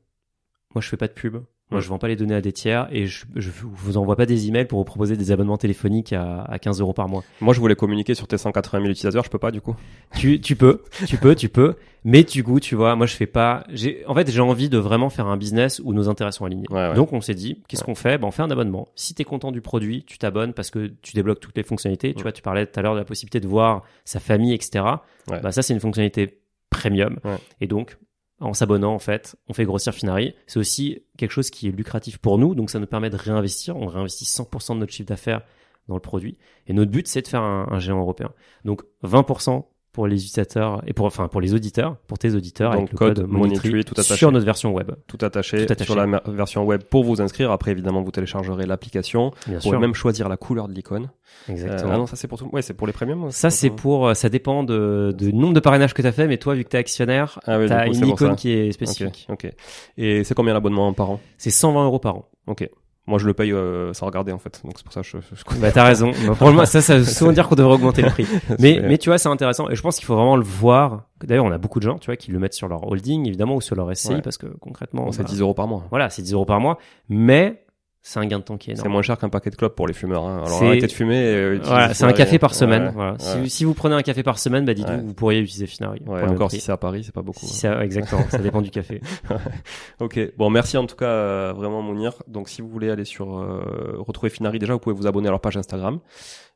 Moi, 0.74 0.82
je 0.82 0.90
fais 0.90 0.98
pas 0.98 1.08
de 1.08 1.14
pub. 1.14 1.38
Moi, 1.72 1.80
je 1.80 1.88
vends 1.88 1.98
pas 1.98 2.10
les 2.10 2.18
données 2.18 2.36
à 2.36 2.42
des 2.42 2.52
tiers 2.52 2.88
et 2.92 3.08
je, 3.08 3.26
je 3.34 3.50
vous 3.64 3.96
envoie 3.96 4.18
pas 4.18 4.26
des 4.26 4.50
emails 4.50 4.66
pour 4.66 4.78
vous 4.78 4.84
proposer 4.84 5.16
des 5.16 5.32
abonnements 5.32 5.58
téléphoniques 5.58 6.12
à, 6.12 6.42
à 6.44 6.60
15 6.60 6.82
euros 6.82 6.92
par 6.92 7.08
mois. 7.08 7.24
Moi, 7.40 7.54
je 7.54 7.62
voulais 7.62 7.76
communiquer 7.76 8.14
sur 8.14 8.28
tes 8.28 8.38
180 8.38 8.80
000 8.82 8.92
utilisateurs. 8.92 9.24
Je 9.24 9.30
peux 9.30 9.40
pas 9.40 9.52
du 9.52 9.62
coup. 9.62 9.74
Tu, 10.18 10.42
tu 10.42 10.58
peux, 10.58 10.84
tu 11.08 11.16
peux, 11.18 11.34
tu 11.34 11.48
peux. 11.48 11.76
Mais 12.04 12.24
du 12.24 12.44
coup, 12.44 12.60
tu 12.60 12.76
vois, 12.76 12.98
moi, 12.98 13.08
je 13.08 13.16
fais 13.16 13.26
pas. 13.26 13.64
J'ai, 13.70 14.06
en 14.06 14.14
fait, 14.14 14.30
j'ai 14.30 14.42
envie 14.42 14.68
de 14.68 14.78
vraiment 14.78 15.10
faire 15.10 15.28
un 15.28 15.38
business 15.38 15.82
où 15.84 15.94
nos 15.94 16.10
intérêts 16.10 16.34
sont 16.34 16.44
alignés. 16.44 16.68
Ouais, 16.70 16.90
ouais. 16.90 16.94
Donc, 16.94 17.14
on 17.14 17.22
s'est 17.22 17.34
dit, 17.34 17.64
qu'est-ce 17.70 17.86
qu'on 17.86 17.96
fait? 17.96 18.18
Ben, 18.18 18.28
on 18.28 18.32
fait 18.32 18.44
un 18.44 18.52
abonnement. 18.52 18.90
Si 18.96 19.16
t'es 19.16 19.24
content 19.24 19.54
du 19.54 19.62
produit, 19.62 20.04
tu 20.04 20.18
t'abonnes 20.18 20.54
parce 20.54 20.70
que 20.72 20.92
tu 21.02 21.14
débloques 21.14 21.40
toutes 21.40 21.58
les 21.58 21.64
fonctionnalités. 21.64 22.14
Tu 22.14 22.22
vois, 22.22 22.34
tu 22.34 22.42
parlais 22.42 22.68
tout 22.68 22.78
à 22.78 22.84
l'heure 22.84 22.94
de 22.96 23.00
la 23.00 23.06
possibilité 23.06 23.40
de 23.40 23.48
voir 23.48 23.84
sa 24.04 24.20
famille, 24.20 24.54
etc. 24.54 24.84
Bah, 25.28 25.52
ça, 25.54 25.62
c'est 25.62 25.74
une 25.74 25.80
fonctionnalité 25.80 26.42
premium. 26.70 27.18
Et 27.60 27.68
donc, 27.68 27.98
en 28.40 28.54
s'abonnant, 28.54 28.94
en 28.94 29.00
fait, 29.00 29.36
on 29.48 29.54
fait 29.54 29.66
grossir 29.66 29.94
Finari. 29.94 30.36
C'est 30.48 30.60
aussi 30.60 31.04
quelque 31.18 31.32
chose 31.32 31.50
qui 31.50 31.68
est 31.68 31.72
lucratif 31.72 32.18
pour 32.18 32.38
nous. 32.38 32.56
Donc, 32.56 32.70
ça 32.70 32.80
nous 32.80 32.88
permet 32.88 33.10
de 33.10 33.16
réinvestir. 33.16 33.78
On 33.78 33.88
réinvestit 33.88 34.26
100% 34.26 34.74
de 34.76 34.80
notre 34.80 34.92
chiffre 34.92 35.08
d'affaires 35.08 35.42
dans 35.88 35.96
le 35.96 36.02
produit. 36.02 36.38
Et 36.68 36.74
notre 36.74 36.92
but, 36.92 37.08
c'est 37.08 37.22
de 37.22 37.28
faire 37.28 37.44
un, 37.44 37.68
un 37.72 37.80
géant 37.80 38.00
européen. 38.00 38.32
Donc 38.64 38.84
20% 39.04 39.66
pour 39.96 40.08
les 40.08 40.18
utilisateurs 40.18 40.82
et 40.86 40.94
pour 40.94 41.06
enfin 41.06 41.28
pour 41.30 41.40
les 41.42 41.54
auditeurs, 41.54 41.96
pour 42.08 42.18
tes 42.20 42.36
auditeurs 42.36 42.72
Donc, 42.72 42.80
avec 42.82 42.92
le 42.92 42.98
code 42.98 43.18
code, 43.20 43.28
Monitry, 43.30 43.70
Monitry 43.70 43.86
tout 43.86 43.94
attaché. 43.94 44.16
sur 44.18 44.32
notre 44.32 44.46
version 44.46 44.74
web. 44.74 44.92
Tout 45.08 45.18
attaché, 45.22 45.66
Tout 45.66 45.72
attaché. 45.74 45.86
sur 45.92 45.96
la 45.96 46.22
version 46.28 46.66
web 46.66 46.84
pour 46.84 47.04
vous 47.06 47.22
inscrire. 47.22 47.50
Après, 47.52 47.72
évidemment, 47.72 48.02
vous 48.04 48.12
téléchargerez 48.12 48.66
l'application. 48.66 49.32
Vous 49.48 49.58
pouvez 49.60 49.78
même 49.78 49.94
choisir 49.96 50.28
la 50.30 50.36
couleur 50.38 50.68
de 50.68 50.74
l'icône. 50.74 51.10
Euh, 51.50 51.54
Exactement. 51.54 51.92
ah 51.94 51.98
non, 51.98 52.06
ça 52.08 52.16
c'est 52.18 52.28
pour 52.28 52.38
tout. 52.38 52.50
Ouais, 52.52 52.62
c'est 52.62 52.74
pour 52.74 52.88
les 52.88 52.94
premiums. 52.94 53.32
ça 53.32 53.50
c'est 53.50 53.70
pour 53.70 54.16
ça 54.16 54.30
dépend 54.30 54.64
de, 54.64 55.14
de 55.18 55.32
nombre 55.32 55.54
de 55.54 55.60
parrainages 55.60 55.94
que 55.94 56.02
tu 56.02 56.08
as 56.08 56.12
fait 56.12 56.28
mais 56.28 56.38
toi 56.38 56.54
vu 56.56 56.64
que 56.64 56.70
tu 56.70 56.76
es 56.76 56.80
actionnaire, 56.80 57.40
Ah 57.46 57.58
oui, 57.58 57.68
tu 57.68 57.74
as 57.74 57.88
coup, 57.88 57.94
une 57.96 58.08
icône 58.08 58.36
qui 58.36 58.52
est 58.52 58.72
spécifique. 58.72 59.28
ok. 59.30 59.50
Et 59.98 60.24
c'est 60.24 60.34
combien 60.36 60.54
l'abonnement 60.54 60.92
par 60.94 61.10
an? 61.12 61.20
C'est 61.38 61.50
120 61.52 61.86
euros 61.86 62.00
par 62.00 62.16
an. 62.18 62.26
Ok. 62.48 62.70
Moi, 63.08 63.20
je 63.20 63.28
le 63.28 63.34
paye 63.36 63.52
euh, 63.52 63.94
sans 63.94 64.08
regarder 64.08 64.32
en 64.32 64.40
fait. 64.40 64.62
Donc 64.64 64.74
c'est 64.78 64.84
pour 64.84 64.92
ça 64.94 65.02
que 65.02 65.08
je. 65.08 65.18
je. 65.20 65.60
Bah 65.60 65.72
t'as 65.72 65.84
raison. 65.84 66.12
Bah, 66.28 66.34
moment, 66.42 66.66
ça 66.66 66.82
ça 66.82 66.98
veut 66.98 67.04
souvent 67.04 67.32
dire 67.32 67.48
qu'on 67.48 67.54
devrait 67.56 67.76
augmenter 67.76 68.02
le 68.02 68.10
prix. 68.10 68.26
Mais 68.60 68.80
mais 68.82 68.98
tu 68.98 69.10
vois 69.10 69.20
c'est 69.20 69.30
intéressant 69.30 69.70
et 69.70 69.76
je 69.76 69.82
pense 69.84 69.98
qu'il 69.98 70.06
faut 70.06 70.16
vraiment 70.16 70.36
le 70.38 70.44
voir. 70.44 71.04
D'ailleurs 71.24 71.46
on 71.46 71.52
a 71.52 71.58
beaucoup 71.60 71.80
de 71.80 71.86
gens 71.86 71.98
tu 72.00 72.08
vois 72.08 72.16
qui 72.18 72.32
le 72.32 72.40
mettent 72.40 72.54
sur 72.56 72.68
leur 72.68 72.88
holding 72.88 73.28
évidemment 73.28 73.56
ou 73.56 73.62
sur 73.62 73.76
leur 73.76 73.96
SCI 73.96 74.16
Ouais. 74.16 74.22
parce 74.22 74.38
que 74.38 74.48
concrètement 74.60 75.06
Bon, 75.06 75.12
c'est 75.12 75.24
bah, 75.24 75.30
10 75.30 75.42
euros 75.42 75.54
par 75.54 75.68
mois. 75.68 75.84
voilà 75.90 76.10
c'est 76.10 76.22
10 76.24 76.34
euros 76.34 76.46
par 76.46 76.60
mois 76.60 76.78
mais 77.10 77.64
c'est 78.08 78.20
un 78.20 78.26
gain 78.28 78.38
de 78.38 78.44
temps 78.44 78.56
qui 78.58 78.70
est 78.70 78.76
C'est 78.76 78.88
moins 78.88 79.02
cher 79.02 79.18
qu'un 79.18 79.30
paquet 79.30 79.50
de 79.50 79.56
clopes 79.56 79.76
pour 79.76 79.88
les 79.88 79.94
fumeurs. 79.96 80.26
Hein. 80.28 80.44
Alors 80.46 80.62
arrêtez 80.62 80.86
de 80.86 80.92
fumer. 80.92 81.16
Et, 81.16 81.36
euh, 81.36 81.60
Voilà, 81.64 81.92
c'est 81.96 82.04
un 82.06 82.14
café 82.14 82.38
par 82.38 82.54
semaine. 82.54 82.84
Ouais, 82.86 82.92
voilà. 82.94 83.12
ouais. 83.14 83.18
Si, 83.46 83.50
si 83.50 83.64
vous 83.66 83.74
prenez 83.74 83.96
un 83.96 84.04
café 84.04 84.22
par 84.22 84.38
semaine, 84.38 84.64
bah 84.64 84.76
dites-vous, 84.76 84.94
Ouais. 84.94 85.02
vous 85.04 85.14
pourriez 85.16 85.40
utiliser 85.40 85.66
Finari. 85.66 86.02
encore 86.08 86.52
si 86.52 86.60
c'est 86.60 86.72
à 86.72 86.78
Paris, 86.78 87.04
c'est 87.04 87.14
pas 87.16 87.24
beaucoup. 87.24 87.40
Si 87.46 87.56
ça- 87.56 87.84
exactement, 87.84 88.22
ça 88.30 88.38
dépend 88.38 88.62
du 88.62 88.70
café. 88.70 89.02
Ok, 90.00 90.20
bon 90.38 90.50
merci 90.52 90.78
en 90.78 90.86
tout 90.86 90.96
cas 90.96 91.06
euh, 91.06 91.54
vraiment 91.56 91.82
Mounir. 91.82 92.14
Donc 92.28 92.48
si 92.50 92.62
vous 92.62 92.70
voulez 92.70 92.92
aller 92.92 93.06
sur 93.06 93.40
euh, 93.40 93.96
retrouver 93.98 94.30
Finari 94.30 94.60
déjà, 94.60 94.74
vous 94.74 94.80
pouvez 94.80 94.96
vous 94.96 95.08
abonner 95.08 95.28
à 95.28 95.32
leur 95.32 95.42
page 95.42 95.58
Instagram. 95.58 96.00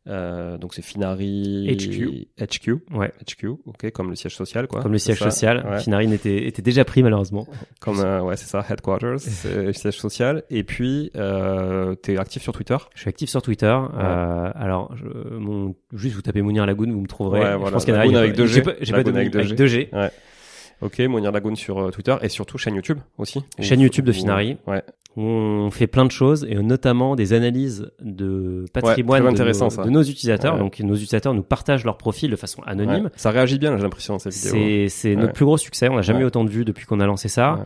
Euh, 0.07 0.57
donc 0.57 0.73
c'est 0.73 0.81
Finari 0.81 1.67
HQ. 1.77 2.29
HQ. 2.41 2.69
Ouais. 2.95 3.11
HQ, 3.27 3.45
ok, 3.65 3.91
comme 3.91 4.09
le 4.09 4.15
siège 4.15 4.35
social 4.35 4.67
quoi. 4.67 4.81
Comme 4.81 4.93
le 4.93 4.97
siège 4.97 5.19
ça 5.19 5.29
social, 5.29 5.63
Ouais. 5.69 5.79
Finari 5.79 6.07
n'était 6.07 6.47
était 6.47 6.61
déjà 6.61 6.85
pris 6.85 7.03
malheureusement. 7.03 7.45
Comme 7.79 7.99
euh, 7.99 8.21
ouais 8.21 8.37
c'est 8.37 8.47
ça, 8.47 8.65
headquarters, 8.69 9.19
siège 9.73 9.97
social. 9.99 10.43
Et 10.49 10.63
puis 10.63 11.11
euh, 11.15 11.95
t'es 11.95 12.17
actif 12.17 12.41
sur 12.41 12.53
Twitter? 12.53 12.77
Je 12.95 13.01
suis 13.01 13.09
actif 13.09 13.29
sur 13.29 13.41
Twitter. 13.41 13.65
Euh, 13.67 14.51
alors, 14.55 14.95
je, 14.95 15.05
mon, 15.35 15.75
juste 15.93 16.15
vous 16.15 16.21
tapez 16.21 16.41
Mounir 16.41 16.65
Lagoon, 16.65 16.91
vous 16.91 17.01
me 17.01 17.07
trouverez. 17.07 17.41
Ouais, 17.41 17.51
Je 17.51 17.55
voilà. 17.57 17.71
pense 17.73 17.85
qu'il 17.85 17.93
y 17.93 17.97
en 17.97 17.99
a 17.99 18.03
avec 18.19 18.31
pas- 18.31 18.37
deux 18.37 18.47
J'ai 18.47 18.53
G. 18.55 18.61
pas, 18.61 18.71
pas 18.71 18.79
de 19.03 19.09
avec 19.09 19.35
avec 19.35 19.49
deux 19.49 19.55
2 19.55 19.65
G. 19.67 19.89
Ok, 20.81 20.97
Mounir 20.99 21.33
Lagoon 21.33 21.55
sur 21.55 21.77
euh, 21.77 21.91
Twitter 21.91 22.15
et 22.21 22.29
surtout 22.29 22.57
chaîne 22.57 22.75
YouTube 22.75 22.99
aussi. 23.17 23.41
Chaîne 23.59 23.81
YouTube 23.81 24.05
de 24.05 24.13
Finari. 24.13 24.55
Ouais. 24.65 24.81
On 25.17 25.69
fait 25.71 25.87
plein 25.87 26.05
de 26.05 26.11
choses 26.11 26.45
et 26.49 26.55
notamment 26.55 27.15
des 27.15 27.33
analyses 27.33 27.91
de 27.99 28.65
patrimoine 28.71 29.33
de, 29.33 29.43
nos, 29.43 29.69
ça. 29.69 29.83
de 29.83 29.89
nos 29.89 30.03
utilisateurs. 30.03 30.53
Ouais. 30.53 30.59
Donc, 30.59 30.79
nos 30.79 30.93
utilisateurs 30.93 31.33
nous 31.33 31.43
partagent 31.43 31.83
leur 31.83 31.97
profil 31.97 32.29
de 32.31 32.35
façon 32.35 32.61
anonyme. 32.63 33.05
Ouais. 33.05 33.11
Ça 33.15 33.31
réagit 33.31 33.57
bien, 33.57 33.75
j'ai 33.75 33.83
l'impression 33.83 34.17
cette 34.19 34.33
vidéo. 34.33 34.87
C'est 34.89 35.15
notre 35.15 35.33
plus 35.33 35.45
gros 35.45 35.57
succès. 35.57 35.89
On 35.89 35.95
n'a 35.95 36.03
jamais 36.03 36.21
eu 36.21 36.25
autant 36.25 36.43
de 36.45 36.49
vues 36.49 36.63
depuis 36.63 36.85
qu'on 36.85 36.99
a 36.99 37.05
lancé 37.05 37.27
ça. 37.27 37.65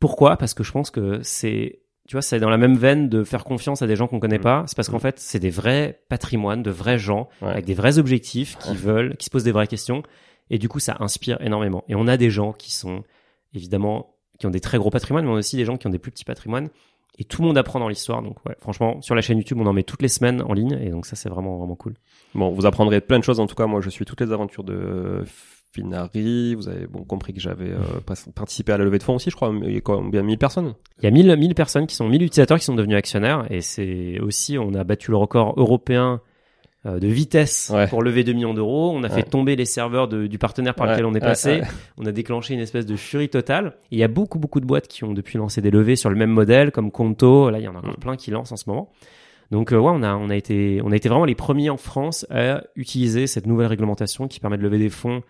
Pourquoi? 0.00 0.36
Parce 0.36 0.54
que 0.54 0.62
je 0.62 0.70
pense 0.72 0.90
que 0.90 1.18
c'est, 1.22 1.80
tu 2.08 2.14
vois, 2.14 2.22
c'est 2.22 2.38
dans 2.38 2.48
la 2.50 2.56
même 2.56 2.76
veine 2.76 3.08
de 3.08 3.24
faire 3.24 3.42
confiance 3.44 3.82
à 3.82 3.86
des 3.88 3.96
gens 3.96 4.06
qu'on 4.06 4.20
connaît 4.20 4.38
Mm. 4.38 4.42
pas. 4.42 4.64
C'est 4.68 4.76
parce 4.76 4.88
qu'en 4.88 4.98
Mm. 4.98 5.00
fait, 5.00 5.18
c'est 5.18 5.40
des 5.40 5.50
vrais 5.50 6.00
patrimoines, 6.08 6.62
de 6.62 6.70
vrais 6.70 6.98
gens 6.98 7.28
avec 7.42 7.64
des 7.64 7.74
vrais 7.74 7.98
objectifs 7.98 8.56
qui 8.58 8.76
veulent, 8.76 9.16
qui 9.16 9.26
se 9.26 9.30
posent 9.30 9.44
des 9.44 9.52
vraies 9.52 9.66
questions. 9.66 10.02
Et 10.50 10.58
du 10.58 10.68
coup, 10.68 10.78
ça 10.78 10.96
inspire 11.00 11.38
énormément. 11.42 11.82
Et 11.88 11.96
on 11.96 12.06
a 12.06 12.16
des 12.16 12.30
gens 12.30 12.52
qui 12.52 12.72
sont 12.72 13.02
évidemment 13.52 14.14
qui 14.38 14.46
ont 14.46 14.50
des 14.50 14.60
très 14.60 14.78
gros 14.78 14.90
patrimoines, 14.90 15.24
mais 15.24 15.30
on 15.30 15.36
a 15.36 15.38
aussi 15.38 15.56
des 15.56 15.64
gens 15.64 15.76
qui 15.76 15.86
ont 15.86 15.90
des 15.90 15.98
plus 15.98 16.10
petits 16.10 16.24
patrimoines. 16.24 16.68
Et 17.20 17.24
tout 17.24 17.42
le 17.42 17.48
monde 17.48 17.58
apprend 17.58 17.80
dans 17.80 17.88
l'histoire. 17.88 18.22
Donc 18.22 18.36
ouais, 18.46 18.54
franchement, 18.60 19.02
sur 19.02 19.14
la 19.14 19.22
chaîne 19.22 19.38
YouTube, 19.38 19.58
on 19.60 19.66
en 19.66 19.72
met 19.72 19.82
toutes 19.82 20.02
les 20.02 20.08
semaines 20.08 20.42
en 20.42 20.52
ligne. 20.52 20.78
Et 20.80 20.90
donc 20.90 21.04
ça, 21.04 21.16
c'est 21.16 21.28
vraiment 21.28 21.56
vraiment 21.58 21.74
cool. 21.74 21.94
Bon, 22.34 22.50
vous 22.50 22.64
apprendrez 22.64 23.00
plein 23.00 23.18
de 23.18 23.24
choses. 23.24 23.40
En 23.40 23.46
tout 23.46 23.56
cas, 23.56 23.66
moi, 23.66 23.80
je 23.80 23.90
suis 23.90 24.04
toutes 24.04 24.20
les 24.20 24.30
aventures 24.30 24.62
de 24.62 25.24
Finari. 25.72 26.54
Vous 26.54 26.68
avez 26.68 26.86
bon 26.86 27.02
compris 27.02 27.32
que 27.32 27.40
j'avais 27.40 27.72
euh, 27.72 28.00
participé 28.34 28.72
à 28.72 28.78
la 28.78 28.84
levée 28.84 28.98
de 28.98 29.02
fonds 29.02 29.16
aussi, 29.16 29.30
je 29.30 29.36
crois. 29.36 29.52
Il 29.64 29.72
y 29.72 29.76
a 29.76 29.80
combien 29.80 30.22
1000 30.22 30.38
personnes? 30.38 30.74
Il 30.98 31.04
y 31.04 31.08
a 31.08 31.10
1000, 31.10 31.36
1000 31.36 31.54
personnes 31.54 31.88
qui 31.88 31.96
sont, 31.96 32.08
1000 32.08 32.22
utilisateurs 32.22 32.58
qui 32.58 32.64
sont 32.64 32.76
devenus 32.76 32.96
actionnaires 32.96 33.46
et 33.50 33.62
c'est 33.62 34.20
aussi, 34.20 34.56
on 34.56 34.74
a 34.74 34.84
battu 34.84 35.10
le 35.10 35.16
record 35.16 35.54
européen 35.56 36.20
de 36.84 37.06
vitesse 37.08 37.70
Ouais. 37.74 37.86
pour 37.88 38.02
lever 38.02 38.22
2 38.24 38.32
millions 38.32 38.54
d'euros. 38.54 38.92
On 38.94 39.02
a 39.02 39.08
fait 39.08 39.24
tomber 39.24 39.56
les 39.56 39.64
serveurs 39.64 40.06
de- 40.08 40.26
du 40.26 40.38
partenaire 40.38 40.74
par 40.74 40.86
Ouais, 40.86 40.92
lequel 40.92 41.06
on 41.06 41.14
est 41.14 41.20
passé. 41.20 41.60
On 41.96 42.06
a 42.06 42.12
déclenché 42.12 42.54
une 42.54 42.60
espèce 42.60 42.86
de 42.86 42.94
furie 42.96 43.28
totale. 43.28 43.74
Et 43.90 43.96
il 43.96 43.98
y 43.98 44.04
a 44.04 44.08
beaucoup, 44.08 44.38
beaucoup 44.38 44.60
de 44.60 44.64
boîtes 44.66 44.86
qui 44.88 45.02
ont 45.04 45.12
depuis 45.12 45.38
lancé 45.38 45.60
des 45.60 45.70
levées 45.70 45.96
sur 45.96 46.08
le 46.08 46.16
même 46.16 46.30
modèle, 46.30 46.70
comme 46.70 46.90
Conto. 46.92 47.50
Là, 47.50 47.58
il 47.58 47.64
y 47.64 47.68
en 47.68 47.74
a 47.74 47.78
encore 47.78 47.92
Mm. 47.92 48.00
plein 48.00 48.16
qui 48.16 48.30
lancent 48.30 48.52
en 48.52 48.56
ce 48.56 48.70
moment. 48.70 48.90
Donc, 49.50 49.72
euh, 49.72 49.76
ouais, 49.78 49.90
on 49.92 50.02
a, 50.02 50.14
on 50.14 50.30
a 50.30 50.36
été, 50.36 50.80
on 50.84 50.92
a 50.92 50.96
été 50.96 51.08
vraiment 51.08 51.24
les 51.24 51.34
premiers 51.34 51.68
en 51.70 51.76
France 51.78 52.26
à 52.30 52.62
utiliser 52.76 53.26
cette 53.26 53.46
nouvelle 53.46 53.66
réglementation 53.66 54.28
qui 54.28 54.40
permet 54.40 54.56
de 54.58 54.62
lever 54.62 54.78
des 54.78 54.90
fonds 54.90 55.22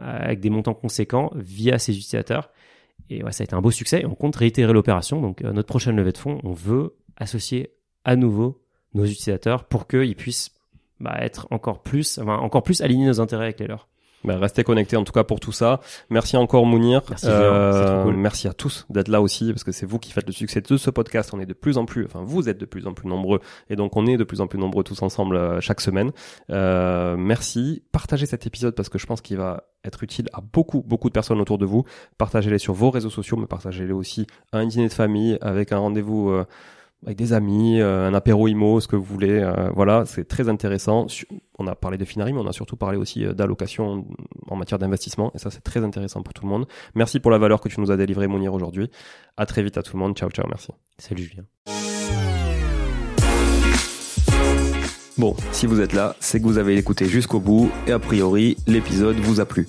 euh, 0.00 0.02
avec 0.02 0.40
des 0.40 0.50
montants 0.50 0.74
conséquents 0.74 1.30
via 1.36 1.78
ses 1.78 1.92
utilisateurs. 1.92 2.50
Et 3.10 3.22
ouais, 3.24 3.32
ça 3.32 3.42
a 3.42 3.44
été 3.44 3.54
un 3.54 3.60
beau 3.62 3.70
succès. 3.70 4.00
Et 4.02 4.06
on 4.06 4.14
compte 4.14 4.36
réitérer 4.36 4.72
l'opération. 4.72 5.20
Donc, 5.20 5.42
euh, 5.42 5.52
notre 5.52 5.68
prochaine 5.68 5.96
levée 5.96 6.12
de 6.12 6.18
fonds, 6.18 6.40
on 6.44 6.52
veut 6.52 6.94
associer 7.16 7.70
à 8.04 8.16
nouveau 8.16 8.60
nos 8.92 9.04
utilisateurs 9.04 9.64
pour 9.64 9.86
qu'ils 9.86 10.16
puissent 10.16 10.50
bah, 11.00 11.16
être 11.20 11.46
encore 11.50 11.82
plus, 11.82 12.18
enfin, 12.18 12.36
encore 12.36 12.62
plus 12.62 12.80
alignés 12.80 13.06
nos 13.06 13.20
intérêts 13.20 13.44
avec 13.44 13.60
les 13.60 13.66
leurs. 13.66 13.88
Ben, 14.24 14.38
restez 14.38 14.64
connectés 14.64 14.96
en 14.96 15.04
tout 15.04 15.12
cas 15.12 15.22
pour 15.22 15.38
tout 15.38 15.52
ça. 15.52 15.80
Merci 16.08 16.38
encore 16.38 16.64
Mounir. 16.64 17.02
Euh, 17.24 17.72
Merci, 17.72 17.86
trop 17.92 18.02
cool. 18.04 18.16
merci 18.16 18.48
à 18.48 18.54
tous 18.54 18.86
d'être 18.88 19.08
là 19.08 19.20
aussi 19.20 19.52
parce 19.52 19.64
que 19.64 19.72
c'est 19.72 19.84
vous 19.84 19.98
qui 19.98 20.12
faites 20.12 20.26
le 20.26 20.32
succès 20.32 20.62
de 20.62 20.76
ce 20.78 20.88
podcast. 20.90 21.30
On 21.34 21.40
est 21.40 21.46
de 21.46 21.52
plus 21.52 21.76
en 21.76 21.84
plus, 21.84 22.06
enfin 22.06 22.22
vous 22.24 22.48
êtes 22.48 22.56
de 22.56 22.64
plus 22.64 22.86
en 22.86 22.94
plus 22.94 23.06
nombreux 23.06 23.40
et 23.68 23.76
donc 23.76 23.96
on 23.96 24.06
est 24.06 24.16
de 24.16 24.24
plus 24.24 24.40
en 24.40 24.46
plus 24.46 24.58
nombreux 24.58 24.82
tous 24.82 25.02
ensemble 25.02 25.36
euh, 25.36 25.60
chaque 25.60 25.82
semaine. 25.82 26.10
Euh, 26.50 27.16
merci. 27.18 27.82
Partagez 27.92 28.24
cet 28.24 28.46
épisode 28.46 28.74
parce 28.74 28.88
que 28.88 28.98
je 28.98 29.04
pense 29.04 29.20
qu'il 29.20 29.36
va 29.36 29.64
être 29.84 30.02
utile 30.02 30.30
à 30.32 30.40
beaucoup 30.40 30.82
beaucoup 30.82 31.08
de 31.08 31.12
personnes 31.12 31.40
autour 31.40 31.58
de 31.58 31.66
vous. 31.66 31.84
Partagez-les 32.16 32.58
sur 32.58 32.72
vos 32.72 32.90
réseaux 32.90 33.10
sociaux, 33.10 33.36
mais 33.36 33.46
partagez-les 33.46 33.92
aussi 33.92 34.26
à 34.52 34.58
un 34.58 34.66
dîner 34.66 34.88
de 34.88 34.94
famille 34.94 35.36
avec 35.42 35.70
un 35.70 35.78
rendez-vous. 35.78 36.34
Avec 37.04 37.18
des 37.18 37.32
amis, 37.32 37.80
euh, 37.80 38.08
un 38.08 38.14
apéro 38.14 38.48
IMO, 38.48 38.80
ce 38.80 38.88
que 38.88 38.96
vous 38.96 39.04
voulez. 39.04 39.40
euh, 39.40 39.70
voilà, 39.74 40.04
c'est 40.06 40.26
très 40.26 40.48
intéressant. 40.48 41.06
On 41.58 41.66
a 41.66 41.74
parlé 41.74 41.98
de 41.98 42.04
Finari, 42.04 42.32
mais 42.32 42.40
on 42.40 42.46
a 42.46 42.52
surtout 42.52 42.76
parlé 42.76 42.96
aussi 42.96 43.24
euh, 43.24 43.34
d'allocation 43.34 44.06
en 44.48 44.56
matière 44.56 44.78
d'investissement. 44.78 45.30
Et 45.34 45.38
ça, 45.38 45.50
c'est 45.50 45.62
très 45.62 45.84
intéressant 45.84 46.22
pour 46.22 46.32
tout 46.32 46.44
le 46.44 46.48
monde. 46.48 46.66
Merci 46.94 47.20
pour 47.20 47.30
la 47.30 47.38
valeur 47.38 47.60
que 47.60 47.68
tu 47.68 47.80
nous 47.80 47.90
as 47.90 47.96
délivrée, 47.96 48.26
Mounir, 48.26 48.54
aujourd'hui. 48.54 48.90
À 49.36 49.46
très 49.46 49.62
vite 49.62 49.76
à 49.76 49.82
tout 49.82 49.96
le 49.96 50.02
monde. 50.02 50.16
Ciao, 50.16 50.30
ciao, 50.30 50.46
merci. 50.48 50.68
Salut 50.98 51.24
Julien. 51.24 51.44
Bon, 55.16 55.36
si 55.52 55.66
vous 55.66 55.80
êtes 55.80 55.92
là, 55.92 56.16
c'est 56.18 56.40
que 56.40 56.44
vous 56.44 56.58
avez 56.58 56.76
écouté 56.76 57.06
jusqu'au 57.06 57.38
bout 57.38 57.70
et 57.86 57.92
a 57.92 58.00
priori, 58.00 58.56
l'épisode 58.66 59.16
vous 59.16 59.40
a 59.40 59.44
plu. 59.44 59.68